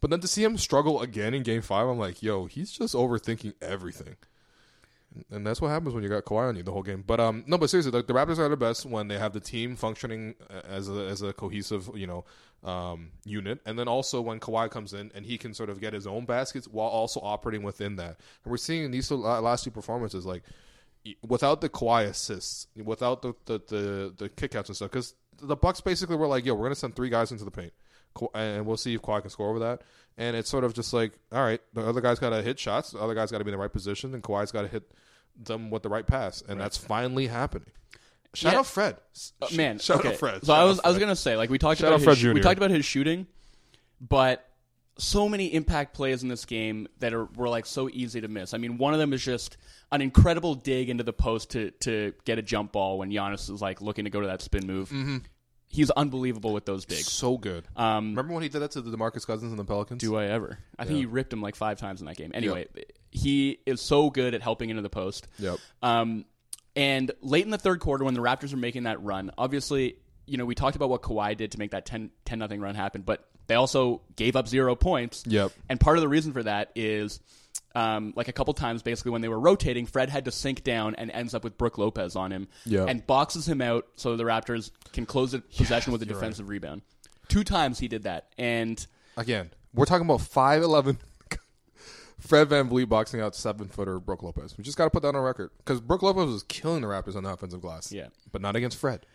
But 0.00 0.10
then 0.10 0.20
to 0.20 0.28
see 0.28 0.44
him 0.44 0.56
struggle 0.58 1.00
again 1.00 1.32
in 1.34 1.42
game 1.42 1.62
five, 1.62 1.88
I'm 1.88 1.98
like, 1.98 2.22
yo, 2.22 2.44
he's 2.46 2.70
just 2.70 2.94
overthinking 2.94 3.54
everything. 3.62 4.16
And 5.30 5.46
that's 5.46 5.60
what 5.60 5.68
happens 5.68 5.94
when 5.94 6.02
you 6.02 6.08
got 6.08 6.24
Kawhi 6.24 6.48
on 6.48 6.56
you 6.56 6.62
the 6.62 6.72
whole 6.72 6.82
game. 6.82 7.04
But 7.06 7.20
um, 7.20 7.44
no, 7.46 7.58
but 7.58 7.70
seriously, 7.70 7.92
the, 7.92 8.02
the 8.02 8.12
Raptors 8.12 8.38
are 8.38 8.48
the 8.48 8.56
best 8.56 8.86
when 8.86 9.08
they 9.08 9.18
have 9.18 9.32
the 9.32 9.40
team 9.40 9.76
functioning 9.76 10.34
uh, 10.50 10.60
as 10.68 10.88
a 10.88 11.06
as 11.06 11.22
a 11.22 11.32
cohesive, 11.32 11.90
you 11.94 12.06
know, 12.06 12.24
um, 12.64 13.10
unit. 13.24 13.60
And 13.66 13.78
then 13.78 13.88
also 13.88 14.20
when 14.20 14.40
Kawhi 14.40 14.70
comes 14.70 14.92
in 14.92 15.10
and 15.14 15.24
he 15.24 15.38
can 15.38 15.54
sort 15.54 15.70
of 15.70 15.80
get 15.80 15.92
his 15.92 16.06
own 16.06 16.24
baskets 16.24 16.66
while 16.68 16.88
also 16.88 17.20
operating 17.20 17.62
within 17.62 17.96
that. 17.96 18.18
And 18.44 18.50
we're 18.50 18.56
seeing 18.56 18.84
in 18.84 18.90
these 18.90 19.10
last 19.10 19.64
two 19.64 19.70
performances, 19.70 20.26
like 20.26 20.42
without 21.26 21.60
the 21.60 21.68
Kawhi 21.68 22.06
assists, 22.06 22.66
without 22.76 23.22
the 23.22 23.34
the 23.46 23.60
the, 23.68 24.14
the 24.16 24.28
kickouts 24.28 24.68
and 24.68 24.76
stuff, 24.76 24.90
because 24.90 25.14
the 25.40 25.56
Bucks 25.56 25.80
basically 25.80 26.16
were 26.16 26.26
like, 26.26 26.44
"Yo, 26.44 26.54
we're 26.54 26.64
gonna 26.64 26.74
send 26.74 26.96
three 26.96 27.10
guys 27.10 27.30
into 27.32 27.44
the 27.44 27.50
paint, 27.50 27.72
and 28.34 28.66
we'll 28.66 28.76
see 28.76 28.94
if 28.94 29.02
Kawhi 29.02 29.20
can 29.20 29.30
score 29.30 29.50
over 29.50 29.58
that." 29.60 29.82
And 30.18 30.34
it's 30.34 30.48
sort 30.48 30.64
of 30.64 30.72
just 30.72 30.94
like, 30.94 31.12
all 31.30 31.42
right, 31.42 31.60
the 31.74 31.86
other 31.86 32.00
guy's 32.00 32.18
got 32.18 32.30
to 32.30 32.40
hit 32.40 32.58
shots, 32.58 32.92
the 32.92 32.98
other 32.98 33.14
guy's 33.14 33.30
got 33.30 33.38
to 33.38 33.44
be 33.44 33.50
in 33.50 33.52
the 33.52 33.60
right 33.60 33.72
position, 33.72 34.14
and 34.14 34.22
Kawhi's 34.22 34.50
got 34.50 34.62
to 34.62 34.68
hit 34.68 34.90
them 35.42 35.70
with 35.70 35.82
the 35.82 35.88
right 35.88 36.06
pass, 36.06 36.42
and 36.48 36.60
that's 36.60 36.76
finally 36.76 37.26
happening. 37.26 37.70
Shout 38.34 38.52
Yeah. 38.52 38.58
out 38.60 38.66
Fred, 38.66 38.96
Uh, 39.40 39.46
man, 39.54 39.78
Shout 39.78 40.00
okay. 40.00 40.10
out 40.10 40.16
Fred. 40.16 40.40
So 40.44 40.52
Shout 40.52 40.58
I 40.60 40.64
was 40.64 40.80
I 40.84 40.88
was 40.88 40.98
gonna 40.98 41.16
say 41.16 41.36
like 41.36 41.48
we 41.50 41.58
talked 41.58 41.80
Shout 41.80 41.88
about 41.92 42.02
out 42.06 42.08
his, 42.16 42.18
Jr.. 42.18 42.32
we 42.34 42.40
talked 42.40 42.58
about 42.58 42.70
his 42.70 42.84
shooting, 42.84 43.26
but 44.00 44.46
so 44.98 45.28
many 45.28 45.52
impact 45.52 45.94
plays 45.94 46.22
in 46.22 46.28
this 46.28 46.44
game 46.44 46.88
that 47.00 47.12
are 47.12 47.26
were 47.36 47.48
like 47.48 47.66
so 47.66 47.88
easy 47.90 48.20
to 48.20 48.28
miss. 48.28 48.54
I 48.54 48.58
mean, 48.58 48.78
one 48.78 48.92
of 48.94 48.98
them 48.98 49.12
is 49.12 49.22
just 49.24 49.56
an 49.92 50.00
incredible 50.02 50.54
dig 50.54 50.88
into 50.90 51.04
the 51.04 51.12
post 51.12 51.50
to 51.50 51.70
to 51.80 52.12
get 52.24 52.38
a 52.38 52.42
jump 52.42 52.72
ball 52.72 52.98
when 52.98 53.10
Giannis 53.10 53.50
is 53.50 53.60
like 53.62 53.80
looking 53.80 54.04
to 54.04 54.10
go 54.10 54.20
to 54.20 54.26
that 54.26 54.42
spin 54.42 54.66
move. 54.66 54.88
Mm-hmm. 54.90 55.18
He's 55.68 55.90
unbelievable 55.90 56.52
with 56.52 56.64
those 56.64 56.84
digs. 56.84 57.10
so 57.10 57.36
good. 57.36 57.66
Um, 57.74 58.10
Remember 58.10 58.34
when 58.34 58.42
he 58.44 58.48
did 58.48 58.60
that 58.60 58.70
to 58.72 58.80
the 58.80 58.96
Demarcus 58.96 59.26
Cousins 59.26 59.50
and 59.50 59.58
the 59.58 59.64
Pelicans? 59.64 60.00
do 60.00 60.14
I 60.16 60.26
ever? 60.26 60.58
I 60.78 60.84
think 60.84 60.98
he 60.98 61.06
ripped 61.06 61.32
him 61.32 61.42
like 61.42 61.56
five 61.56 61.78
times 61.78 62.00
in 62.00 62.06
that 62.06 62.16
game. 62.16 62.30
Anyway, 62.34 62.66
he 63.16 63.58
is 63.66 63.80
so 63.80 64.10
good 64.10 64.34
at 64.34 64.42
helping 64.42 64.70
into 64.70 64.82
the 64.82 64.90
post. 64.90 65.26
Yep. 65.38 65.58
Um, 65.82 66.24
and 66.74 67.10
late 67.22 67.44
in 67.44 67.50
the 67.50 67.58
third 67.58 67.80
quarter, 67.80 68.04
when 68.04 68.14
the 68.14 68.20
Raptors 68.20 68.52
are 68.52 68.56
making 68.58 68.82
that 68.84 69.02
run, 69.02 69.30
obviously, 69.38 69.96
you 70.26 70.36
know, 70.36 70.44
we 70.44 70.54
talked 70.54 70.76
about 70.76 70.90
what 70.90 71.02
Kawhi 71.02 71.36
did 71.36 71.52
to 71.52 71.58
make 71.58 71.70
that 71.70 71.86
10 71.86 72.10
nothing 72.34 72.60
run 72.60 72.74
happen, 72.74 73.02
but 73.02 73.26
they 73.46 73.54
also 73.54 74.02
gave 74.16 74.36
up 74.36 74.46
zero 74.48 74.74
points. 74.74 75.24
Yep. 75.26 75.52
And 75.68 75.80
part 75.80 75.96
of 75.96 76.02
the 76.02 76.08
reason 76.08 76.32
for 76.32 76.42
that 76.42 76.72
is, 76.74 77.20
um, 77.74 78.12
like 78.16 78.28
a 78.28 78.32
couple 78.32 78.52
times, 78.54 78.82
basically, 78.82 79.12
when 79.12 79.22
they 79.22 79.28
were 79.28 79.38
rotating, 79.38 79.86
Fred 79.86 80.08
had 80.10 80.24
to 80.26 80.32
sink 80.32 80.64
down 80.64 80.94
and 80.96 81.10
ends 81.10 81.34
up 81.34 81.44
with 81.44 81.56
Brook 81.56 81.78
Lopez 81.78 82.16
on 82.16 82.32
him 82.32 82.48
Yep. 82.64 82.88
and 82.88 83.06
boxes 83.06 83.48
him 83.48 83.60
out 83.62 83.86
so 83.96 84.16
the 84.16 84.24
Raptors 84.24 84.70
can 84.92 85.06
close 85.06 85.32
the 85.32 85.40
possession 85.40 85.92
with 85.92 86.02
a 86.02 86.06
you're 86.06 86.14
right. 86.16 86.20
defensive 86.20 86.48
rebound. 86.48 86.82
Two 87.28 87.44
times 87.44 87.78
he 87.78 87.88
did 87.88 88.02
that. 88.04 88.28
And 88.38 88.84
Again, 89.16 89.50
we're 89.74 89.86
talking 89.86 90.04
about 90.06 90.20
five 90.20 90.62
eleven. 90.62 90.98
Fred 92.26 92.48
VanVleet 92.48 92.88
boxing 92.88 93.20
out 93.20 93.34
seven 93.34 93.68
footer 93.68 93.98
Brook 94.00 94.22
Lopez. 94.22 94.56
We 94.58 94.64
just 94.64 94.76
got 94.76 94.84
to 94.84 94.90
put 94.90 95.02
that 95.02 95.14
on 95.14 95.16
record 95.22 95.50
because 95.58 95.80
Brook 95.80 96.02
Lopez 96.02 96.26
was 96.26 96.42
killing 96.44 96.80
the 96.82 96.88
Raptors 96.88 97.16
on 97.16 97.22
the 97.22 97.30
offensive 97.30 97.60
glass. 97.60 97.92
Yeah. 97.92 98.08
but 98.32 98.40
not 98.42 98.56
against 98.56 98.76
Fred. 98.78 99.06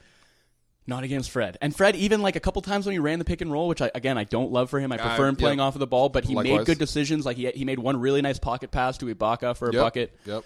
Not 0.88 1.04
against 1.04 1.30
Fred. 1.30 1.58
And 1.62 1.76
Fred, 1.76 1.96
even 1.96 2.22
like 2.24 2.36
a 2.36 2.40
couple 2.40 2.62
times 2.64 2.86
when 2.88 2.94
he 2.94 3.00
ran 3.00 3.20
the 3.20 3.26
pick 3.26 3.42
and 3.42 3.52
roll, 3.52 3.68
which 3.68 3.82
I, 3.84 3.92
again 3.94 4.18
I 4.18 4.24
don't 4.24 4.52
love 4.52 4.70
for 4.72 4.80
him. 4.80 4.92
I 4.92 4.98
prefer 4.98 5.26
Uh, 5.26 5.30
him 5.30 5.36
playing 5.36 5.60
yeah. 5.60 5.66
off 5.66 5.76
of 5.76 5.80
the 5.80 5.86
ball, 5.88 6.10
but 6.10 6.26
he 6.26 6.34
Likewise. 6.34 6.58
made 6.60 6.66
good 6.66 6.80
decisions. 6.80 7.24
Like 7.26 7.38
he 7.38 7.52
he 7.52 7.66
made 7.66 7.78
one 7.78 8.00
really 8.00 8.22
nice 8.24 8.40
pocket 8.40 8.72
pass 8.72 8.98
to 8.98 9.06
Ibaka 9.06 9.56
for 9.56 9.70
a 9.70 9.74
Yep. 9.74 9.82
bucket. 9.82 10.18
Yep. 10.26 10.44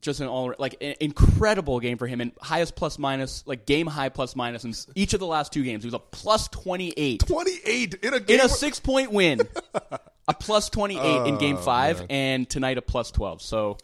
Just 0.00 0.20
an 0.20 0.28
all 0.28 0.54
like 0.58 0.76
an 0.80 0.94
incredible 1.00 1.78
game 1.80 1.98
for 1.98 2.06
him 2.06 2.20
and 2.22 2.32
highest 2.40 2.74
plus 2.74 2.98
minus 2.98 3.46
like 3.46 3.66
game 3.66 3.86
high 3.86 4.08
plus 4.08 4.34
minus 4.34 4.64
in 4.64 4.74
each 4.94 5.12
of 5.14 5.20
the 5.20 5.26
last 5.26 5.52
two 5.52 5.62
games. 5.62 5.82
He 5.84 5.88
was 5.88 5.94
a 5.94 5.98
plus 5.98 6.48
twenty 6.48 6.94
eight 6.96 7.20
Twenty 7.26 7.58
eight 7.66 7.94
in 8.02 8.14
a 8.14 8.20
game. 8.20 8.40
in 8.40 8.46
a 8.46 8.48
six 8.48 8.80
point 8.80 9.12
win. 9.12 9.40
a 10.28 10.34
plus 10.34 10.68
twenty 10.68 10.98
eight 10.98 11.26
in 11.28 11.34
Oh, 11.34 11.38
game 11.38 11.56
five, 11.56 12.04
and 12.10 12.48
tonight 12.48 12.78
a 12.78 12.82
plus 12.82 13.10
twelve. 13.10 13.42
So 13.42 13.78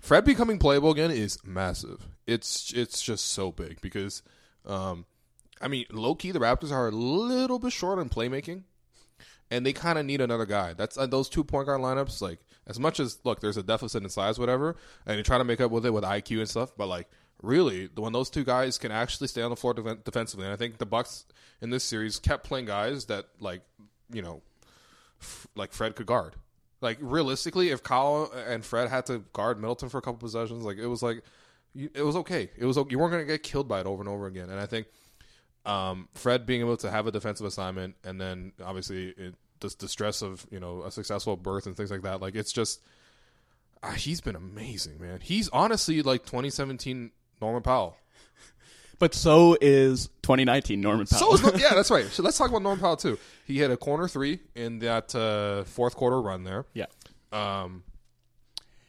Fred 0.00 0.24
becoming 0.24 0.58
playable 0.58 0.90
again 0.90 1.10
is 1.10 1.38
massive. 1.44 2.06
It's 2.26 2.72
it's 2.72 3.02
just 3.02 3.26
so 3.32 3.50
big 3.50 3.80
because, 3.80 4.22
um, 4.66 5.06
I 5.60 5.68
mean, 5.68 5.86
low 5.90 6.14
key 6.14 6.30
the 6.30 6.38
Raptors 6.38 6.72
are 6.72 6.88
a 6.88 6.92
little 6.92 7.58
bit 7.58 7.72
short 7.72 7.98
on 7.98 8.08
playmaking, 8.08 8.62
and 9.50 9.64
they 9.66 9.72
kind 9.72 9.98
of 9.98 10.06
need 10.06 10.20
another 10.20 10.46
guy. 10.46 10.74
That's 10.74 10.96
uh, 10.98 11.06
those 11.06 11.28
two 11.28 11.42
point 11.44 11.66
guard 11.66 11.80
lineups. 11.80 12.20
Like 12.20 12.38
as 12.66 12.78
much 12.78 13.00
as 13.00 13.18
look, 13.24 13.40
there's 13.40 13.56
a 13.56 13.62
deficit 13.62 14.02
in 14.02 14.08
size, 14.08 14.38
whatever, 14.38 14.76
and 15.06 15.18
they 15.18 15.22
try 15.22 15.38
to 15.38 15.44
make 15.44 15.60
up 15.60 15.70
with 15.70 15.86
it 15.86 15.90
with 15.92 16.04
IQ 16.04 16.38
and 16.40 16.48
stuff. 16.48 16.70
But 16.76 16.86
like 16.86 17.08
really, 17.42 17.88
when 17.96 18.12
those 18.12 18.30
two 18.30 18.44
guys 18.44 18.78
can 18.78 18.92
actually 18.92 19.28
stay 19.28 19.42
on 19.42 19.50
the 19.50 19.56
floor 19.56 19.74
defen- 19.74 20.04
defensively, 20.04 20.44
and 20.44 20.52
I 20.52 20.56
think 20.56 20.78
the 20.78 20.86
Bucks 20.86 21.24
in 21.60 21.70
this 21.70 21.82
series 21.82 22.18
kept 22.18 22.44
playing 22.44 22.66
guys 22.66 23.06
that 23.06 23.26
like 23.40 23.62
you 24.12 24.22
know 24.22 24.42
like 25.54 25.72
Fred 25.72 25.96
could 25.96 26.06
guard. 26.06 26.34
Like 26.80 26.98
realistically, 27.00 27.70
if 27.70 27.82
Kyle 27.82 28.30
and 28.46 28.64
Fred 28.64 28.88
had 28.88 29.06
to 29.06 29.24
guard 29.32 29.60
Middleton 29.60 29.88
for 29.88 29.98
a 29.98 30.02
couple 30.02 30.18
possessions, 30.18 30.64
like 30.64 30.78
it 30.78 30.86
was 30.86 31.02
like 31.02 31.22
it 31.74 32.04
was 32.04 32.16
okay. 32.16 32.50
It 32.56 32.64
was 32.64 32.76
you 32.76 32.98
weren't 32.98 33.12
going 33.12 33.24
to 33.24 33.32
get 33.32 33.42
killed 33.42 33.68
by 33.68 33.80
it 33.80 33.86
over 33.86 34.00
and 34.00 34.08
over 34.08 34.26
again. 34.26 34.48
And 34.50 34.60
I 34.60 34.66
think 34.66 34.86
um, 35.66 36.08
Fred 36.14 36.46
being 36.46 36.60
able 36.60 36.76
to 36.78 36.90
have 36.90 37.06
a 37.06 37.12
defensive 37.12 37.46
assignment, 37.46 37.96
and 38.04 38.20
then 38.20 38.52
obviously 38.64 39.08
it, 39.08 39.34
the, 39.60 39.74
the 39.78 39.88
stress 39.88 40.22
of 40.22 40.46
you 40.50 40.60
know 40.60 40.82
a 40.82 40.90
successful 40.90 41.36
birth 41.36 41.66
and 41.66 41.76
things 41.76 41.90
like 41.90 42.02
that, 42.02 42.20
like 42.20 42.34
it's 42.34 42.52
just 42.52 42.80
ah, 43.82 43.90
he's 43.90 44.20
been 44.20 44.36
amazing, 44.36 45.00
man. 45.00 45.20
He's 45.22 45.48
honestly 45.50 46.02
like 46.02 46.24
2017 46.24 47.10
Norman 47.40 47.62
Powell. 47.62 47.96
But 48.98 49.14
so 49.14 49.56
is 49.60 50.08
twenty 50.22 50.44
nineteen 50.44 50.80
Norman 50.80 51.06
So 51.06 51.36
Powell. 51.36 51.54
is 51.54 51.60
yeah, 51.62 51.74
that's 51.74 51.90
right. 51.90 52.06
So 52.06 52.22
let's 52.22 52.36
talk 52.38 52.48
about 52.50 52.62
Norman 52.62 52.80
Powell 52.80 52.96
too. 52.96 53.18
He 53.46 53.58
had 53.58 53.70
a 53.70 53.76
corner 53.76 54.08
three 54.08 54.40
in 54.54 54.78
that 54.80 55.14
uh, 55.14 55.64
fourth 55.64 55.94
quarter 55.96 56.20
run 56.20 56.44
there. 56.44 56.64
yeah. 56.74 56.86
Um, 57.32 57.82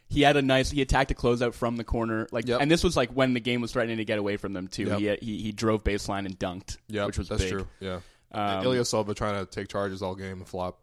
he 0.07 0.21
had 0.21 0.37
a 0.37 0.41
nice 0.41 0.71
he 0.71 0.81
attacked 0.81 1.11
a 1.11 1.13
closeout 1.13 1.53
from 1.53 1.75
the 1.75 1.83
corner 1.83 2.27
like 2.31 2.47
Yep. 2.47 2.61
and 2.61 2.71
this 2.71 2.83
was 2.83 2.97
like 2.97 3.11
when 3.11 3.33
the 3.33 3.39
game 3.39 3.61
was 3.61 3.71
threatening 3.71 3.97
to 3.97 4.05
get 4.05 4.17
away 4.17 4.37
from 4.37 4.53
them 4.53 4.67
too 4.67 4.85
Yep. 4.85 4.99
he, 4.99 5.05
had, 5.05 5.19
he 5.21 5.37
he 5.43 5.51
drove 5.51 5.83
baseline 5.83 6.25
and 6.25 6.39
dunked 6.39 6.77
Yeah, 6.87 7.05
which 7.05 7.17
was 7.19 7.29
that's 7.29 7.43
big 7.43 7.51
true. 7.51 7.67
Yeah, 7.79 7.99
Um, 8.31 8.63
Ilya 8.63 8.85
Silva 8.85 9.13
trying 9.13 9.45
to 9.45 9.49
take 9.51 9.67
charges 9.67 10.01
all 10.01 10.15
game 10.15 10.37
and 10.39 10.47
flop. 10.47 10.79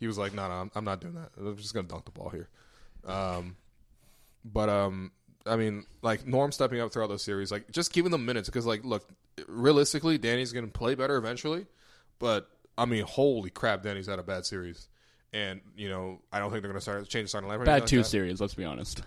He 0.00 0.08
was 0.08 0.18
like, 0.18 0.34
"No, 0.34 0.48
no, 0.48 0.54
I'm, 0.54 0.70
I'm 0.74 0.84
not 0.84 1.00
doing 1.00 1.14
that. 1.14 1.30
I'm 1.38 1.56
just 1.56 1.72
gonna 1.72 1.86
dunk 1.86 2.04
the 2.04 2.10
ball 2.10 2.30
here." 2.30 2.48
Um, 3.06 3.56
but 4.44 4.68
um, 4.68 5.12
I 5.46 5.56
mean, 5.56 5.84
like 6.02 6.26
Norm 6.26 6.52
stepping 6.52 6.80
up 6.80 6.92
throughout 6.92 7.10
the 7.10 7.18
series, 7.18 7.52
like 7.52 7.70
just 7.70 7.92
giving 7.92 8.10
them 8.10 8.24
minutes 8.24 8.48
because, 8.48 8.66
like, 8.66 8.84
look, 8.84 9.06
realistically, 9.46 10.18
Danny's 10.18 10.52
gonna 10.52 10.68
play 10.68 10.94
better 10.94 11.16
eventually. 11.16 11.66
But 12.18 12.48
I 12.78 12.86
mean, 12.86 13.04
holy 13.04 13.50
crap, 13.50 13.82
Danny's 13.82 14.06
had 14.06 14.18
a 14.18 14.22
bad 14.22 14.46
series, 14.46 14.88
and 15.32 15.60
you 15.76 15.88
know, 15.88 16.20
I 16.32 16.38
don't 16.38 16.50
think 16.50 16.62
they're 16.62 16.70
gonna 16.70 16.80
start 16.80 17.08
change 17.08 17.24
the 17.24 17.28
starting 17.28 17.50
lineup. 17.50 17.64
bad 17.64 17.72
anything 17.72 17.88
two 17.88 17.98
that. 17.98 18.04
series 18.04 18.40
let's 18.40 18.54
be 18.54 18.64
honest 18.64 19.02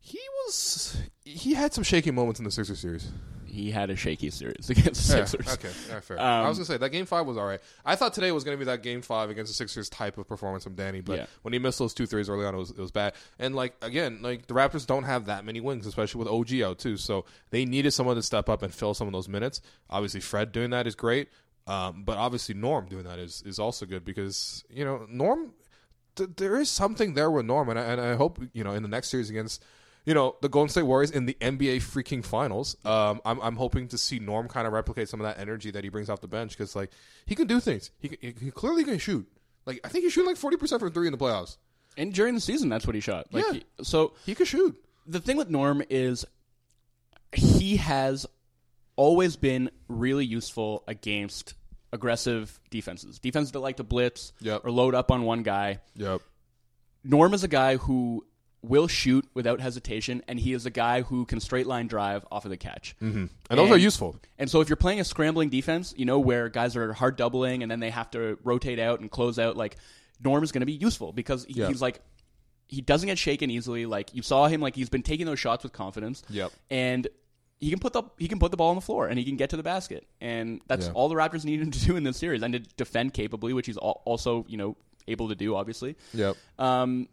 He 0.00 0.20
was 0.46 0.96
he 1.24 1.54
had 1.54 1.72
some 1.72 1.84
shaky 1.84 2.10
moments 2.10 2.40
in 2.40 2.44
the 2.44 2.50
Sixers 2.50 2.80
series. 2.80 3.10
He 3.50 3.70
had 3.70 3.90
a 3.90 3.96
shaky 3.96 4.30
series 4.30 4.70
against 4.70 5.08
the 5.08 5.18
Yeah, 5.18 5.24
Sixers 5.24 5.52
okay, 5.54 5.68
yeah, 5.88 6.00
fair. 6.00 6.18
Um, 6.20 6.46
I 6.46 6.48
was 6.48 6.58
gonna 6.58 6.64
say 6.66 6.76
that 6.76 6.90
game 6.90 7.04
five 7.06 7.26
was 7.26 7.36
all 7.36 7.46
right. 7.46 7.60
I 7.84 7.96
thought 7.96 8.14
today 8.14 8.32
was 8.32 8.44
gonna 8.44 8.56
be 8.56 8.64
that 8.64 8.82
game 8.82 9.02
five 9.02 9.28
against 9.30 9.50
the 9.50 9.54
Sixers 9.54 9.88
type 9.88 10.16
of 10.18 10.26
performance 10.28 10.64
from 10.64 10.74
Danny, 10.74 11.00
but 11.00 11.18
Yeah. 11.18 11.26
when 11.42 11.52
he 11.52 11.58
missed 11.58 11.78
those 11.78 11.92
two 11.94 12.06
threes 12.06 12.28
early 12.30 12.44
on, 12.46 12.54
it 12.54 12.58
was 12.58 12.70
it 12.70 12.78
was 12.78 12.90
bad. 12.90 13.14
And 13.38 13.54
like 13.54 13.74
again, 13.82 14.20
like 14.22 14.46
the 14.46 14.54
Raptors 14.54 14.86
don't 14.86 15.04
have 15.04 15.26
that 15.26 15.44
many 15.44 15.60
wings, 15.60 15.86
especially 15.86 16.20
with 16.20 16.28
OG 16.28 16.62
out 16.62 16.78
too. 16.78 16.96
So 16.96 17.24
they 17.50 17.64
needed 17.64 17.90
someone 17.92 18.16
to 18.16 18.22
step 18.22 18.48
up 18.48 18.62
and 18.62 18.72
fill 18.72 18.94
some 18.94 19.06
of 19.08 19.12
those 19.12 19.28
minutes. 19.28 19.60
Obviously, 19.90 20.20
Fred 20.20 20.52
doing 20.52 20.70
that 20.70 20.86
is 20.86 20.94
great, 20.94 21.28
um, 21.66 22.04
but 22.04 22.16
obviously 22.18 22.54
Norm 22.54 22.86
doing 22.86 23.04
that 23.04 23.18
is 23.18 23.42
is 23.44 23.58
also 23.58 23.86
good 23.86 24.04
because 24.04 24.64
you 24.70 24.84
know 24.84 25.06
Norm. 25.08 25.52
Th- 26.16 26.30
there 26.36 26.56
is 26.56 26.68
something 26.68 27.14
there 27.14 27.30
with 27.30 27.46
Norm, 27.46 27.68
and 27.68 27.78
I, 27.78 27.82
and 27.82 28.00
I 28.00 28.14
hope 28.16 28.40
you 28.52 28.64
know 28.64 28.72
in 28.72 28.82
the 28.82 28.88
next 28.88 29.10
series 29.10 29.30
against 29.30 29.62
you 30.06 30.14
know 30.14 30.36
the 30.40 30.48
Golden 30.48 30.68
State 30.68 30.82
Warriors 30.84 31.10
in 31.10 31.26
the 31.26 31.34
NBA 31.40 31.76
freaking 31.78 32.24
finals. 32.24 32.76
Um, 32.84 33.20
I'm 33.24 33.40
I'm 33.40 33.56
hoping 33.56 33.88
to 33.88 33.98
see 33.98 34.18
Norm 34.18 34.48
kind 34.48 34.66
of 34.66 34.72
replicate 34.72 35.08
some 35.08 35.20
of 35.20 35.26
that 35.26 35.38
energy 35.40 35.70
that 35.70 35.84
he 35.84 35.90
brings 35.90 36.08
off 36.10 36.20
the 36.20 36.28
bench 36.28 36.52
because 36.56 36.74
like 36.76 36.90
he 37.26 37.34
can 37.34 37.46
do 37.46 37.60
things. 37.60 37.90
He, 37.98 38.16
he, 38.20 38.34
he 38.40 38.50
clearly 38.50 38.84
can 38.84 38.98
shoot. 38.98 39.26
Like 39.66 39.80
I 39.84 39.88
think 39.88 40.04
he's 40.04 40.12
shooting 40.12 40.28
like 40.28 40.36
forty 40.38 40.56
percent 40.56 40.80
from 40.80 40.90
three 40.92 41.06
in 41.06 41.12
the 41.12 41.18
playoffs. 41.18 41.56
And 41.96 42.14
during 42.14 42.34
the 42.34 42.40
season, 42.40 42.68
that's 42.68 42.86
what 42.86 42.94
he 42.94 43.00
shot. 43.00 43.26
Like, 43.32 43.44
Yeah. 43.46 43.52
he- 43.54 43.84
so 43.84 44.14
He 44.24 44.34
could 44.34 44.46
shoot. 44.46 44.80
the 45.06 45.20
thing 45.20 45.36
with 45.36 45.50
Norm 45.50 45.82
is 45.90 46.24
he 47.32 47.76
has 47.76 48.26
always 48.96 49.36
been 49.36 49.70
really 49.88 50.24
useful 50.24 50.82
against 50.86 51.54
aggressive 51.92 52.60
defenses. 52.70 53.18
Defenses 53.18 53.52
that 53.52 53.60
like 53.60 53.76
to 53.78 53.84
blitz 53.84 54.32
Yep. 54.40 54.64
or 54.64 54.70
load 54.70 54.94
up 54.94 55.10
on 55.10 55.22
one 55.24 55.42
guy. 55.42 55.80
Yep. 55.96 56.20
Norm 57.02 57.34
is 57.34 57.44
a 57.44 57.48
guy 57.48 57.76
who 57.76 58.24
will 58.62 58.86
shoot 58.88 59.26
without 59.34 59.60
hesitation, 59.60 60.22
and 60.28 60.38
he 60.38 60.52
is 60.52 60.66
a 60.66 60.70
guy 60.70 61.00
who 61.02 61.24
can 61.24 61.40
straight 61.40 61.66
line 61.66 61.86
drive 61.86 62.24
off 62.30 62.44
of 62.44 62.50
the 62.50 62.56
catch. 62.56 62.94
Mm-hmm. 63.00 63.26
And 63.48 63.58
those 63.58 63.70
are 63.70 63.78
useful. 63.78 64.16
And 64.38 64.50
so 64.50 64.60
if 64.60 64.68
you're 64.68 64.76
playing 64.76 65.00
a 65.00 65.04
scrambling 65.04 65.48
defense, 65.48 65.94
you 65.96 66.04
know, 66.04 66.18
where 66.18 66.48
guys 66.48 66.76
are 66.76 66.92
hard 66.92 67.16
doubling 67.16 67.62
and 67.62 67.70
then 67.70 67.80
they 67.80 67.90
have 67.90 68.10
to 68.10 68.38
rotate 68.44 68.78
out 68.78 69.00
and 69.00 69.10
close 69.10 69.38
out, 69.38 69.56
like 69.56 69.76
Norm 70.22 70.44
is 70.44 70.52
going 70.52 70.60
to 70.60 70.66
be 70.66 70.72
useful 70.74 71.12
because 71.12 71.44
he- 71.46 71.54
Yeah. 71.54 71.68
he's 71.68 71.80
like 71.80 72.00
he 72.68 72.80
doesn't 72.82 73.08
get 73.08 73.18
shaken 73.18 73.50
easily. 73.50 73.84
Like 73.86 74.14
you 74.14 74.22
saw 74.22 74.46
him, 74.46 74.60
like 74.60 74.76
he's 74.76 74.88
been 74.90 75.02
taking 75.02 75.26
those 75.26 75.40
shots 75.40 75.64
with 75.64 75.72
confidence. 75.72 76.22
Yep. 76.28 76.52
And 76.70 77.08
he 77.58 77.68
can 77.70 77.78
put 77.80 77.92
the 77.94 78.02
he 78.18 78.28
can 78.28 78.38
put 78.38 78.50
the 78.50 78.56
ball 78.56 78.68
on 78.70 78.76
the 78.76 78.80
floor 78.82 79.08
and 79.08 79.18
he 79.18 79.24
can 79.24 79.36
get 79.36 79.50
to 79.50 79.56
the 79.56 79.62
basket, 79.62 80.06
and 80.20 80.60
that's 80.68 80.86
Yeah. 80.86 80.92
all 80.92 81.08
the 81.08 81.14
Raptors 81.14 81.44
need 81.44 81.60
him 81.60 81.70
to 81.70 81.80
do 81.84 81.96
in 81.96 82.04
this 82.04 82.16
series, 82.18 82.42
and 82.42 82.52
to 82.52 82.58
defend 82.60 83.12
capably, 83.14 83.52
which 83.54 83.66
he's 83.66 83.76
also 83.78 84.44
you 84.48 84.56
know 84.56 84.76
able 85.08 85.28
to 85.30 85.34
do, 85.34 85.56
obviously. 85.56 85.96
Yep. 86.14 86.36
Um, 86.58 87.08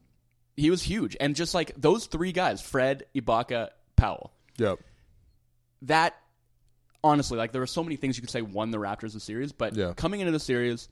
he 0.57 0.69
was 0.69 0.81
huge, 0.83 1.15
and 1.19 1.35
just 1.35 1.53
like 1.53 1.71
those 1.77 2.07
three 2.07 2.31
guys, 2.33 2.61
Fred, 2.61 3.05
Ibaka, 3.15 3.69
Powell, 3.95 4.33
Yep. 4.57 4.79
that 5.83 6.15
honestly, 7.03 7.37
like 7.37 7.51
there 7.51 7.61
were 7.61 7.67
so 7.67 7.83
many 7.83 7.95
things 7.95 8.17
you 8.17 8.21
could 8.21 8.29
say 8.31 8.41
won 8.41 8.71
the 8.71 8.77
Raptors 8.77 9.13
the 9.13 9.19
series, 9.19 9.51
but 9.51 9.75
Yeah. 9.75 9.93
coming 9.95 10.19
into 10.19 10.31
the 10.31 10.39
series, 10.39 10.89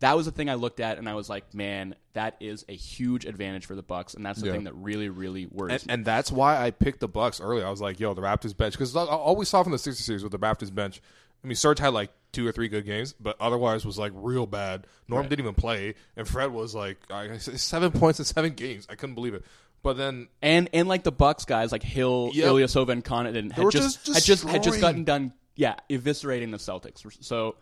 that 0.00 0.16
was 0.16 0.26
the 0.26 0.32
thing 0.32 0.50
I 0.50 0.54
looked 0.54 0.80
at 0.80 0.98
and 0.98 1.08
I 1.08 1.14
was 1.14 1.28
like, 1.28 1.54
man, 1.54 1.94
that 2.14 2.36
is 2.40 2.64
a 2.68 2.74
huge 2.74 3.24
advantage 3.26 3.66
for 3.66 3.74
the 3.74 3.82
Bucks, 3.82 4.14
and 4.14 4.24
that's 4.24 4.40
the 4.40 4.46
Yeah. 4.46 4.52
thing 4.52 4.64
that 4.64 4.74
really, 4.74 5.08
really 5.08 5.46
worries 5.46 5.82
And, 5.82 5.86
me. 5.86 5.94
and 5.94 6.04
that's 6.04 6.32
why 6.32 6.60
I 6.60 6.70
picked 6.70 7.00
the 7.00 7.08
Bucks 7.08 7.40
early. 7.40 7.62
I 7.62 7.70
was 7.70 7.80
like, 7.80 8.00
"Yo, 8.00 8.14
the 8.14 8.22
Raptors 8.22 8.56
bench," 8.56 8.74
because 8.74 8.96
all 8.96 9.36
we 9.36 9.44
saw 9.44 9.62
from 9.62 9.72
the 9.72 9.78
Sixers 9.78 10.04
series 10.04 10.22
with 10.22 10.32
the 10.32 10.38
Raptors 10.38 10.74
bench. 10.74 11.00
I 11.44 11.46
mean, 11.46 11.56
Serge 11.56 11.78
had 11.78 11.88
like 11.94 12.10
two 12.32 12.46
or 12.46 12.52
three 12.52 12.68
good 12.68 12.86
games, 12.86 13.12
but 13.20 13.36
otherwise 13.38 13.84
was 13.84 13.98
like 13.98 14.12
real 14.14 14.46
bad. 14.46 14.86
Norm 15.08 15.28
didn't 15.28 15.40
even 15.44 15.54
play, 15.54 15.94
and 16.16 16.26
Fred 16.26 16.50
was 16.52 16.74
like 16.74 16.96
I, 17.10 17.36
seven 17.38 17.92
points 17.92 18.18
in 18.18 18.24
seven 18.24 18.54
games. 18.54 18.86
I 18.90 18.94
couldn't 18.94 19.14
believe 19.14 19.34
it. 19.34 19.44
But 19.82 19.98
then, 19.98 20.28
and 20.40 20.70
and 20.72 20.88
like 20.88 21.02
the 21.02 21.12
Bucks 21.12 21.44
guys, 21.44 21.70
like 21.70 21.82
Hill, 21.82 22.30
Yep. 22.32 22.48
Ilyasova, 22.50 22.88
and 22.88 23.04
Connaughton 23.04 23.52
had 23.52 23.70
just, 23.70 24.04
just 24.06 24.14
had 24.14 24.22
just 24.24 24.44
had 24.44 24.62
just 24.62 24.80
gotten 24.80 25.04
done, 25.04 25.34
yeah, 25.56 25.74
eviscerating 25.90 26.50
the 26.50 26.56
Celtics. 26.56 27.04
So. 27.22 27.56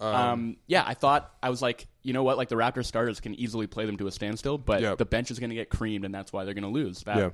Um, 0.00 0.56
yeah, 0.66 0.82
I 0.84 0.94
thought 0.94 1.32
I 1.40 1.50
was 1.50 1.62
like, 1.62 1.86
you 2.02 2.12
know 2.12 2.24
what? 2.24 2.36
Like 2.36 2.48
the 2.48 2.56
Raptors 2.56 2.86
starters 2.86 3.20
can 3.20 3.34
easily 3.36 3.68
play 3.68 3.86
them 3.86 3.96
to 3.98 4.08
a 4.08 4.10
standstill, 4.12 4.58
but 4.58 4.82
Yep. 4.82 4.98
the 4.98 5.04
bench 5.04 5.30
is 5.30 5.38
going 5.38 5.50
to 5.50 5.56
get 5.56 5.70
creamed, 5.70 6.04
and 6.04 6.12
that's 6.12 6.32
why 6.32 6.44
they're 6.44 6.52
going 6.52 6.64
to 6.64 6.68
lose. 6.68 7.04
That- 7.04 7.16
yeah, 7.16 7.30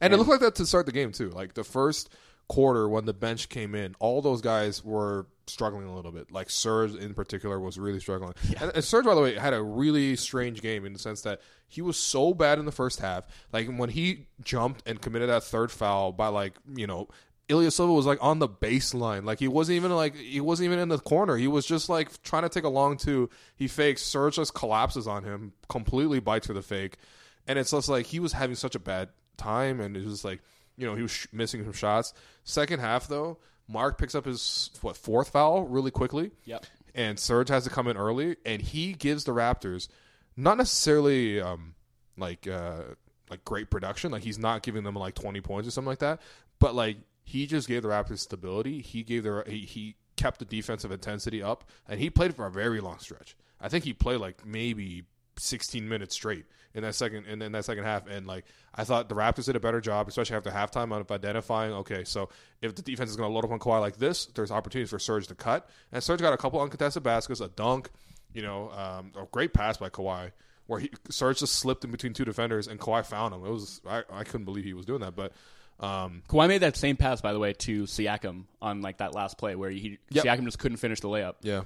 and 0.00 0.12
it 0.12 0.16
looked 0.16 0.28
like 0.28 0.40
that 0.40 0.56
to 0.56 0.66
start 0.66 0.86
the 0.86 0.92
game 0.92 1.12
too. 1.12 1.30
Like 1.30 1.54
the 1.54 1.62
first 1.62 2.10
quarter 2.48 2.88
when 2.88 3.04
the 3.04 3.14
bench 3.14 3.48
came 3.48 3.74
in, 3.74 3.94
all 3.98 4.22
those 4.22 4.40
guys 4.40 4.84
were 4.84 5.26
struggling 5.46 5.86
a 5.86 5.94
little 5.94 6.12
bit. 6.12 6.30
Like 6.30 6.50
Serge 6.50 6.94
in 6.94 7.14
particular 7.14 7.58
was 7.60 7.78
really 7.78 8.00
struggling. 8.00 8.34
And, 8.60 8.72
and 8.74 8.84
Serge, 8.84 9.04
by 9.04 9.14
the 9.14 9.20
way, 9.20 9.36
had 9.36 9.54
a 9.54 9.62
really 9.62 10.16
strange 10.16 10.62
game 10.62 10.84
in 10.84 10.92
the 10.92 10.98
sense 10.98 11.22
that 11.22 11.40
he 11.68 11.82
was 11.82 11.96
so 11.96 12.34
bad 12.34 12.58
in 12.58 12.64
the 12.64 12.72
first 12.72 13.00
half. 13.00 13.24
Like 13.52 13.68
when 13.68 13.90
he 13.90 14.26
jumped 14.42 14.82
and 14.86 15.00
committed 15.00 15.28
that 15.28 15.44
third 15.44 15.70
foul 15.70 16.12
by 16.12 16.28
like 16.28 16.54
you 16.74 16.86
know. 16.86 17.08
Ilyasova 17.48 17.94
was 17.94 18.06
like 18.06 18.18
on 18.20 18.40
the 18.40 18.48
baseline, 18.48 19.24
like 19.24 19.38
he 19.38 19.46
wasn't 19.46 19.76
even 19.76 19.94
like 19.94 20.16
he 20.16 20.40
wasn't 20.40 20.64
even 20.64 20.80
in 20.80 20.88
the 20.88 20.98
corner. 20.98 21.36
He 21.36 21.46
was 21.46 21.64
just 21.64 21.88
like 21.88 22.20
trying 22.24 22.42
to 22.42 22.48
take 22.48 22.64
a 22.64 22.68
long 22.68 22.96
two. 22.96 23.30
He 23.54 23.68
fakes, 23.68 24.02
Serge 24.02 24.34
just 24.34 24.52
collapses 24.52 25.06
on 25.06 25.22
him, 25.22 25.52
completely 25.68 26.18
bites 26.18 26.48
for 26.48 26.54
the 26.54 26.62
fake, 26.62 26.96
and 27.46 27.56
it's 27.56 27.70
just 27.70 27.88
like 27.88 28.06
he 28.06 28.18
was 28.18 28.32
having 28.32 28.56
such 28.56 28.74
a 28.74 28.80
bad 28.80 29.10
time, 29.36 29.80
and 29.80 29.96
it 29.96 30.04
was 30.04 30.24
like 30.24 30.42
you 30.76 30.86
know 30.86 30.94
he 30.94 31.02
was 31.02 31.10
sh- 31.10 31.26
missing 31.32 31.64
some 31.64 31.72
shots. 31.72 32.12
Second 32.44 32.80
half 32.80 33.08
though, 33.08 33.38
Mark 33.68 33.98
picks 33.98 34.14
up 34.14 34.24
his 34.26 34.70
what 34.80 34.96
fourth 34.96 35.30
foul 35.30 35.64
really 35.64 35.90
quickly. 35.90 36.30
Yep. 36.44 36.66
And 36.94 37.18
Serge 37.18 37.48
has 37.50 37.64
to 37.64 37.70
come 37.70 37.88
in 37.88 37.96
early, 37.96 38.36
and 38.46 38.62
he 38.62 38.94
gives 38.94 39.24
the 39.24 39.32
Raptors 39.32 39.88
not 40.36 40.56
necessarily 40.56 41.40
um, 41.40 41.74
like 42.16 42.46
uh, 42.46 42.82
like 43.30 43.44
great 43.44 43.70
production. 43.70 44.12
Like 44.12 44.22
he's 44.22 44.38
not 44.38 44.62
giving 44.62 44.84
them 44.84 44.94
like 44.94 45.14
twenty 45.14 45.40
points 45.40 45.68
or 45.68 45.70
something 45.70 45.88
like 45.88 45.98
that, 45.98 46.20
but 46.58 46.74
like 46.74 46.98
he 47.24 47.46
just 47.46 47.68
gave 47.68 47.82
the 47.82 47.88
Raptors 47.88 48.20
stability. 48.20 48.80
He 48.80 49.02
gave 49.02 49.24
the 49.24 49.44
he, 49.46 49.60
he 49.60 49.96
kept 50.16 50.38
the 50.38 50.44
defensive 50.44 50.90
intensity 50.90 51.42
up, 51.42 51.64
and 51.88 52.00
he 52.00 52.08
played 52.08 52.34
for 52.34 52.46
a 52.46 52.50
very 52.50 52.80
long 52.80 52.98
stretch. 52.98 53.36
I 53.60 53.68
think 53.68 53.84
he 53.84 53.92
played 53.92 54.20
like 54.20 54.46
maybe 54.46 55.04
16 55.38 55.88
minutes 55.88 56.14
straight 56.14 56.44
in 56.76 56.82
that 56.82 56.94
second 56.94 57.26
in, 57.26 57.42
in 57.42 57.52
that 57.52 57.64
second 57.64 57.84
half 57.84 58.06
and 58.06 58.26
like 58.26 58.44
I 58.74 58.84
thought 58.84 59.08
the 59.08 59.14
Raptors 59.14 59.46
did 59.46 59.56
a 59.56 59.60
better 59.60 59.80
job 59.80 60.06
especially 60.06 60.36
after 60.36 60.50
halftime 60.50 60.92
of 60.94 61.10
identifying 61.10 61.72
okay 61.72 62.04
so 62.04 62.28
if 62.62 62.74
the 62.74 62.82
defense 62.82 63.10
is 63.10 63.16
going 63.16 63.28
to 63.28 63.34
load 63.34 63.44
up 63.44 63.50
on 63.50 63.58
Kawhi 63.58 63.80
like 63.80 63.96
this 63.96 64.26
there's 64.26 64.50
opportunities 64.52 64.90
for 64.90 64.98
Serge 64.98 65.26
to 65.28 65.34
cut 65.34 65.68
and 65.90 66.02
Serge 66.04 66.20
got 66.20 66.34
a 66.34 66.36
couple 66.36 66.60
uncontested 66.60 67.02
baskets 67.02 67.40
a 67.40 67.48
dunk 67.48 67.88
you 68.34 68.42
know 68.42 68.70
um, 68.70 69.10
a 69.20 69.26
great 69.32 69.52
pass 69.54 69.78
by 69.78 69.88
Kawhi 69.88 70.30
where 70.66 70.78
he 70.80 70.90
Serge 71.10 71.38
just 71.38 71.54
slipped 71.54 71.84
in 71.84 71.90
between 71.90 72.12
two 72.12 72.24
defenders 72.26 72.68
and 72.68 72.78
Kawhi 72.78 73.04
found 73.04 73.34
him 73.34 73.44
it 73.44 73.50
was 73.50 73.80
I, 73.88 74.02
I 74.12 74.24
couldn't 74.24 74.44
believe 74.44 74.64
he 74.64 74.74
was 74.74 74.84
doing 74.86 75.00
that 75.00 75.16
but 75.16 75.32
um, 75.80 76.22
Kawhi 76.28 76.48
made 76.48 76.62
that 76.62 76.74
same 76.76 76.96
pass, 76.96 77.20
by 77.20 77.34
the 77.34 77.38
way, 77.38 77.52
to 77.52 77.82
Siakam 77.82 78.44
on 78.62 78.80
like 78.80 78.96
that 78.98 79.14
last 79.14 79.36
play 79.36 79.54
where 79.56 79.68
he 79.68 79.98
Yep. 80.08 80.24
Siakam 80.24 80.44
just 80.44 80.58
couldn't 80.58 80.78
finish 80.78 81.00
the 81.00 81.08
layup. 81.08 81.34
yeah 81.42 81.62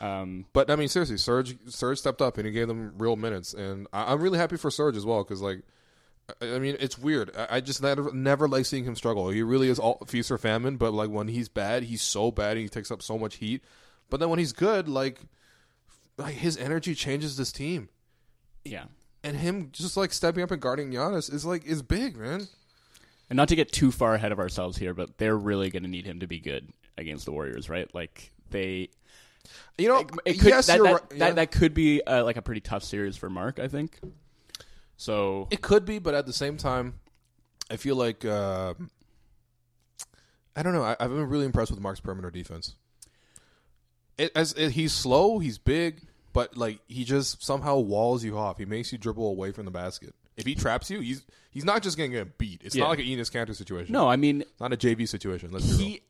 Um, 0.00 0.46
But 0.52 0.70
I 0.70 0.76
mean, 0.76 0.88
seriously, 0.88 1.18
Serge 1.18 1.56
Serge 1.68 1.98
stepped 1.98 2.20
up 2.20 2.36
and 2.36 2.46
he 2.46 2.52
gave 2.52 2.68
them 2.68 2.94
real 2.98 3.16
minutes, 3.16 3.54
and 3.54 3.86
I, 3.92 4.12
I'm 4.12 4.20
really 4.20 4.38
happy 4.38 4.56
for 4.56 4.70
Serge 4.70 4.96
as 4.96 5.06
well 5.06 5.22
because, 5.22 5.40
like, 5.40 5.62
I, 6.40 6.54
I 6.54 6.58
mean, 6.58 6.76
it's 6.80 6.98
weird. 6.98 7.30
I, 7.36 7.56
I 7.56 7.60
just 7.60 7.82
never 7.82 8.12
never 8.12 8.48
like 8.48 8.66
seeing 8.66 8.84
him 8.84 8.96
struggle. 8.96 9.30
He 9.30 9.42
really 9.42 9.68
is 9.68 9.78
all 9.78 9.98
feast 10.06 10.30
or 10.30 10.38
famine. 10.38 10.76
But 10.76 10.92
like 10.92 11.10
when 11.10 11.28
he's 11.28 11.48
bad, 11.48 11.84
he's 11.84 12.02
so 12.02 12.30
bad 12.30 12.52
and 12.52 12.60
he 12.60 12.68
takes 12.68 12.90
up 12.90 13.02
so 13.02 13.18
much 13.18 13.36
heat. 13.36 13.62
But 14.10 14.20
then 14.20 14.28
when 14.28 14.38
he's 14.38 14.52
good, 14.52 14.88
like, 14.88 15.20
like 16.18 16.34
his 16.34 16.56
energy 16.56 16.94
changes 16.94 17.36
this 17.36 17.52
team, 17.52 17.88
yeah. 18.64 18.84
and 19.22 19.36
him 19.36 19.70
just 19.72 19.96
like 19.96 20.12
stepping 20.12 20.42
up 20.42 20.50
and 20.50 20.60
guarding 20.60 20.90
Giannis 20.90 21.32
is 21.32 21.44
like 21.44 21.64
is 21.64 21.82
big, 21.82 22.16
man. 22.16 22.48
And 23.30 23.36
not 23.36 23.48
to 23.48 23.56
get 23.56 23.72
too 23.72 23.90
far 23.90 24.14
ahead 24.14 24.32
of 24.32 24.38
ourselves 24.38 24.76
here, 24.76 24.92
but 24.92 25.16
they're 25.16 25.36
really 25.36 25.70
going 25.70 25.82
to 25.84 25.88
need 25.88 26.04
him 26.04 26.20
to 26.20 26.26
be 26.26 26.38
good 26.40 26.70
against 26.98 27.24
the 27.24 27.32
Warriors, 27.32 27.70
right? 27.70 27.92
Like 27.94 28.32
they, 28.50 28.90
You 29.78 29.88
know, 29.88 30.06
it 30.24 30.34
could 30.34 30.48
yes, 30.48 30.66
that, 30.68 30.82
that, 30.82 30.92
right. 30.92 31.08
that, 31.10 31.16
Yeah. 31.18 31.30
that 31.32 31.50
could 31.52 31.74
be 31.74 32.02
uh, 32.02 32.24
like 32.24 32.36
a 32.36 32.42
pretty 32.42 32.60
tough 32.60 32.82
series 32.84 33.16
for 33.16 33.28
Mark, 33.28 33.58
I 33.58 33.68
think. 33.68 33.98
So 34.96 35.48
It 35.50 35.60
could 35.60 35.84
be, 35.84 35.98
but 35.98 36.14
at 36.14 36.26
the 36.26 36.32
same 36.32 36.56
time, 36.56 36.94
I 37.70 37.76
feel 37.76 37.96
like 37.96 38.24
uh, 38.24 38.74
I 40.56 40.62
don't 40.62 40.72
know. 40.72 40.82
I, 40.82 40.96
I've 41.00 41.10
been 41.10 41.28
really 41.28 41.46
impressed 41.46 41.70
with 41.70 41.80
Mark's 41.80 42.00
perimeter 42.00 42.30
defense. 42.30 42.76
It, 44.16 44.30
as 44.36 44.52
it, 44.52 44.70
he's 44.72 44.92
slow, 44.92 45.40
he's 45.40 45.58
big, 45.58 46.02
but 46.32 46.56
like 46.56 46.78
he 46.86 47.04
just 47.04 47.42
somehow 47.44 47.78
walls 47.78 48.22
you 48.22 48.38
off. 48.38 48.58
He 48.58 48.64
makes 48.64 48.92
you 48.92 48.98
dribble 48.98 49.26
away 49.28 49.50
from 49.50 49.64
the 49.64 49.72
basket. 49.72 50.14
If 50.36 50.46
he 50.46 50.54
traps 50.54 50.90
you, 50.90 51.00
he's 51.00 51.24
he's 51.50 51.64
not 51.64 51.82
just 51.82 51.96
going 51.98 52.10
to 52.12 52.16
get 52.18 52.38
beat. 52.38 52.62
It's 52.64 52.76
Yeah. 52.76 52.84
not 52.84 52.90
like 52.90 52.98
an 53.00 53.06
Enes 53.06 53.30
Kanter 53.32 53.54
situation. 53.56 53.92
no, 53.92 54.08
I 54.08 54.14
mean 54.16 54.44
not 54.60 54.72
a 54.72 54.76
JV 54.76 55.08
situation. 55.08 55.50
Let's 55.50 55.76
he 55.78 56.02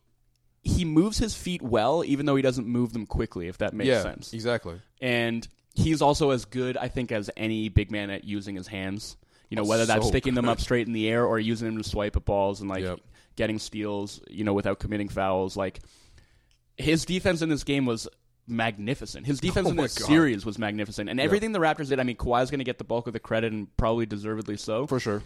he 0.64 0.84
moves 0.84 1.18
his 1.18 1.34
feet 1.34 1.62
well, 1.62 2.02
even 2.04 2.26
though 2.26 2.36
he 2.36 2.42
doesn't 2.42 2.66
move 2.66 2.92
them 2.92 3.06
quickly. 3.06 3.48
If 3.48 3.58
that 3.58 3.74
makes 3.74 3.88
yeah, 3.88 4.02
sense. 4.02 4.32
exactly. 4.32 4.80
and 5.00 5.46
he's 5.74 6.00
also 6.02 6.30
as 6.30 6.44
good, 6.44 6.76
I 6.76 6.88
think, 6.88 7.12
as 7.12 7.30
any 7.36 7.68
big 7.68 7.90
man 7.90 8.08
at 8.10 8.24
using 8.24 8.54
his 8.56 8.66
hands. 8.66 9.16
You 9.50 9.56
know, 9.56 9.64
whether 9.64 9.84
that's 9.86 10.04
so 10.04 10.08
sticking 10.08 10.34
them 10.34 10.48
up 10.48 10.60
straight 10.60 10.86
in 10.86 10.92
the 10.94 11.08
air 11.08 11.24
or 11.26 11.38
using 11.38 11.68
them 11.68 11.82
to 11.82 11.88
swipe 11.88 12.16
at 12.16 12.24
balls 12.24 12.60
and 12.60 12.68
like 12.70 12.82
Yep. 12.82 13.00
getting 13.36 13.58
steals. 13.58 14.20
You 14.30 14.42
know, 14.44 14.52
without 14.54 14.78
committing 14.80 15.08
fouls. 15.08 15.56
Like 15.56 15.80
his 16.76 17.04
defense 17.04 17.42
in 17.42 17.50
this 17.50 17.62
game 17.62 17.86
was 17.86 18.08
magnificent. 18.46 19.26
His 19.26 19.40
defense 19.40 19.66
Oh 19.68 19.70
in 19.70 19.76
this 19.76 19.98
God. 19.98 20.06
series 20.06 20.44
was 20.46 20.58
magnificent, 20.58 21.08
and 21.10 21.20
everything 21.20 21.52
the 21.52 21.58
Raptors 21.60 21.88
did. 21.88 22.00
I 22.00 22.04
mean, 22.04 22.16
Kawhi's 22.16 22.50
going 22.50 22.58
to 22.58 22.64
get 22.64 22.78
the 22.78 22.84
bulk 22.84 23.06
of 23.06 23.12
the 23.12 23.20
credit, 23.20 23.52
and 23.52 23.74
probably 23.76 24.06
deservedly 24.06 24.56
so. 24.56 24.86
For 24.86 24.98
sure. 24.98 25.22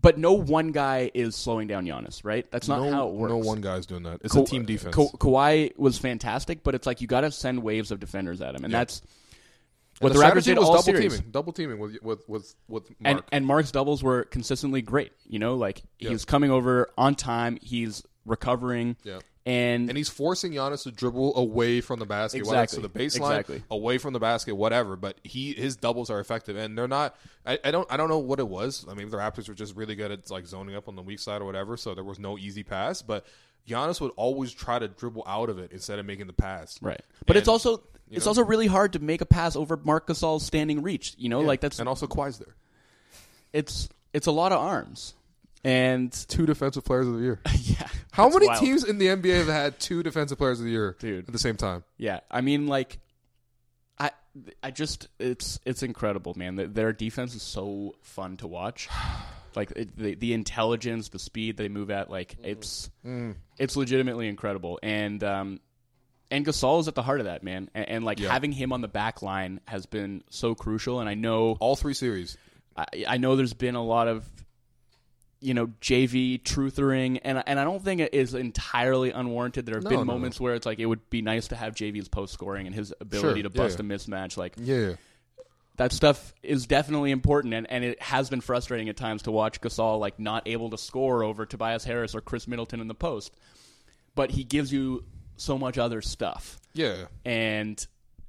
But 0.00 0.16
no 0.18 0.32
one 0.32 0.72
guy 0.72 1.10
is 1.12 1.36
slowing 1.36 1.68
down 1.68 1.84
Giannis, 1.86 2.24
right? 2.24 2.50
That's 2.50 2.66
not 2.66 2.80
no, 2.82 2.90
how 2.90 3.08
it 3.08 3.14
works. 3.14 3.30
no 3.30 3.36
one 3.38 3.60
guy's 3.60 3.84
doing 3.86 4.02
that. 4.04 4.20
It's 4.24 4.32
Ka- 4.32 4.40
a 4.42 4.46
team 4.46 4.64
defense. 4.64 4.94
Ka- 4.96 5.08
Kawhi 5.18 5.76
was 5.78 5.98
fantastic, 5.98 6.62
but 6.62 6.74
it's 6.74 6.86
like 6.86 7.00
you 7.02 7.06
got 7.06 7.20
to 7.20 7.30
send 7.30 7.62
waves 7.62 7.90
of 7.90 8.00
defenders 8.00 8.40
at 8.40 8.54
him, 8.54 8.64
and 8.64 8.72
Yeah. 8.72 8.78
that's 8.80 9.00
And 10.00 10.10
what 10.10 10.12
the, 10.14 10.18
Raptors 10.18 10.44
did 10.44 10.58
was 10.58 10.66
all 10.66 10.72
double 10.76 10.82
series. 10.84 11.12
teaming, 11.18 11.30
double 11.30 11.52
teaming 11.52 11.78
with 11.78 12.02
with 12.02 12.28
with 12.28 12.54
with 12.68 12.84
Mark. 12.88 12.96
And 13.04 13.22
and 13.32 13.46
Mark's 13.46 13.70
doubles 13.70 14.02
were 14.02 14.24
consistently 14.24 14.80
great. 14.82 15.12
You 15.28 15.38
know, 15.38 15.54
like 15.56 15.82
Yeah. 15.98 16.08
he's 16.10 16.24
coming 16.24 16.50
over 16.50 16.88
on 16.96 17.14
time, 17.14 17.58
he's 17.60 18.02
recovering, 18.24 18.96
Yeah. 19.04 19.18
And, 19.44 19.88
and 19.88 19.96
he's 19.98 20.08
forcing 20.08 20.52
Giannis 20.52 20.84
to 20.84 20.92
dribble 20.92 21.36
away 21.36 21.80
from 21.80 21.98
the 21.98 22.06
basket, 22.06 22.46
whether 22.46 22.62
it's 22.62 22.74
to 22.74 22.80
the 22.80 22.88
baseline, 22.88 23.30
Exactly. 23.40 23.62
away 23.70 23.98
from 23.98 24.12
the 24.12 24.20
basket, 24.20 24.54
whatever. 24.54 24.94
But 24.96 25.18
he 25.24 25.52
his 25.52 25.76
doubles 25.76 26.10
are 26.10 26.20
effective, 26.20 26.56
and 26.56 26.78
they're 26.78 26.86
not. 26.88 27.16
I, 27.44 27.58
I 27.64 27.70
don't 27.72 27.90
I 27.92 27.96
don't 27.96 28.08
know 28.08 28.18
what 28.20 28.38
it 28.38 28.48
was. 28.48 28.86
I 28.88 28.94
mean, 28.94 29.08
the 29.10 29.16
Raptors 29.16 29.48
were 29.48 29.54
just 29.54 29.74
really 29.76 29.94
good 29.96 30.10
at 30.12 30.30
like 30.30 30.46
zoning 30.46 30.76
up 30.76 30.86
on 30.88 30.94
the 30.96 31.02
weak 31.02 31.18
side 31.18 31.42
or 31.42 31.44
whatever, 31.44 31.76
so 31.76 31.94
there 31.94 32.04
was 32.04 32.18
no 32.20 32.38
easy 32.38 32.62
pass. 32.62 33.02
But 33.02 33.26
Giannis 33.68 34.00
would 34.00 34.12
always 34.16 34.52
try 34.52 34.78
to 34.78 34.86
dribble 34.88 35.24
out 35.26 35.48
of 35.50 35.58
it 35.58 35.72
instead 35.72 35.98
of 35.98 36.06
making 36.06 36.26
the 36.28 36.32
pass. 36.32 36.78
right. 36.82 37.00
But 37.26 37.36
it's 37.36 37.48
also 37.48 37.82
It's 38.10 38.26
know? 38.26 38.30
also 38.30 38.44
really 38.44 38.66
hard 38.66 38.92
to 38.94 38.98
make 39.00 39.20
a 39.22 39.26
pass 39.26 39.56
over 39.56 39.76
Marc 39.76 40.06
Gasol's 40.06 40.44
standing 40.44 40.82
reach. 40.82 41.14
You 41.18 41.28
know, 41.28 41.40
Yeah. 41.40 41.46
like 41.48 41.60
that's 41.60 41.78
and 41.80 41.88
also 41.88 42.06
Kawhi's 42.06 42.38
there. 42.38 42.54
it's 43.52 43.88
it's 44.12 44.26
a 44.26 44.32
lot 44.32 44.52
of 44.52 44.58
arms, 44.60 45.14
and 45.64 46.12
Two 46.28 46.46
defensive 46.46 46.84
players 46.84 47.06
of 47.06 47.14
the 47.14 47.20
year. 47.20 47.40
yeah, 47.62 47.86
How 48.12 48.28
many 48.28 48.46
wild. 48.46 48.60
teams 48.60 48.84
in 48.84 48.98
the 48.98 49.06
NBA 49.06 49.38
have 49.38 49.46
had 49.48 49.78
two 49.80 50.02
defensive 50.02 50.38
players 50.38 50.58
of 50.60 50.64
the 50.66 50.70
year 50.72 50.96
Dude. 50.98 51.26
at 51.26 51.32
the 51.32 51.38
same 51.38 51.56
time? 51.56 51.84
Yeah, 51.98 52.20
I 52.30 52.40
mean, 52.40 52.66
like, 52.66 52.98
I, 53.98 54.10
I 54.62 54.70
just, 54.70 55.08
it's, 55.18 55.60
it's 55.64 55.82
incredible, 55.82 56.34
man. 56.36 56.56
Th- 56.56 56.70
Their 56.70 56.92
defense 56.92 57.34
is 57.34 57.42
so 57.42 57.94
fun 58.02 58.36
to 58.38 58.46
watch. 58.46 58.88
Like 59.54 59.70
it, 59.76 59.94
the 59.98 60.14
the 60.14 60.32
intelligence, 60.32 61.10
the 61.10 61.18
speed 61.18 61.58
they 61.58 61.68
move 61.68 61.90
at, 61.90 62.08
like 62.08 62.36
it's, 62.42 62.88
it's 63.58 63.76
legitimately 63.76 64.26
incredible. 64.28 64.78
And 64.82 65.22
um, 65.22 65.60
and 66.30 66.46
Gasol 66.46 66.80
is 66.80 66.88
at 66.88 66.94
the 66.94 67.02
heart 67.02 67.20
of 67.20 67.26
that, 67.26 67.42
man. 67.42 67.68
And, 67.74 67.86
and 67.86 68.02
like 68.06 68.18
Yeah. 68.18 68.32
having 68.32 68.52
him 68.52 68.72
on 68.72 68.80
the 68.80 68.88
back 68.88 69.20
line 69.20 69.60
has 69.68 69.84
been 69.84 70.24
so 70.30 70.54
crucial. 70.54 71.00
And 71.00 71.08
I 71.10 71.12
know, 71.12 71.58
All 71.60 71.76
three 71.76 71.92
series. 71.92 72.38
I, 72.74 72.86
I 73.06 73.16
know 73.18 73.36
there's 73.36 73.52
been 73.52 73.74
a 73.74 73.84
lot 73.84 74.08
of 74.08 74.24
you 75.44 75.52
know 75.54 75.66
JV 75.80 76.40
truthering 76.42 77.20
and 77.24 77.42
and 77.46 77.58
I 77.60 77.64
don't 77.64 77.82
think 77.84 78.00
it 78.00 78.14
is 78.14 78.32
entirely 78.34 79.10
unwarranted 79.10 79.66
there 79.66 79.74
have 79.74 79.82
No, 79.84 79.90
been 79.90 79.98
no, 79.98 80.04
no. 80.04 80.12
moments 80.12 80.40
where 80.40 80.54
it's 80.54 80.64
like 80.64 80.78
it 80.78 80.86
would 80.86 81.10
be 81.10 81.20
nice 81.20 81.48
to 81.48 81.56
have 81.56 81.74
JV's 81.74 82.08
post 82.08 82.32
scoring 82.32 82.66
and 82.66 82.74
his 82.74 82.94
ability 83.00 83.40
Sure, 83.42 83.50
to 83.50 83.50
bust 83.50 83.78
yeah. 83.80 83.84
a 83.84 83.88
mismatch 83.88 84.36
like 84.36 84.54
Yeah. 84.56 84.92
that 85.78 85.92
stuff 85.92 86.32
is 86.44 86.66
definitely 86.66 87.10
important 87.10 87.54
and, 87.54 87.68
and 87.70 87.82
it 87.84 88.00
has 88.00 88.30
been 88.30 88.40
frustrating 88.40 88.88
at 88.88 88.96
times 88.96 89.22
to 89.22 89.32
watch 89.32 89.60
Gasol 89.60 89.98
like 89.98 90.18
not 90.20 90.46
able 90.46 90.70
to 90.70 90.78
score 90.78 91.24
over 91.24 91.44
Tobias 91.44 91.84
Harris 91.84 92.14
or 92.14 92.20
Khris 92.20 92.46
Middleton 92.46 92.80
in 92.80 92.86
the 92.86 92.94
post 92.94 93.34
but 94.14 94.30
he 94.30 94.44
gives 94.44 94.72
you 94.72 95.04
so 95.36 95.58
much 95.58 95.76
other 95.76 96.00
stuff 96.02 96.60
Yeah. 96.72 97.06
and 97.24 97.84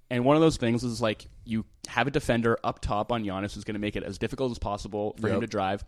and 0.10 0.26
one 0.26 0.36
of 0.36 0.42
those 0.42 0.58
things 0.58 0.84
is 0.84 1.00
like 1.02 1.28
you 1.46 1.66
have 1.88 2.08
a 2.08 2.12
defender 2.12 2.58
up 2.64 2.80
top 2.80 3.12
on 3.12 3.24
Giannis 3.24 3.54
who's 3.54 3.64
going 3.66 3.76
to 3.76 3.80
make 3.80 3.96
it 3.96 4.04
as 4.04 4.18
difficult 4.18 4.52
as 4.52 4.58
possible 4.60 5.16
for 5.20 5.28
him 5.28 5.42
to 5.42 5.48
drive. 5.48 5.84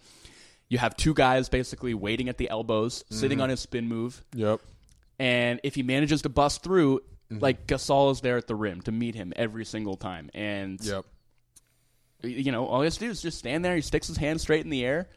You 0.70 0.78
have 0.80 0.96
two 0.98 1.14
guys 1.14 1.48
basically 1.50 1.94
waiting 1.94 2.28
at 2.30 2.38
the 2.38 2.50
elbows, 2.50 3.04
Mm-hmm. 3.04 3.16
sitting 3.16 3.42
on 3.42 3.50
his 3.50 3.60
spin 3.60 3.88
move, 3.88 4.24
Yep. 4.34 4.62
and 5.20 5.60
if 5.64 5.76
he 5.76 5.84
manages 5.84 6.22
to 6.24 6.30
bust 6.30 6.64
through, 6.64 7.02
Mm-hmm. 7.32 7.42
like 7.42 7.66
Gasol 7.66 8.12
is 8.12 8.22
there 8.22 8.38
at 8.38 8.46
the 8.48 8.54
rim 8.56 8.82
to 8.84 8.92
meet 8.92 9.16
him 9.16 9.34
every 9.36 9.66
single 9.66 9.96
time, 9.98 10.30
and 10.34 10.80
Yep. 10.84 11.06
you 12.24 12.52
know 12.52 12.66
all 12.66 12.82
he 12.82 12.86
has 12.86 12.96
to 12.96 13.06
do 13.06 13.10
is 13.12 13.22
just 13.22 13.38
stand 13.38 13.64
there. 13.66 13.76
He 13.76 13.82
sticks 13.82 14.08
his 14.08 14.18
hand 14.18 14.42
straight 14.42 14.64
in 14.64 14.70
the 14.70 14.84
air. 14.86 15.08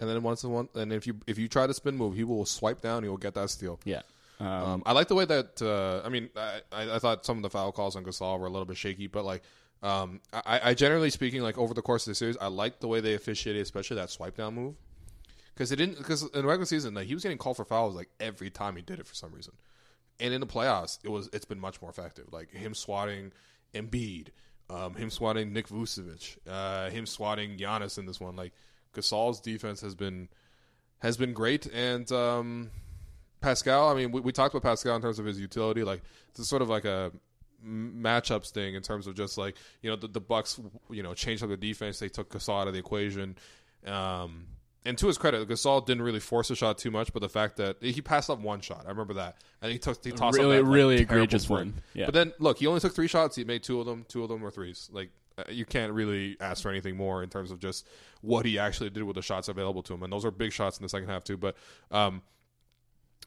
And 0.00 0.08
then 0.08 0.22
once 0.22 0.42
in 0.42 0.50
one, 0.50 0.68
and 0.74 0.92
if 0.92 1.06
you 1.06 1.14
if 1.26 1.38
you 1.38 1.48
try 1.48 1.66
to 1.66 1.74
spin 1.74 1.96
move, 1.96 2.14
he 2.14 2.24
will 2.24 2.44
swipe 2.44 2.80
down. 2.80 3.02
He 3.02 3.08
will 3.08 3.16
get 3.16 3.34
that 3.34 3.50
steal. 3.50 3.78
Yeah, 3.84 4.02
um, 4.40 4.46
Um, 4.46 4.82
I 4.86 4.92
like 4.92 5.08
the 5.08 5.14
way 5.14 5.24
that. 5.24 5.62
Uh, 5.62 6.04
I 6.04 6.08
mean, 6.08 6.28
I, 6.36 6.60
I 6.72 6.96
I 6.96 6.98
thought 6.98 7.24
some 7.24 7.36
of 7.36 7.42
the 7.42 7.50
foul 7.50 7.70
calls 7.72 7.94
on 7.96 8.04
Gasol 8.04 8.38
were 8.40 8.46
a 8.46 8.50
little 8.50 8.64
bit 8.66 8.76
shaky, 8.76 9.06
but 9.06 9.24
like, 9.24 9.42
um, 9.82 10.20
I, 10.32 10.60
I 10.64 10.74
generally 10.74 11.10
speaking, 11.10 11.42
like 11.42 11.58
over 11.58 11.74
the 11.74 11.82
course 11.82 12.06
of 12.06 12.12
the 12.12 12.14
series, 12.14 12.36
I 12.40 12.46
like 12.46 12.80
the 12.80 12.88
way 12.88 13.00
they 13.00 13.14
officiated, 13.14 13.62
especially 13.62 13.96
that 13.96 14.10
swipe 14.10 14.36
down 14.36 14.54
move, 14.54 14.76
because 15.54 15.72
it 15.72 15.76
didn't. 15.76 15.98
Because 15.98 16.22
in 16.22 16.42
the 16.42 16.46
regular 16.46 16.66
season, 16.66 16.94
like 16.94 17.06
he 17.06 17.14
was 17.14 17.22
getting 17.22 17.38
called 17.38 17.56
for 17.56 17.64
fouls 17.64 17.96
like 17.96 18.08
every 18.20 18.48
time 18.48 18.76
he 18.76 18.82
did 18.82 19.00
it 19.00 19.06
for 19.06 19.14
some 19.14 19.32
reason, 19.32 19.54
and 20.20 20.32
in 20.32 20.40
the 20.40 20.46
playoffs, 20.46 20.98
it 21.02 21.10
was 21.10 21.28
it's 21.32 21.44
been 21.44 21.58
much 21.58 21.82
more 21.82 21.90
effective. 21.90 22.26
Like 22.32 22.52
him 22.52 22.74
swatting 22.74 23.32
Embiid, 23.74 24.28
um, 24.70 24.94
him 24.94 25.10
swatting 25.10 25.52
Nick 25.52 25.68
Vucevic, 25.68 26.38
uh, 26.48 26.88
him 26.90 27.04
swatting 27.04 27.56
Giannis 27.56 27.98
in 27.98 28.06
this 28.06 28.20
one. 28.20 28.36
Like 28.36 28.52
Gasol's 28.94 29.40
defense 29.40 29.80
has 29.80 29.96
been 29.96 30.28
has 31.00 31.16
been 31.16 31.32
great, 31.32 31.66
and 31.66 32.10
um, 32.12 32.70
Pascal. 33.40 33.88
I 33.88 33.94
mean, 33.94 34.12
we, 34.12 34.20
we 34.20 34.30
talked 34.30 34.54
about 34.54 34.62
Pascal 34.62 34.94
in 34.94 35.02
terms 35.02 35.18
of 35.18 35.26
his 35.26 35.40
utility. 35.40 35.82
Like 35.82 36.02
it's 36.28 36.48
sort 36.48 36.62
of 36.62 36.68
like 36.68 36.84
a 36.84 37.10
matchups 37.66 38.50
thing 38.50 38.74
in 38.74 38.82
terms 38.82 39.06
of 39.06 39.14
just 39.14 39.38
like 39.38 39.56
you 39.82 39.90
know 39.90 39.96
the, 39.96 40.08
the 40.08 40.20
Bucks. 40.20 40.60
You 40.90 41.02
know, 41.02 41.14
changed 41.14 41.42
up 41.42 41.48
the 41.50 41.56
defense. 41.56 41.98
They 41.98 42.08
took 42.08 42.30
Gasol 42.30 42.62
out 42.62 42.68
of 42.68 42.74
the 42.74 42.80
equation. 42.80 43.36
Um, 43.86 44.46
and 44.84 44.98
to 44.98 45.06
his 45.06 45.16
credit, 45.16 45.48
Gasol 45.48 45.86
didn't 45.86 46.02
really 46.02 46.18
force 46.20 46.50
a 46.50 46.56
shot 46.56 46.76
too 46.78 46.90
much, 46.90 47.12
but 47.12 47.20
the 47.22 47.28
fact 47.28 47.56
that 47.58 47.80
he 47.80 48.00
passed 48.00 48.28
up 48.28 48.40
one 48.40 48.60
shot, 48.60 48.82
I 48.84 48.88
remember 48.90 49.14
that, 49.14 49.36
and 49.60 49.70
he 49.70 49.78
took 49.78 50.04
he 50.04 50.10
tossed 50.10 50.36
Really- 50.38 50.56
that, 50.56 50.64
like, 50.64 50.72
really 50.74 50.96
egregious 50.96 51.48
one. 51.48 51.74
Yeah. 51.94 52.06
But 52.06 52.14
then 52.14 52.32
look, 52.40 52.58
he 52.58 52.66
only 52.66 52.80
took 52.80 52.94
three 52.94 53.06
shots. 53.08 53.36
He 53.36 53.44
made 53.44 53.62
two 53.62 53.78
of 53.80 53.86
them. 53.86 54.04
Two 54.08 54.22
of 54.24 54.28
them 54.28 54.40
were 54.40 54.50
threes. 54.50 54.88
Like 54.92 55.10
uh, 55.38 55.44
you 55.50 55.64
can't 55.64 55.92
really 55.92 56.36
ask 56.40 56.62
for 56.62 56.70
anything 56.70 56.96
more 56.96 57.22
in 57.22 57.28
terms 57.28 57.50
of 57.52 57.60
just 57.60 57.86
what 58.22 58.44
he 58.44 58.58
actually 58.58 58.90
did 58.90 59.04
with 59.04 59.14
the 59.14 59.22
shots 59.22 59.48
available 59.48 59.82
to 59.84 59.94
him, 59.94 60.02
and 60.02 60.12
those 60.12 60.24
are 60.24 60.30
big 60.32 60.52
shots 60.52 60.78
in 60.78 60.82
the 60.82 60.88
second 60.88 61.08
half 61.08 61.22
too. 61.22 61.36
But 61.36 61.56
um, 61.92 62.22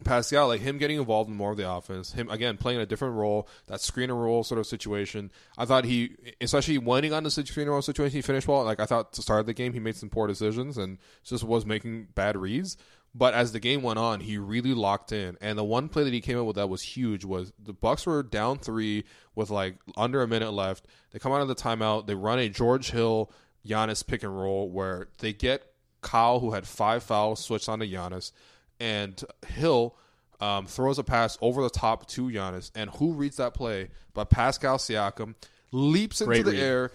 Pascal, 0.04 0.48
like 0.48 0.62
him 0.62 0.78
getting 0.78 0.98
involved 0.98 1.30
in 1.30 1.38
more 1.38 1.52
of 1.52 1.58
the 1.58 1.70
offense, 1.70 2.12
him 2.12 2.30
again 2.30 2.58
playing 2.58 2.80
a 2.80 2.86
different 2.86 3.16
role, 3.16 3.48
that 3.68 3.80
screener 3.80 4.10
role 4.10 4.44
sort 4.44 4.60
of 4.60 4.68
situation. 4.68 5.32
I 5.58 5.66
thought 5.66 5.86
he, 5.86 6.16
especially 6.42 6.78
when 6.78 7.04
he 7.04 7.10
winning 7.10 7.14
on 7.14 7.24
the 7.24 7.30
screener 7.30 7.70
role 7.70 7.82
situation, 7.82 8.18
he 8.18 8.22
finished 8.22 8.48
well. 8.48 8.64
Like 8.64 8.82
I 8.82 8.86
thought 8.86 9.14
to 9.14 9.22
start 9.22 9.46
the 9.46 9.54
game, 9.54 9.74
he 9.74 9.80
made 9.80 9.96
some 9.96 10.10
poor 10.10 10.28
decisions 10.28 10.78
and 10.78 10.98
just 11.24 11.44
was 11.44 11.66
making 11.66 12.10
bad 12.14 12.36
reads. 12.36 12.78
But 13.18 13.34
as 13.34 13.54
the 13.54 13.62
game 13.62 13.82
went 13.82 13.98
on, 13.98 14.20
he 14.20 14.38
really 14.38 14.74
locked 14.74 15.14
in. 15.14 15.38
And 15.40 15.58
the 15.58 15.64
one 15.64 15.88
play 15.88 16.04
that 16.04 16.12
he 16.12 16.20
came 16.20 16.38
up 16.38 16.46
with 16.46 16.58
that 16.58 16.68
was 16.68 16.82
huge 16.82 17.24
was 17.24 17.54
the 17.58 17.72
Bucks 17.72 18.06
were 18.06 18.22
down 18.22 18.60
three 18.60 19.06
with 19.36 19.50
like 19.50 19.78
under 19.96 20.22
a 20.22 20.28
minute 20.28 20.52
left. 20.52 20.86
They 21.12 21.20
come 21.20 21.32
out 21.32 21.40
of 21.40 21.48
the 21.48 21.56
timeout, 21.56 22.08
they 22.08 22.16
run 22.16 22.40
a 22.40 22.50
George 22.50 22.92
Hill 22.92 23.32
Giannis 23.66 24.06
pick 24.06 24.24
and 24.24 24.38
roll 24.38 24.70
where 24.70 25.08
they 25.20 25.32
get 25.32 25.72
Kyle, 26.02 26.40
who 26.40 26.52
had 26.52 26.68
five 26.68 27.04
fouls, 27.04 27.44
switched 27.44 27.70
on 27.70 27.80
to 27.80 27.88
Giannis, 27.88 28.32
and 28.80 29.22
Hill 29.48 29.96
um, 30.42 30.66
throws 30.68 31.00
a 31.00 31.04
pass 31.04 31.38
over 31.42 31.64
the 31.64 31.70
top 31.70 32.08
to 32.10 32.28
Giannis. 32.28 32.72
And 32.76 32.90
who 32.90 33.14
reads 33.14 33.38
that 33.38 33.54
play? 33.54 33.90
But 34.14 34.30
Pascal 34.30 34.78
Siakam 34.78 35.36
leaps 35.72 36.22
into 36.22 36.28
Great 36.30 36.46
the 36.46 36.52
read. 36.52 36.60
air, 36.62 36.92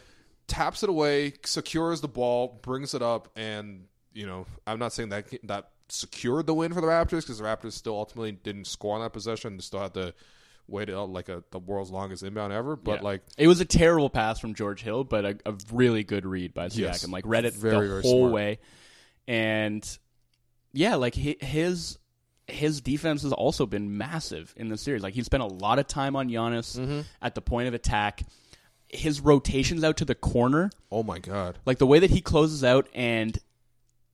taps 0.47 0.83
it 0.83 0.89
away, 0.89 1.35
secures 1.45 2.01
the 2.01 2.09
ball, 2.09 2.59
brings 2.63 2.95
it 2.95 3.03
up, 3.03 3.29
and 3.37 3.87
you 4.13 4.27
know 4.27 4.47
I'm 4.67 4.79
not 4.79 4.93
saying 4.93 5.11
that 5.11 5.27
that 5.45 5.71
secured 5.89 6.47
the 6.47 6.55
win 6.55 6.73
for 6.73 6.81
the 6.81 6.87
Raptors 6.87 7.23
because 7.23 7.39
the 7.39 7.45
Raptors 7.45 7.73
still 7.73 7.95
ultimately 7.97 8.33
didn't 8.33 8.67
score 8.67 8.95
on 8.95 9.03
that 9.03 9.13
possession. 9.13 9.57
They 9.57 9.63
still 9.63 9.81
had 9.81 9.95
to 9.95 10.15
wait 10.69 10.89
out 10.89 11.11
like 11.11 11.29
a 11.29 11.43
the 11.51 11.59
world's 11.59 11.91
longest 11.91 12.23
inbound 12.23 12.53
ever. 12.53 12.77
But 12.77 12.97
Yeah. 13.01 13.05
like 13.05 13.23
it 13.39 13.47
was 13.49 13.61
a 13.61 13.65
terrible 13.65 14.09
pass 14.11 14.39
from 14.39 14.55
George 14.55 14.83
Hill, 14.83 15.03
but 15.05 15.25
a, 15.25 15.37
a 15.47 15.55
really 15.73 16.05
good 16.05 16.25
read 16.27 16.55
by 16.55 16.67
Siakam. 16.67 16.77
Yes. 16.79 17.09
Like 17.09 17.25
read 17.27 17.45
it 17.45 17.55
Very, 17.55 17.73
the 17.87 17.89
very 17.89 18.03
whole 18.03 18.21
smart. 18.21 18.33
way, 18.33 18.59
and 19.27 19.99
yeah, 20.73 20.95
like 20.97 21.15
his 21.15 21.99
his 22.47 22.81
defense 22.81 23.23
has 23.23 23.33
also 23.33 23.65
been 23.65 23.97
massive 23.97 24.53
in 24.57 24.69
the 24.69 24.77
series. 24.77 25.03
Like 25.03 25.15
he 25.15 25.23
spent 25.23 25.43
a 25.43 25.47
lot 25.47 25.79
of 25.79 25.87
time 25.87 26.17
on 26.17 26.29
Giannis 26.29 26.79
Mm-hmm. 26.79 27.01
at 27.23 27.35
the 27.35 27.41
point 27.41 27.69
of 27.69 27.75
attack. 27.75 28.23
His 28.89 29.21
rotations 29.21 29.85
out 29.85 29.99
to 29.99 30.05
the 30.05 30.17
corner, 30.17 30.71
oh 30.91 31.05
my 31.05 31.21
god, 31.21 31.59
like 31.65 31.79
the 31.79 31.87
way 31.87 32.01
that 32.01 32.11
he 32.11 32.21
closes 32.21 32.65
out 32.65 32.89
and. 32.95 33.39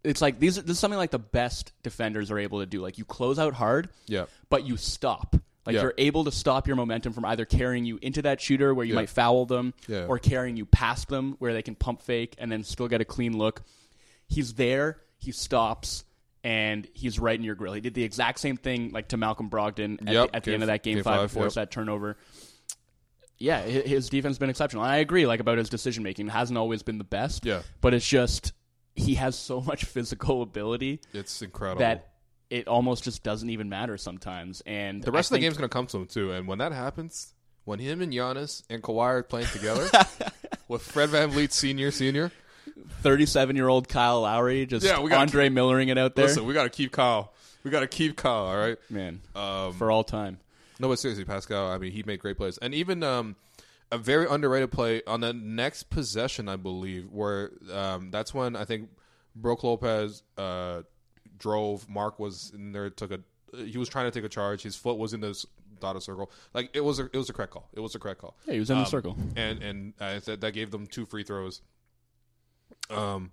It's 0.05 0.23
like 0.23 0.39
these. 0.39 0.55
This 0.55 0.71
is 0.77 0.79
something 0.79 0.99
like 0.99 1.11
the 1.11 1.19
best 1.19 1.73
defenders 1.83 2.31
are 2.31 2.39
able 2.39 2.61
to 2.61 2.67
do. 2.67 2.81
Like 2.81 2.97
you 2.97 3.05
close 3.05 3.41
out 3.41 3.55
hard, 3.55 3.89
yeah, 4.07 4.27
but 4.51 4.65
you 4.65 4.77
stop. 4.77 5.35
Like 5.67 5.75
Yeah. 5.75 5.83
you're 5.83 5.95
able 5.99 6.23
to 6.25 6.31
stop 6.31 6.69
your 6.69 6.77
momentum 6.77 7.13
from 7.13 7.25
either 7.25 7.45
carrying 7.45 7.85
you 7.85 7.99
into 8.01 8.23
that 8.23 8.41
shooter 8.41 8.73
where 8.73 8.85
you 8.87 8.93
Yeah. 8.93 9.01
might 9.01 9.09
foul 9.09 9.47
them, 9.47 9.75
Yeah. 9.89 10.05
or 10.07 10.21
carrying 10.21 10.57
you 10.57 10.65
past 10.65 11.09
them 11.09 11.35
where 11.41 11.53
they 11.53 11.63
can 11.63 11.75
pump 11.75 12.03
fake 12.03 12.37
and 12.39 12.53
then 12.53 12.63
still 12.63 12.87
get 12.87 13.01
a 13.01 13.05
clean 13.05 13.37
look. 13.37 13.63
He's 14.29 14.55
there, 14.55 14.99
he 15.19 15.33
stops, 15.33 16.05
and 16.47 16.87
he's 16.95 17.19
right 17.19 17.37
in 17.37 17.43
your 17.45 17.57
grill. 17.57 17.73
He 17.73 17.81
did 17.81 17.95
the 17.95 18.05
exact 18.05 18.39
same 18.39 18.57
thing 18.57 18.93
like 18.93 19.09
to 19.09 19.17
Malcolm 19.17 19.51
Brogdon 19.51 20.01
at, 20.07 20.13
Yep. 20.15 20.31
the, 20.31 20.37
at 20.37 20.45
the 20.45 20.51
Game- 20.51 20.55
end 20.55 20.63
of 20.63 20.67
that 20.69 20.83
game, 20.85 20.95
game 20.95 21.03
five, 21.05 21.33
five, 21.33 21.43
yep. 21.43 21.53
that 21.55 21.71
turnover. 21.73 22.17
Yeah, 23.39 23.61
his 23.63 24.09
defense 24.09 24.33
has 24.35 24.39
been 24.39 24.49
exceptional. 24.49 24.85
And 24.85 24.93
I 24.93 24.99
agree, 24.99 25.27
like 25.27 25.41
about 25.41 25.59
his 25.59 25.69
decision 25.69 26.03
making, 26.03 26.29
hasn't 26.29 26.57
always 26.57 26.83
been 26.83 26.99
the 26.99 27.05
best. 27.05 27.45
Yeah. 27.45 27.63
but 27.81 27.93
it's 27.95 28.07
just 28.09 28.53
he 28.95 29.15
has 29.17 29.37
so 29.37 29.61
much 29.71 29.85
physical 29.85 30.41
ability 30.43 31.01
it's 31.13 31.43
incredible. 31.43 31.81
that 31.81 32.13
it 32.49 32.69
almost 32.69 33.03
just 33.05 33.23
doesn't 33.25 33.51
even 33.51 33.69
matter 33.69 33.99
sometimes. 33.99 34.63
And 34.67 35.03
The 35.03 35.11
rest 35.13 35.33
I 35.33 35.35
of 35.37 35.41
the 35.41 35.47
game's 35.47 35.57
going 35.59 35.69
to 35.69 35.73
come 35.73 35.87
to 35.89 35.97
him 35.99 36.07
too, 36.07 36.31
and 36.33 36.47
when 36.47 36.59
that 36.59 36.71
happens, 36.73 37.35
when 37.65 37.79
him 37.81 38.01
and 38.01 38.13
Giannis 38.13 38.63
and 38.71 38.83
Kawhi 38.83 39.01
are 39.01 39.23
playing 39.25 39.49
together 39.49 39.89
with 40.69 40.81
Fred 40.83 41.11
VanVleet 41.11 41.51
Senior, 41.53 41.91
Senior, 41.91 42.31
37 43.01 43.57
year 43.57 43.69
old 43.69 43.89
Kyle 43.89 44.23
Lowry 44.23 44.67
just 44.67 44.85
Yeah, 44.85 45.01
we 45.01 45.11
gotta 45.11 45.23
Andre 45.23 45.49
Millering 45.49 45.89
it 45.89 45.99
out 45.99 46.15
there. 46.15 46.27
listen, 46.27 46.47
we 46.47 46.55
got 46.55 46.65
to 46.65 46.71
keep 46.71 46.93
Kyle. 46.93 47.33
We 47.65 47.71
got 47.71 47.81
to 47.81 47.87
keep 47.89 48.17
Kyle. 48.17 48.47
All 48.47 48.57
right. 48.57 48.77
Man, 48.91 49.21
Um, 49.35 49.73
for 49.73 49.91
all 49.91 50.05
time. 50.05 50.39
no, 50.79 50.89
but 50.89 50.99
seriously, 50.99 51.25
Pascal. 51.25 51.67
I 51.71 51.79
mean, 51.79 51.93
he 51.93 52.03
made 52.05 52.21
great 52.21 52.37
plays, 52.37 52.59
and 52.59 52.75
even 52.75 53.03
um, 53.03 53.35
a 53.91 53.99
very 53.99 54.27
underrated 54.29 54.71
play 54.71 55.03
on 55.07 55.21
the 55.21 55.33
next 55.33 55.85
possession, 55.91 56.49
I 56.49 56.57
believe, 56.57 57.11
where 57.11 57.51
um, 57.73 58.11
that's 58.11 58.33
when 58.35 58.55
I 58.57 58.65
think 58.65 58.91
Brook 59.35 59.65
Lopez 59.65 60.23
uh, 60.39 60.83
drove. 61.39 61.89
Mark 61.89 62.19
was 62.19 62.53
in 62.55 62.73
there, 62.73 62.89
took 62.91 63.11
a. 63.11 63.21
He 63.57 63.79
was 63.79 63.89
trying 63.89 64.05
to 64.05 64.11
take 64.11 64.25
a 64.25 64.29
charge. 64.29 64.63
His 64.63 64.77
foot 64.77 64.97
was 64.99 65.13
in 65.15 65.21
the 65.21 65.31
s- 65.31 65.47
dotted 65.81 66.03
circle. 66.03 66.31
Like 66.55 66.71
it 66.75 66.83
was 66.85 66.99
a, 67.01 67.07
it 67.07 67.17
was 67.17 67.31
a 67.31 67.33
correct 67.33 67.53
call. 67.53 67.69
It 67.73 67.81
was 67.81 67.95
a 67.95 67.99
correct 67.99 68.21
call. 68.21 68.37
Yeah, 68.47 68.55
he 68.55 68.61
was 68.61 68.71
in 68.71 68.77
the 68.77 68.83
Um, 68.85 68.89
circle. 68.91 69.17
and 69.35 69.63
and 69.63 69.93
uh, 70.01 70.21
th- 70.21 70.41
that 70.41 70.53
gave 70.53 70.71
them 70.71 70.87
two 70.87 71.05
free 71.07 71.25
throws. 71.25 71.63
Um, 72.91 73.33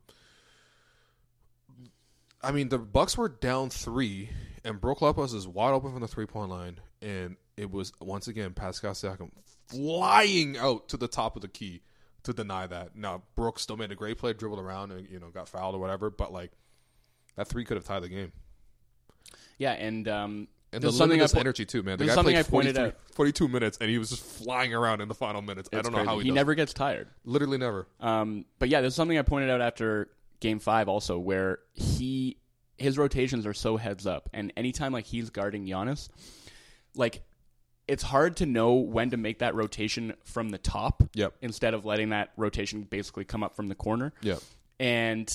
I 2.41 2.51
mean, 2.51 2.69
the 2.69 2.77
Bucks 2.79 3.17
were 3.17 3.29
down 3.29 3.69
three, 3.69 4.29
and 4.63 4.79
Brook 4.81 5.01
Lopez 5.01 5.33
is 5.33 5.47
wide 5.47 5.73
open 5.73 5.91
from 5.91 6.01
the 6.01 6.07
three 6.07 6.25
point 6.25 6.49
line, 6.49 6.79
and 7.01 7.37
it 7.55 7.71
was 7.71 7.93
once 7.99 8.27
again 8.27 8.53
Pascal 8.53 8.93
Siakam 8.93 9.31
flying 9.67 10.57
out 10.57 10.89
to 10.89 10.97
the 10.97 11.07
top 11.07 11.35
of 11.35 11.41
the 11.41 11.47
key 11.47 11.81
to 12.23 12.33
deny 12.33 12.67
that. 12.67 12.95
Now 12.95 13.23
Brooks 13.35 13.61
still 13.61 13.77
made 13.77 13.91
a 13.91 13.95
great 13.95 14.17
play, 14.17 14.33
dribbled 14.33 14.59
around, 14.59 14.91
and 14.91 15.07
you 15.09 15.19
know 15.19 15.29
got 15.29 15.47
fouled 15.47 15.75
or 15.75 15.79
whatever. 15.79 16.09
But 16.09 16.33
like 16.33 16.51
that 17.35 17.47
three 17.47 17.65
could 17.65 17.77
have 17.77 17.85
tied 17.85 18.03
the 18.03 18.09
game. 18.09 18.31
Yeah, 19.57 19.73
and 19.73 20.07
um, 20.07 20.47
And 20.73 20.81
the 20.81 20.87
there's 20.87 20.97
something 20.97 21.21
I 21.21 21.27
po- 21.27 21.39
energy 21.39 21.65
too, 21.65 21.83
man. 21.83 21.97
The 21.97 22.05
guy 22.07 22.13
something 22.15 22.33
played 22.33 22.45
I 22.45 22.49
pointed 22.49 22.75
43 22.75 22.87
out. 22.87 23.15
42 23.15 23.47
minutes, 23.47 23.77
and 23.79 23.89
he 23.89 23.97
was 23.97 24.09
just 24.09 24.23
flying 24.23 24.73
around 24.73 25.01
in 25.01 25.07
the 25.07 25.13
final 25.15 25.41
minutes. 25.41 25.69
I 25.71 25.81
don't 25.81 25.91
know 25.93 26.03
how 26.03 26.19
he, 26.19 26.25
he 26.25 26.31
never 26.31 26.55
gets 26.55 26.73
tired. 26.73 27.07
literally 27.25 27.57
never. 27.57 27.87
Um, 27.99 28.45
but 28.59 28.69
yeah, 28.69 28.81
there's 28.81 28.95
something 28.95 29.17
I 29.17 29.21
pointed 29.21 29.49
out 29.49 29.61
after 29.61 30.09
Game 30.39 30.59
Five 30.59 30.89
also, 30.89 31.17
where 31.19 31.59
he 31.73 32.37
his 32.77 32.97
rotations 32.97 33.45
are 33.45 33.53
so 33.53 33.77
heads 33.77 34.05
up, 34.07 34.29
and 34.33 34.51
anytime 34.57 34.91
like 34.91 35.05
he's 35.05 35.29
guarding 35.29 35.65
Giannis, 35.65 36.09
like 36.95 37.23
it's 37.87 38.03
hard 38.03 38.37
to 38.37 38.45
know 38.45 38.73
when 38.75 39.09
to 39.11 39.17
make 39.17 39.39
that 39.39 39.53
rotation 39.55 40.13
from 40.23 40.49
the 40.49 40.57
top, 40.57 41.03
Yep. 41.15 41.33
instead 41.41 41.73
of 41.73 41.85
letting 41.85 42.09
that 42.09 42.31
rotation 42.37 42.83
basically 42.83 43.25
come 43.25 43.43
up 43.43 43.55
from 43.55 43.67
the 43.67 43.75
corner. 43.75 44.13
Yeah, 44.21 44.37
and 44.79 45.29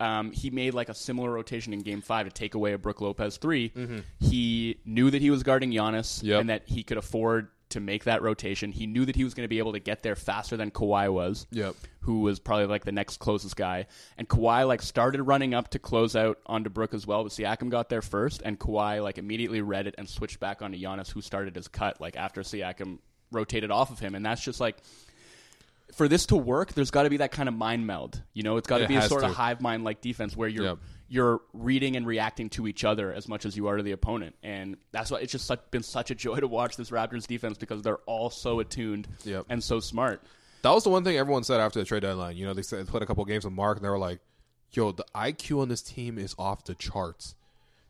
um, 0.00 0.30
he 0.32 0.50
made 0.50 0.74
like 0.74 0.88
a 0.88 0.94
similar 0.94 1.30
rotation 1.30 1.72
in 1.72 1.80
Game 1.80 2.00
Five 2.02 2.26
to 2.26 2.32
take 2.32 2.54
away 2.54 2.72
a 2.72 2.78
Brook 2.78 3.00
Lopez 3.00 3.36
3 3.38 3.72
He 4.20 4.78
knew 4.84 5.10
that 5.10 5.22
he 5.22 5.30
was 5.30 5.42
guarding 5.42 5.70
Giannis 5.72 6.18
Mm-hmm. 6.18 6.26
Yep. 6.26 6.40
and 6.40 6.50
that 6.50 6.62
he 6.66 6.82
could 6.82 6.98
afford 6.98 7.48
to 7.70 7.80
make 7.80 8.04
that 8.04 8.22
rotation. 8.22 8.70
He 8.70 8.86
knew 8.86 9.04
that 9.06 9.16
he 9.16 9.24
was 9.24 9.34
going 9.34 9.44
to 9.44 9.48
be 9.48 9.58
able 9.58 9.72
to 9.72 9.80
get 9.80 10.02
there 10.04 10.14
faster 10.14 10.56
than 10.56 10.70
Kawhi 10.70 11.12
was, 11.12 11.46
Yep. 11.50 11.74
who 12.00 12.20
was 12.20 12.38
probably 12.38 12.66
like 12.66 12.84
the 12.84 12.92
next 12.92 13.16
closest 13.18 13.56
guy. 13.56 13.86
And 14.16 14.28
Kawhi 14.28 14.66
like 14.68 14.82
started 14.82 15.20
running 15.22 15.52
up 15.52 15.70
to 15.70 15.80
close 15.80 16.14
out 16.14 16.38
onto 16.46 16.70
Brook 16.70 16.94
as 16.94 17.06
well, 17.08 17.24
but 17.24 17.32
Siakam 17.32 17.68
got 17.70 17.88
there 17.88 18.02
first, 18.02 18.40
and 18.44 18.56
Kawhi 18.58 19.02
like 19.02 19.18
immediately 19.18 19.62
read 19.62 19.88
it 19.88 19.96
and 19.98 20.08
switched 20.08 20.38
back 20.38 20.62
onto 20.62 20.78
Giannis, 20.78 21.10
who 21.10 21.20
started 21.20 21.56
his 21.56 21.66
cut 21.66 22.00
like 22.00 22.16
after 22.16 22.42
Siakam 22.42 22.98
rotated 23.32 23.72
off 23.72 23.90
of 23.90 23.98
him, 23.98 24.14
and 24.14 24.24
that's 24.24 24.44
just 24.44 24.60
like 24.60 24.76
for 25.94 26.08
this 26.08 26.26
to 26.26 26.36
work, 26.36 26.72
there's 26.74 26.90
got 26.90 27.04
to 27.04 27.10
be 27.10 27.18
that 27.18 27.30
kind 27.32 27.48
of 27.48 27.54
mind 27.54 27.86
meld. 27.86 28.22
You 28.32 28.42
know, 28.42 28.56
it's 28.56 28.66
got 28.66 28.78
to 28.78 28.84
It 28.84 28.88
be 28.88 28.96
a 28.96 29.00
has 29.00 29.08
sort 29.08 29.22
to. 29.22 29.28
of 29.28 29.34
hive 29.34 29.60
mind 29.60 29.84
like 29.84 30.00
defense 30.00 30.36
where 30.36 30.48
you're 30.48 30.64
Yep. 30.64 30.78
you're 31.08 31.40
reading 31.52 31.96
and 31.96 32.06
reacting 32.06 32.50
to 32.50 32.66
each 32.66 32.84
other 32.84 33.12
as 33.12 33.28
much 33.28 33.46
as 33.46 33.56
you 33.56 33.68
are 33.68 33.76
to 33.76 33.82
the 33.82 33.92
opponent, 33.92 34.34
and 34.42 34.76
that's 34.90 35.10
why 35.10 35.18
it's 35.20 35.30
just 35.32 35.46
such, 35.46 35.60
been 35.70 35.84
such 35.84 36.10
a 36.10 36.14
joy 36.16 36.40
to 36.40 36.48
watch 36.48 36.76
this 36.76 36.90
Raptors 36.90 37.26
defense 37.28 37.56
because 37.58 37.82
they're 37.82 37.98
all 38.06 38.28
so 38.30 38.58
attuned 38.60 39.06
Yep. 39.24 39.46
and 39.48 39.62
so 39.62 39.78
smart. 39.78 40.20
that 40.62 40.70
was 40.72 40.82
the 40.82 40.90
one 40.90 41.04
thing 41.04 41.16
everyone 41.16 41.44
said 41.44 41.60
after 41.60 41.78
the 41.78 41.84
trade 41.84 42.00
deadline. 42.02 42.36
You 42.36 42.44
know, 42.46 42.52
they 42.54 42.62
said 42.62 42.80
they 42.84 42.90
played 42.90 43.04
a 43.04 43.06
couple 43.06 43.24
games 43.24 43.44
with 43.44 43.54
Mark, 43.54 43.76
and 43.78 43.84
they 43.84 43.88
were 43.88 43.98
like, 43.98 44.18
"Yo, 44.72 44.90
the 44.90 45.04
IQ 45.14 45.60
on 45.60 45.68
this 45.68 45.80
team 45.82 46.18
is 46.18 46.34
off 46.36 46.64
the 46.64 46.74
charts." 46.74 47.35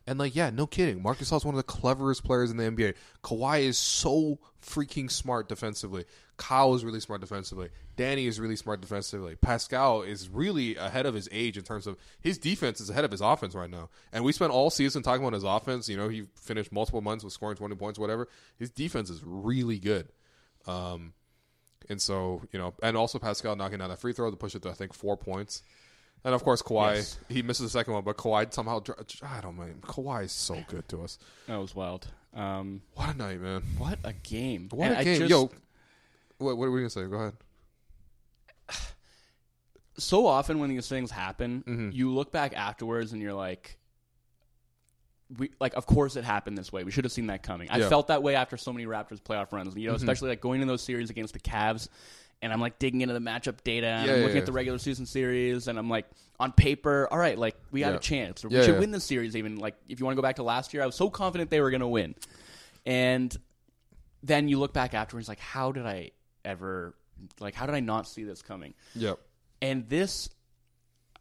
And 0.07 0.17
like, 0.17 0.35
yeah, 0.35 0.49
no 0.49 0.65
kidding. 0.65 1.03
Marcus 1.03 1.29
Gasol's 1.29 1.43
one 1.43 1.53
of 1.53 1.57
the 1.57 1.63
cleverest 1.63 2.23
players 2.23 2.49
in 2.49 2.55
the 2.55 2.63
NBA. 2.63 2.95
Kawhi 3.25 3.63
is 3.63 3.77
so 3.77 4.39
freaking 4.65 5.11
smart 5.11 5.49
defensively. 5.49 6.05
Kyle 6.37 6.73
is 6.75 6.85
really 6.85 7.01
smart 7.01 7.19
defensively. 7.19 7.69
Danny 7.97 8.25
is 8.25 8.39
really 8.39 8.55
smart 8.55 8.79
defensively. 8.79 9.35
Pascal 9.35 10.03
is 10.03 10.29
really 10.29 10.77
ahead 10.77 11.05
of 11.05 11.13
his 11.13 11.27
age 11.31 11.57
in 11.57 11.63
terms 11.63 11.87
of 11.87 11.97
his 12.21 12.37
defense 12.37 12.79
is 12.79 12.89
ahead 12.89 13.03
of 13.03 13.11
his 13.11 13.19
offense 13.19 13.53
right 13.53 13.69
now. 13.69 13.89
And 14.13 14.23
we 14.23 14.31
spent 14.31 14.53
all 14.53 14.69
season 14.69 15.03
talking 15.03 15.23
about 15.23 15.33
his 15.33 15.43
offense. 15.43 15.89
You 15.89 15.97
know, 15.97 16.07
he 16.07 16.27
finished 16.35 16.71
multiple 16.71 17.01
months 17.01 17.25
with 17.25 17.33
scoring 17.33 17.57
twenty 17.57 17.75
points, 17.75 17.99
whatever. 17.99 18.29
His 18.57 18.69
defense 18.69 19.09
is 19.09 19.21
really 19.25 19.79
good. 19.79 20.07
Um, 20.67 21.13
and 21.89 22.01
so, 22.01 22.43
you 22.51 22.59
know, 22.59 22.73
and 22.81 22.95
also 22.95 23.19
Pascal 23.19 23.55
knocking 23.55 23.79
down 23.79 23.89
that 23.89 23.99
free 23.99 24.13
throw 24.13 24.29
to 24.29 24.37
push 24.37 24.55
it 24.55 24.61
to 24.61 24.69
I 24.69 24.73
think 24.73 24.93
four 24.93 25.17
points. 25.17 25.63
And 26.25 26.33
of 26.35 26.43
course, 26.43 26.61
Kawhi 26.61 26.95
Yes. 26.95 27.19
he 27.29 27.41
misses 27.41 27.63
the 27.63 27.69
second 27.79 27.93
one, 27.93 28.03
but 28.03 28.17
Kawhi 28.17 28.53
somehow. 28.53 28.81
I 29.23 29.39
don't 29.41 29.57
know. 29.57 29.65
Kawhi 29.81 30.25
is 30.25 30.31
so 30.31 30.61
good 30.67 30.87
to 30.89 31.03
us. 31.03 31.17
That 31.47 31.57
was 31.57 31.73
wild. 31.75 32.07
Um, 32.33 32.81
What 32.95 33.13
a 33.15 33.17
night, 33.17 33.39
man! 33.39 33.63
what 33.77 33.99
a 34.03 34.13
game! 34.13 34.67
What 34.71 34.91
And 34.91 34.99
a 34.99 35.03
game, 35.03 35.19
just- 35.19 35.29
yo. 35.29 35.49
What, 36.39 36.57
what 36.57 36.65
are 36.65 36.71
we 36.71 36.81
gonna 36.81 36.89
say? 36.89 37.05
Go 37.05 37.15
ahead. 37.17 37.33
so 39.97 40.27
often 40.27 40.59
when 40.59 40.69
these 40.69 40.87
things 40.87 41.09
happen, 41.11 41.63
Mm-hmm. 41.67 41.89
you 41.91 42.13
look 42.13 42.31
back 42.31 42.55
afterwards 42.55 43.13
and 43.13 43.21
you're 43.21 43.33
like, 43.33 43.77
we 45.37 45.49
like, 45.59 45.73
of 45.75 45.85
course 45.85 46.15
it 46.15 46.23
happened 46.23 46.57
this 46.57 46.71
way. 46.71 46.83
We 46.83 46.91
should 46.91 47.03
have 47.05 47.11
seen 47.11 47.27
that 47.27 47.43
coming. 47.43 47.69
I 47.69 47.77
Yeah. 47.77 47.81
Mm-hmm. 47.83 47.89
felt 47.89 48.07
that 48.07 48.23
way 48.23 48.35
after 48.35 48.55
so 48.57 48.71
many 48.71 48.85
Raptors 48.85 49.21
playoff 49.21 49.51
runs. 49.51 49.75
You 49.75 49.89
know, 49.89 49.95
especially 49.95 50.29
like 50.29 50.41
going 50.41 50.61
in 50.61 50.67
those 50.67 50.81
series 50.83 51.09
against 51.09 51.33
the 51.33 51.39
Cavs, 51.39 51.89
and 52.41 52.53
I'm 52.53 52.59
like 52.61 52.79
digging 52.79 53.01
into 53.01 53.13
the 53.13 53.19
matchup 53.19 53.63
data, 53.63 53.87
and 53.87 54.07
Yeah, 54.07 54.13
I'm 54.13 54.19
looking 54.21 54.35
yeah. 54.35 54.41
at 54.41 54.45
the 54.45 54.51
regular 54.51 54.77
season 54.79 55.05
series, 55.05 55.67
and 55.67 55.77
I'm 55.79 55.89
like, 55.89 56.05
on 56.39 56.51
paper, 56.51 57.07
all 57.09 57.17
right, 57.17 57.37
like 57.37 57.55
we 57.71 57.79
got 57.79 57.95
a 57.95 57.99
chance. 57.99 58.45
We 58.45 58.61
should 58.63 58.79
win 58.79 58.91
this 58.91 59.03
series. 59.03 59.35
Even 59.35 59.57
like 59.57 59.75
if 59.89 59.99
you 59.99 60.05
want 60.05 60.15
to 60.15 60.21
go 60.21 60.25
back 60.25 60.35
to 60.37 60.43
last 60.43 60.73
year, 60.73 60.83
I 60.83 60.85
was 60.85 60.95
so 60.95 61.09
confident 61.09 61.49
they 61.49 61.61
were 61.61 61.71
going 61.71 61.81
to 61.81 61.87
win, 61.87 62.13
and 62.85 63.35
then 64.23 64.47
you 64.47 64.59
look 64.59 64.73
back 64.73 64.93
afterwards, 64.93 65.27
like, 65.29 65.39
how 65.39 65.71
did 65.71 65.85
I 65.85 66.11
ever, 66.45 66.95
like, 67.39 67.53
how 67.55 67.65
did 67.65 67.75
I 67.75 67.79
not 67.79 68.07
see 68.07 68.23
this 68.23 68.41
coming? 68.41 68.73
Yep. 68.95 69.19
and 69.61 69.87
this 69.89 70.29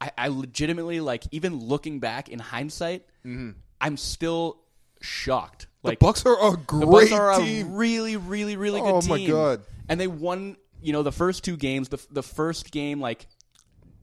I, 0.01 0.11
I 0.19 0.29
legitimately 0.29 1.01
like 1.01 1.25
even 1.31 1.59
looking 1.59 2.01
back 2.01 2.29
in 2.29 2.39
hindsight 2.39 3.07
mm-hmm. 3.25 3.53
i'm 3.81 3.97
still 3.97 4.59
shocked 5.01 5.69
like 5.83 5.99
the 5.99 6.05
Bucks 6.05 6.27
are 6.27 6.53
a 6.53 6.57
great 6.57 6.81
the 6.81 6.87
Bucks 6.87 7.13
are 7.13 7.39
team. 7.41 7.75
really 7.75 8.17
really 8.19 8.57
really 8.57 8.81
oh 8.81 9.01
good 9.01 9.11
Oh, 9.11 9.17
team 9.17 9.27
my 9.27 9.33
God. 9.33 9.63
and 9.89 9.99
they 9.99 10.07
won 10.07 10.57
you 10.83 10.93
know 10.93 11.03
the 11.03 11.13
first 11.13 11.45
two 11.45 11.57
games 11.57 11.89
the, 11.89 11.99
the 12.11 12.23
first 12.23 12.71
game 12.71 13.01
like 13.01 13.27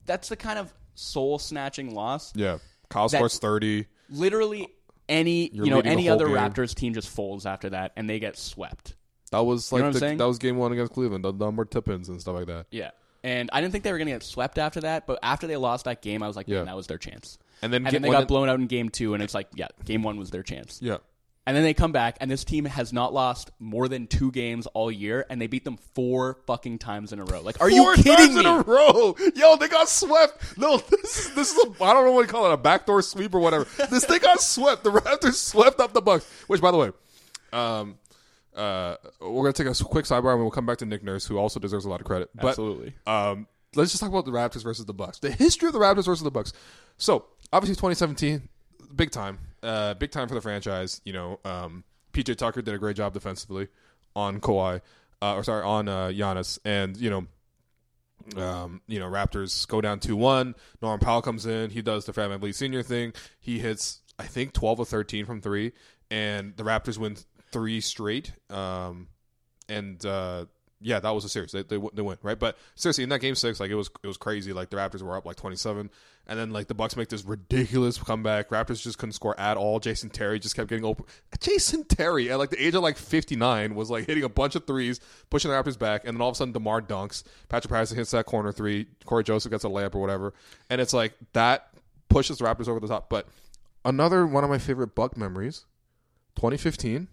that's 0.06 0.28
the 0.28 0.36
kind 0.36 0.58
of 0.58 0.72
soul 0.94 1.38
snatching 1.38 1.94
loss 1.94 2.32
yeah. 2.36 2.58
Kyle 2.90 3.08
That- 3.08 3.18
scores 3.18 3.38
thirty. 3.38 3.86
literally 4.10 4.68
any 5.08 5.50
You're 5.52 5.66
you 5.66 5.70
know 5.70 5.80
any 5.80 6.08
other 6.08 6.26
game. 6.26 6.36
raptors 6.36 6.74
team 6.74 6.94
just 6.94 7.08
folds 7.08 7.46
after 7.46 7.70
that 7.70 7.92
and 7.96 8.08
they 8.08 8.18
get 8.18 8.36
swept 8.36 8.94
That 9.30 9.40
was 9.44 9.70
like 9.72 9.82
what 9.82 9.86
I'm 9.88 9.92
the, 9.92 10.16
that 10.16 10.26
was 10.26 10.38
game 10.38 10.56
one 10.56 10.72
against 10.72 10.92
Cleveland. 10.92 11.24
The 11.24 11.32
number 11.32 11.64
tip-ins 11.64 12.08
and 12.08 12.20
stuff 12.20 12.34
like 12.36 12.46
that. 12.46 12.66
yeah 12.70 12.90
and 13.22 13.48
i 13.52 13.60
didn't 13.60 13.72
think 13.72 13.84
they 13.84 13.92
were 13.92 13.98
going 13.98 14.06
to 14.06 14.12
get 14.12 14.22
swept 14.22 14.58
after 14.58 14.80
that 14.82 15.06
but 15.06 15.18
after 15.22 15.46
they 15.46 15.56
lost 15.56 15.84
that 15.86 16.02
game 16.02 16.22
i 16.22 16.26
was 16.26 16.36
like 16.36 16.46
Yeah. 16.48 16.64
that 16.64 16.76
was 16.76 16.86
their 16.86 16.98
chance 16.98 17.38
And 17.62 17.72
then, 17.72 17.86
and 17.86 17.94
then 17.94 18.02
they 18.02 18.10
got 18.10 18.28
blown 18.28 18.48
out 18.48 18.60
in 18.60 18.66
game 18.66 18.88
two, 18.90 19.14
and 19.14 19.22
it's 19.22 19.32
like, 19.34 19.48
yeah, 19.54 19.68
game 19.86 20.02
one 20.02 20.18
was 20.18 20.30
their 20.30 20.42
chance. 20.42 20.80
Yeah. 20.82 20.98
And 21.46 21.54
then 21.54 21.62
they 21.62 21.74
come 21.74 21.92
back, 21.92 22.16
and 22.20 22.30
this 22.30 22.42
team 22.42 22.64
has 22.64 22.90
not 22.90 23.12
lost 23.12 23.50
more 23.58 23.86
than 23.86 24.06
two 24.06 24.30
games 24.32 24.66
all 24.68 24.90
year, 24.90 25.26
and 25.28 25.38
they 25.38 25.46
beat 25.46 25.62
them 25.64 25.76
four 25.76 26.38
fucking 26.46 26.78
times 26.78 27.12
in 27.12 27.18
a 27.18 27.24
row. 27.24 27.42
Like, 27.42 27.60
are 27.60 27.68
Four 27.68 27.94
you 27.96 28.02
kidding 28.02 28.14
times 28.16 28.34
me? 28.34 28.40
in 28.40 28.46
a 28.46 28.60
row. 28.62 29.14
Yo, 29.34 29.56
they 29.56 29.68
got 29.68 29.90
swept. 29.90 30.56
No, 30.56 30.78
this 30.90 31.18
is 31.26 31.34
this 31.34 31.52
is 31.52 31.58
a, 31.64 31.84
I 31.84 31.92
don't 31.92 32.06
know 32.06 32.12
what 32.12 32.22
you 32.22 32.28
call 32.28 32.46
it, 32.50 32.54
a 32.54 32.56
backdoor 32.56 33.02
sweep 33.02 33.34
or 33.34 33.40
whatever. 33.40 33.66
This 33.90 34.06
they 34.06 34.18
got 34.18 34.40
swept. 34.40 34.84
The 34.84 34.90
Raptors 34.90 35.34
swept 35.34 35.80
up 35.80 35.92
the 35.92 36.00
Bucks. 36.00 36.24
Which, 36.46 36.62
by 36.62 36.70
the 36.70 36.78
way, 36.78 36.90
um, 37.52 37.98
uh, 38.56 38.96
we're 39.20 39.42
gonna 39.42 39.52
take 39.52 39.66
a 39.66 39.84
quick 39.84 40.06
sidebar 40.06 40.32
and 40.32 40.40
we'll 40.40 40.50
come 40.50 40.64
back 40.64 40.78
to 40.78 40.86
Nick 40.86 41.02
Nurse, 41.04 41.26
who 41.26 41.36
also 41.36 41.60
deserves 41.60 41.84
a 41.84 41.90
lot 41.90 42.00
of 42.00 42.06
credit. 42.06 42.30
But, 42.34 42.48
Absolutely. 42.48 42.94
Um, 43.06 43.46
let's 43.74 43.90
just 43.90 44.00
talk 44.00 44.10
about 44.10 44.24
the 44.24 44.30
Raptors 44.32 44.62
versus 44.62 44.86
the 44.86 44.94
Bucks. 44.94 45.18
The 45.18 45.30
history 45.30 45.66
of 45.66 45.74
the 45.74 45.78
Raptors 45.80 46.06
versus 46.06 46.22
the 46.22 46.30
Bucks. 46.30 46.54
So 46.96 47.26
obviously, 47.52 47.74
2017, 47.74 48.48
big 48.96 49.10
time, 49.10 49.38
uh, 49.64 49.94
big 49.94 50.10
time 50.10 50.28
for 50.28 50.34
the 50.34 50.40
franchise. 50.40 51.00
You 51.04 51.12
know, 51.12 51.40
um, 51.44 51.84
PJ 52.12 52.36
Tucker 52.36 52.62
did 52.62 52.74
a 52.74 52.78
great 52.78 52.96
job 52.96 53.14
defensively 53.14 53.68
on 54.14 54.40
Kawhi, 54.40 54.80
uh, 55.22 55.34
or 55.34 55.42
sorry, 55.42 55.64
on 55.64 55.88
uh, 55.88 56.06
Giannis, 56.08 56.58
and 56.64 56.96
you 56.96 57.10
know. 57.10 57.26
Um, 58.36 58.80
you 58.86 58.98
know, 58.98 59.06
Raptors 59.06 59.68
go 59.68 59.82
down 59.82 60.00
two 60.00 60.16
one. 60.16 60.54
Norman 60.80 60.98
Powell 60.98 61.20
comes 61.20 61.44
in. 61.44 61.68
He 61.68 61.82
does 61.82 62.06
the 62.06 62.28
Man 62.28 62.40
Lee 62.40 62.52
Senior 62.52 62.82
thing. 62.82 63.12
He 63.38 63.58
hits, 63.58 64.00
I 64.18 64.22
think, 64.22 64.54
twelve 64.54 64.80
or 64.80 64.86
thirteen 64.86 65.26
from 65.26 65.42
three, 65.42 65.72
and 66.10 66.56
the 66.56 66.62
Raptors 66.62 66.96
win 66.96 67.18
three 67.52 67.82
straight. 67.82 68.32
Um, 68.48 69.08
and 69.68 70.04
uh, 70.06 70.46
yeah, 70.84 71.00
that 71.00 71.10
was 71.10 71.24
a 71.24 71.30
series. 71.30 71.50
They, 71.50 71.62
they 71.62 71.80
they 71.94 72.02
win 72.02 72.18
right, 72.22 72.38
but 72.38 72.58
seriously, 72.74 73.04
in 73.04 73.10
that 73.10 73.20
game 73.20 73.34
six, 73.34 73.58
like 73.58 73.70
it 73.70 73.74
was 73.74 73.88
it 74.02 74.06
was 74.06 74.18
crazy. 74.18 74.52
Like 74.52 74.68
the 74.68 74.76
Raptors 74.76 75.00
were 75.00 75.16
up 75.16 75.24
like 75.24 75.36
twenty 75.36 75.56
seven, 75.56 75.90
and 76.26 76.38
then 76.38 76.50
like 76.50 76.68
the 76.68 76.74
Bucks 76.74 76.94
make 76.94 77.08
this 77.08 77.24
ridiculous 77.24 77.96
comeback. 77.96 78.50
Raptors 78.50 78.82
just 78.82 78.98
couldn't 78.98 79.14
score 79.14 79.38
at 79.40 79.56
all. 79.56 79.80
Jason 79.80 80.10
Terry 80.10 80.38
just 80.38 80.54
kept 80.54 80.68
getting 80.68 80.84
open. 80.84 81.06
Jason 81.40 81.84
Terry 81.84 82.30
at 82.30 82.38
like 82.38 82.50
the 82.50 82.62
age 82.62 82.74
of 82.74 82.82
like 82.82 82.98
fifty 82.98 83.34
nine 83.34 83.74
was 83.74 83.90
like 83.90 84.06
hitting 84.06 84.24
a 84.24 84.28
bunch 84.28 84.56
of 84.56 84.66
threes, 84.66 85.00
pushing 85.30 85.50
the 85.50 85.56
Raptors 85.56 85.78
back, 85.78 86.04
and 86.04 86.14
then 86.14 86.20
all 86.20 86.28
of 86.28 86.34
a 86.34 86.36
sudden 86.36 86.52
Demar 86.52 86.82
dunks. 86.82 87.24
Patrick 87.48 87.72
Patterson 87.72 87.96
hits 87.96 88.10
that 88.10 88.26
corner 88.26 88.52
three. 88.52 88.86
Cory 89.06 89.24
Joseph 89.24 89.50
gets 89.50 89.64
a 89.64 89.68
layup 89.68 89.94
or 89.94 90.02
whatever, 90.02 90.34
and 90.68 90.82
it's 90.82 90.92
like 90.92 91.14
that 91.32 91.70
pushes 92.10 92.36
the 92.36 92.44
Raptors 92.44 92.68
over 92.68 92.78
the 92.78 92.88
top. 92.88 93.08
But 93.08 93.26
another 93.86 94.26
one 94.26 94.44
of 94.44 94.50
my 94.50 94.58
favorite 94.58 94.94
Buck 94.94 95.16
memories, 95.16 95.64
twenty 96.36 96.58
fifteen. 96.58 97.08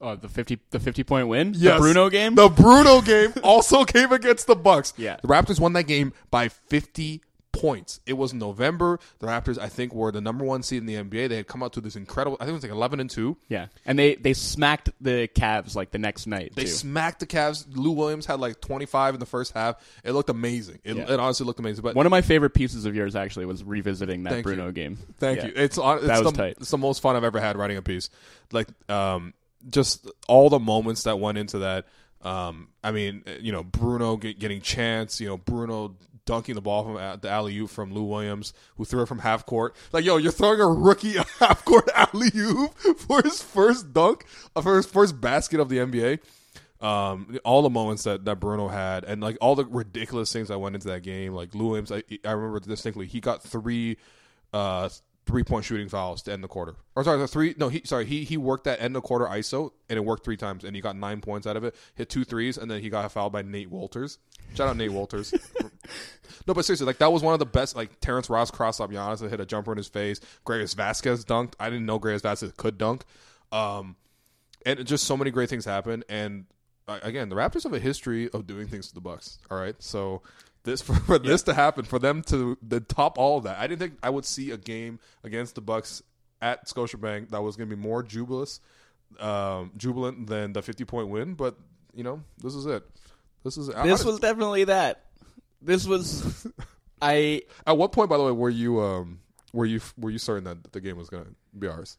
Oh, 0.00 0.14
the 0.14 0.28
fifty, 0.28 0.58
the 0.70 0.78
fifty 0.80 1.04
point 1.04 1.28
win, 1.28 1.54
Yes. 1.56 1.74
the 1.74 1.80
Bruno 1.80 2.10
game. 2.10 2.34
The 2.34 2.48
Bruno 2.48 3.00
game 3.00 3.32
also 3.42 3.84
came 3.84 4.12
against 4.12 4.46
the 4.46 4.54
Bucks. 4.56 4.92
Yeah. 4.96 5.16
The 5.22 5.28
Raptors 5.28 5.58
won 5.58 5.72
that 5.72 5.84
game 5.84 6.12
by 6.30 6.48
50 6.48 7.22
points. 7.52 8.00
It 8.04 8.12
was 8.12 8.34
November. 8.34 9.00
The 9.20 9.26
Raptors, 9.28 9.58
I 9.58 9.70
think, 9.70 9.94
were 9.94 10.12
the 10.12 10.20
number 10.20 10.44
one 10.44 10.62
seed 10.62 10.80
in 10.80 10.84
the 10.86 10.96
NBA. 10.96 11.30
They 11.30 11.36
had 11.36 11.46
come 11.46 11.62
out 11.62 11.72
to 11.72 11.80
this 11.80 11.96
incredible. 11.96 12.36
I 12.38 12.44
think 12.44 12.50
it 12.50 12.56
was 12.56 12.62
like 12.64 12.72
11 12.72 13.00
and 13.00 13.08
two. 13.08 13.38
yeah, 13.48 13.68
and 13.86 13.98
they 13.98 14.16
they 14.16 14.34
smacked 14.34 14.90
the 15.00 15.28
Cavs 15.34 15.74
like 15.74 15.90
the 15.92 15.98
next 15.98 16.26
night. 16.26 16.52
They 16.54 16.64
too. 16.64 16.68
smacked 16.68 17.20
the 17.20 17.26
Cavs. 17.26 17.64
Lou 17.74 17.92
Williams 17.92 18.26
had 18.26 18.38
like 18.38 18.60
25 18.60 19.14
in 19.14 19.20
the 19.20 19.24
first 19.24 19.54
half. 19.54 19.76
It 20.04 20.12
looked 20.12 20.28
amazing. 20.28 20.80
It, 20.84 20.96
Yeah. 20.98 21.10
it 21.14 21.18
honestly 21.18 21.46
looked 21.46 21.58
amazing. 21.60 21.80
But 21.82 21.94
One 21.96 22.04
of 22.04 22.10
my 22.10 22.20
favorite 22.20 22.50
pieces 22.50 22.84
of 22.84 22.94
yours 22.94 23.16
actually 23.16 23.46
was 23.46 23.64
revisiting 23.64 24.24
that 24.24 24.30
Thank 24.34 24.44
you. 24.46 24.52
Bruno 24.54 24.70
game. 24.72 24.98
Thank 25.18 25.38
Yeah. 25.38 25.46
you. 25.46 25.52
It's 25.56 25.78
on. 25.78 25.96
It's 26.00 26.06
That 26.08 26.22
was 26.22 26.32
the, 26.34 26.36
tight. 26.36 26.56
It's 26.60 26.70
the 26.70 26.76
most 26.76 27.00
fun 27.00 27.16
I've 27.16 27.24
ever 27.24 27.40
had 27.40 27.56
writing 27.56 27.78
a 27.78 27.82
piece. 27.82 28.10
Like, 28.52 28.68
um, 28.90 29.32
just 29.68 30.10
all 30.28 30.50
the 30.50 30.58
moments 30.58 31.04
that 31.04 31.18
went 31.18 31.38
into 31.38 31.58
that. 31.58 31.86
Um, 32.22 32.68
I 32.82 32.90
mean, 32.90 33.24
you 33.40 33.52
know, 33.52 33.62
Bruno 33.62 34.16
get, 34.16 34.38
getting 34.38 34.60
chance, 34.60 35.20
you 35.20 35.28
know, 35.28 35.36
Bruno 35.36 35.96
dunking 36.24 36.56
the 36.56 36.60
ball 36.60 36.84
from 36.84 37.20
the 37.20 37.30
alley 37.30 37.56
oop 37.56 37.70
from 37.70 37.94
Lou 37.94 38.02
Williams, 38.02 38.52
who 38.76 38.84
threw 38.84 39.02
it 39.02 39.06
from 39.06 39.20
half 39.20 39.46
court. 39.46 39.74
Like, 39.92 40.04
yo, 40.04 40.16
you're 40.16 40.32
throwing 40.32 40.60
a 40.60 40.66
rookie 40.66 41.16
a 41.16 41.24
half 41.38 41.64
court 41.64 41.88
alley 41.94 42.30
oop 42.34 42.76
for 42.98 43.22
his 43.22 43.40
first 43.40 43.92
dunk, 43.92 44.26
uh, 44.54 44.60
for 44.60 44.76
his 44.76 44.86
first 44.86 45.20
basket 45.20 45.60
of 45.60 45.68
the 45.68 45.78
NBA. 45.78 46.18
Um, 46.78 47.38
all 47.42 47.62
the 47.62 47.70
moments 47.70 48.02
that, 48.02 48.26
that 48.26 48.38
Bruno 48.38 48.68
had, 48.68 49.04
and 49.04 49.22
like 49.22 49.38
all 49.40 49.54
the 49.54 49.64
ridiculous 49.64 50.30
things 50.30 50.48
that 50.48 50.58
went 50.58 50.74
into 50.74 50.88
that 50.88 51.02
game. 51.02 51.32
Like 51.32 51.54
Lou 51.54 51.68
Williams, 51.68 51.90
I, 51.90 52.02
I 52.24 52.32
remember 52.32 52.60
distinctly, 52.60 53.06
he 53.06 53.20
got 53.20 53.42
three 53.42 53.96
uh, 54.52 54.90
three 55.26 55.42
point 55.42 55.64
shooting 55.64 55.88
fouls 55.88 56.22
to 56.22 56.32
end 56.32 56.42
the 56.42 56.48
quarter. 56.48 56.76
Or 56.94 57.04
sorry, 57.04 57.18
the 57.18 57.28
three. 57.28 57.54
No, 57.58 57.68
he 57.68 57.82
sorry 57.84 58.06
he 58.06 58.24
he 58.24 58.36
worked 58.36 58.64
that 58.64 58.80
end 58.80 58.96
of 58.96 59.02
quarter 59.02 59.26
ISO 59.26 59.72
and 59.88 59.96
it 59.96 60.04
worked 60.04 60.24
three 60.24 60.36
times 60.36 60.64
and 60.64 60.74
he 60.74 60.80
got 60.80 60.96
nine 60.96 61.20
points 61.20 61.46
out 61.46 61.56
of 61.56 61.64
it. 61.64 61.74
Hit 61.94 62.08
two 62.08 62.24
threes 62.24 62.56
and 62.56 62.70
then 62.70 62.80
he 62.80 62.88
got 62.88 63.10
fouled 63.12 63.32
by 63.32 63.42
Nate 63.42 63.70
Wolters. 63.70 64.18
Shout 64.54 64.68
out 64.68 64.76
Nate 64.76 64.90
Wolters. 64.90 65.32
no, 66.46 66.54
but 66.54 66.64
seriously, 66.64 66.86
like 66.86 66.98
that 66.98 67.12
was 67.12 67.22
one 67.22 67.34
of 67.34 67.40
the 67.40 67.46
best. 67.46 67.76
Like 67.76 68.00
Terrence 68.00 68.30
Ross 68.30 68.50
crossed 68.50 68.80
up 68.80 68.90
Giannis 68.90 69.20
and 69.20 69.30
hit 69.30 69.40
a 69.40 69.46
jumper 69.46 69.72
in 69.72 69.78
his 69.78 69.88
face. 69.88 70.20
Greivis 70.46 70.74
Vasquez 70.74 71.24
dunked. 71.24 71.54
I 71.58 71.70
didn't 71.70 71.86
know 71.86 71.98
Greivis 71.98 72.22
Vasquez 72.22 72.52
could 72.56 72.78
dunk. 72.78 73.04
Um, 73.52 73.96
and 74.64 74.84
just 74.86 75.04
so 75.04 75.16
many 75.16 75.30
great 75.30 75.48
things 75.48 75.64
happened. 75.64 76.04
And 76.08 76.46
uh, 76.88 77.00
again, 77.02 77.28
the 77.28 77.36
Raptors 77.36 77.64
have 77.64 77.72
a 77.72 77.78
history 77.78 78.30
of 78.30 78.46
doing 78.46 78.68
things 78.68 78.88
to 78.88 78.94
the 78.94 79.00
Bucks. 79.00 79.38
All 79.50 79.58
right, 79.58 79.74
so 79.80 80.22
this 80.66 80.82
for, 80.82 80.94
for 80.94 81.18
this 81.18 81.42
to 81.44 81.54
happen 81.54 81.86
for 81.86 81.98
them 81.98 82.20
to 82.24 82.58
the 82.60 82.80
top 82.80 83.16
all 83.16 83.38
of 83.38 83.44
that. 83.44 83.58
I 83.58 83.66
didn't 83.66 83.80
think 83.80 83.94
I 84.02 84.10
would 84.10 84.26
see 84.26 84.50
a 84.50 84.58
game 84.58 84.98
against 85.24 85.54
the 85.54 85.62
Bucks 85.62 86.02
at 86.42 86.66
Scotiabank 86.66 87.30
that 87.30 87.40
was 87.40 87.56
going 87.56 87.70
to 87.70 87.74
be 87.74 87.80
more 87.80 88.02
jubilous, 88.02 88.60
um, 89.18 89.72
jubilant 89.78 90.26
than 90.26 90.52
the 90.52 90.60
fifty 90.60 90.84
point 90.84 91.08
win. 91.08 91.32
But 91.32 91.56
you 91.94 92.04
know, 92.04 92.22
this 92.42 92.54
is 92.54 92.66
it. 92.66 92.84
This 93.42 93.56
is 93.56 93.68
This 93.68 94.04
was 94.04 94.20
definitely 94.20 94.64
that. 94.64 95.04
This 95.62 95.86
was 95.86 96.46
I 97.00 97.42
At 97.66 97.78
what 97.78 97.92
point, 97.92 98.10
by 98.10 98.18
the 98.18 98.24
way, 98.24 98.32
were 98.32 98.50
you 98.50 98.80
um 98.82 99.20
were 99.52 99.64
you 99.64 99.80
were 99.96 100.10
you 100.10 100.18
certain 100.18 100.44
that 100.44 100.72
the 100.72 100.80
game 100.80 100.96
was 100.98 101.08
going 101.08 101.24
to 101.24 101.30
be 101.58 101.66
ours? 101.68 101.96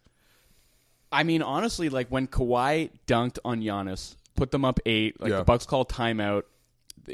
I 1.11 1.23
mean, 1.23 1.41
honestly, 1.41 1.89
like 1.89 2.09
when 2.09 2.27
Kawhi 2.27 2.89
dunked 3.07 3.39
on 3.45 3.61
Giannis, 3.61 4.15
put 4.35 4.51
them 4.51 4.65
up 4.65 4.79
eight, 4.85 5.19
like 5.21 5.31
Yeah. 5.31 5.37
the 5.37 5.43
Bucks 5.45 5.65
called 5.65 5.89
timeout. 5.89 6.43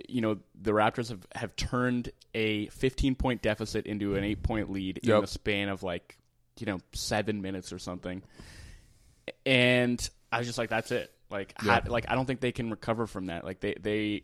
You 0.10 0.22
know, 0.22 0.38
the 0.60 0.72
Raptors 0.72 1.10
have, 1.10 1.26
have 1.36 1.56
turned 1.56 2.10
a 2.34 2.68
15 2.68 3.16
point 3.16 3.42
deficit 3.42 3.86
into 3.86 4.16
an 4.16 4.24
eight 4.24 4.42
point 4.44 4.72
lead 4.72 4.98
in 5.00 5.10
Yep. 5.10 5.22
the 5.22 5.28
span 5.28 5.70
of 5.70 5.84
like, 5.84 6.18
you 6.60 6.66
know, 6.66 6.80
seven 6.94 7.42
minutes 7.42 7.72
or 7.74 7.80
something. 7.80 8.22
And 9.46 10.10
I 10.32 10.38
was 10.40 10.48
just 10.48 10.58
like, 10.58 10.70
that's 10.70 10.92
it. 10.92 11.12
Like, 11.30 11.54
how, 11.58 11.82
like 11.88 12.06
I 12.10 12.16
don't 12.16 12.26
think 12.26 12.40
they 12.42 12.52
can 12.52 12.70
recover 12.70 13.08
from 13.08 13.28
that. 13.28 13.44
Like 13.44 13.60
they 13.60 13.76
they. 13.80 14.24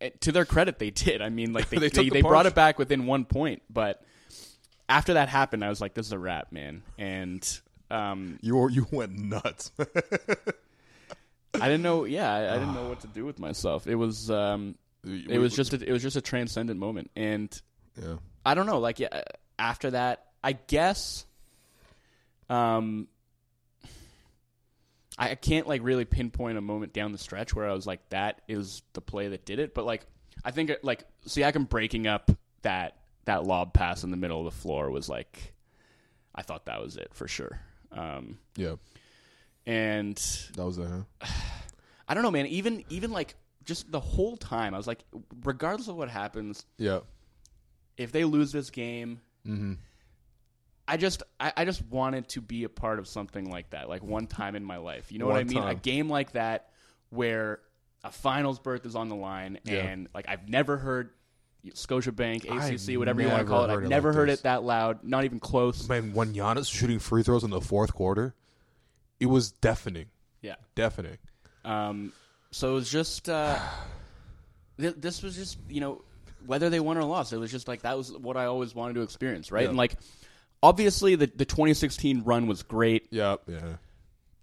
eh, 0.00 0.10
To 0.20 0.32
their 0.32 0.44
credit, 0.44 0.78
they 0.78 0.90
did. 0.90 1.20
I 1.22 1.28
mean, 1.28 1.52
like 1.52 1.68
they 1.70 1.78
They 1.78 1.88
they, 1.88 2.04
the 2.04 2.10
they 2.10 2.22
brought 2.22 2.46
it 2.46 2.54
back 2.54 2.78
within 2.78 3.06
one 3.06 3.24
point, 3.24 3.62
but 3.70 4.02
after 4.88 5.14
that 5.14 5.28
happened, 5.28 5.64
I 5.64 5.68
was 5.68 5.80
like, 5.80 5.94
"This 5.94 6.06
is 6.06 6.12
a 6.12 6.18
wrap, 6.18 6.50
man." 6.52 6.82
And 6.98 7.60
um, 7.90 8.38
You 8.42 8.68
you 8.70 8.86
went 8.90 9.12
nuts. 9.18 9.70
I 11.54 11.68
didn't 11.68 11.82
know. 11.82 12.04
Yeah, 12.04 12.32
I, 12.32 12.54
I 12.54 12.58
didn't 12.58 12.74
know 12.74 12.88
what 12.88 13.00
to 13.00 13.06
do 13.08 13.24
with 13.24 13.38
myself. 13.38 13.86
It 13.86 13.94
was, 13.94 14.30
um, 14.30 14.76
it 15.04 15.38
was 15.38 15.54
just, 15.54 15.72
a, 15.72 15.88
it 15.88 15.92
was 15.92 16.02
just 16.02 16.16
a 16.16 16.20
transcendent 16.20 16.78
moment, 16.78 17.10
and 17.16 17.60
yeah. 18.00 18.16
I 18.44 18.54
don't 18.54 18.66
know. 18.66 18.78
Like, 18.78 19.00
yeah, 19.00 19.22
after 19.58 19.90
that, 19.90 20.26
I 20.42 20.52
guess, 20.52 21.26
um, 22.48 23.08
I 25.18 25.30
I 25.30 25.34
can't 25.34 25.66
like 25.68 25.82
really 25.82 26.04
pinpoint 26.04 26.58
a 26.58 26.60
moment 26.60 26.92
down 26.92 27.12
the 27.12 27.18
stretch 27.18 27.54
where 27.54 27.68
I 27.68 27.72
was 27.72 27.86
like, 27.86 28.08
that 28.10 28.42
is 28.48 28.82
the 28.94 29.00
play 29.00 29.28
that 29.28 29.44
did 29.44 29.58
it. 29.58 29.74
But 29.74 29.84
like, 29.84 30.06
I 30.44 30.50
think 30.50 30.70
uh, 30.70 30.76
like 30.82 31.04
Siakam 31.26 31.68
breaking 31.68 32.06
up 32.06 32.30
that 32.62 32.96
that 33.24 33.44
lob 33.44 33.72
pass 33.74 34.04
in 34.04 34.10
the 34.10 34.16
middle 34.16 34.38
of 34.38 34.52
the 34.52 34.60
floor 34.60 34.90
was 34.90 35.08
like, 35.08 35.54
I 36.34 36.42
thought 36.42 36.66
that 36.66 36.80
was 36.80 36.96
it 36.96 37.10
for 37.12 37.28
sure. 37.28 37.60
Um, 37.92 38.38
Yeah. 38.56 38.76
And 39.66 40.16
That 40.56 40.64
was 40.64 40.78
it, 40.78 40.88
huh? 40.88 41.26
I 42.08 42.14
don't 42.14 42.22
know, 42.22 42.30
man. 42.30 42.46
Even 42.46 42.84
even 42.90 43.10
like 43.12 43.34
just 43.64 43.90
the 43.90 44.00
whole 44.00 44.36
time, 44.36 44.74
I 44.74 44.76
was 44.76 44.86
like, 44.86 45.04
regardless 45.44 45.88
of 45.88 45.96
what 45.96 46.08
happens, 46.10 46.66
Yeah. 46.78 47.00
if 47.96 48.12
they 48.12 48.24
lose 48.24 48.52
this 48.52 48.70
game, 48.70 49.20
Mm-hmm. 49.46 49.74
I 50.86 50.96
just 50.96 51.22
I, 51.40 51.52
I 51.58 51.64
just 51.64 51.82
wanted 51.86 52.28
to 52.30 52.40
be 52.40 52.64
a 52.64 52.68
part 52.68 52.98
of 52.98 53.06
something 53.08 53.48
like 53.50 53.70
that, 53.70 53.88
like 53.88 54.02
one 54.02 54.26
time 54.26 54.56
in 54.56 54.64
my 54.64 54.76
life. 54.78 55.10
You 55.12 55.18
know 55.20 55.26
what 55.26 55.36
I 55.36 55.38
One 55.44 55.46
mean? 55.46 55.62
A 55.62 55.74
game 55.74 56.08
like 56.08 56.32
that 56.32 56.70
where 57.10 57.60
a 58.04 58.10
finals 58.10 58.58
berth 58.58 58.84
is 58.84 58.96
on 58.96 59.08
the 59.08 59.14
line, 59.14 59.58
Yeah. 59.64 59.76
and 59.86 60.08
like 60.12 60.28
I've 60.28 60.48
never 60.48 60.76
heard 60.76 61.10
Scotiabank, 61.70 62.44
ACC, 62.44 62.90
I've 62.90 62.98
whatever 62.98 63.22
you 63.22 63.28
want 63.28 63.40
to 63.42 63.46
call 63.46 63.64
it. 63.64 63.70
I've 63.70 63.84
it 63.84 63.88
never 63.88 64.08
like 64.08 64.16
heard 64.16 64.28
this. 64.28 64.40
it 64.40 64.42
that 64.42 64.64
loud, 64.64 65.04
not 65.04 65.24
even 65.24 65.38
close. 65.38 65.88
Man, 65.88 66.12
when 66.12 66.34
Giannis 66.34 66.70
shooting 66.70 66.98
free 66.98 67.22
throws 67.22 67.44
in 67.44 67.50
the 67.50 67.60
fourth 67.60 67.94
quarter, 67.94 68.34
it 69.22 69.26
was 69.26 69.52
deafening. 69.52 70.06
Yeah. 70.40 70.56
Deafening. 70.74 71.18
Um, 71.64 72.12
so 72.50 72.72
it 72.72 72.74
was 72.74 72.90
just 72.90 73.28
uh, 73.28 73.58
th- 74.80 74.96
this 74.98 75.22
was 75.22 75.36
just 75.36 75.58
you 75.68 75.80
know 75.80 76.02
whether 76.44 76.70
they 76.70 76.80
won 76.80 76.98
or 76.98 77.04
lost, 77.04 77.32
it 77.32 77.38
was 77.38 77.50
just 77.52 77.68
like 77.68 77.82
that 77.82 77.96
was 77.96 78.12
what 78.12 78.36
I 78.36 78.46
always 78.46 78.74
wanted 78.74 78.94
to 78.94 79.02
experience, 79.02 79.52
right? 79.52 79.62
Yeah. 79.62 79.68
And 79.68 79.78
like 79.78 79.94
obviously 80.62 81.14
the 81.14 81.26
the 81.34 81.44
2016 81.44 82.24
run 82.24 82.46
was 82.46 82.62
great, 82.62 83.06
Yeah. 83.10 83.36
Yeah. 83.46 83.76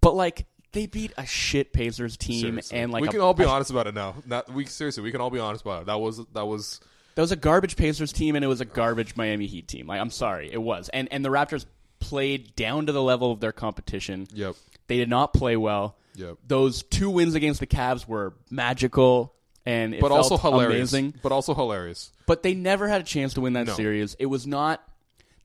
but 0.02 0.16
like 0.16 0.46
they 0.72 0.86
beat 0.86 1.12
a 1.18 1.26
shit 1.26 1.74
Pacers 1.74 2.16
team 2.16 2.42
Seriously. 2.42 2.78
and 2.78 2.92
like 2.92 3.02
we 3.02 3.08
a- 3.08 3.12
can 3.12 3.20
all 3.22 3.34
be 3.34 3.44
a- 3.44 3.48
honest 3.50 3.70
about 3.72 3.88
it 3.88 3.94
now. 3.96 4.16
Not 4.26 4.52
we 4.54 4.66
seriously, 4.66 5.04
we 5.04 5.12
can 5.12 5.20
all 5.22 5.30
be 5.32 5.40
honest 5.40 5.64
about 5.64 5.82
it. 5.82 5.86
That 5.88 6.00
was 6.00 6.26
that 6.34 6.46
was 6.46 6.80
That 7.16 7.22
was 7.24 7.32
a 7.34 7.36
garbage 7.36 7.76
Pacers 7.76 8.14
team 8.14 8.36
and 8.38 8.46
it 8.46 8.48
was 8.48 8.62
a 8.62 8.66
garbage 8.66 9.16
Miami 9.18 9.48
Heat 9.48 9.68
team. 9.68 9.88
Like 9.88 10.00
I'm 10.00 10.12
sorry, 10.12 10.50
it 10.52 10.62
was. 10.62 10.88
And 10.90 11.10
and 11.12 11.26
the 11.26 11.30
Raptors 11.30 11.66
played 12.10 12.56
down 12.56 12.88
to 12.88 12.92
the 12.92 13.02
level 13.04 13.32
of 13.32 13.40
their 13.40 13.52
competition. 13.52 14.28
yep. 14.34 14.56
They 14.88 14.98
did 14.98 15.10
not 15.10 15.34
play 15.34 15.56
well. 15.56 15.96
Yep. 16.16 16.38
Those 16.48 16.82
two 16.84 17.10
wins 17.12 17.36
against 17.36 17.60
the 17.60 17.68
Cavs 17.68 18.08
were 18.08 18.34
magical 18.50 19.36
and 19.66 19.94
it 19.94 20.02
But 20.02 20.12
also 20.12 20.36
hilarious. 20.38 20.92
amazing. 20.92 21.14
But 21.22 21.32
also 21.32 21.54
hilarious. 21.54 22.12
But 22.26 22.42
they 22.42 22.56
never 22.56 22.88
had 22.88 23.02
a 23.02 23.04
chance 23.04 23.36
to 23.36 23.42
win 23.42 23.54
that 23.54 23.68
No. 23.68 23.74
series. 23.76 24.16
It 24.18 24.26
was 24.26 24.48
not. 24.48 24.82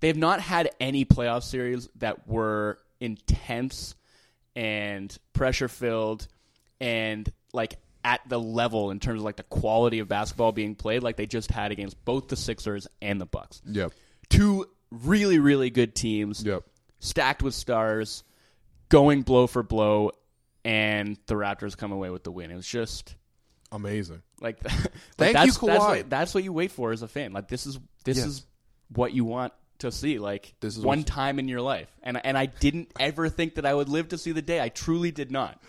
They 0.01 0.09
have 0.09 0.17
not 0.17 0.41
had 0.41 0.71
any 0.81 1.05
playoff 1.05 1.43
series 1.43 1.89
that 1.97 2.27
were 2.27 2.79
intense 3.01 3.95
and 4.57 5.17
pressure 5.35 5.69
filled 5.69 6.27
and 6.81 7.31
like 7.53 7.77
at 8.05 8.21
the 8.29 8.39
level 8.41 8.91
in 8.91 9.01
terms 9.01 9.21
of 9.21 9.25
like 9.25 9.37
the 9.37 9.43
quality 9.45 9.99
of 9.99 10.09
basketball 10.09 10.53
being 10.53 10.75
played 10.75 11.03
like 11.03 11.17
they 11.17 11.27
just 11.27 11.51
had 11.51 11.73
against 11.73 12.03
both 12.05 12.29
the 12.29 12.37
Sixers 12.37 12.87
and 13.03 13.21
the 13.21 13.27
Bucks. 13.27 13.61
Yep. 13.67 13.93
Two 14.31 14.69
really 15.03 15.39
really 15.39 15.71
good 15.71 15.95
teams 15.95 16.43
Yep. 16.45 16.63
stacked 17.01 17.43
with 17.43 17.55
stars 17.55 18.23
going 18.89 19.23
blow 19.23 19.47
for 19.47 19.63
blow 19.63 20.13
and 20.65 21.19
the 21.27 21.35
Raptors 21.35 21.77
come 21.77 21.93
away 21.93 22.11
with 22.11 22.25
the 22.25 22.31
win. 22.31 22.51
It 22.51 22.57
was 22.57 22.67
just 22.67 23.17
Amazing. 23.73 24.23
like, 24.41 24.63
like 24.65 24.73
Thank 25.17 25.33
that's, 25.35 25.61
you, 25.63 25.69
That's 25.69 25.85
Kawhi. 25.85 25.89
what, 25.89 26.11
that's 26.11 26.35
what 26.35 26.45
you 26.45 26.53
wait 26.53 26.71
for 26.71 26.93
as 26.93 27.03
a 27.03 27.09
fan. 27.09 27.33
Like 27.33 27.49
this 27.49 27.67
is 27.67 27.79
this 28.05 28.19
Yes. 28.19 28.27
is 28.27 28.47
what 28.95 29.13
you 29.13 29.25
want 29.25 29.53
to 29.81 29.91
see. 29.91 30.19
Like 30.19 30.55
This 30.61 30.77
is 30.77 30.85
one 30.85 31.03
time 31.05 31.39
in 31.39 31.49
your 31.49 31.61
life, 31.61 31.91
and 32.03 32.25
and 32.25 32.39
I 32.39 32.47
didn't 32.47 32.93
ever 33.01 33.29
think 33.29 33.57
that 33.57 33.67
I 33.67 33.75
would 33.75 33.89
live 33.89 34.09
to 34.11 34.19
see 34.19 34.31
the 34.33 34.43
day. 34.43 34.61
I 34.61 34.69
truly 34.69 35.11
did 35.11 35.31
not. 35.33 35.61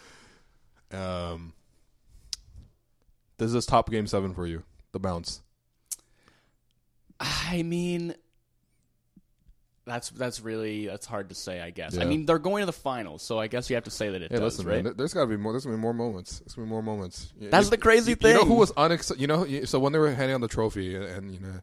Um 0.91 1.53
This 3.37 3.53
is 3.53 3.65
top 3.65 3.89
game 3.89 4.07
seven 4.07 4.33
for 4.33 4.45
you. 4.45 4.63
The 4.91 4.99
bounce. 4.99 5.41
I 7.19 7.63
mean, 7.63 8.13
that's 9.85 10.09
that's 10.09 10.39
really 10.41 10.87
that's 10.87 11.05
hard 11.05 11.29
to 11.29 11.35
say. 11.35 11.61
I 11.61 11.69
guess. 11.69 11.97
I 11.97 12.05
mean, 12.05 12.25
they're 12.25 12.39
going 12.39 12.61
to 12.61 12.65
the 12.65 12.73
finals, 12.73 13.21
so 13.21 13.39
I 13.39 13.47
guess 13.47 13.69
you 13.69 13.75
have 13.75 13.83
to 13.85 13.91
say 13.91 14.09
that 14.09 14.21
it 14.21 14.31
Hey, 14.31 14.37
does, 14.39 14.57
listen, 14.57 14.65
right? 14.67 14.75
man. 14.75 14.83
there- 14.85 14.93
There's 14.93 15.13
got 15.13 15.21
to 15.21 15.27
be 15.27 15.37
more. 15.37 15.51
There's 15.53 15.65
gonna 15.65 15.77
be 15.77 15.81
more 15.81 15.93
moments. 15.93 16.39
There's 16.39 16.53
gonna 16.55 16.65
be 16.65 16.71
more 16.71 16.83
moments. 16.83 17.33
That's 17.39 17.67
you- 17.67 17.71
the 17.71 17.77
crazy 17.77 18.11
you, 18.11 18.17
You 18.19 18.33
know 18.33 18.39
thing. 18.39 18.47
who 18.47 18.55
was 18.55 18.71
unex? 18.73 19.17
You 19.19 19.27
know, 19.27 19.45
so 19.65 19.79
when 19.79 19.93
they 19.93 19.99
were 19.99 20.11
handing 20.11 20.35
out 20.35 20.41
the 20.41 20.47
trophy, 20.47 20.95
and, 20.95 21.03
and 21.05 21.33
you 21.33 21.39
know, 21.39 21.59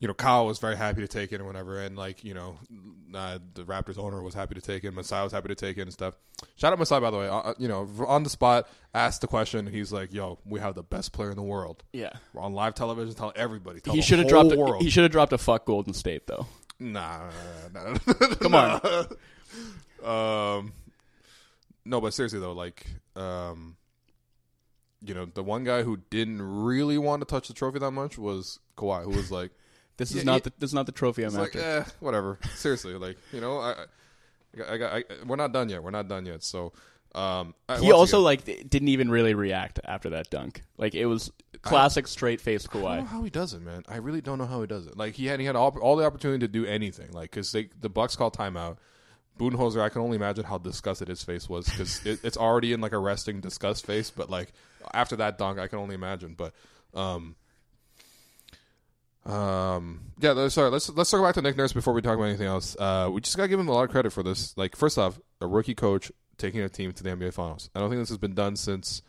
you 0.00 0.08
know, 0.08 0.14
Kyle 0.14 0.46
was 0.46 0.58
very 0.58 0.76
happy 0.76 1.00
to 1.02 1.06
take 1.08 1.30
it 1.32 1.36
and 1.36 1.46
whatever, 1.46 1.78
and 1.80 1.96
like 1.96 2.24
you 2.24 2.34
know, 2.34 2.58
uh, 3.14 3.38
the 3.54 3.62
Raptors 3.62 3.98
owner 3.98 4.20
was 4.22 4.34
happy 4.34 4.56
to 4.56 4.60
take 4.60 4.82
it. 4.82 4.90
Masai 4.92 5.22
was 5.22 5.30
happy 5.30 5.46
to 5.48 5.54
take 5.54 5.78
it 5.78 5.82
and 5.82 5.92
stuff. 5.92 6.14
Shout 6.56 6.72
out 6.72 6.78
Masai, 6.80 6.98
by 6.98 7.12
the 7.12 7.18
way. 7.18 7.28
Uh, 7.28 7.54
you 7.58 7.68
know, 7.68 7.88
on 8.08 8.24
the 8.24 8.30
spot, 8.30 8.68
asked 8.94 9.20
the 9.20 9.28
question. 9.28 9.64
He's 9.68 9.92
like, 9.92 10.12
"Yo, 10.12 10.40
we 10.44 10.58
have 10.58 10.74
the 10.74 10.82
best 10.82 11.12
player 11.12 11.30
in 11.30 11.36
the 11.36 11.42
world." 11.42 11.84
yeah. 11.92 12.10
We're 12.34 12.42
on 12.42 12.52
live 12.52 12.74
television. 12.74 13.14
Tell 13.14 13.32
everybody. 13.36 13.78
Tell 13.78 13.94
He 13.94 14.02
should 14.02 14.18
have 14.18 14.26
dropped. 14.26 14.50
A, 14.50 14.56
World. 14.56 14.82
he 14.82 14.90
should 14.90 15.04
have 15.04 15.12
dropped 15.12 15.32
a 15.32 15.38
fuck 15.38 15.66
Golden 15.66 15.94
State 15.94 16.26
though. 16.26 16.48
Nah, 16.82 17.30
nah, 17.72 17.80
nah, 17.82 17.92
nah. 17.92 18.34
Come 18.40 18.54
on. 18.54 19.06
Um, 20.04 20.72
no, 21.84 22.00
but 22.00 22.12
seriously 22.14 22.40
though, 22.40 22.52
like, 22.52 22.86
um, 23.16 23.76
you 25.04 25.14
know, 25.14 25.26
the 25.26 25.42
one 25.42 25.64
guy 25.64 25.82
who 25.82 25.98
didn't 26.10 26.42
really 26.42 26.98
want 26.98 27.20
to 27.22 27.26
touch 27.26 27.48
the 27.48 27.54
trophy 27.54 27.78
that 27.78 27.90
much 27.90 28.18
was 28.18 28.58
Kawhi, 28.76 29.04
who 29.04 29.10
was 29.10 29.30
like, 29.30 29.50
This 29.98 30.10
is 30.10 30.18
Yeah, 30.18 30.22
not 30.24 30.32
yeah. 30.34 30.38
the 30.44 30.52
this 30.58 30.70
is 30.70 30.74
not 30.74 30.86
the 30.86 30.92
trophy 30.92 31.22
I'm 31.22 31.28
it's 31.28 31.36
like, 31.36 31.54
after. 31.56 31.60
eh, 31.60 31.84
whatever. 32.00 32.38
Seriously, 32.54 32.94
like, 32.94 33.18
you 33.32 33.40
know, 33.40 33.58
I, 33.58 33.72
I, 34.68 34.72
I, 34.74 34.76
got- 34.78 34.92
I, 34.94 35.04
we're 35.26 35.36
not 35.36 35.52
done 35.52 35.68
yet. 35.68 35.82
We're 35.82 35.90
not 35.90 36.08
done 36.08 36.24
yet. 36.26 36.42
So, 36.42 36.72
Um, 37.14 37.54
He 37.78 37.92
also 37.92 38.18
again, 38.18 38.24
like 38.24 38.70
didn't 38.70 38.88
even 38.88 39.10
really 39.10 39.34
react 39.34 39.80
after 39.84 40.10
that 40.10 40.30
dunk. 40.30 40.62
Like 40.78 40.94
it 40.94 41.06
was 41.06 41.30
classic 41.60 42.06
straight 42.06 42.40
face 42.40 42.66
I 42.68 42.72
don't 42.72 42.82
know 42.82 42.88
Kawhi. 42.88 43.06
how 43.06 43.22
he 43.22 43.30
does 43.30 43.52
it, 43.54 43.62
man. 43.62 43.82
I 43.88 43.96
really 43.96 44.20
don't 44.20 44.38
know 44.38 44.46
how 44.46 44.60
he 44.62 44.66
does 44.66 44.86
it. 44.86 44.96
Like 44.96 45.14
he 45.14 45.26
had 45.26 45.38
he 45.38 45.46
had 45.46 45.56
all, 45.56 45.76
all 45.78 45.96
the 45.96 46.06
opportunity 46.06 46.46
to 46.46 46.48
do 46.48 46.64
anything. 46.64 47.12
Like 47.12 47.30
because 47.30 47.52
the 47.52 47.88
Bucks 47.88 48.16
called 48.16 48.36
timeout. 48.36 48.78
Budenholzer, 49.38 49.80
I 49.80 49.88
can 49.88 50.02
only 50.02 50.16
imagine 50.16 50.44
how 50.44 50.58
disgusted 50.58 51.08
his 51.08 51.22
face 51.22 51.48
was 51.48 51.66
because 51.66 52.04
it, 52.04 52.20
it's 52.22 52.36
already 52.36 52.74
in 52.74 52.82
like 52.82 52.92
a 52.92 52.98
resting 52.98 53.40
disgust 53.40 53.86
face. 53.86 54.10
But 54.10 54.28
like 54.28 54.52
after 54.92 55.16
that 55.16 55.38
dunk, 55.38 55.58
I 55.58 55.68
can 55.68 55.78
only 55.78 55.94
imagine. 55.94 56.34
But 56.36 56.52
um, 56.94 57.34
um, 59.24 60.00
yeah. 60.18 60.48
Sorry, 60.48 60.70
let's 60.70 60.90
let's 60.90 61.10
circle 61.10 61.26
back 61.26 61.34
to 61.36 61.42
Nick 61.42 61.56
Nurse 61.56 61.72
before 61.72 61.94
we 61.94 62.02
talk 62.02 62.14
about 62.14 62.24
anything 62.24 62.46
else. 62.46 62.76
Uh, 62.78 63.08
we 63.12 63.20
just 63.20 63.36
gotta 63.36 63.48
give 63.48 63.58
him 63.58 63.68
a 63.68 63.72
lot 63.72 63.84
of 63.84 63.90
credit 63.90 64.12
for 64.12 64.22
this. 64.22 64.56
Like 64.56 64.76
first 64.76 64.98
off, 64.98 65.18
a 65.40 65.46
rookie 65.46 65.74
coach 65.74 66.12
taking 66.42 66.60
a 66.60 66.68
team 66.68 66.92
to 66.92 67.02
the 67.02 67.10
NBA 67.10 67.32
Finals. 67.32 67.70
I 67.74 67.80
don't 67.80 67.88
think 67.88 68.02
this 68.02 68.10
has 68.10 68.18
been 68.18 68.34
done 68.34 68.56
since. 68.56 69.00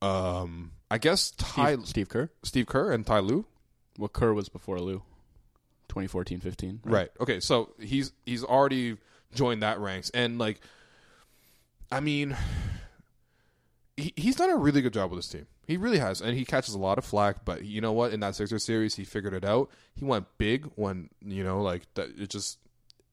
Um, 0.00 0.72
I 0.90 0.98
guess 0.98 1.32
Ty 1.32 1.74
Steve, 1.74 1.86
Steve 1.86 2.08
Kerr. 2.08 2.30
Steve 2.42 2.66
Kerr 2.66 2.92
and 2.92 3.04
Ty 3.04 3.18
Lue. 3.18 3.44
Well, 3.98 4.08
Kerr 4.08 4.32
was 4.32 4.48
before 4.48 4.78
Lue. 4.80 5.02
2014-15. 5.88 6.80
Right. 6.84 7.08
Okay. 7.20 7.40
So 7.40 7.72
he's 7.80 8.12
he's 8.24 8.44
already 8.44 8.96
joined 9.34 9.62
that 9.62 9.80
ranks, 9.80 10.10
and 10.10 10.38
like, 10.38 10.60
I 11.90 12.00
mean, 12.00 12.36
he, 13.96 14.12
he's 14.16 14.36
done 14.36 14.50
a 14.50 14.56
really 14.56 14.82
good 14.82 14.92
job 14.92 15.10
with 15.10 15.18
this 15.18 15.28
team. 15.28 15.46
He 15.66 15.76
really 15.76 15.98
has, 15.98 16.20
and 16.20 16.36
he 16.36 16.44
catches 16.44 16.74
a 16.74 16.78
lot 16.78 16.98
of 16.98 17.04
flack. 17.04 17.44
But 17.44 17.64
you 17.64 17.80
know 17.80 17.92
what? 17.92 18.12
In 18.12 18.20
that 18.20 18.36
Sixer 18.36 18.58
series, 18.58 18.94
he 18.94 19.04
figured 19.04 19.34
it 19.34 19.44
out. 19.44 19.70
He 19.94 20.04
went 20.04 20.26
big 20.38 20.70
when 20.76 21.08
you 21.24 21.42
know, 21.42 21.62
like 21.62 21.82
that. 21.94 22.10
It 22.18 22.30
just 22.30 22.58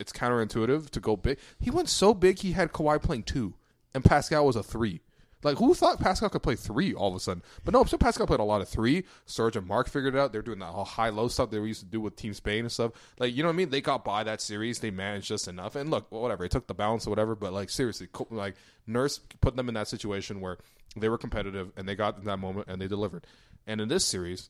it's 0.04 0.12
counterintuitive 0.12 0.90
to 0.90 1.00
go 1.00 1.16
big. 1.16 1.40
He 1.60 1.72
went 1.72 1.88
so 1.88 2.14
big, 2.14 2.40
he 2.40 2.52
had 2.52 2.74
Kawhi 2.74 3.02
playing 3.02 3.24
two, 3.24 3.54
and 3.94 4.04
Pascal 4.04 4.46
was 4.46 4.58
a 4.58 4.64
three. 4.64 5.00
Like 5.44 5.58
who 5.58 5.74
thought 5.74 6.00
Pascal 6.00 6.30
could 6.30 6.44
play 6.44 6.56
three 6.56 6.94
all 6.94 7.10
of 7.10 7.16
a 7.16 7.20
sudden? 7.20 7.42
But 7.64 7.74
no, 7.74 7.84
so 7.84 7.98
Pascal 7.98 8.28
played 8.28 8.40
a 8.40 8.44
lot 8.44 8.62
of 8.62 8.70
three. 8.70 9.06
Serge 9.26 9.56
and 9.56 9.68
Mark 9.68 9.90
figured 9.90 10.16
it 10.16 10.20
out. 10.20 10.32
They're 10.32 10.42
doing 10.42 10.60
that 10.60 10.68
whole 10.68 10.86
high 10.86 11.10
low 11.10 11.28
stuff 11.28 11.50
they 11.50 11.60
were 11.60 11.68
used 11.68 11.82
to 11.82 11.86
do 11.86 12.00
with 12.02 12.16
Team 12.16 12.34
Spain 12.34 12.62
and 12.62 12.72
stuff. 12.72 12.92
Like 13.20 13.36
you 13.36 13.44
know 13.44 13.50
what 13.50 13.54
I 13.54 13.58
mean? 13.58 13.70
They 13.70 13.82
got 13.82 14.06
by 14.06 14.24
that 14.24 14.42
series. 14.42 14.80
They 14.80 14.92
managed 14.92 15.28
just 15.28 15.48
enough. 15.48 15.76
And 15.76 15.90
look, 15.90 16.12
whatever. 16.12 16.46
It 16.46 16.52
took 16.52 16.68
the 16.68 16.74
balance 16.74 17.08
or 17.08 17.10
whatever. 17.10 17.36
But 17.36 17.54
like 17.54 17.70
seriously, 17.70 18.08
like 18.30 18.56
Nurse 18.88 19.20
put 19.42 19.56
them 19.56 19.68
in 19.68 19.76
that 19.76 19.88
situation 19.88 20.40
where 20.40 20.58
they 20.96 21.10
were 21.10 21.18
competitive 21.18 21.72
and 21.76 21.88
they 21.88 21.96
got 21.96 22.18
in 22.18 22.26
that 22.26 22.38
moment 22.38 22.68
and 22.70 22.82
they 22.82 22.88
delivered. 22.88 23.26
And 23.68 23.82
in 23.82 23.90
this 23.90 24.06
series, 24.06 24.50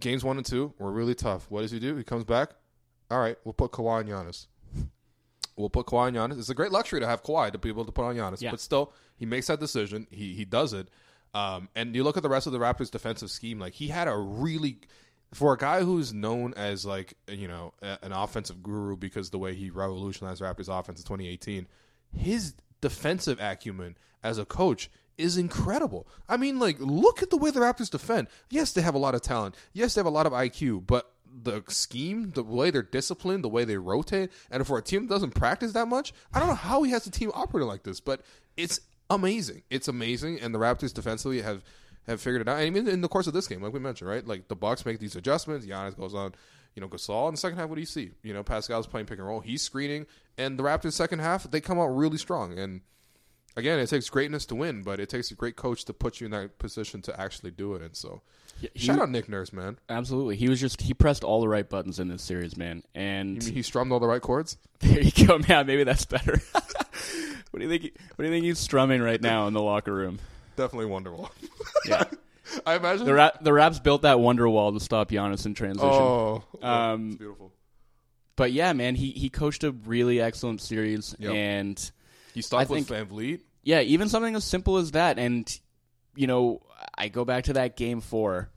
games 0.00 0.24
one 0.24 0.36
and 0.36 0.46
two 0.46 0.74
were 0.78 0.92
really 0.92 1.14
tough. 1.14 1.46
What 1.50 1.62
does 1.62 1.70
he 1.70 1.78
do? 1.78 1.96
He 1.96 2.04
comes 2.04 2.24
back. 2.24 2.50
All 3.10 3.20
right, 3.20 3.36
we'll 3.44 3.52
put 3.52 3.70
Kawhi 3.70 4.00
and 4.00 4.08
Giannis. 4.10 4.46
We'll 5.56 5.70
put 5.70 5.86
Kawhi 5.86 6.08
and 6.08 6.16
Giannis. 6.16 6.38
It's 6.38 6.50
a 6.50 6.54
great 6.54 6.70
luxury 6.72 7.00
to 7.00 7.06
have 7.06 7.22
Kawhi 7.22 7.50
to 7.52 7.58
be 7.58 7.68
able 7.70 7.84
to 7.86 7.92
put 7.92 8.04
on 8.04 8.14
Giannis, 8.14 8.42
Yeah. 8.42 8.50
but 8.50 8.60
still, 8.60 8.92
he 9.16 9.24
makes 9.26 9.46
that 9.46 9.58
decision. 9.60 10.06
He 10.10 10.34
he 10.34 10.44
does 10.44 10.72
it. 10.72 10.88
Um, 11.34 11.68
and 11.74 11.94
you 11.94 12.02
look 12.04 12.16
at 12.16 12.22
the 12.22 12.28
rest 12.28 12.46
of 12.46 12.52
the 12.52 12.58
Raptors' 12.58 12.90
defensive 12.90 13.30
scheme. 13.30 13.58
Like 13.58 13.72
he 13.74 13.88
had 13.88 14.06
a 14.08 14.16
really, 14.16 14.78
for 15.34 15.52
a 15.52 15.56
guy 15.58 15.82
who's 15.82 16.12
known 16.12 16.54
as 16.56 16.84
like 16.86 17.14
you 17.28 17.48
know 17.48 17.72
a- 17.82 17.98
an 18.02 18.12
offensive 18.12 18.62
guru 18.62 18.96
because 18.96 19.30
the 19.30 19.38
way 19.38 19.54
he 19.54 19.70
revolutionized 19.70 20.42
Raptors' 20.42 20.68
offense 20.68 21.00
in 21.00 21.04
2018, 21.06 21.66
his 22.14 22.54
defensive 22.80 23.38
acumen 23.40 23.96
as 24.22 24.38
a 24.38 24.44
coach 24.44 24.90
is 25.18 25.38
incredible. 25.38 26.06
I 26.28 26.36
mean, 26.36 26.58
like 26.58 26.76
look 26.78 27.22
at 27.22 27.30
the 27.30 27.36
way 27.38 27.50
the 27.50 27.60
Raptors 27.60 27.90
defend. 27.90 28.28
Yes, 28.50 28.72
they 28.72 28.82
have 28.82 28.94
a 28.94 28.98
lot 28.98 29.14
of 29.14 29.22
talent. 29.22 29.54
Yes, 29.72 29.94
they 29.94 30.00
have 30.00 30.06
a 30.06 30.10
lot 30.10 30.26
of 30.26 30.32
IQ, 30.32 30.86
but 30.86 31.10
the 31.42 31.62
scheme, 31.68 32.30
the 32.30 32.42
way 32.42 32.70
they're 32.70 32.82
disciplined, 32.82 33.44
the 33.44 33.48
way 33.48 33.64
they 33.64 33.76
rotate, 33.76 34.30
and 34.50 34.66
for 34.66 34.78
a 34.78 34.82
team 34.82 35.06
that 35.06 35.14
doesn't 35.14 35.34
practice 35.34 35.72
that 35.72 35.88
much, 35.88 36.12
I 36.32 36.38
don't 36.38 36.48
know 36.48 36.54
how 36.54 36.82
he 36.82 36.92
has 36.92 37.04
the 37.04 37.10
team 37.10 37.30
operating 37.34 37.68
like 37.68 37.82
this, 37.82 38.00
but 38.00 38.22
it's 38.56 38.80
amazing. 39.10 39.62
It's 39.70 39.88
amazing, 39.88 40.40
and 40.40 40.54
the 40.54 40.58
Raptors 40.58 40.92
defensively 40.92 41.42
have 41.42 41.62
have 42.06 42.20
figured 42.20 42.42
it 42.42 42.48
out. 42.48 42.58
I 42.58 42.70
mean, 42.70 42.86
in 42.86 43.00
the 43.00 43.08
course 43.08 43.26
of 43.26 43.32
this 43.32 43.48
game, 43.48 43.62
like 43.62 43.72
we 43.72 43.80
mentioned, 43.80 44.08
right? 44.08 44.26
Like 44.26 44.48
the 44.48 44.54
Bucks 44.54 44.86
make 44.86 45.00
these 45.00 45.16
adjustments. 45.16 45.66
Giannis 45.66 45.96
goes 45.96 46.14
on, 46.14 46.34
you 46.74 46.80
know, 46.80 46.88
Gasol 46.88 47.28
in 47.28 47.34
the 47.34 47.40
second 47.40 47.58
half. 47.58 47.68
What 47.68 47.74
do 47.74 47.80
you 47.80 47.86
see? 47.86 48.12
You 48.22 48.32
know, 48.32 48.44
Pascal's 48.44 48.86
playing 48.86 49.06
pick 49.06 49.18
and 49.18 49.26
roll. 49.26 49.40
He's 49.40 49.62
screening, 49.62 50.06
and 50.38 50.58
the 50.58 50.62
Raptors 50.62 50.92
second 50.92 51.18
half 51.18 51.50
they 51.50 51.60
come 51.60 51.78
out 51.78 51.88
really 51.88 52.18
strong. 52.18 52.58
And 52.58 52.82
again, 53.56 53.78
it 53.78 53.88
takes 53.88 54.08
greatness 54.08 54.46
to 54.46 54.54
win, 54.54 54.82
but 54.82 55.00
it 55.00 55.08
takes 55.08 55.30
a 55.30 55.34
great 55.34 55.56
coach 55.56 55.84
to 55.86 55.92
put 55.92 56.20
you 56.20 56.26
in 56.26 56.30
that 56.32 56.58
position 56.58 57.02
to 57.02 57.20
actually 57.20 57.50
do 57.50 57.74
it. 57.74 57.82
And 57.82 57.96
so, 57.96 58.22
he- 58.60 58.70
shout 58.76 58.98
out 59.00 59.10
Nick 59.10 59.28
Nurse, 59.28 59.52
man. 59.52 59.78
Absolutely. 59.88 60.36
He 60.36 60.48
was 60.48 60.60
just 60.60 60.80
he 60.80 60.94
pressed 60.94 61.24
all 61.24 61.40
the 61.40 61.48
right 61.48 61.68
buttons 61.68 61.98
in 62.00 62.08
this 62.08 62.22
series, 62.22 62.56
man. 62.56 62.82
And 62.94 63.42
You 63.42 63.46
mean 63.48 63.54
he 63.56 63.62
strummed 63.62 63.92
all 63.92 64.00
the 64.00 64.06
right 64.08 64.22
chords? 64.22 64.56
there 64.80 65.00
you 65.02 65.26
go, 65.26 65.38
man. 65.38 65.66
Maybe 65.66 65.84
that's 65.84 66.04
better. 66.04 66.40
what 66.52 67.58
do 67.58 67.62
you 67.62 67.68
think? 67.68 67.82
he- 67.82 67.92
What 68.16 68.22
do 68.22 68.24
you 68.24 68.30
think 68.30 68.44
he's 68.44 68.58
strumming 68.58 69.00
right 69.02 69.20
now 69.20 69.46
in 69.46 69.52
the 69.52 69.62
locker 69.62 69.92
room? 69.94 70.18
Definitely 70.56 70.90
Wonderwall. 70.90 71.30
Yeah, 71.86 72.04
I 72.64 72.76
imagine. 72.76 73.06
the 73.06 73.32
the 73.42 73.52
Raps 73.52 73.78
built 73.78 74.02
that 74.02 74.16
Wonderwall 74.16 74.72
to 74.72 74.80
stop 74.80 75.10
Giannis 75.10 75.46
in 75.46 75.54
transition. 75.54 75.88
oh, 75.88 76.42
Um, 76.62 77.08
it's 77.10 77.16
beautiful. 77.18 77.52
But 78.34 78.52
yeah, 78.52 78.72
man, 78.72 78.94
he 78.96 79.10
he 79.12 79.28
coached 79.30 79.62
a 79.64 79.70
really 79.72 80.20
excellent 80.20 80.60
series, 80.62 81.14
Yep. 81.18 81.32
and 81.32 81.90
He 82.34 82.42
stopped 82.42 82.68
I 82.70 82.72
with 82.72 82.88
think- 82.88 83.08
VanVleet. 83.10 83.40
yeah, 83.62 83.80
even 83.80 84.08
something 84.08 84.34
as 84.34 84.44
simple 84.44 84.78
as 84.78 84.92
that. 84.92 85.18
And 85.18 85.46
you 86.16 86.26
know, 86.26 86.62
I 86.98 87.08
go 87.08 87.24
back 87.24 87.44
to 87.44 87.54
that 87.54 87.76
game 87.76 88.00
four, 88.00 88.48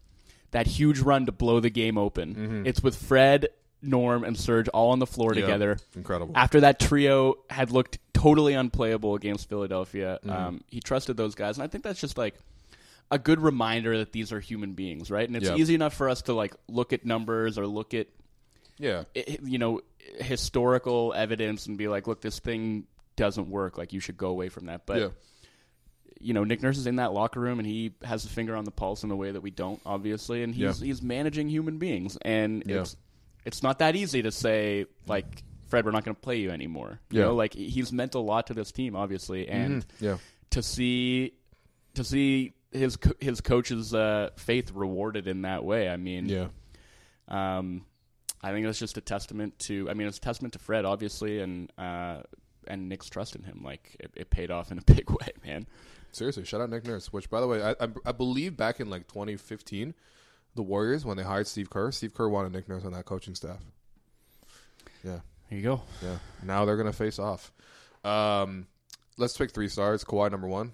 that 0.51 0.67
huge 0.67 0.99
run 0.99 1.25
to 1.27 1.31
blow 1.31 1.59
the 1.59 1.69
game 1.69 1.97
open. 1.97 2.63
It's 2.65 2.81
with 2.81 2.95
Fred, 2.95 3.49
Norm, 3.81 4.23
and 4.23 4.37
Serge 4.37 4.67
all 4.69 4.91
on 4.91 4.99
the 4.99 5.07
floor 5.07 5.33
Yep. 5.33 5.43
together. 5.43 5.77
Incredible. 5.95 6.33
After 6.35 6.61
that 6.61 6.79
trio 6.79 7.35
had 7.49 7.71
looked 7.71 7.99
totally 8.13 8.53
unplayable 8.53 9.15
against 9.15 9.47
Philadelphia, 9.49 10.19
Mm-hmm. 10.23 10.29
um, 10.29 10.63
he 10.67 10.79
trusted 10.79 11.17
those 11.17 11.35
guys, 11.35 11.57
and 11.57 11.63
I 11.63 11.67
think 11.67 11.83
that's 11.83 12.01
just 12.01 12.17
like 12.17 12.35
a 13.11 13.17
good 13.17 13.39
reminder 13.39 13.97
that 13.99 14.11
these 14.11 14.31
are 14.31 14.39
human 14.39 14.73
beings, 14.73 15.09
right? 15.09 15.27
And 15.27 15.35
it's 15.37 15.47
Yep. 15.49 15.57
easy 15.57 15.75
enough 15.75 15.93
for 15.93 16.09
us 16.09 16.21
to 16.23 16.33
like 16.33 16.53
look 16.67 16.93
at 16.93 17.05
numbers 17.05 17.57
or 17.57 17.65
look 17.67 17.93
at 17.93 18.07
yeah. 18.77 19.03
i- 19.15 19.37
you 19.43 19.57
know 19.57 19.81
historical 20.19 21.13
evidence 21.15 21.65
and 21.67 21.77
be 21.77 21.87
like, 21.87 22.07
look, 22.07 22.21
this 22.21 22.39
thing 22.39 22.85
doesn't 23.15 23.49
work. 23.49 23.77
Like 23.77 23.93
you 23.93 23.99
should 23.99 24.17
go 24.17 24.27
away 24.29 24.49
from 24.49 24.65
that. 24.67 24.85
But 24.85 24.99
yeah. 24.99 25.07
You 26.19 26.33
know, 26.33 26.43
Nick 26.43 26.61
Nurse 26.61 26.77
is 26.77 26.87
in 26.87 26.97
that 26.97 27.13
locker 27.13 27.39
room 27.39 27.59
and 27.59 27.67
he 27.67 27.93
has 28.03 28.25
a 28.25 28.29
finger 28.29 28.55
on 28.55 28.65
the 28.65 28.71
pulse 28.71 29.03
in 29.03 29.11
a 29.11 29.15
way 29.15 29.31
that 29.31 29.41
we 29.41 29.51
don't, 29.51 29.79
obviously. 29.85 30.43
And 30.43 30.53
he's 30.53 30.81
Yeah. 30.81 30.85
he's 30.87 31.01
managing 31.01 31.49
human 31.49 31.77
beings, 31.77 32.17
and 32.23 32.63
Yeah. 32.65 32.81
it's 32.81 32.95
it's 33.45 33.63
not 33.63 33.79
that 33.79 33.95
easy 33.95 34.21
to 34.21 34.31
say 34.31 34.85
like. 35.07 35.43
Fred, 35.67 35.85
we're 35.85 35.91
not 35.91 36.03
going 36.03 36.15
to 36.15 36.19
play 36.21 36.37
you 36.39 36.49
anymore. 36.49 36.99
You 37.11 37.19
Yeah. 37.19 37.25
know, 37.27 37.35
like 37.35 37.53
he's 37.53 37.91
meant 37.93 38.15
a 38.15 38.19
lot 38.19 38.47
to 38.47 38.55
this 38.55 38.71
team, 38.71 38.95
obviously, 38.95 39.47
and 39.47 39.85
Yeah. 39.99 40.17
to 40.49 40.63
see 40.63 41.33
to 41.93 42.03
see 42.03 42.53
his 42.71 42.95
co- 42.97 43.13
his 43.19 43.39
coach's 43.39 43.93
uh, 43.93 44.31
faith 44.35 44.71
rewarded 44.71 45.27
in 45.27 45.43
that 45.43 45.63
way. 45.63 45.87
I 45.87 45.95
mean, 45.97 46.27
Yeah. 46.27 46.47
um, 47.27 47.85
I 48.41 48.51
think 48.51 48.65
that's 48.65 48.79
just 48.79 48.97
a 48.97 49.01
testament 49.01 49.59
to. 49.59 49.87
I 49.89 49.93
mean, 49.93 50.07
it's 50.07 50.17
a 50.17 50.21
testament 50.21 50.53
to 50.53 50.59
Fred, 50.59 50.85
obviously, 50.85 51.39
and 51.39 51.71
uh, 51.77 52.23
and 52.67 52.89
Nick's 52.89 53.07
trust 53.09 53.35
in 53.35 53.43
him. 53.43 53.61
Like 53.63 53.95
it, 53.99 54.11
it 54.15 54.29
paid 54.29 54.49
off 54.51 54.71
in 54.71 54.77
a 54.79 54.81
big 54.85 55.09
way, 55.09 55.27
man. 55.45 55.67
Seriously, 56.11 56.43
shout 56.45 56.61
out 56.61 56.69
Nick 56.69 56.85
Nurse. 56.85 57.11
Which, 57.13 57.29
by 57.29 57.39
the 57.41 57.47
way, 57.47 57.61
I, 57.63 57.71
I 57.71 57.87
I 58.05 58.11
believe 58.11 58.57
back 58.57 58.79
in 58.79 58.89
like 58.89 59.07
2015, 59.07 59.93
the 60.55 60.61
Warriors 60.63 61.05
when 61.05 61.17
they 61.17 61.23
hired 61.23 61.47
Steve 61.47 61.69
Kerr, 61.69 61.91
Steve 61.91 62.13
Kerr 62.13 62.27
wanted 62.29 62.51
Nick 62.51 62.67
Nurse 62.67 62.83
on 62.85 62.91
that 62.93 63.05
coaching 63.05 63.35
staff. 63.35 63.59
Yeah. 65.03 65.19
There 65.49 65.57
you 65.57 65.63
go. 65.63 65.81
Yeah. 66.03 66.17
Now 66.43 66.65
they're 66.65 66.77
gonna 66.77 66.93
face 66.93 67.19
off. 67.19 67.51
Um, 68.03 68.67
let's 69.17 69.37
pick 69.37 69.51
three 69.51 69.67
stars. 69.69 70.03
Kawhi 70.03 70.31
number 70.31 70.47
one. 70.47 70.73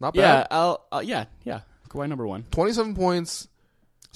Not 0.00 0.14
Yeah, 0.14 0.40
bad. 0.42 0.46
I'll. 0.50 0.86
Uh, 0.92 1.02
yeah, 1.04 1.24
yeah. 1.44 1.60
Kawhi 1.88 2.08
number 2.08 2.26
one. 2.26 2.44
Twenty-seven 2.50 2.94
points, 2.94 3.48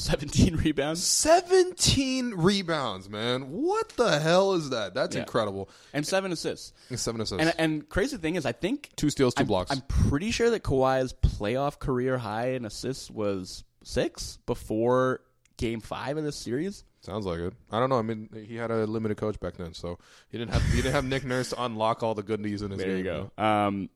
Seventeen 0.00 0.54
rebounds 0.64 1.02
seventeen 1.02 2.30
rebounds. 2.36 3.08
Man, 3.10 3.50
what 3.50 3.88
the 3.90 4.20
hell 4.20 4.54
is 4.54 4.70
that? 4.70 4.94
That's 4.94 5.16
Yeah. 5.16 5.22
incredible. 5.22 5.68
and 5.92 6.06
seven 6.06 6.30
assists. 6.30 6.72
And 6.88 7.00
seven 7.00 7.20
assists, 7.20 7.42
And 7.44 7.52
and 7.58 7.88
crazy 7.88 8.16
thing 8.16 8.36
is, 8.36 8.46
I 8.46 8.52
think 8.52 8.90
two 8.96 9.10
steals, 9.10 9.34
2 9.34 9.40
I'm, 9.40 9.46
blocks. 9.48 9.70
I'm 9.72 9.80
pretty 9.82 10.30
sure 10.30 10.50
that 10.50 10.62
Kawhi's 10.62 11.12
playoff 11.14 11.78
career 11.80 12.16
high 12.18 12.50
in 12.50 12.64
assists 12.64 13.10
was 13.10 13.64
six 13.82 14.38
before 14.46 15.20
Game 15.56 15.80
Five 15.80 16.16
of 16.16 16.22
this 16.22 16.36
series. 16.36 16.84
Sounds 17.00 17.26
like 17.26 17.40
it. 17.40 17.54
I 17.72 17.80
don't 17.80 17.90
know. 17.90 17.98
I 17.98 18.02
mean, 18.02 18.28
he 18.46 18.54
had 18.56 18.70
a 18.70 18.86
limited 18.86 19.16
coach 19.16 19.38
back 19.40 19.56
then, 19.56 19.72
so 19.74 19.98
he 20.28 20.38
didn't 20.38 20.52
have 20.52 20.62
he 20.70 20.76
didn't 20.76 20.92
have 20.92 21.04
Nick 21.04 21.24
Nurse 21.24 21.50
to 21.50 21.62
unlock 21.62 22.04
all 22.04 22.14
the 22.14 22.22
goodies 22.22 22.62
in 22.62 22.70
his 22.70 22.78
game. 22.80 22.88
There 22.88 22.96
game. 23.02 23.04
you 23.06 23.30
go. 23.36 23.42
Um, 23.42 23.90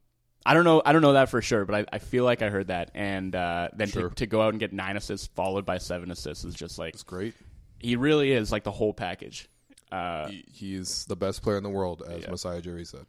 I 0.45 0.55
don't 0.55 0.65
know. 0.65 0.83
I 0.85 0.93
don't 0.93 1.03
know 1.03 1.13
that 1.13 1.29
for 1.29 1.41
sure, 1.43 1.65
but 1.65 1.75
I, 1.75 1.97
I 1.97 1.99
feel 1.99 2.25
like 2.25 2.43
I 2.43 2.49
heard 2.51 2.69
that. 2.69 2.91
And 2.95 3.35
uh, 3.35 3.69
then 3.75 3.89
Sure. 3.89 4.09
to, 4.09 4.15
to 4.17 4.27
go 4.27 4.43
out 4.43 4.51
and 4.51 4.59
get 4.61 4.73
nine 4.73 4.97
assists 4.97 5.29
followed 5.29 5.65
by 5.65 5.79
seven 5.79 6.11
assists 6.11 6.45
is 6.45 6.55
just 6.55 6.79
like 6.79 6.95
It's 6.95 7.03
great. 7.05 7.35
he 7.79 7.97
really 7.97 8.33
is 8.33 8.51
like 8.51 8.65
the 8.65 8.73
whole 8.73 8.93
package. 8.93 9.49
Uh, 9.93 10.29
He, 10.29 10.45
he's 10.53 11.05
the 11.05 11.17
best 11.17 11.43
player 11.43 11.57
in 11.59 11.63
the 11.63 11.71
world, 11.71 12.03
as 12.09 12.23
Yeah. 12.23 12.31
Masai 12.31 12.61
Ujiri 12.61 12.87
said. 12.87 13.07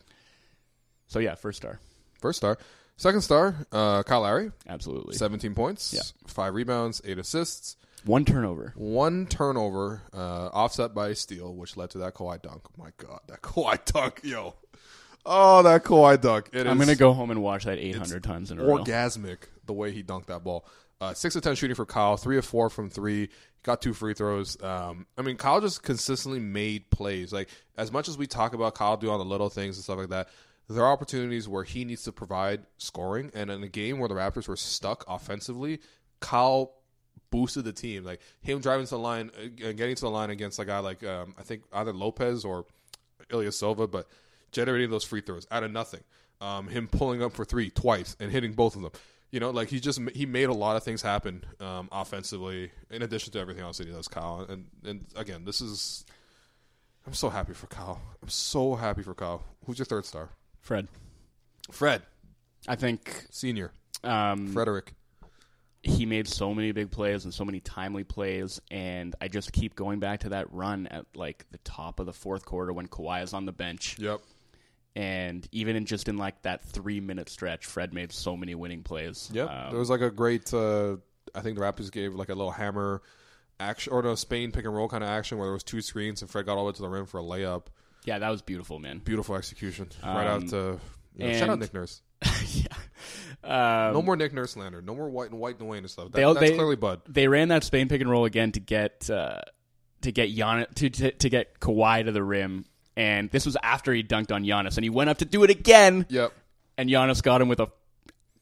so 1.08 1.20
yeah, 1.20 1.36
first 1.36 1.58
star, 1.58 1.80
First 2.22 2.38
star, 2.38 2.58
second 2.98 3.22
star, 3.22 3.56
uh, 3.72 4.04
Kyle 4.04 4.22
Lowry, 4.22 4.52
absolutely. 4.68 5.16
seventeen 5.16 5.54
points, 5.56 5.94
Yeah. 5.94 6.02
five 6.28 6.54
rebounds, 6.54 7.02
eight 7.06 7.18
assists, 7.18 7.78
One 8.06 8.26
turnover. 8.26 8.74
one 8.76 9.26
turnover, 9.28 10.02
uh, 10.14 10.48
offset 10.54 10.94
by 10.94 11.10
a 11.10 11.16
steal, 11.16 11.54
which 11.56 11.78
led 11.78 11.90
to 11.92 11.98
that 12.00 12.14
Kawhi 12.16 12.42
dunk. 12.42 12.64
my 12.78 12.92
God, 12.98 13.22
that 13.28 13.42
Kawhi 13.42 13.84
dunk, 13.86 14.22
yo! 14.24 14.54
Oh, 15.26 15.64
that 15.64 15.84
Kawhi 15.84 16.20
dunk! 16.20 16.50
It 16.54 16.68
I'm 16.68 16.80
is 16.80 16.86
gonna 16.86 16.98
go 16.98 17.14
home 17.14 17.32
and 17.32 17.42
watch 17.42 17.66
that 17.66 17.80
800 17.80 18.24
times 18.24 18.52
in 18.52 18.60
a 18.60 18.64
row. 18.64 18.80
orgasmic 18.80 19.38
the 19.66 19.74
way 19.74 19.92
he 19.92 20.04
dunked 20.04 20.26
that 20.28 20.44
ball. 20.44 20.66
Uh, 21.00 21.14
six 21.14 21.36
of 21.36 21.44
ten 21.44 21.56
shooting 21.56 21.76
for 21.76 21.86
Kyle, 21.86 22.18
three 22.18 22.38
of 22.38 22.46
four 22.46 22.70
from 22.70 22.90
three. 22.90 23.22
He 23.28 23.30
Got 23.64 23.82
two 23.82 23.94
free 23.94 24.14
throws. 24.14 24.62
Um, 24.62 25.06
I 25.18 25.22
mean, 25.22 25.38
Kyle 25.38 25.62
just 25.62 25.84
consistently 25.84 26.40
made 26.40 26.90
plays. 26.90 27.32
Like 27.32 27.50
as 27.78 27.92
much 27.92 28.08
as 28.10 28.18
we 28.18 28.28
talk 28.28 28.54
about 28.54 28.76
Kyle 28.76 28.98
doing 28.98 29.12
all 29.12 29.18
the 29.18 29.26
little 29.26 29.50
things 29.50 29.78
and 29.78 29.84
stuff 29.84 29.98
like 29.98 30.10
that, 30.10 30.28
there 30.70 30.84
are 30.84 30.92
opportunities 30.92 31.48
where 31.48 31.64
he 31.64 31.86
needs 31.86 32.04
to 32.04 32.12
provide 32.12 32.66
scoring. 32.78 33.32
And 33.34 33.50
in 33.50 33.64
a 33.64 33.70
game 33.70 34.00
where 34.00 34.10
the 34.10 34.16
Raptors 34.16 34.48
were 34.48 34.58
stuck 34.58 35.06
offensively, 35.08 35.80
Kyle 36.20 36.74
boosted 37.32 37.64
the 37.66 37.74
team. 37.74 38.04
Like 38.04 38.22
him 38.42 38.60
driving 38.60 38.86
to 38.86 38.92
the 38.92 39.00
line 39.00 39.32
uh, 39.38 39.72
getting 39.72 39.96
to 39.96 40.02
the 40.02 40.10
line 40.10 40.30
against 40.30 40.60
a 40.60 40.66
guy 40.66 40.80
like 40.80 41.04
um, 41.06 41.34
I 41.38 41.44
think 41.44 41.64
either 41.72 41.94
Lopez 41.94 42.46
or 42.46 42.66
Ilyasova, 43.30 43.90
but 43.90 44.08
generating 44.54 44.90
those 44.90 45.04
free 45.04 45.22
throws 45.22 45.46
out 45.52 45.64
of 45.64 45.72
nothing. 45.72 46.02
Um, 46.42 46.68
him 46.68 46.88
pulling 46.88 47.22
up 47.24 47.34
for 47.34 47.46
three 47.46 47.70
twice 47.70 48.16
and 48.20 48.32
hitting 48.32 48.54
both 48.54 48.76
of 48.76 48.82
them. 48.82 48.92
You 49.32 49.40
know, 49.40 49.50
like 49.50 49.70
he 49.70 49.80
just 49.80 50.00
he 50.14 50.26
made 50.26 50.50
a 50.50 50.54
lot 50.54 50.76
of 50.76 50.84
things 50.84 51.02
happen 51.02 51.44
um, 51.60 51.90
offensively, 51.92 52.72
in 52.92 53.02
addition 53.02 53.34
to 53.34 53.40
everything 53.40 53.64
else 53.64 53.78
that 53.80 53.88
he 53.88 53.94
does, 53.94 54.08
Kyle. 54.08 54.46
And 54.48 54.66
and 54.86 55.06
again, 55.16 55.44
this 55.46 55.60
is 55.62 56.06
I'm 57.08 57.14
so 57.14 57.30
happy 57.30 57.54
for 57.54 57.68
Kyle. 57.68 58.00
I'm 58.22 58.30
so 58.30 58.76
happy 58.76 59.02
for 59.04 59.14
Kyle. 59.14 59.44
Who's 59.66 59.80
your 59.80 59.86
third 59.86 60.06
star? 60.06 60.30
Fred. 60.60 60.88
Fred 61.72 62.02
I 62.68 62.76
think 62.76 63.26
Senior. 63.32 63.72
um, 64.04 64.48
Frederick. 64.54 64.94
he 65.82 66.06
made 66.06 66.28
so 66.28 66.54
many 66.54 66.72
big 66.72 66.92
plays 66.92 67.24
and 67.26 67.34
so 67.34 67.44
many 67.44 67.60
timely 67.60 68.04
plays, 68.04 68.62
and 68.70 69.16
I 69.20 69.28
just 69.30 69.52
keep 69.52 69.76
going 69.76 70.00
back 70.00 70.22
to 70.22 70.30
that 70.30 70.52
run 70.54 70.88
at 70.88 71.06
like 71.16 71.46
the 71.52 71.58
top 71.60 72.00
of 72.00 72.06
the 72.06 72.14
fourth 72.14 72.46
quarter 72.46 72.72
when 72.72 72.88
Kawhi 72.88 73.24
is 73.24 73.34
on 73.34 73.46
the 73.46 73.52
bench, 73.54 73.98
Yep. 74.00 74.22
And 74.96 75.48
even 75.52 75.76
in 75.76 75.86
just 75.86 76.08
in 76.08 76.18
like 76.18 76.42
that 76.44 76.64
three 76.64 77.00
minute 77.00 77.30
stretch, 77.30 77.66
Fred 77.66 77.94
made 77.94 78.12
so 78.12 78.38
many 78.38 78.56
winning 78.56 78.84
plays. 78.84 79.30
Yep. 79.34 79.50
Um, 79.50 79.70
there 79.72 79.80
was 79.80 79.90
like 79.90 80.02
a 80.02 80.12
great. 80.12 80.54
Uh, 80.54 80.98
I 81.36 81.42
think 81.42 81.58
the 81.58 81.64
Raptors 81.64 81.92
gave 81.92 82.14
like 82.14 82.30
a 82.30 82.36
little 82.36 82.52
hammer 82.52 83.02
action 83.60 83.94
or 83.94 84.02
no 84.04 84.16
Spain 84.16 84.52
pick 84.52 84.66
and 84.66 84.76
roll 84.76 84.88
kind 84.90 85.04
of 85.04 85.10
action 85.10 85.38
where 85.38 85.48
there 85.48 85.54
was 85.54 85.64
two 85.64 85.82
screens 85.82 86.22
and 86.22 86.30
Fred 86.30 86.46
got 86.46 86.54
all 86.58 86.66
the 86.66 86.72
way 86.72 86.74
to 86.74 86.82
the 86.82 86.90
rim 86.90 87.06
for 87.06 87.20
a 87.20 87.24
layup. 87.24 87.68
yeah, 88.06 88.20
that 88.20 88.30
was 88.30 88.42
beautiful, 88.42 88.78
man. 88.80 89.00
Beautiful 89.00 89.36
execution. 89.36 89.90
right 90.04 90.28
out 90.28 90.42
Um, 90.44 90.48
to 90.50 90.80
you 91.16 91.28
know, 91.28 91.34
shout 91.38 91.50
out 91.50 91.60
Nick 91.60 91.74
Nurse. 91.74 92.02
yeah. 92.54 92.68
Um, 93.44 93.94
No 93.94 94.02
more 94.02 94.16
Nick 94.16 94.34
Nurse 94.34 94.52
slander. 94.52 94.82
No 94.82 94.96
more 94.96 95.10
white 95.10 95.30
and 95.32 95.40
white 95.40 95.60
and 95.60 95.68
Wayne 95.68 95.80
and 95.80 95.90
stuff. 95.90 96.12
That, 96.12 96.14
They 96.14 96.24
that's 96.24 96.40
they- 96.40 96.56
clearly 96.56 96.76
Bud. 96.76 97.02
they 97.08 97.28
ran 97.28 97.50
that 97.50 97.64
Spain 97.64 97.88
pick 97.90 98.02
and 98.02 98.10
roll 98.10 98.26
again 98.26 98.52
to 98.54 98.60
get 98.60 99.10
uh, 99.10 99.42
to 100.02 100.12
get 100.12 100.30
Gian 100.34 100.66
to, 100.76 100.90
to 100.90 101.12
to 101.12 101.30
get 101.30 101.60
Kawhi 101.60 102.06
to 102.06 102.12
the 102.12 102.24
rim, 102.24 102.66
and 102.96 103.30
this 103.32 103.46
was 103.46 103.58
after 103.64 103.94
he 103.94 104.04
dunked 104.04 104.32
on 104.34 104.44
Giannis, 104.44 104.78
and 104.78 104.84
he 104.84 104.90
went 104.90 105.10
up 105.10 105.18
to 105.20 105.26
do 105.26 105.44
it 105.44 105.50
again, 105.50 106.06
Yep. 106.10 106.32
and 106.78 106.90
Giannis 106.90 107.22
got 107.24 107.42
him 107.42 107.48
with 107.48 107.60
a 107.60 107.68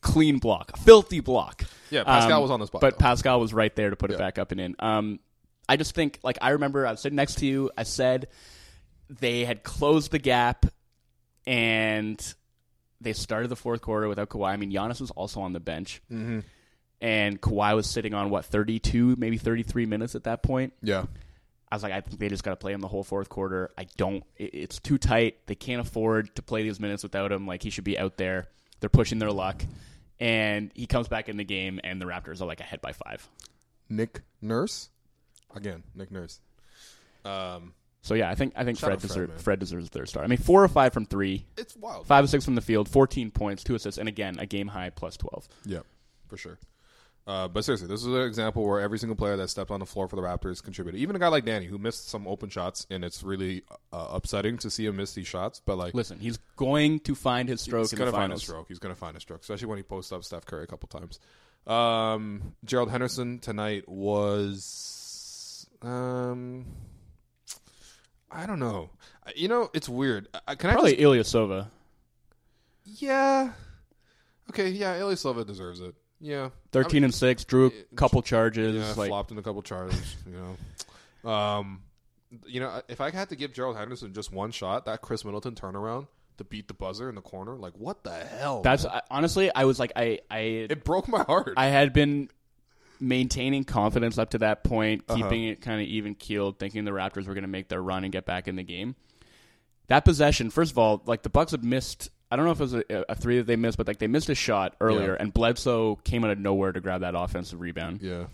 clean 0.02 0.40
block, 0.40 0.72
a 0.74 0.78
filthy 0.78 1.20
block. 1.20 1.64
Yeah, 1.90 2.04
Pascal 2.04 2.38
Um, 2.38 2.42
was 2.42 2.52
on 2.52 2.60
the 2.60 2.68
spot. 2.68 2.82
but 2.82 2.98
though. 2.98 3.04
Pascal 3.04 3.40
was 3.40 3.54
right 3.54 3.76
there 3.76 3.90
to 3.90 3.96
put 3.96 4.12
it 4.12 4.18
back 4.18 4.38
up 4.40 4.52
and 4.52 4.60
in. 4.62 4.76
Um, 4.80 5.20
I 5.70 5.78
just 5.78 5.94
think, 5.94 6.20
like, 6.24 6.38
I 6.42 6.50
remember 6.52 6.88
I 6.88 6.92
was 6.92 7.02
sitting 7.02 7.16
next 7.18 7.36
to 7.40 7.46
you. 7.46 7.70
I 7.78 7.84
said 7.84 8.28
they 9.10 9.46
had 9.46 9.64
closed 9.64 10.12
the 10.12 10.20
gap, 10.20 10.66
and 11.48 12.34
they 13.00 13.14
started 13.14 13.48
the 13.50 13.56
fourth 13.56 13.82
quarter 13.82 14.08
without 14.08 14.30
Kawhi. 14.30 14.50
I 14.52 14.58
mean, 14.58 14.72
Giannis 14.72 15.02
was 15.02 15.12
also 15.12 15.42
on 15.42 15.54
the 15.54 15.60
bench, 15.60 16.02
Mm-hmm. 16.12 16.40
and 17.02 17.42
Kawhi 17.42 17.76
was 17.76 17.88
sitting 17.88 18.14
on 18.14 18.30
what 18.30 18.46
thirty-two, 18.46 19.16
maybe 19.18 19.38
thirty-three 19.38 19.86
minutes 19.86 20.16
at 20.16 20.24
that 20.26 20.44
point. 20.44 20.74
yeah. 20.82 21.06
I 21.72 21.76
was 21.76 21.84
like, 21.84 21.94
I 21.94 22.02
think 22.02 22.20
they 22.20 22.28
just 22.28 22.44
got 22.44 22.52
to 22.52 22.58
play 22.58 22.74
him 22.74 22.82
the 22.82 22.88
whole 22.90 23.04
fourth 23.04 23.30
quarter. 23.30 23.70
I 23.78 23.86
don't. 23.98 24.24
it- 24.36 24.54
It's 24.54 24.80
too 24.80 24.98
tight. 24.98 25.38
They 25.48 25.56
can't 25.56 25.80
afford 25.82 26.36
to 26.36 26.42
play 26.42 26.64
these 26.64 26.80
minutes 26.80 27.02
without 27.04 27.32
him. 27.32 27.48
Like 27.48 27.64
he 27.64 27.70
should 27.70 27.84
be 27.86 27.98
out 27.98 28.18
there. 28.18 28.48
They're 28.82 28.90
pushing 28.90 29.20
their 29.20 29.32
luck, 29.32 29.64
and 30.20 30.72
he 30.76 30.86
comes 30.88 31.08
back 31.08 31.30
in 31.30 31.38
the 31.38 31.44
game, 31.44 31.80
and 31.84 32.02
the 32.02 32.06
Raptors 32.06 32.42
are 32.42 32.46
like 32.46 32.60
ahead 32.60 32.82
by 32.82 32.92
five. 32.94 33.28
Nick 33.90 34.22
Nurse. 34.42 34.90
Again, 35.56 35.84
Nick 35.96 36.12
Nurse. 36.12 36.40
Um, 37.26 37.74
So 38.02 38.16
yeah, 38.16 38.30
I 38.30 38.36
think 38.36 38.54
I 38.56 38.64
think 38.64 38.80
Fred, 38.80 39.00
Fred, 39.00 39.02
deserves 39.02 39.30
man. 39.30 39.38
Fred 39.40 39.60
deserves 39.60 39.90
third 39.90 40.10
star. 40.10 40.24
I 40.24 40.28
mean, 40.28 40.40
four 40.40 40.64
or 40.64 40.68
five 40.68 40.92
from 40.94 41.06
three, 41.06 41.46
it's 41.58 41.76
wild. 41.76 42.08
five 42.08 42.24
or 42.24 42.28
six 42.28 42.44
from 42.46 42.56
the 42.56 42.62
field, 42.62 42.90
fourteen 42.90 43.30
points, 43.32 43.64
two 43.64 43.76
assists, 43.76 43.98
and 44.00 44.10
again 44.10 44.40
a 44.40 44.46
game 44.46 44.68
high 44.68 44.90
plus 44.90 45.18
twelve. 45.18 45.48
Yeah, 45.66 45.82
for 46.28 46.38
sure. 46.38 46.58
Uh, 47.28 47.48
but 47.48 47.64
seriously, 47.64 47.88
this 47.88 48.02
is 48.02 48.08
an 48.08 48.22
example 48.22 48.66
where 48.66 48.82
every 48.82 48.98
single 48.98 49.16
player 49.16 49.38
that 49.38 49.48
stepped 49.48 49.70
on 49.70 49.80
the 49.80 49.86
floor 49.86 50.08
for 50.08 50.16
the 50.16 50.22
Raptors 50.24 50.62
contributed. 50.62 51.00
Even 51.00 51.16
a 51.16 51.20
guy 51.20 51.28
like 51.28 51.46
Danny, 51.46 51.68
who 51.68 51.78
missed 51.78 52.10
some 52.10 52.28
open 52.28 52.50
shots, 52.50 52.88
and 52.90 53.06
it's 53.06 53.22
really 53.22 53.62
uh, 53.94 54.08
upsetting 54.10 54.58
to 54.58 54.70
see 54.72 54.86
him 54.88 54.96
miss 54.96 55.14
these 55.14 55.28
shots. 55.28 55.62
But 55.64 55.78
like, 55.78 55.94
Listen, 55.94 56.20
he's 56.20 56.40
going 56.56 57.00
to 57.02 57.14
find 57.14 57.48
his 57.48 57.62
stroke 57.62 57.90
he's 57.90 57.98
gonna 57.98 58.12
find 58.12 58.34
a 58.34 58.40
stroke. 58.40 58.68
He's 58.70 58.80
gonna 58.80 58.96
find 58.96 59.16
a 59.16 59.20
stroke, 59.20 59.42
especially 59.42 59.68
when 59.68 59.78
he 59.78 59.84
posts 59.84 60.12
up 60.12 60.24
Steph 60.24 60.46
Curry 60.46 60.64
a 60.64 60.68
couple 60.68 60.90
times. 60.90 61.20
Um, 61.68 62.54
Gerald 62.66 62.90
Henderson 62.90 63.38
tonight 63.38 63.88
was, 63.88 65.68
um, 65.84 66.66
I 68.32 68.48
don't 68.48 68.60
know. 68.60 68.90
You 69.36 69.48
know, 69.48 69.70
it's 69.76 69.88
weird. 69.88 70.28
I- 70.48 70.56
Can 70.56 70.72
I 70.72 70.74
Probably 70.74 70.96
just, 70.96 71.34
Ilyasova. 71.34 71.68
yeah. 72.86 73.52
Okay, 74.50 74.70
yeah, 74.70 75.00
Ilyasova 75.00 75.46
deserves 75.46 75.82
it. 75.82 75.94
Yeah, 76.22 76.50
Thirteen 76.72 77.04
and 77.04 77.14
six, 77.14 77.44
drew 77.46 77.68
a 77.92 77.96
couple 77.96 78.22
charges. 78.22 78.76
Yeah, 78.76 78.94
like 78.96 79.10
flopped 79.10 79.32
in 79.32 79.38
a 79.38 79.42
couple 79.42 79.62
charges. 79.64 80.16
you 80.28 80.56
know, 81.26 81.30
um, 81.30 81.82
you 82.46 82.60
know, 82.60 82.82
if 82.88 83.02
I 83.02 83.10
had 83.10 83.30
to 83.30 83.36
give 83.36 83.54
Gerald 83.54 83.76
Henderson 83.76 84.14
just 84.14 84.32
one 84.32 84.52
shot, 84.52 84.86
that 84.86 85.02
Khris 85.02 85.26
Middleton 85.26 85.56
turnaround 85.56 86.08
to 86.38 86.44
beat 86.44 86.68
the 86.68 86.74
buzzer 86.76 87.10
in 87.10 87.16
the 87.16 87.22
corner, 87.22 87.56
like 87.58 87.74
what 87.74 88.04
the 88.04 88.14
hell? 88.14 88.62
that's? 88.62 88.86
I, 88.86 89.02
honestly, 89.10 89.50
I 89.54 89.66
was 89.66 89.80
like, 89.80 89.94
I 89.96 90.20
I 90.30 90.38
it 90.70 90.84
broke 90.84 91.08
my 91.08 91.24
heart. 91.24 91.56
I 91.58 91.68
had 91.68 91.92
been 91.92 92.30
maintaining 93.00 93.64
confidence 93.64 94.20
up 94.20 94.30
to 94.30 94.38
that 94.38 94.64
point, 94.64 95.04
Uh-huh. 95.10 95.24
keeping 95.24 95.46
it 95.46 95.60
kind 95.62 95.82
of 95.82 95.88
even 95.88 96.14
keeled, 96.14 96.60
thinking 96.60 96.86
the 96.86 96.92
Raptors 96.92 97.26
were 97.28 97.34
going 97.34 97.42
to 97.44 97.48
make 97.48 97.68
their 97.68 97.82
run 97.82 98.04
and 98.04 98.14
get 98.14 98.26
back 98.28 98.48
in 98.48 98.56
the 98.56 98.64
game. 98.64 98.96
That 99.88 100.06
possession, 100.06 100.52
first 100.52 100.72
of 100.72 100.78
all, 100.78 101.02
like 101.08 101.24
the 101.24 101.30
Bucks 101.30 101.52
had 101.52 101.64
missed. 101.64 102.12
I 102.32 102.38
don't 102.38 102.46
know 102.46 102.52
if 102.52 102.60
it 102.60 102.64
was 102.64 102.74
a, 102.76 102.84
a 103.10 103.16
three 103.16 103.38
that 103.40 103.46
they 103.48 103.58
missed, 103.58 103.78
but 103.78 103.88
like 103.88 104.00
they 104.00 104.08
missed 104.08 104.30
a 104.30 104.36
shot 104.36 104.76
earlier, 104.80 105.12
Yeah. 105.12 105.18
and 105.22 105.34
Bledsoe 105.34 105.98
came 106.06 106.24
out 106.24 106.32
of 106.32 106.40
nowhere 106.40 106.72
to 106.72 106.80
grab 106.80 107.02
that 107.02 107.14
offensive 107.16 107.60
rebound. 107.60 108.02
yeah, 108.02 108.26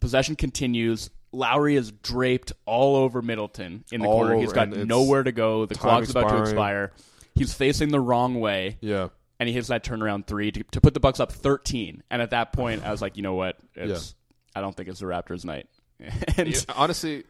Possession 0.00 0.36
continues. 0.36 1.10
Lowry 1.32 1.74
is 1.76 1.90
draped 1.90 2.52
all 2.66 2.96
over 2.96 3.22
Middleton 3.22 3.84
in 3.90 4.00
the 4.02 4.06
All 4.06 4.18
corner. 4.18 4.36
He's 4.36 4.48
over, 4.48 4.54
got 4.54 4.64
and 4.68 4.76
it's 4.76 4.86
nowhere 4.86 5.22
to 5.22 5.32
go. 5.32 5.66
The 5.66 5.74
time 5.74 5.80
clock's 5.82 6.10
about 6.10 6.28
to 6.28 6.40
expiring. 6.42 6.84
expire. 6.84 6.92
He's 7.34 7.52
facing 7.54 7.88
the 7.88 7.98
wrong 7.98 8.38
way 8.38 8.76
yeah, 8.80 9.08
and 9.40 9.48
he 9.48 9.54
hits 9.54 9.66
that 9.68 9.82
turnaround 9.84 10.26
three 10.28 10.52
to, 10.52 10.62
to 10.72 10.80
put 10.80 10.94
the 10.94 11.00
Bucks 11.00 11.18
up 11.18 11.32
13. 11.32 12.02
And 12.10 12.22
at 12.22 12.30
that 12.30 12.52
point, 12.52 12.84
I 12.84 12.92
was 12.92 13.02
like, 13.02 13.16
you 13.16 13.22
know 13.24 13.34
what? 13.34 13.56
It's, 13.74 14.14
I 14.54 14.60
don't 14.60 14.76
think 14.76 14.88
it's 14.88 15.00
the 15.00 15.06
Raptors' 15.06 15.44
night. 15.44 15.66
and 16.36 16.66
honestly, 16.76 17.24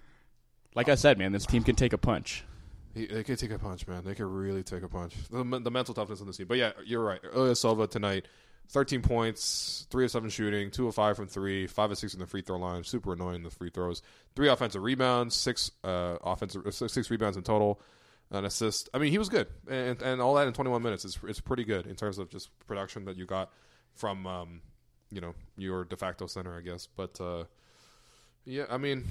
like 0.74 0.90
I 0.90 0.96
said, 0.96 1.16
man, 1.18 1.32
this 1.32 1.46
team 1.46 1.62
can 1.62 1.76
take 1.76 1.94
a 1.94 1.98
punch. 1.98 2.44
He, 2.94 3.06
they 3.06 3.24
could 3.24 3.38
take 3.38 3.50
a 3.50 3.58
punch, 3.58 3.86
man. 3.86 4.04
They 4.04 4.14
could 4.14 4.26
really 4.26 4.62
take 4.62 4.82
a 4.82 4.88
punch. 4.88 5.14
The, 5.30 5.42
the 5.60 5.70
mental 5.70 5.94
toughness 5.94 6.20
on 6.20 6.26
the 6.26 6.32
team. 6.32 6.46
But 6.46 6.58
yeah, 6.58 6.72
you're 6.84 7.02
right. 7.02 7.20
Ilyasova 7.22 7.90
tonight, 7.90 8.26
thirteen 8.68 9.02
points, 9.02 9.86
three 9.90 10.04
of 10.04 10.10
seven 10.10 10.30
shooting, 10.30 10.70
two 10.70 10.86
of 10.86 10.94
five 10.94 11.16
from 11.16 11.26
three, 11.26 11.66
five 11.66 11.90
of 11.90 11.98
six 11.98 12.14
in 12.14 12.20
the 12.20 12.26
free 12.26 12.42
throw 12.42 12.56
line. 12.56 12.84
Super 12.84 13.12
annoying 13.12 13.42
the 13.42 13.50
free 13.50 13.70
throws. 13.70 14.00
Three 14.36 14.48
offensive 14.48 14.82
rebounds, 14.82 15.34
six 15.34 15.72
uh, 15.82 16.16
offensive, 16.22 16.66
uh, 16.66 16.70
six, 16.70 16.92
six 16.92 17.10
rebounds 17.10 17.36
in 17.36 17.42
total. 17.42 17.80
An 18.30 18.44
assist. 18.46 18.88
I 18.94 18.98
mean, 18.98 19.10
he 19.10 19.18
was 19.18 19.28
good, 19.28 19.48
and 19.68 20.00
and 20.00 20.20
all 20.20 20.34
that 20.34 20.46
in 20.46 20.54
21 20.54 20.82
minutes 20.82 21.04
is 21.04 21.18
it's 21.24 21.40
pretty 21.40 21.62
good 21.62 21.86
in 21.86 21.94
terms 21.94 22.18
of 22.18 22.30
just 22.30 22.48
production 22.66 23.04
that 23.04 23.16
you 23.16 23.26
got 23.26 23.50
from 23.94 24.26
um, 24.26 24.62
you 25.10 25.20
know 25.20 25.34
your 25.56 25.84
de 25.84 25.96
facto 25.96 26.26
center, 26.26 26.56
I 26.56 26.60
guess. 26.62 26.86
But 26.86 27.20
uh, 27.20 27.44
yeah, 28.44 28.64
I 28.70 28.78
mean, 28.78 29.04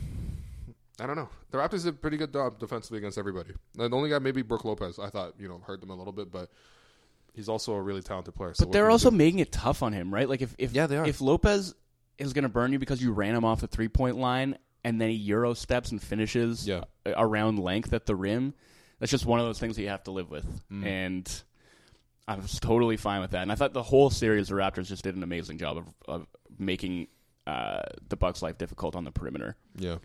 I 0.99 1.07
don't 1.07 1.15
know. 1.15 1.29
The 1.51 1.57
Raptors 1.57 1.83
did 1.83 1.87
a 1.87 1.93
pretty 1.93 2.17
good 2.17 2.31
job 2.31 2.59
defensively 2.59 2.99
against 2.99 3.17
everybody. 3.17 3.51
The 3.75 3.89
only 3.89 4.09
guy, 4.09 4.19
maybe 4.19 4.41
Brook 4.43 4.63
Lopez, 4.63 4.99
I 4.99 5.09
thought 5.09 5.33
you 5.39 5.47
know 5.47 5.59
hurt 5.65 5.81
them 5.81 5.89
a 5.89 5.95
little 5.95 6.13
bit, 6.13 6.31
but 6.31 6.49
he's 7.33 7.49
also 7.49 7.73
a 7.73 7.81
really 7.81 8.01
talented 8.01 8.35
player. 8.35 8.53
So 8.53 8.65
But 8.65 8.73
they're 8.73 8.91
also 8.91 9.09
making 9.11 9.39
it 9.39 9.51
tough 9.51 9.81
on 9.81 9.91
him, 9.93 10.13
right? 10.13 10.29
Like 10.29 10.41
if 10.41 10.55
if 10.57 10.73
Yeah, 10.73 10.87
they 10.87 10.97
are. 10.97 11.05
if 11.05 11.19
Lopez 11.21 11.73
is 12.19 12.33
going 12.33 12.43
to 12.43 12.49
burn 12.49 12.71
you 12.71 12.77
because 12.79 13.01
you 13.01 13.11
ran 13.11 13.33
him 13.35 13.43
off 13.43 13.61
the 13.61 13.67
three 13.67 13.87
point 13.87 14.17
line 14.17 14.57
and 14.83 15.01
then 15.01 15.09
he 15.09 15.15
euro 15.15 15.53
steps 15.55 15.91
and 15.91 16.01
finishes 16.01 16.67
Yeah. 16.67 16.83
around 17.07 17.57
length 17.57 17.91
at 17.93 18.05
the 18.05 18.15
rim, 18.15 18.53
that's 18.99 19.11
just 19.11 19.25
one 19.25 19.39
of 19.39 19.45
those 19.47 19.57
things 19.59 19.75
that 19.77 19.81
you 19.81 19.89
have 19.89 20.03
to 20.03 20.11
live 20.11 20.29
with. 20.29 20.45
Mm. 20.71 20.85
And 20.85 21.43
I 22.27 22.35
was 22.35 22.59
totally 22.59 22.97
fine 22.97 23.21
with 23.21 23.31
that. 23.31 23.41
And 23.41 23.51
I 23.51 23.55
thought 23.55 23.73
the 23.73 23.81
whole 23.83 24.09
series, 24.11 24.49
the 24.49 24.53
Raptors 24.55 24.85
just 24.87 25.03
did 25.03 25.15
an 25.15 25.23
amazing 25.23 25.57
job 25.57 25.77
of, 25.77 25.85
of 26.07 26.27
making 26.59 27.07
uh, 27.47 27.81
the 28.09 28.15
Bucks' 28.15 28.41
life 28.43 28.57
difficult 28.59 28.95
on 28.95 29.03
the 29.05 29.11
perimeter. 29.11 29.55
yeah, 29.75 29.97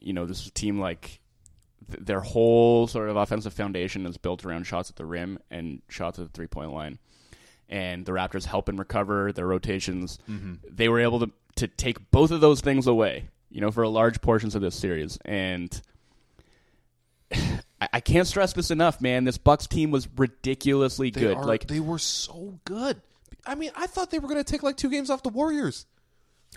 You 0.00 0.12
know, 0.12 0.26
this 0.26 0.50
team 0.50 0.78
like 0.80 1.20
th- 1.90 2.04
their 2.04 2.20
whole 2.20 2.86
sort 2.86 3.08
of 3.08 3.16
offensive 3.16 3.52
foundation 3.52 4.06
is 4.06 4.16
built 4.16 4.44
around 4.44 4.64
shots 4.64 4.90
at 4.90 4.96
the 4.96 5.04
rim 5.06 5.38
and 5.50 5.82
shots 5.88 6.18
at 6.18 6.26
the 6.26 6.32
three 6.32 6.46
point 6.46 6.72
line. 6.72 6.98
And 7.68 8.06
the 8.06 8.12
Raptors 8.12 8.46
help 8.46 8.68
and 8.68 8.78
recover 8.78 9.32
their 9.32 9.46
rotations. 9.46 10.18
Mm-hmm. 10.28 10.54
They 10.70 10.88
were 10.88 11.00
able 11.00 11.20
to 11.20 11.30
to 11.56 11.66
take 11.68 12.10
both 12.10 12.30
of 12.30 12.40
those 12.40 12.60
things 12.60 12.86
away, 12.86 13.28
you 13.50 13.60
know, 13.60 13.70
for 13.72 13.82
a 13.82 13.88
large 13.88 14.20
portions 14.20 14.54
of 14.54 14.62
this 14.62 14.76
series. 14.76 15.18
And 15.24 15.80
I, 17.32 17.88
I 17.94 18.00
can't 18.00 18.26
stress 18.26 18.52
this 18.52 18.70
enough, 18.70 19.00
man. 19.00 19.24
This 19.24 19.38
Bucks 19.38 19.66
team 19.66 19.90
was 19.90 20.08
ridiculously 20.16 21.10
They 21.10 21.20
good. 21.20 21.36
are- 21.36 21.44
like 21.44 21.66
they 21.66 21.80
were 21.80 21.98
so 21.98 22.58
good. 22.64 23.00
I 23.46 23.54
mean, 23.54 23.70
I 23.76 23.86
thought 23.86 24.10
they 24.10 24.18
were 24.18 24.28
going 24.28 24.42
to 24.42 24.50
take 24.50 24.62
like 24.62 24.76
two 24.76 24.90
games 24.90 25.10
off 25.10 25.22
the 25.22 25.28
Warriors. 25.30 25.86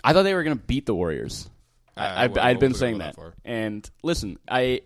I 0.04 0.12
thought 0.12 0.24
they 0.24 0.34
were 0.34 0.42
going 0.42 0.56
to 0.58 0.62
beat 0.64 0.86
the 0.86 0.94
Warriors. 0.94 1.48
I- 1.96 2.00
I, 2.00 2.06
I 2.06 2.14
I, 2.14 2.26
wouldn't- 2.26 2.46
I'd 2.46 2.60
been 2.60 2.74
saying 2.74 2.98
that. 2.98 3.16
that. 3.16 3.32
And 3.44 3.88
listen, 4.02 4.38
I, 4.48 4.82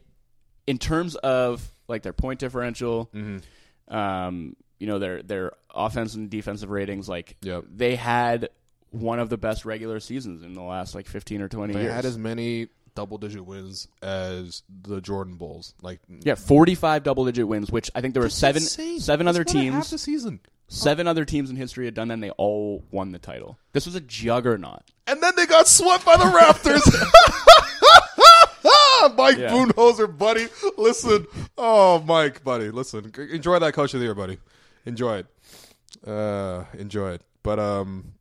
in 0.67 0.79
terms 0.79 1.15
of 1.17 1.67
like 1.89 2.03
their 2.03 2.13
point 2.13 2.41
differential, 2.41 3.09
Mm-hmm. 3.15 3.95
um, 3.95 4.57
you 4.79 4.87
know 4.87 4.99
their 4.99 5.23
their 5.23 5.53
offense 5.75 6.15
and 6.15 6.29
defensive 6.29 6.69
ratings, 6.71 7.09
like 7.09 7.37
Yep. 7.43 7.65
they 7.75 7.97
had 7.97 8.51
one 8.91 9.19
of 9.19 9.29
the 9.31 9.37
best 9.39 9.65
regular 9.65 10.01
seasons 10.01 10.43
in 10.43 10.53
the 10.55 10.63
last 10.63 10.95
like 10.95 11.07
fifteen 11.07 11.41
or 11.41 11.49
twenty 11.49 11.73
They 11.75 11.83
years. 11.83 11.93
had 11.95 12.05
as 12.05 12.19
many 12.19 12.69
double 12.97 13.19
digit 13.19 13.47
wins 13.47 13.87
as 14.03 14.65
the 14.83 15.01
Jordan 15.01 15.37
Bulls. 15.37 15.73
Like 15.83 16.01
yeah, 16.09 16.35
forty 16.35 16.75
five 16.75 17.05
double 17.05 17.25
digit 17.27 17.47
wins, 17.47 17.71
which 17.71 17.93
I 17.95 18.01
think 18.01 18.15
there 18.15 18.23
were 18.25 18.29
seven 18.29 18.63
insane. 18.63 18.99
seven 18.99 19.29
other 19.29 19.43
a 19.43 19.45
half 19.45 19.53
teams. 19.53 19.91
the 19.91 19.99
season. 19.99 20.41
Seven 20.69 21.07
other 21.07 21.25
teams 21.25 21.49
in 21.49 21.55
history 21.55 21.85
had 21.85 21.95
done 21.95 22.09
that, 22.09 22.15
and 22.15 22.23
they 22.25 22.31
all 22.31 22.83
won 22.91 23.13
the 23.13 23.21
title. 23.21 23.57
This 23.73 23.87
was 23.87 23.95
a 23.95 24.01
juggernaut. 24.01 24.83
And 25.07 25.23
then 25.23 25.33
they 25.37 25.47
got 25.47 25.69
swept 25.69 26.05
by 26.05 26.17
the 26.17 26.25
Raptors. 26.25 26.83
Mike 29.17 29.39
Yeah. 29.39 29.51
Budenholzer, 29.51 30.19
buddy. 30.19 30.49
Listen. 30.77 31.29
Oh, 31.57 32.03
Mike, 32.05 32.43
buddy. 32.43 32.71
Listen. 32.71 33.13
Enjoy 33.31 33.61
that 33.61 33.75
coach 33.75 33.95
of 33.95 34.01
the 34.01 34.07
year, 34.07 34.15
buddy. 34.17 34.39
Enjoy 34.85 35.19
it. 35.19 35.27
Uh, 36.05 36.65
enjoy 36.77 37.13
it. 37.13 37.23
But 37.45 37.61
um 37.61 38.15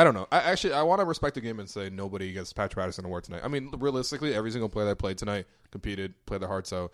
I 0.00 0.04
don't 0.04 0.14
know. 0.14 0.26
I 0.32 0.38
actually 0.38 0.72
I 0.72 0.82
want 0.82 1.00
to 1.00 1.04
respect 1.04 1.34
the 1.34 1.42
game 1.42 1.60
and 1.60 1.68
say 1.68 1.90
nobody 1.90 2.32
gets 2.32 2.54
Patrick 2.54 2.82
Patterson 2.82 3.04
award 3.04 3.24
tonight. 3.24 3.42
I 3.44 3.48
mean, 3.48 3.70
realistically, 3.78 4.34
every 4.34 4.50
single 4.50 4.70
player 4.70 4.86
that 4.86 4.96
played 4.96 5.18
tonight 5.18 5.44
competed, 5.70 6.14
played 6.24 6.40
their 6.40 6.48
hearts 6.48 6.72
out. 6.72 6.92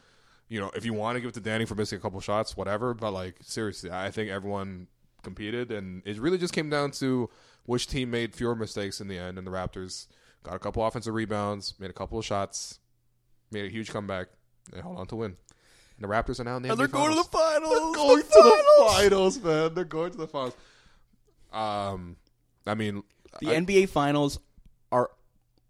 You 0.49 0.59
know, 0.59 0.73
if 0.75 0.85
you 0.85 0.93
want 0.93 1.15
to 1.15 1.21
give 1.21 1.29
it 1.29 1.35
to 1.35 1.41
Danny 1.41 1.67
for 1.67 1.77
missing 1.77 1.99
a 1.99 2.03
couple 2.03 2.19
shots, 2.21 2.57
whatever. 2.57 2.95
But 2.95 3.13
like 3.13 3.37
seriously, 3.43 3.93
I 3.93 4.11
think 4.11 4.29
everyone 4.29 4.89
competed, 5.23 5.71
and 5.71 6.03
it 6.05 6.19
really 6.19 6.37
just 6.37 6.53
came 6.53 6.69
down 6.69 6.91
to 6.93 7.31
which 7.65 7.87
team 7.87 8.11
made 8.11 8.35
fewer 8.35 8.57
mistakes 8.57 9.01
in 9.01 9.07
the 9.07 9.19
end. 9.19 9.39
And 9.39 9.47
the 9.47 9.53
Raptors 9.53 10.09
got 10.43 10.57
a 10.57 10.59
couple 10.59 10.85
offensive 10.85 11.15
rebounds, 11.15 11.75
made 11.79 11.91
a 11.91 11.93
couple 11.93 12.19
of 12.19 12.25
shots, 12.25 12.81
made 13.53 13.67
a 13.67 13.69
huge 13.69 13.93
comeback, 13.93 14.27
and 14.73 14.83
held 14.83 14.99
on 14.99 15.07
to 15.07 15.15
win. 15.15 15.37
And 15.97 16.01
the 16.01 16.09
Raptors 16.09 16.41
are 16.41 16.45
now 16.45 16.57
in 16.57 16.65
the 16.65 16.71
NBA 16.71 16.91
finals. 16.91 16.91
Going 16.91 17.11
to 17.11 17.23
the 17.23 17.29
finals. 17.29 17.71
They're 17.71 18.05
going 18.05 18.23
to 18.23 18.29
the 18.33 18.85
finals, 18.89 19.39
man. 19.39 19.75
They're 19.75 19.85
going 19.85 20.11
to 20.11 20.19
the 20.19 20.27
finals. 20.27 20.57
Um, 21.53 22.17
I 22.67 22.75
mean, 22.75 23.03
The 23.41 23.51
I- 23.55 23.61
NBA 23.61 23.89
finals 23.89 24.39
are 24.93 25.11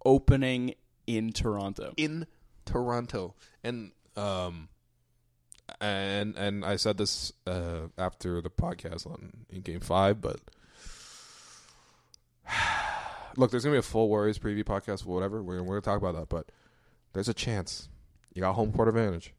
opening 0.05 0.75
in 1.07 1.33
Toronto. 1.33 1.93
in 1.97 2.27
Toronto, 2.65 3.35
and 3.63 3.93
um, 4.17 4.69
and 5.81 6.37
and 6.37 6.65
I 6.65 6.77
said 6.77 6.97
this 6.99 7.33
uh 7.47 7.89
after 7.99 8.41
the 8.41 8.51
podcast 8.51 9.07
on 9.07 9.45
in 9.51 9.61
Game 9.63 9.81
Five, 9.81 10.21
but 10.21 10.41
look, 13.37 13.51
there's 13.51 13.65
gonna 13.65 13.75
be 13.75 13.79
a 13.79 13.83
full 13.83 14.09
Warriors 14.09 14.39
preview 14.39 14.65
podcast, 14.65 15.05
whatever. 15.05 15.43
We're 15.43 15.63
we're 15.63 15.81
gonna 15.81 15.81
talk 15.83 15.99
about 15.99 16.15
that, 16.19 16.29
but 16.29 16.51
there's 17.13 17.29
a 17.29 17.35
chance 17.35 17.89
you 18.35 18.41
got 18.43 18.55
home 18.55 18.73
court 18.73 18.89
advantage. 18.89 19.35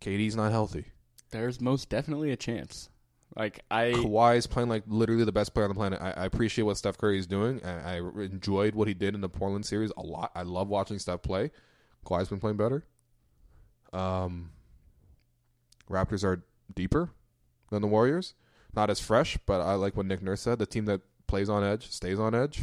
KD's 0.00 0.36
not 0.36 0.50
healthy. 0.50 0.86
There's 1.30 1.60
most 1.60 1.88
definitely 1.88 2.30
a 2.30 2.36
chance. 2.36 2.88
Like 3.36 3.60
I, 3.70 3.92
Kawhi 3.92 4.36
is 4.36 4.46
playing 4.46 4.68
like 4.68 4.82
literally 4.86 5.24
the 5.24 5.32
best 5.32 5.54
player 5.54 5.64
on 5.64 5.70
the 5.70 5.74
planet. 5.74 6.00
I, 6.02 6.10
I 6.10 6.24
appreciate 6.24 6.64
what 6.64 6.76
Steph 6.76 6.98
Curry 6.98 7.18
is 7.18 7.26
doing. 7.26 7.64
I, 7.64 7.96
I 7.96 8.00
enjoyed 8.22 8.74
what 8.74 8.88
he 8.88 8.94
did 8.94 9.14
in 9.14 9.20
the 9.20 9.28
Portland 9.28 9.64
series 9.64 9.92
a 9.96 10.02
lot. 10.02 10.32
I 10.34 10.42
love 10.42 10.68
watching 10.68 10.98
Steph 10.98 11.22
play. 11.22 11.50
Kawhi's 12.04 12.28
been 12.28 12.40
playing 12.40 12.56
better. 12.56 12.84
Um, 13.92 14.50
Raptors 15.88 16.24
are 16.24 16.42
deeper 16.74 17.10
than 17.70 17.82
the 17.82 17.88
Warriors. 17.88 18.34
Not 18.74 18.90
as 18.90 19.00
fresh, 19.00 19.36
but 19.46 19.60
I 19.60 19.74
like 19.74 19.96
what 19.96 20.06
Nick 20.06 20.22
Nurse 20.22 20.40
said. 20.40 20.58
The 20.58 20.66
team 20.66 20.84
that 20.86 21.00
plays 21.26 21.48
on 21.48 21.64
edge 21.64 21.90
stays 21.90 22.18
on 22.18 22.34
edge. 22.34 22.60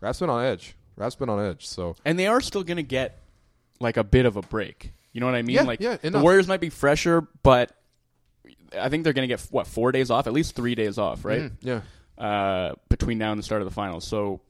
Rap's 0.00 0.20
been 0.20 0.30
on 0.30 0.44
edge. 0.44 0.74
Rap's 0.96 1.14
been 1.14 1.28
on 1.28 1.44
edge. 1.44 1.66
So 1.66 1.96
and 2.04 2.18
they 2.18 2.26
are 2.26 2.40
still 2.40 2.64
gonna 2.64 2.82
get 2.82 3.20
like 3.80 3.96
a 3.96 4.04
bit 4.04 4.26
of 4.26 4.36
a 4.36 4.42
break. 4.42 4.92
You 5.12 5.20
know 5.20 5.26
what 5.26 5.34
I 5.34 5.42
mean? 5.42 5.56
Yeah, 5.56 5.62
like 5.62 5.80
yeah, 5.80 5.96
the. 5.96 6.20
Warriors 6.20 6.48
might 6.48 6.60
be 6.60 6.70
fresher, 6.70 7.26
but 7.42 7.76
I 8.78 8.88
think 8.88 9.04
they're 9.04 9.12
gonna 9.12 9.26
get 9.26 9.40
what 9.50 9.66
four 9.66 9.92
days 9.92 10.10
off, 10.10 10.26
at 10.26 10.32
least 10.32 10.54
three 10.56 10.74
days 10.74 10.98
off, 10.98 11.24
right? 11.24 11.42
mm, 11.42 11.52
yeah, 11.60 11.80
Uh, 12.22 12.74
between 12.88 13.18
now 13.18 13.32
and 13.32 13.38
the 13.38 13.42
start 13.42 13.62
of 13.62 13.68
the 13.68 13.74
finals. 13.74 14.06
So 14.06 14.40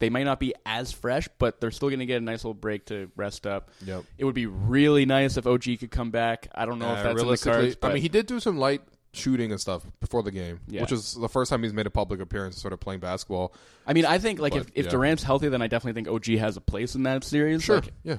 they 0.00 0.10
might 0.10 0.24
not 0.24 0.40
be 0.40 0.54
as 0.66 0.92
fresh, 0.92 1.28
but 1.38 1.60
they're 1.60 1.70
still 1.70 1.88
gonna 1.90 2.06
get 2.06 2.18
a 2.20 2.24
nice 2.24 2.44
little 2.44 2.54
break 2.54 2.86
to 2.86 3.10
rest 3.16 3.46
up. 3.46 3.70
Yep. 3.84 4.04
It 4.18 4.24
would 4.24 4.34
be 4.34 4.46
really 4.46 5.06
nice 5.06 5.36
if 5.36 5.46
OG 5.46 5.76
could 5.78 5.90
come 5.90 6.10
back. 6.10 6.48
I 6.54 6.66
don't 6.66 6.78
know 6.78 6.92
if 6.92 6.98
Uh, 6.98 7.02
that's 7.04 7.22
in 7.22 7.28
the 7.28 7.36
cards. 7.38 7.76
I 7.82 7.92
mean, 7.92 8.02
he 8.02 8.08
did 8.08 8.26
do 8.26 8.40
some 8.40 8.58
light 8.58 8.82
shooting 9.12 9.52
and 9.52 9.60
stuff 9.60 9.86
before 10.00 10.24
the 10.24 10.32
game, 10.32 10.58
Yeah. 10.66 10.80
which 10.80 10.90
was 10.90 11.14
the 11.14 11.28
first 11.28 11.48
time 11.48 11.62
he's 11.62 11.72
made 11.72 11.86
a 11.86 11.90
public 11.90 12.20
appearance, 12.20 12.60
sort 12.60 12.72
of 12.72 12.80
playing 12.80 12.98
basketball. 13.00 13.54
I 13.86 13.92
mean, 13.92 14.04
I 14.04 14.18
think 14.18 14.40
like 14.40 14.56
if, 14.56 14.64
But, 14.66 14.72
if 14.76 14.84
yeah. 14.86 14.90
Durant's 14.90 15.22
healthy, 15.22 15.48
then 15.48 15.62
I 15.62 15.68
definitely 15.68 16.02
think 16.02 16.08
OG 16.08 16.36
has 16.38 16.56
a 16.56 16.60
place 16.60 16.96
in 16.96 17.04
that 17.04 17.22
series. 17.22 17.66
Like, 17.68 17.92
yeah. 18.02 18.16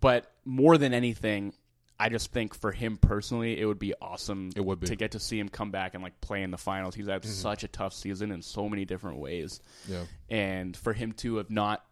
but 0.00 0.30
more 0.44 0.76
than 0.76 0.92
anything, 0.92 1.54
I 2.00 2.08
just 2.10 2.30
think 2.32 2.54
for 2.54 2.70
him 2.70 2.96
personally, 2.96 3.58
it 3.60 3.64
would 3.66 3.78
be 3.80 3.92
awesome. 4.00 4.50
It 4.54 4.64
would 4.64 4.78
be. 4.80 4.86
Mm-hmm. 4.86 4.92
to 4.92 4.96
get 4.96 5.10
to 5.12 5.18
see 5.20 5.38
him 5.38 5.48
come 5.48 5.70
back 5.72 5.94
and 5.94 6.02
like 6.02 6.20
play 6.20 6.42
in 6.42 6.50
the 6.52 6.56
finals. 6.58 6.94
He's 6.94 7.08
had 7.08 7.24
such 7.24 7.64
a 7.64 7.68
tough 7.68 7.92
season 7.92 8.30
in 8.30 8.40
so 8.42 8.68
many 8.68 8.84
different 8.84 9.18
ways, 9.18 9.60
Yeah. 9.88 10.04
and 10.30 10.76
for 10.76 10.92
him 10.92 11.12
to 11.14 11.36
have 11.38 11.50
not 11.50 11.84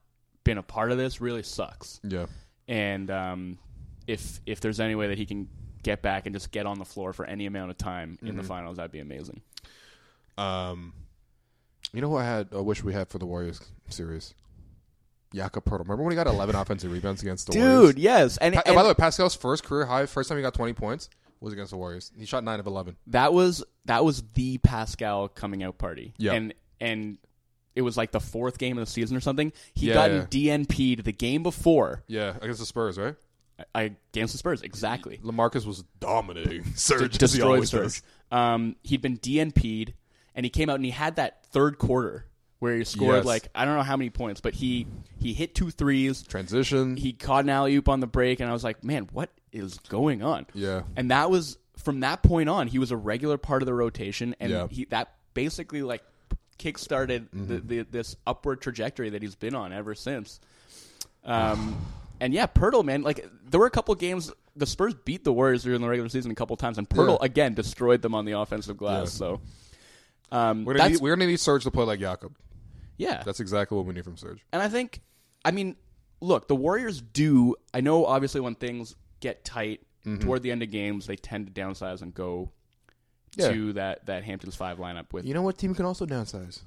been 0.45 0.59
a 0.59 0.63
part 0.63 0.93
of 0.93 0.99
this 0.99 1.21
really 1.21 1.43
sucks. 1.43 1.99
Yeah. 2.05 2.27
And 2.69 3.11
um, 3.11 3.59
if 4.07 4.41
if 4.47 4.61
there's 4.61 4.79
any 4.81 4.95
way 4.95 5.09
that 5.09 5.19
he 5.19 5.27
can 5.27 5.49
get 5.83 6.03
back 6.03 6.27
and 6.27 6.35
just 6.35 6.51
get 6.53 6.67
on 6.67 6.79
the 6.79 6.85
floor 6.85 7.13
for 7.13 7.25
any 7.25 7.47
amount 7.47 7.71
of 7.73 7.79
time 7.79 8.19
in 8.23 8.29
the 8.29 8.43
Mm-hmm. 8.43 8.49
finals, 8.49 8.77
that'd 8.77 8.93
be 8.93 9.01
amazing. 9.01 9.41
Um, 10.39 10.93
you 11.93 12.01
know 12.01 12.09
who 12.11 12.17
I 12.17 12.25
had? 12.25 12.49
I 12.53 12.59
wish 12.61 12.83
we 12.85 12.93
had 12.93 13.09
for 13.09 13.19
the 13.19 13.27
Warriors 13.27 13.61
series. 13.89 14.35
Jakob 15.35 15.65
Poeltl. 15.65 15.81
Remember 15.81 16.03
when 16.05 16.13
he 16.13 16.17
got 16.17 16.27
11 16.27 16.55
offensive 16.55 16.91
rebounds 16.93 17.23
against 17.23 17.51
the 17.51 17.59
Warriors? 17.59 17.95
Dude, 17.95 17.99
yes, 17.99 18.37
and, 18.39 18.55
Pa- 18.55 18.63
and 18.67 18.75
by 18.75 18.83
the 18.83 18.89
way, 18.89 18.95
Pascal's 18.95 19.35
first 19.35 19.65
career 19.65 19.87
high, 19.87 20.07
first 20.07 20.29
time 20.29 20.39
he 20.39 20.43
got 20.43 20.55
20 20.55 20.73
points 20.75 21.09
was 21.41 21.53
against 21.53 21.71
the 21.71 21.77
Warriors. 21.77 22.11
He 22.19 22.25
shot 22.25 22.45
nine 22.45 22.61
of 22.61 22.67
11. 22.67 22.97
that 23.09 23.33
was 23.35 23.63
that 23.85 24.05
was 24.05 24.23
the 24.35 24.59
Pascal 24.59 25.29
coming 25.29 25.63
out 25.63 25.79
party. 25.79 26.15
Yeah. 26.19 26.33
and 26.33 26.55
and 26.81 27.19
it 27.75 27.83
was 27.83 27.97
like 27.97 28.11
the 28.11 28.21
fourth 28.21 28.57
game 28.57 28.79
of 28.79 28.87
the 28.87 28.91
season 28.91 29.17
or 29.17 29.21
something. 29.21 29.53
He 29.75 29.89
Yeah, 29.89 29.95
gotten 29.95 30.17
yeah. 30.31 30.57
DNP'd 30.57 31.05
the 31.05 31.13
game 31.13 31.43
before 31.43 32.05
Yeah, 32.09 32.35
against 32.41 32.61
the 32.61 32.67
Spurs, 32.67 32.97
right? 32.99 33.17
I, 33.75 33.93
against 34.15 34.33
the 34.33 34.39
Spurs. 34.39 34.63
Exactly, 34.63 35.19
LaMarcus 35.25 35.67
was 35.67 35.85
dominating. 36.01 36.65
Serge 36.75 37.13
he 37.13 37.19
destroyed 37.19 37.67
Serge. 37.69 38.03
Um, 38.31 38.77
he'd 38.83 39.01
been 39.03 39.19
DNP'd, 39.19 39.93
and 40.35 40.45
he 40.45 40.51
came 40.51 40.69
out 40.71 40.77
and 40.77 40.85
he 40.85 40.91
had 40.91 41.17
that 41.17 41.45
third 41.47 41.79
quarter 41.79 42.27
where 42.59 42.77
he 42.77 42.85
scored 42.85 43.17
Yes. 43.17 43.25
like 43.25 43.49
I 43.55 43.65
don't 43.65 43.77
know 43.77 43.83
how 43.83 43.97
many 43.97 44.11
points, 44.11 44.41
but 44.41 44.55
he 44.55 44.87
he 45.19 45.33
hit 45.33 45.55
two 45.55 45.71
threes. 45.71 46.23
Transition. 46.23 46.97
He 46.97 47.13
caught 47.13 47.45
an 47.45 47.51
alley 47.51 47.75
oop 47.77 47.89
on 47.89 48.01
the 48.01 48.07
break, 48.07 48.41
and 48.41 48.49
I 48.49 48.53
was 48.53 48.65
like, 48.65 48.83
man, 48.85 49.09
what 49.13 49.31
is 49.53 49.79
going 49.89 50.23
on? 50.23 50.47
yeah. 50.55 50.83
And 50.97 51.11
that 51.11 51.31
was 51.31 51.59
from 51.77 52.01
that 52.01 52.23
point 52.23 52.49
on, 52.49 52.67
he 52.69 52.79
was 52.79 52.91
a 52.91 52.97
regular 52.97 53.39
part 53.39 53.63
of 53.63 53.67
the 53.67 53.75
rotation, 53.75 54.35
and 54.41 54.51
Yeah. 54.51 54.67
he 54.71 54.85
that 54.87 55.13
basically 55.35 55.83
like 55.83 56.03
kickstarted 56.59 57.29
Mm-hmm. 57.29 57.47
the, 57.47 57.59
the, 57.61 57.83
this 57.91 58.17
upward 58.27 58.61
trajectory 58.63 59.11
that 59.11 59.21
he's 59.23 59.35
been 59.35 59.55
on 59.55 59.73
ever 59.73 59.95
since. 59.95 60.41
Um, 61.25 61.77
and 62.21 62.33
yeah, 62.33 62.47
Poeltl, 62.47 62.85
man, 62.85 63.03
like 63.03 63.27
there 63.49 63.61
were 63.61 63.67
a 63.67 63.71
couple 63.71 63.95
games 63.95 64.33
the 64.57 64.65
Spurs 64.67 64.95
beat 64.95 65.23
the 65.23 65.33
Warriors 65.35 65.65
during 65.65 65.83
the 65.83 65.89
regular 65.89 66.09
season 66.09 66.31
a 66.31 66.35
couple 66.35 66.57
times, 66.57 66.79
and 66.79 66.89
Poeltl 66.89 67.19
again 67.21 67.53
destroyed 67.53 68.01
them 68.01 68.15
on 68.15 68.25
the 68.25 68.33
offensive 68.33 68.79
glass. 68.79 69.13
So, 69.13 69.43
um, 70.33 70.65
We're 70.65 70.75
gonna, 70.75 70.85
that's 70.89 70.93
need, 70.95 71.03
we're 71.03 71.15
gonna 71.17 71.27
need 71.27 71.41
Serge 71.41 71.65
to 71.65 71.71
play 71.71 71.85
like 71.85 72.01
Jakob. 72.01 72.35
Yeah, 72.99 73.23
That's 73.25 73.41
exactly 73.41 73.77
what 73.77 73.87
we 73.87 73.93
need 73.95 74.05
from 74.05 74.17
Serge. 74.17 74.45
and 74.53 74.63
I 74.63 74.69
think, 74.69 75.01
I 75.45 75.51
mean, 75.51 75.77
look, 76.21 76.49
the 76.49 76.57
Warriors 76.57 77.01
do. 77.01 77.57
I 77.75 77.81
know, 77.81 78.07
obviously, 78.07 78.41
when 78.41 78.55
things 78.55 78.95
get 79.21 79.45
tight 79.45 79.81
Mm-hmm. 80.05 80.21
toward 80.25 80.43
the 80.45 80.53
end 80.53 80.63
of 80.63 80.71
games, 80.71 81.07
they 81.09 81.17
tend 81.17 81.53
to 81.53 81.53
downsize 81.61 82.01
and 82.01 82.15
go 82.15 82.53
Yeah. 83.35 83.51
to 83.51 83.73
that 83.73 84.07
that 84.07 84.23
Hamptons 84.23 84.55
five 84.55 84.79
lineup 84.79 85.13
with 85.13 85.25
You 85.27 85.35
know 85.35 85.43
what 85.43 85.59
team 85.59 85.75
can 85.75 85.85
also 85.85 86.07
downsize? 86.07 86.61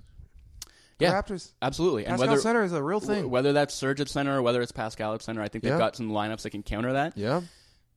yeah, 0.99 1.13
Raptors. 1.13 1.53
absolutely. 1.61 2.05
And 2.05 2.19
whether 2.19 2.37
Center 2.37 2.63
is 2.65 2.73
a 2.73 2.83
real 2.83 2.99
thing. 2.99 3.29
whether 3.29 3.53
that's 3.53 3.73
Serge 3.73 4.01
at 4.01 4.09
center 4.09 4.37
or 4.37 4.41
whether 4.41 4.61
it's 4.61 4.73
Pascal 4.73 5.13
at 5.13 5.21
center, 5.21 5.41
I 5.41 5.47
think 5.47 5.63
they've 5.63 5.71
Yeah. 5.71 5.77
got 5.77 5.95
some 5.95 6.09
lineups 6.11 6.41
that 6.41 6.49
can 6.49 6.63
counter 6.63 6.91
that. 6.91 7.17
yeah. 7.17 7.39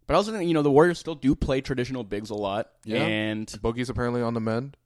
But 0.07 0.15
I 0.15 0.17
also 0.19 0.31
think 0.31 0.47
you 0.47 0.55
know 0.55 0.63
the 0.63 0.71
Warriors 0.71 1.01
still 1.01 1.17
do 1.17 1.35
play 1.35 1.61
traditional 1.61 2.05
bigs 2.05 2.31
a 2.31 2.35
lot, 2.35 2.71
Yeah. 2.85 2.99
and 3.03 3.47
Boogie's 3.49 3.89
apparently 3.91 4.23
on 4.23 4.35
the 4.35 4.41
mend. 4.41 4.77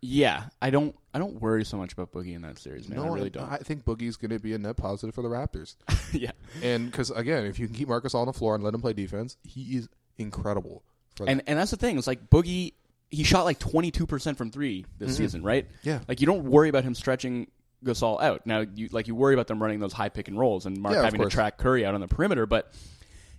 Yeah, 0.00 0.44
I 0.60 0.70
don't 0.70 0.94
I 1.14 1.18
don't 1.18 1.40
worry 1.40 1.64
so 1.64 1.76
much 1.76 1.92
about 1.92 2.12
Boogie 2.12 2.34
in 2.34 2.42
that 2.42 2.58
series, 2.58 2.88
man. 2.88 2.98
I 2.98 3.08
really 3.08 3.30
don't. 3.30 3.50
I 3.50 3.56
think 3.58 3.84
Boogie's 3.84 4.16
going 4.16 4.30
to 4.30 4.38
be 4.38 4.52
a 4.52 4.58
net 4.58 4.76
positive 4.76 5.14
for 5.14 5.22
the 5.22 5.28
Raptors. 5.28 5.76
yeah, 6.12 6.32
and 6.62 6.90
because 6.90 7.10
again, 7.10 7.46
if 7.46 7.58
you 7.58 7.66
can 7.66 7.74
keep 7.74 7.88
Marcus 7.88 8.14
on 8.14 8.26
the 8.26 8.32
floor 8.32 8.54
and 8.54 8.62
let 8.62 8.74
him 8.74 8.80
play 8.80 8.92
defense, 8.92 9.36
he 9.42 9.76
is 9.76 9.88
incredible. 10.18 10.82
For 11.16 11.28
and 11.28 11.42
and 11.46 11.58
that's 11.58 11.70
the 11.70 11.76
thing. 11.76 11.98
It's 11.98 12.06
like 12.06 12.28
Boogie. 12.28 12.74
He 13.08 13.22
shot 13.22 13.44
like 13.44 13.58
twenty 13.58 13.90
two 13.90 14.06
percent 14.06 14.36
from 14.36 14.50
three 14.50 14.84
this 14.98 15.16
season, 15.16 15.42
right? 15.42 15.66
Mm-hmm. 15.66 15.88
Yeah. 15.88 16.00
Like 16.08 16.20
you 16.20 16.26
don't 16.26 16.44
worry 16.44 16.68
about 16.68 16.84
him 16.84 16.94
stretching 16.94 17.46
Gasol 17.84 18.20
out. 18.20 18.46
Now 18.46 18.64
you 18.74 18.88
like 18.92 19.06
you 19.06 19.14
worry 19.14 19.34
about 19.34 19.46
them 19.46 19.62
running 19.62 19.80
those 19.80 19.92
high 19.92 20.08
pick 20.08 20.28
and 20.28 20.38
rolls 20.38 20.66
and 20.66 20.76
Marc 20.78 20.94
Yeah, 20.94 21.02
having 21.02 21.20
to 21.20 21.28
track 21.28 21.56
Curry 21.56 21.86
out 21.86 21.94
on 21.94 22.00
the 22.00 22.08
perimeter. 22.08 22.46
But 22.46 22.72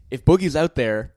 if 0.10 0.26
Boogie's 0.26 0.56
out 0.56 0.76
there, 0.76 1.14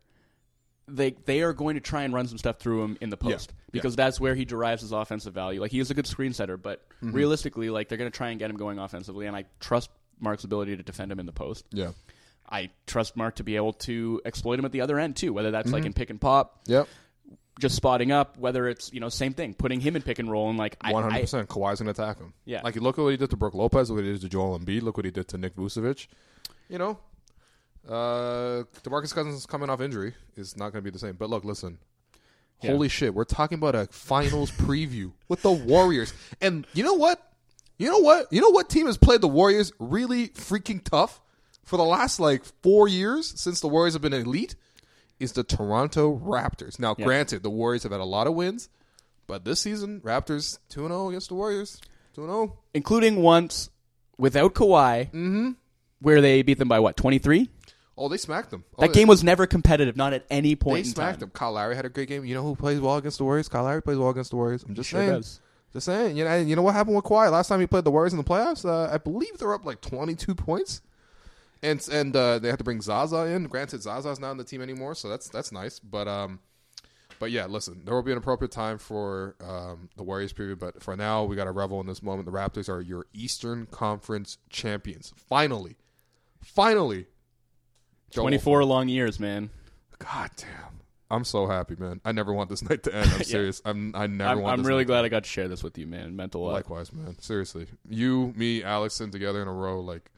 they 0.97 1.13
they 1.27 1.41
are 1.43 1.53
going 1.53 1.75
to 1.75 1.81
try 1.81 2.03
and 2.03 2.13
run 2.13 2.27
some 2.27 2.39
stuff 2.39 2.59
through 2.59 2.83
him 2.85 2.99
in 3.01 3.11
the 3.11 3.17
post 3.17 3.53
Yeah. 3.53 3.71
because 3.73 3.97
that's 3.97 4.21
where 4.21 4.35
he 4.35 4.45
derives 4.45 4.83
his 4.83 4.93
offensive 4.93 5.33
value. 5.35 5.61
Like 5.61 5.71
he 5.71 5.81
is 5.81 5.91
a 5.91 5.95
good 5.95 6.07
screen 6.07 6.33
setter, 6.33 6.57
but 6.57 6.83
Mm-hmm. 7.03 7.13
realistically, 7.17 7.71
like 7.71 7.89
they're 7.89 7.97
going 7.99 8.11
to 8.11 8.17
try 8.17 8.29
and 8.29 8.39
get 8.39 8.51
him 8.51 8.57
going 8.59 8.79
offensively, 8.79 9.27
and 9.27 9.35
I 9.35 9.45
trust 9.59 9.89
Marc's 10.21 10.45
ability 10.45 10.77
to 10.77 10.83
defend 10.83 11.11
him 11.11 11.19
in 11.19 11.25
the 11.25 11.33
post. 11.33 11.65
Yeah. 11.73 11.93
I 12.47 12.69
trust 12.87 13.17
Mark 13.17 13.37
to 13.37 13.45
be 13.45 13.57
able 13.57 13.73
to 13.89 14.21
exploit 14.27 14.59
him 14.59 14.67
at 14.67 14.73
the 14.73 14.83
other 14.83 14.99
end 14.99 15.17
too, 15.17 15.33
whether 15.33 15.51
that's 15.51 15.67
Mm-hmm. 15.69 15.75
like 15.75 15.85
in 15.87 15.93
pick 15.95 16.11
and 16.11 16.21
pop, 16.21 16.61
Yep. 16.67 16.89
just 17.59 17.75
spotting 17.77 18.13
up, 18.13 18.37
whether 18.37 18.69
it's 18.69 18.93
you 18.93 19.01
know 19.01 19.09
same 19.09 19.33
thing, 19.33 19.55
putting 19.55 19.81
him 19.81 19.97
in 19.97 20.03
pick 20.03 20.19
and 20.19 20.31
roll, 20.31 20.51
and 20.51 20.59
like 20.59 20.77
one 20.83 21.03
hundred 21.05 21.21
percent, 21.23 21.49
Kawhi's 21.49 21.79
gonna 21.81 21.93
attack 21.93 22.19
him. 22.19 22.35
Yeah. 22.45 22.61
Like 22.63 22.77
look 22.77 22.99
at 22.99 23.03
what 23.03 23.11
he 23.11 23.17
did 23.17 23.31
to 23.31 23.37
Brook 23.37 23.55
Lopez. 23.55 23.89
Look 23.89 23.97
what 23.99 24.05
he 24.05 24.13
did 24.13 24.21
to 24.23 24.29
Joel 24.29 24.59
Embiid. 24.59 24.83
Look 24.83 24.97
what 24.99 25.07
he 25.07 25.11
did 25.11 25.29
to 25.29 25.39
Nick 25.39 25.57
Vucevic. 25.57 26.07
You 26.69 26.79
know, 26.79 26.99
uh, 27.89 28.65
DeMarcus 28.83 29.15
Cousins 29.15 29.47
coming 29.47 29.71
off 29.71 29.81
injury 29.81 30.15
is 30.37 30.57
not 30.57 30.73
gonna 30.73 30.83
be 30.83 30.91
the 30.91 30.99
same. 30.99 31.15
But 31.15 31.31
look, 31.31 31.45
listen. 31.45 31.79
Yeah. 32.63 32.73
Holy 32.73 32.89
shit, 32.89 33.15
we're 33.15 33.25
talking 33.25 33.57
about 33.59 33.75
a 33.75 33.87
finals 33.87 34.51
preview 34.53 35.13
with 35.29 35.43
the 35.43 35.51
Warriors. 35.51 36.13
And 36.41 36.67
you 36.75 36.85
know 36.85 36.95
what? 36.95 37.27
You 37.79 37.91
know 37.91 37.99
what? 37.99 38.31
You 38.31 38.41
know 38.43 38.51
what 38.51 38.69
team 38.69 38.87
has 38.87 38.99
played 38.99 39.23
the 39.23 39.29
Warriors 39.29 39.73
really 39.79 40.29
freaking 40.29 40.85
tough 40.85 41.21
for 41.65 41.79
the 41.79 41.85
last 41.85 42.21
like 42.21 42.45
four 42.63 42.87
years 42.89 43.33
since 43.41 43.61
the 43.61 43.69
Warriors 43.69 43.95
have 43.95 44.03
been 44.03 44.13
elite? 44.13 44.57
Is 45.19 45.33
the 45.33 45.45
Toronto 45.45 46.19
Raptors. 46.19 46.79
Now, 46.79 46.95
Yeah. 46.99 47.05
granted, 47.05 47.43
the 47.43 47.51
Warriors 47.51 47.83
have 47.83 47.93
had 47.93 48.01
a 48.01 48.05
lot 48.07 48.27
of 48.27 48.33
wins, 48.35 48.71
but 49.27 49.45
this 49.45 49.61
season, 49.61 50.01
Raptors 50.01 50.59
2 50.71 50.87
0 50.87 51.09
against 51.11 51.29
the 51.29 51.35
Warriors. 51.35 51.79
2 52.15 52.23
0. 52.27 52.59
including 52.75 53.17
once 53.23 53.69
without 54.19 54.55
Kawhi, 54.55 55.07
Mm-hmm. 55.11 55.51
where 56.01 56.21
they 56.23 56.41
beat 56.43 56.59
them 56.59 56.69
by 56.69 56.81
what 56.81 56.97
twenty 56.97 57.19
three. 57.19 57.49
Oh, 58.01 58.09
they 58.09 58.17
smacked 58.17 58.51
them. 58.51 58.65
Oh, 58.79 58.81
That 58.81 58.95
game 58.95 59.07
was 59.09 59.23
never 59.23 59.47
competitive, 59.47 59.95
not 59.95 60.15
at 60.15 60.25
any 60.31 60.51
They 60.51 60.57
point 60.57 60.87
in 60.87 60.93
smacked 60.93 61.21
them. 61.21 61.31
Kyle 61.31 61.53
Lowry 61.53 61.77
had 61.77 61.85
a 61.85 61.91
great 61.91 62.09
game. 62.09 62.25
You 62.25 62.35
know 62.35 62.43
who 62.43 62.57
plays 62.57 62.81
well 62.81 62.97
against 62.97 63.19
the 63.19 63.25
Warriors? 63.25 63.47
Kyle 63.49 63.65
Lowry 63.65 63.83
plays 63.83 63.99
well 63.99 64.09
against 64.09 64.31
the 64.31 64.37
Warriors. 64.37 64.65
I'm 64.67 64.75
just 64.75 64.89
Sure 64.89 65.01
saying. 65.01 65.13
does. 65.13 65.41
Just 65.75 65.85
saying. 65.87 66.17
You 66.17 66.25
know, 66.25 66.37
you 66.39 66.57
know 66.57 66.63
what 66.63 66.75
happened 66.75 66.97
with 66.97 67.05
Kawhi 67.05 67.31
last 67.31 67.49
time 67.49 67.61
he 67.61 67.67
played 67.67 67.85
the 67.85 67.91
Warriors 67.91 68.13
in 68.15 68.17
the 68.17 68.25
playoffs? 68.25 68.65
Uh, 68.65 68.91
I 68.93 68.97
believe 68.97 69.37
they're 69.39 69.53
up 69.53 69.67
like 69.67 69.83
22 69.83 70.35
points, 70.35 70.81
and 71.63 71.87
and 71.93 72.17
uh, 72.17 72.39
they 72.39 72.49
had 72.49 72.57
to 72.59 72.65
bring 72.65 72.81
Zaza 72.81 73.27
in. 73.27 73.45
Granted, 73.45 73.83
Zaza's 73.83 74.19
not 74.19 74.31
in 74.33 74.39
the 74.39 74.45
team 74.45 74.63
anymore, 74.63 74.95
so 74.95 75.09
that's 75.09 75.29
that's 75.29 75.53
nice. 75.53 75.79
But 75.79 76.09
um, 76.09 76.41
but 77.19 77.31
yeah, 77.31 77.45
listen, 77.47 77.83
there 77.85 77.95
will 77.95 78.03
be 78.03 78.13
an 78.13 78.19
appropriate 78.19 78.51
time 78.51 78.79
for 78.79 79.37
um, 79.47 79.91
the 79.97 80.03
Warriors 80.03 80.33
preview. 80.33 80.59
But 80.59 80.83
for 80.83 80.97
now, 80.97 81.25
we 81.25 81.37
got 81.37 81.45
to 81.45 81.53
revel 81.53 81.81
in 81.83 81.87
this 81.87 82.03
moment. 82.03 82.25
The 82.25 82.33
Raptors 82.33 82.69
are 82.71 82.81
your 82.81 83.07
Eastern 83.13 83.67
Conference 83.67 84.39
champions. 84.49 85.13
Finally, 85.29 85.77
finally. 86.43 87.07
Joel- 88.11 88.25
Twenty 88.25 88.39
four 88.39 88.65
long 88.65 88.89
years, 88.89 89.21
man. 89.21 89.51
God 89.99 90.31
damn. 90.37 90.81
I'm 91.13 91.25
so 91.25 91.47
happy, 91.47 91.75
man. 91.77 92.01
I 92.05 92.13
never 92.13 92.33
want 92.33 92.51
this 92.51 92.63
night 92.69 92.85
to 92.85 92.95
end. 92.95 93.11
I'm 93.13 93.23
serious. 93.25 93.61
I'm 93.65 93.95
I 93.95 94.07
never 94.07 94.31
I'm, 94.31 94.41
want 94.43 94.53
I'm 94.53 94.59
this 94.61 94.69
really 94.69 94.81
night 94.81 94.85
to 94.85 94.93
glad 94.93 95.05
I 95.05 95.09
got 95.09 95.25
to 95.25 95.29
share 95.29 95.49
this 95.49 95.63
with 95.63 95.77
you, 95.77 95.87
man. 95.87 96.15
Mental 96.17 96.17
meant 96.17 96.35
a 96.35 96.39
lot. 96.39 96.53
Likewise, 96.53 96.93
man. 96.93 97.19
Seriously, 97.21 97.67
you, 97.89 98.33
me, 98.37 98.63
Alex, 98.63 98.95
sitting 98.95 99.11
together 99.11 99.43
in 99.43 99.49
a 99.49 99.53
row, 99.53 99.81
like, 99.81 100.11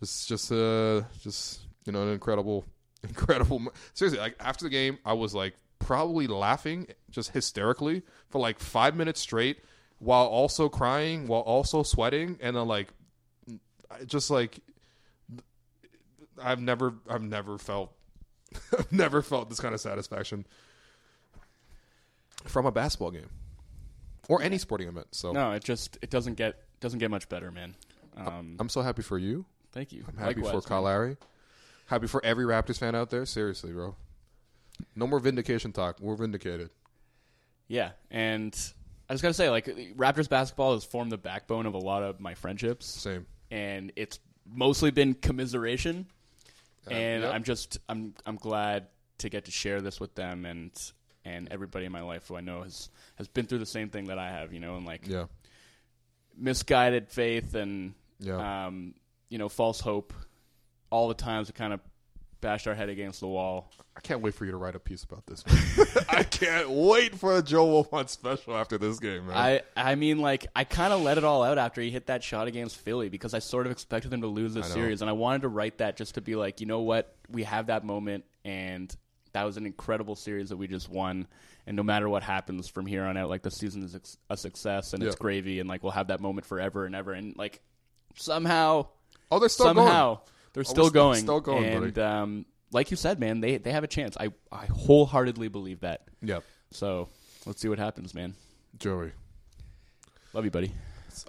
just, 0.00 0.28
just, 0.28 0.52
uh, 0.52 1.02
just, 1.22 1.60
you 1.86 1.92
know, 1.92 2.02
an 2.02 2.12
incredible, 2.12 2.66
incredible. 3.02 3.62
Seriously, 3.94 4.20
like 4.20 4.36
after 4.40 4.64
the 4.66 4.70
game, 4.70 4.98
I 5.04 5.14
was 5.14 5.34
like 5.34 5.54
probably 5.78 6.26
laughing, 6.26 6.88
just 7.10 7.30
hysterically 7.30 8.02
for 8.28 8.38
like 8.38 8.58
five 8.60 8.94
minutes 8.94 9.20
straight, 9.20 9.58
while 9.98 10.26
also 10.26 10.68
crying, 10.68 11.26
while 11.28 11.40
also 11.40 11.82
sweating, 11.82 12.38
and 12.42 12.56
then 12.56 12.68
like, 12.68 12.88
just 14.04 14.30
like, 14.30 14.58
I've 16.42 16.60
never, 16.60 16.94
I've 17.08 17.22
never 17.22 17.58
felt, 17.58 17.92
I've 18.78 18.92
never 18.92 19.22
felt 19.22 19.48
this 19.50 19.60
kind 19.60 19.74
of 19.74 19.80
satisfaction 19.80 20.46
from 22.44 22.66
a 22.66 22.72
basketball 22.72 23.10
game 23.10 23.28
or 24.28 24.42
any 24.42 24.58
sporting 24.58 24.88
event. 24.88 25.08
So 25.12 25.32
No, 25.32 25.52
it 25.52 25.64
just 25.64 25.98
it 26.02 26.10
doesn't 26.10 26.34
get 26.34 26.56
doesn't 26.80 26.98
get 26.98 27.10
much 27.10 27.28
better, 27.28 27.50
man. 27.50 27.74
Um, 28.16 28.56
I'm 28.58 28.68
so 28.68 28.82
happy 28.82 29.02
for 29.02 29.18
you. 29.18 29.44
thank 29.72 29.92
you. 29.92 30.04
I'm 30.08 30.16
happy 30.16 30.40
Likewise, 30.40 30.64
for 30.64 30.68
Kyle 30.68 30.82
man. 30.82 30.84
Lowry. 30.92 31.16
Happy 31.86 32.06
for 32.06 32.24
every 32.24 32.44
Raptors 32.44 32.78
fan 32.78 32.94
out 32.94 33.10
there. 33.10 33.26
Seriously, 33.26 33.72
bro. 33.72 33.94
No 34.94 35.06
more 35.06 35.20
vindication 35.20 35.72
talk. 35.72 35.98
We're 36.00 36.16
vindicated. 36.16 36.70
Yeah, 37.68 37.90
and 38.10 38.54
I 39.08 39.14
just 39.14 39.22
gotta 39.22 39.34
say, 39.34 39.50
like 39.50 39.66
Raptors 39.96 40.28
basketball 40.28 40.74
has 40.74 40.84
formed 40.84 41.12
the 41.12 41.18
backbone 41.18 41.66
of 41.66 41.74
a 41.74 41.78
lot 41.78 42.02
of 42.02 42.20
my 42.20 42.34
friendships, 42.34 42.86
Same. 42.86 43.26
and 43.50 43.92
it's 43.96 44.18
mostly 44.48 44.90
been 44.90 45.14
commiseration. 45.14 46.06
And 46.94 47.22
yep. 47.22 47.32
I'm 47.34 47.42
just 47.44 47.78
I'm 47.88 48.14
I'm 48.24 48.36
glad 48.36 48.86
to 49.18 49.28
get 49.28 49.46
to 49.46 49.50
share 49.50 49.80
this 49.80 49.98
with 50.00 50.14
them 50.14 50.44
and 50.44 50.70
and 51.24 51.48
everybody 51.50 51.84
in 51.86 51.92
my 51.92 52.02
life 52.02 52.28
who 52.28 52.36
I 52.36 52.40
know 52.40 52.62
has 52.62 52.90
has 53.16 53.28
been 53.28 53.46
through 53.46 53.58
the 53.58 53.66
same 53.66 53.88
thing 53.90 54.06
that 54.06 54.18
I 54.18 54.28
have, 54.30 54.52
you 54.52 54.60
know, 54.60 54.76
and 54.76 54.86
like 54.86 55.06
Yeah. 55.08 55.26
misguided 56.36 57.08
faith 57.08 57.54
and 57.54 57.94
Yeah. 58.18 58.66
um, 58.66 58.94
you 59.28 59.38
know 59.38 59.48
false 59.48 59.80
hope. 59.80 60.12
All 60.90 61.08
the 61.08 61.14
times 61.14 61.48
we 61.48 61.52
kind 61.52 61.72
of 61.72 61.80
bashed 62.46 62.68
our 62.68 62.76
head 62.76 62.88
against 62.88 63.18
the 63.18 63.26
wall. 63.26 63.72
I 63.96 64.00
can't 64.00 64.20
wait 64.20 64.32
for 64.32 64.44
you 64.44 64.52
to 64.52 64.56
write 64.56 64.76
a 64.76 64.78
piece 64.78 65.02
about 65.02 65.26
this. 65.26 65.42
I 66.08 66.22
can't 66.22 66.70
wait 66.70 67.16
for 67.16 67.36
a 67.36 67.42
Joe 67.42 67.66
Wolfond 67.66 68.08
special 68.08 68.54
after 68.54 68.78
this 68.78 69.00
game, 69.00 69.26
man. 69.26 69.36
I 69.36 69.62
I 69.76 69.96
mean 69.96 70.20
like 70.20 70.46
I 70.54 70.62
kind 70.62 70.92
of 70.92 71.00
let 71.02 71.18
it 71.18 71.24
all 71.24 71.42
out 71.42 71.58
after 71.58 71.80
he 71.80 71.90
hit 71.90 72.06
that 72.06 72.22
shot 72.22 72.46
against 72.46 72.76
Philly 72.76 73.08
because 73.08 73.34
I 73.34 73.40
sort 73.40 73.66
of 73.66 73.72
expected 73.72 74.12
them 74.12 74.20
to 74.20 74.28
lose 74.28 74.54
the 74.54 74.62
series 74.62 75.00
and 75.00 75.10
I 75.10 75.12
wanted 75.12 75.42
to 75.42 75.48
write 75.48 75.78
that 75.78 75.96
just 75.96 76.14
to 76.14 76.20
be 76.20 76.36
like, 76.36 76.60
you 76.60 76.66
know 76.66 76.82
what? 76.82 77.16
We 77.28 77.42
have 77.42 77.66
that 77.66 77.84
moment 77.84 78.24
and 78.44 78.94
that 79.32 79.42
was 79.42 79.56
an 79.56 79.66
incredible 79.66 80.14
series 80.14 80.50
that 80.50 80.56
we 80.56 80.68
just 80.68 80.88
won 80.88 81.26
and 81.66 81.76
no 81.76 81.82
matter 81.82 82.08
what 82.08 82.22
happens 82.22 82.68
from 82.68 82.86
here 82.86 83.02
on 83.02 83.16
out 83.16 83.28
like 83.28 83.42
the 83.42 83.50
season 83.50 83.82
is 83.82 84.16
a 84.30 84.36
success 84.36 84.92
and 84.92 85.02
it's 85.02 85.16
gravy 85.16 85.58
and 85.58 85.68
like 85.68 85.82
we'll 85.82 85.90
have 85.90 86.06
that 86.06 86.20
moment 86.20 86.46
forever 86.46 86.86
and 86.86 86.94
ever 86.94 87.12
and 87.12 87.36
like 87.36 87.60
somehow 88.14 88.86
oh, 89.32 89.40
they're 89.40 89.48
still 89.48 89.66
somehow 89.66 90.14
going. 90.14 90.26
They're 90.56 90.62
we're 90.62 90.64
still 90.64 90.88
going 90.88 91.20
still 91.20 91.40
going, 91.40 91.64
and 91.64 91.94
buddy. 91.94 92.00
um 92.00 92.46
like 92.72 92.90
you 92.90 92.96
said 92.96 93.20
man 93.20 93.40
they 93.40 93.58
they 93.58 93.72
have 93.72 93.84
a 93.84 93.88
chance. 93.88 94.16
I 94.18 94.30
I 94.50 94.64
wholeheartedly 94.66 95.48
believe 95.48 95.80
that. 95.80 96.08
Yeah. 96.22 96.40
So, 96.70 97.08
let's 97.44 97.60
see 97.60 97.68
what 97.68 97.78
happens, 97.78 98.14
man. 98.14 98.34
Joey. 98.78 99.12
Love 100.32 100.44
you, 100.44 100.50
buddy. 100.50 100.72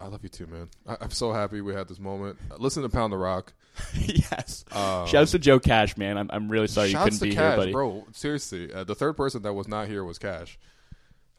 I 0.01 0.07
love 0.07 0.23
you 0.23 0.29
too, 0.29 0.47
man. 0.47 0.69
I, 0.87 0.97
I'm 1.01 1.11
so 1.11 1.31
happy 1.31 1.61
we 1.61 1.73
had 1.73 1.87
this 1.87 1.99
moment. 1.99 2.37
Uh, 2.49 2.55
Listen 2.57 2.83
to 2.83 2.89
Pound 2.89 3.13
the 3.13 3.17
Rock. 3.17 3.53
yes. 3.93 4.65
Um, 4.71 5.07
Shouts 5.07 5.31
to 5.31 5.39
Joe 5.39 5.59
Cash, 5.59 5.97
man. 5.97 6.17
I'm 6.17 6.29
I'm 6.31 6.49
really 6.49 6.67
sorry 6.67 6.89
you 6.89 6.97
couldn't 6.97 7.21
be 7.21 7.33
Cash, 7.33 7.49
here, 7.49 7.57
buddy. 7.57 7.71
bro. 7.73 8.05
Seriously, 8.13 8.73
uh, 8.73 8.83
the 8.85 8.95
third 8.95 9.17
person 9.17 9.41
that 9.43 9.53
was 9.53 9.67
not 9.67 9.87
here 9.87 10.03
was 10.03 10.17
Cash. 10.17 10.57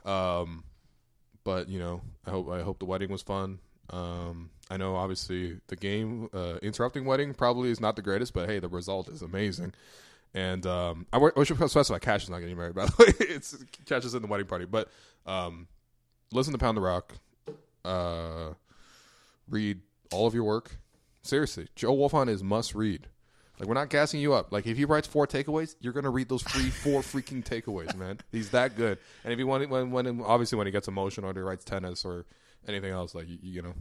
Um, 0.05 0.65
but 1.45 1.69
you 1.69 1.79
know, 1.79 2.03
I 2.27 2.31
hope 2.31 2.51
I 2.51 2.63
hope 2.63 2.79
the 2.79 2.85
wedding 2.85 3.11
was 3.11 3.23
fun. 3.23 3.59
Um, 3.91 4.51
I 4.71 4.77
know 4.77 4.97
obviously 4.97 5.61
the 5.69 5.77
game 5.77 6.29
uh, 6.35 6.59
interrupting 6.63 7.05
wedding 7.05 7.35
probably 7.35 7.71
is 7.71 7.81
not 7.81 7.97
the 7.97 8.03
greatest, 8.03 8.35
but 8.35 8.49
hey, 8.49 8.59
the 8.59 8.69
result 8.69 9.09
is 9.09 9.23
amazing. 9.23 9.73
And 10.35 10.67
um, 10.67 11.07
I, 11.13 11.19
wa- 11.19 11.31
I 11.37 11.45
should 11.45 11.57
specify 11.57 11.99
Cash 11.99 12.25
is 12.25 12.31
not 12.31 12.41
getting 12.41 12.57
married. 12.57 12.75
By 12.77 12.87
the 12.87 12.95
way, 12.99 13.13
it's 13.21 13.57
Cash 13.87 14.05
is 14.05 14.15
in 14.15 14.23
the 14.23 14.29
wedding 14.29 14.47
party. 14.47 14.67
But 14.67 14.89
um, 15.27 15.69
listen 16.33 16.53
to 16.53 16.59
Pound 16.59 16.77
the 16.77 16.83
Rock. 16.83 17.15
Uh, 17.85 18.53
read 19.49 19.81
all 20.13 20.27
of 20.27 20.35
your 20.35 20.45
work. 20.45 20.77
Seriously, 21.23 21.69
Joe 21.75 21.97
Wolfond 21.97 22.29
is 22.29 22.43
must 22.43 22.75
read. 22.75 23.07
Like 23.59 23.69
we're 23.69 23.75
not 23.75 23.91
gassing 23.91 24.21
you 24.21 24.35
up. 24.35 24.53
Like 24.53 24.67
if 24.67 24.77
he 24.77 24.85
writes 24.85 25.09
four 25.09 25.27
takeaways, 25.27 25.75
you're 25.81 25.93
gonna 25.93 26.11
read 26.11 26.29
those 26.29 26.43
free 26.43 26.71
four 26.71 27.01
freaking 27.03 27.45
takeaways, 27.45 27.97
man. 27.97 28.19
He's 28.31 28.51
that 28.51 28.77
good. 28.77 28.99
And 29.25 29.33
if 29.33 29.39
he 29.39 29.45
want 29.45 29.69
when 29.69 29.91
when 29.91 30.21
obviously 30.23 30.57
when 30.59 30.67
he 30.67 30.71
gets 30.71 30.87
emotional 30.89 31.31
or 31.31 31.35
he 31.35 31.41
writes 31.41 31.65
tennis 31.65 32.05
or 32.05 32.25
anything 32.69 32.93
else, 32.93 33.15
like 33.15 33.29
you, 33.29 33.39
you 33.43 33.63
know, 33.63 33.75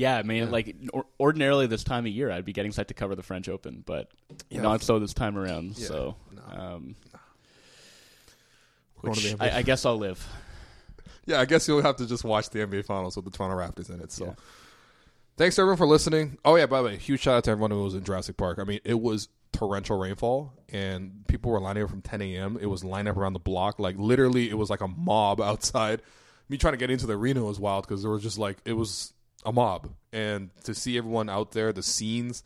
Yeah, 0.00 0.16
I 0.16 0.22
mean, 0.22 0.50
like 0.50 0.74
or- 0.94 1.04
ordinarily 1.20 1.66
this 1.66 1.84
time 1.84 2.06
of 2.06 2.12
year, 2.12 2.30
I'd 2.30 2.46
be 2.46 2.54
getting 2.54 2.72
set 2.72 2.88
to 2.88 2.94
cover 2.94 3.14
the 3.14 3.22
French 3.22 3.50
Open, 3.50 3.82
but 3.84 4.08
Yeah. 4.48 4.62
not 4.62 4.82
so 4.82 4.98
this 4.98 5.12
time 5.12 5.36
around. 5.36 5.76
Yeah, 5.78 5.86
so, 5.88 6.16
no. 6.32 6.42
um, 6.58 6.94
to 9.02 9.10
which. 9.10 9.34
I, 9.40 9.58
I 9.58 9.62
guess 9.62 9.84
I'll 9.84 9.98
live. 9.98 10.26
yeah, 11.26 11.38
I 11.40 11.44
guess 11.44 11.66
you'll 11.68 11.82
have 11.82 11.96
to 11.96 12.06
just 12.06 12.24
watch 12.24 12.48
the 12.50 12.60
NBA 12.60 12.84
Finals 12.86 13.14
with 13.16 13.24
the 13.26 13.30
Toronto 13.30 13.56
Raptors 13.58 13.90
in 13.92 14.00
it. 14.00 14.10
So, 14.12 14.24
Yeah. 14.26 14.32
thanks 15.36 15.58
everyone 15.58 15.76
for 15.76 15.86
listening. 15.86 16.38
Oh 16.44 16.56
yeah, 16.56 16.66
by 16.66 16.78
the 16.78 16.84
way, 16.88 16.96
huge 16.96 17.20
shout 17.20 17.34
out 17.34 17.44
to 17.44 17.50
everyone 17.50 17.70
who 17.70 17.82
was 17.84 17.94
in 17.94 18.02
Jurassic 18.04 18.36
Park. 18.36 18.58
I 18.58 18.64
mean, 18.64 18.80
it 18.84 18.98
was 19.00 19.28
torrential 19.52 19.98
rainfall, 19.98 20.54
and 20.70 21.26
people 21.28 21.50
were 21.50 21.60
lining 21.60 21.82
up 21.82 21.90
from 21.90 22.02
10 22.02 22.22
a.m. 22.22 22.58
It 22.60 22.66
was 22.66 22.84
lined 22.84 23.08
up 23.08 23.16
around 23.16 23.34
the 23.34 23.38
block, 23.38 23.78
like 23.78 23.96
literally, 23.98 24.48
it 24.48 24.56
was 24.56 24.70
like 24.70 24.80
a 24.80 24.88
mob 24.88 25.40
outside. 25.42 26.02
Me 26.48 26.56
trying 26.56 26.72
to 26.72 26.78
get 26.78 26.90
into 26.90 27.06
the 27.06 27.12
arena 27.16 27.44
was 27.44 27.60
wild 27.60 27.86
because 27.86 28.02
there 28.02 28.10
was 28.10 28.22
just 28.22 28.38
like 28.38 28.58
it 28.64 28.72
was 28.72 29.12
a 29.44 29.52
mob, 29.52 29.90
and 30.12 30.50
to 30.64 30.74
see 30.74 30.98
everyone 30.98 31.28
out 31.28 31.52
there, 31.52 31.72
the 31.72 31.82
scenes. 31.82 32.42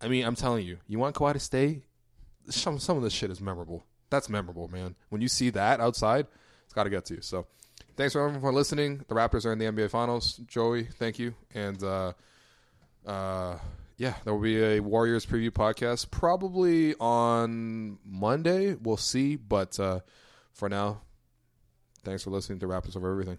I 0.00 0.08
mean, 0.08 0.24
I'm 0.24 0.34
telling 0.34 0.66
you, 0.66 0.78
you 0.88 0.98
want 0.98 1.14
Kawhi 1.14 1.34
to 1.34 1.38
stay. 1.38 1.82
Some 2.48 2.78
some 2.78 2.96
of 2.96 3.02
this 3.02 3.12
shit 3.12 3.30
is 3.30 3.40
memorable. 3.40 3.84
That's 4.10 4.28
memorable, 4.28 4.68
man. 4.68 4.96
When 5.08 5.20
you 5.20 5.28
see 5.28 5.50
that 5.50 5.80
outside, 5.80 6.26
it's 6.64 6.74
got 6.74 6.84
to 6.84 6.90
get 6.90 7.04
to 7.06 7.14
you. 7.14 7.20
So, 7.20 7.46
thanks 7.96 8.12
for 8.12 8.20
everyone 8.20 8.40
for 8.40 8.52
listening. 8.52 9.04
The 9.08 9.14
Raptors 9.14 9.46
are 9.46 9.52
in 9.52 9.58
the 9.58 9.66
NBA 9.66 9.90
Finals. 9.90 10.38
Joey, 10.46 10.84
thank 10.84 11.18
you, 11.18 11.34
and 11.54 11.82
uh, 11.82 12.12
uh, 13.06 13.58
yeah, 13.96 14.14
there 14.24 14.34
will 14.34 14.42
be 14.42 14.62
a 14.62 14.80
Warriors 14.80 15.24
preview 15.24 15.50
podcast 15.50 16.10
probably 16.10 16.94
on 16.96 17.98
Monday. 18.04 18.74
We'll 18.74 18.96
see, 18.96 19.36
but 19.36 19.78
uh, 19.78 20.00
for 20.52 20.68
now, 20.68 21.02
thanks 22.02 22.24
for 22.24 22.30
listening 22.30 22.58
to 22.60 22.72
Us 22.72 22.96
Over 22.96 23.12
Everything. 23.12 23.38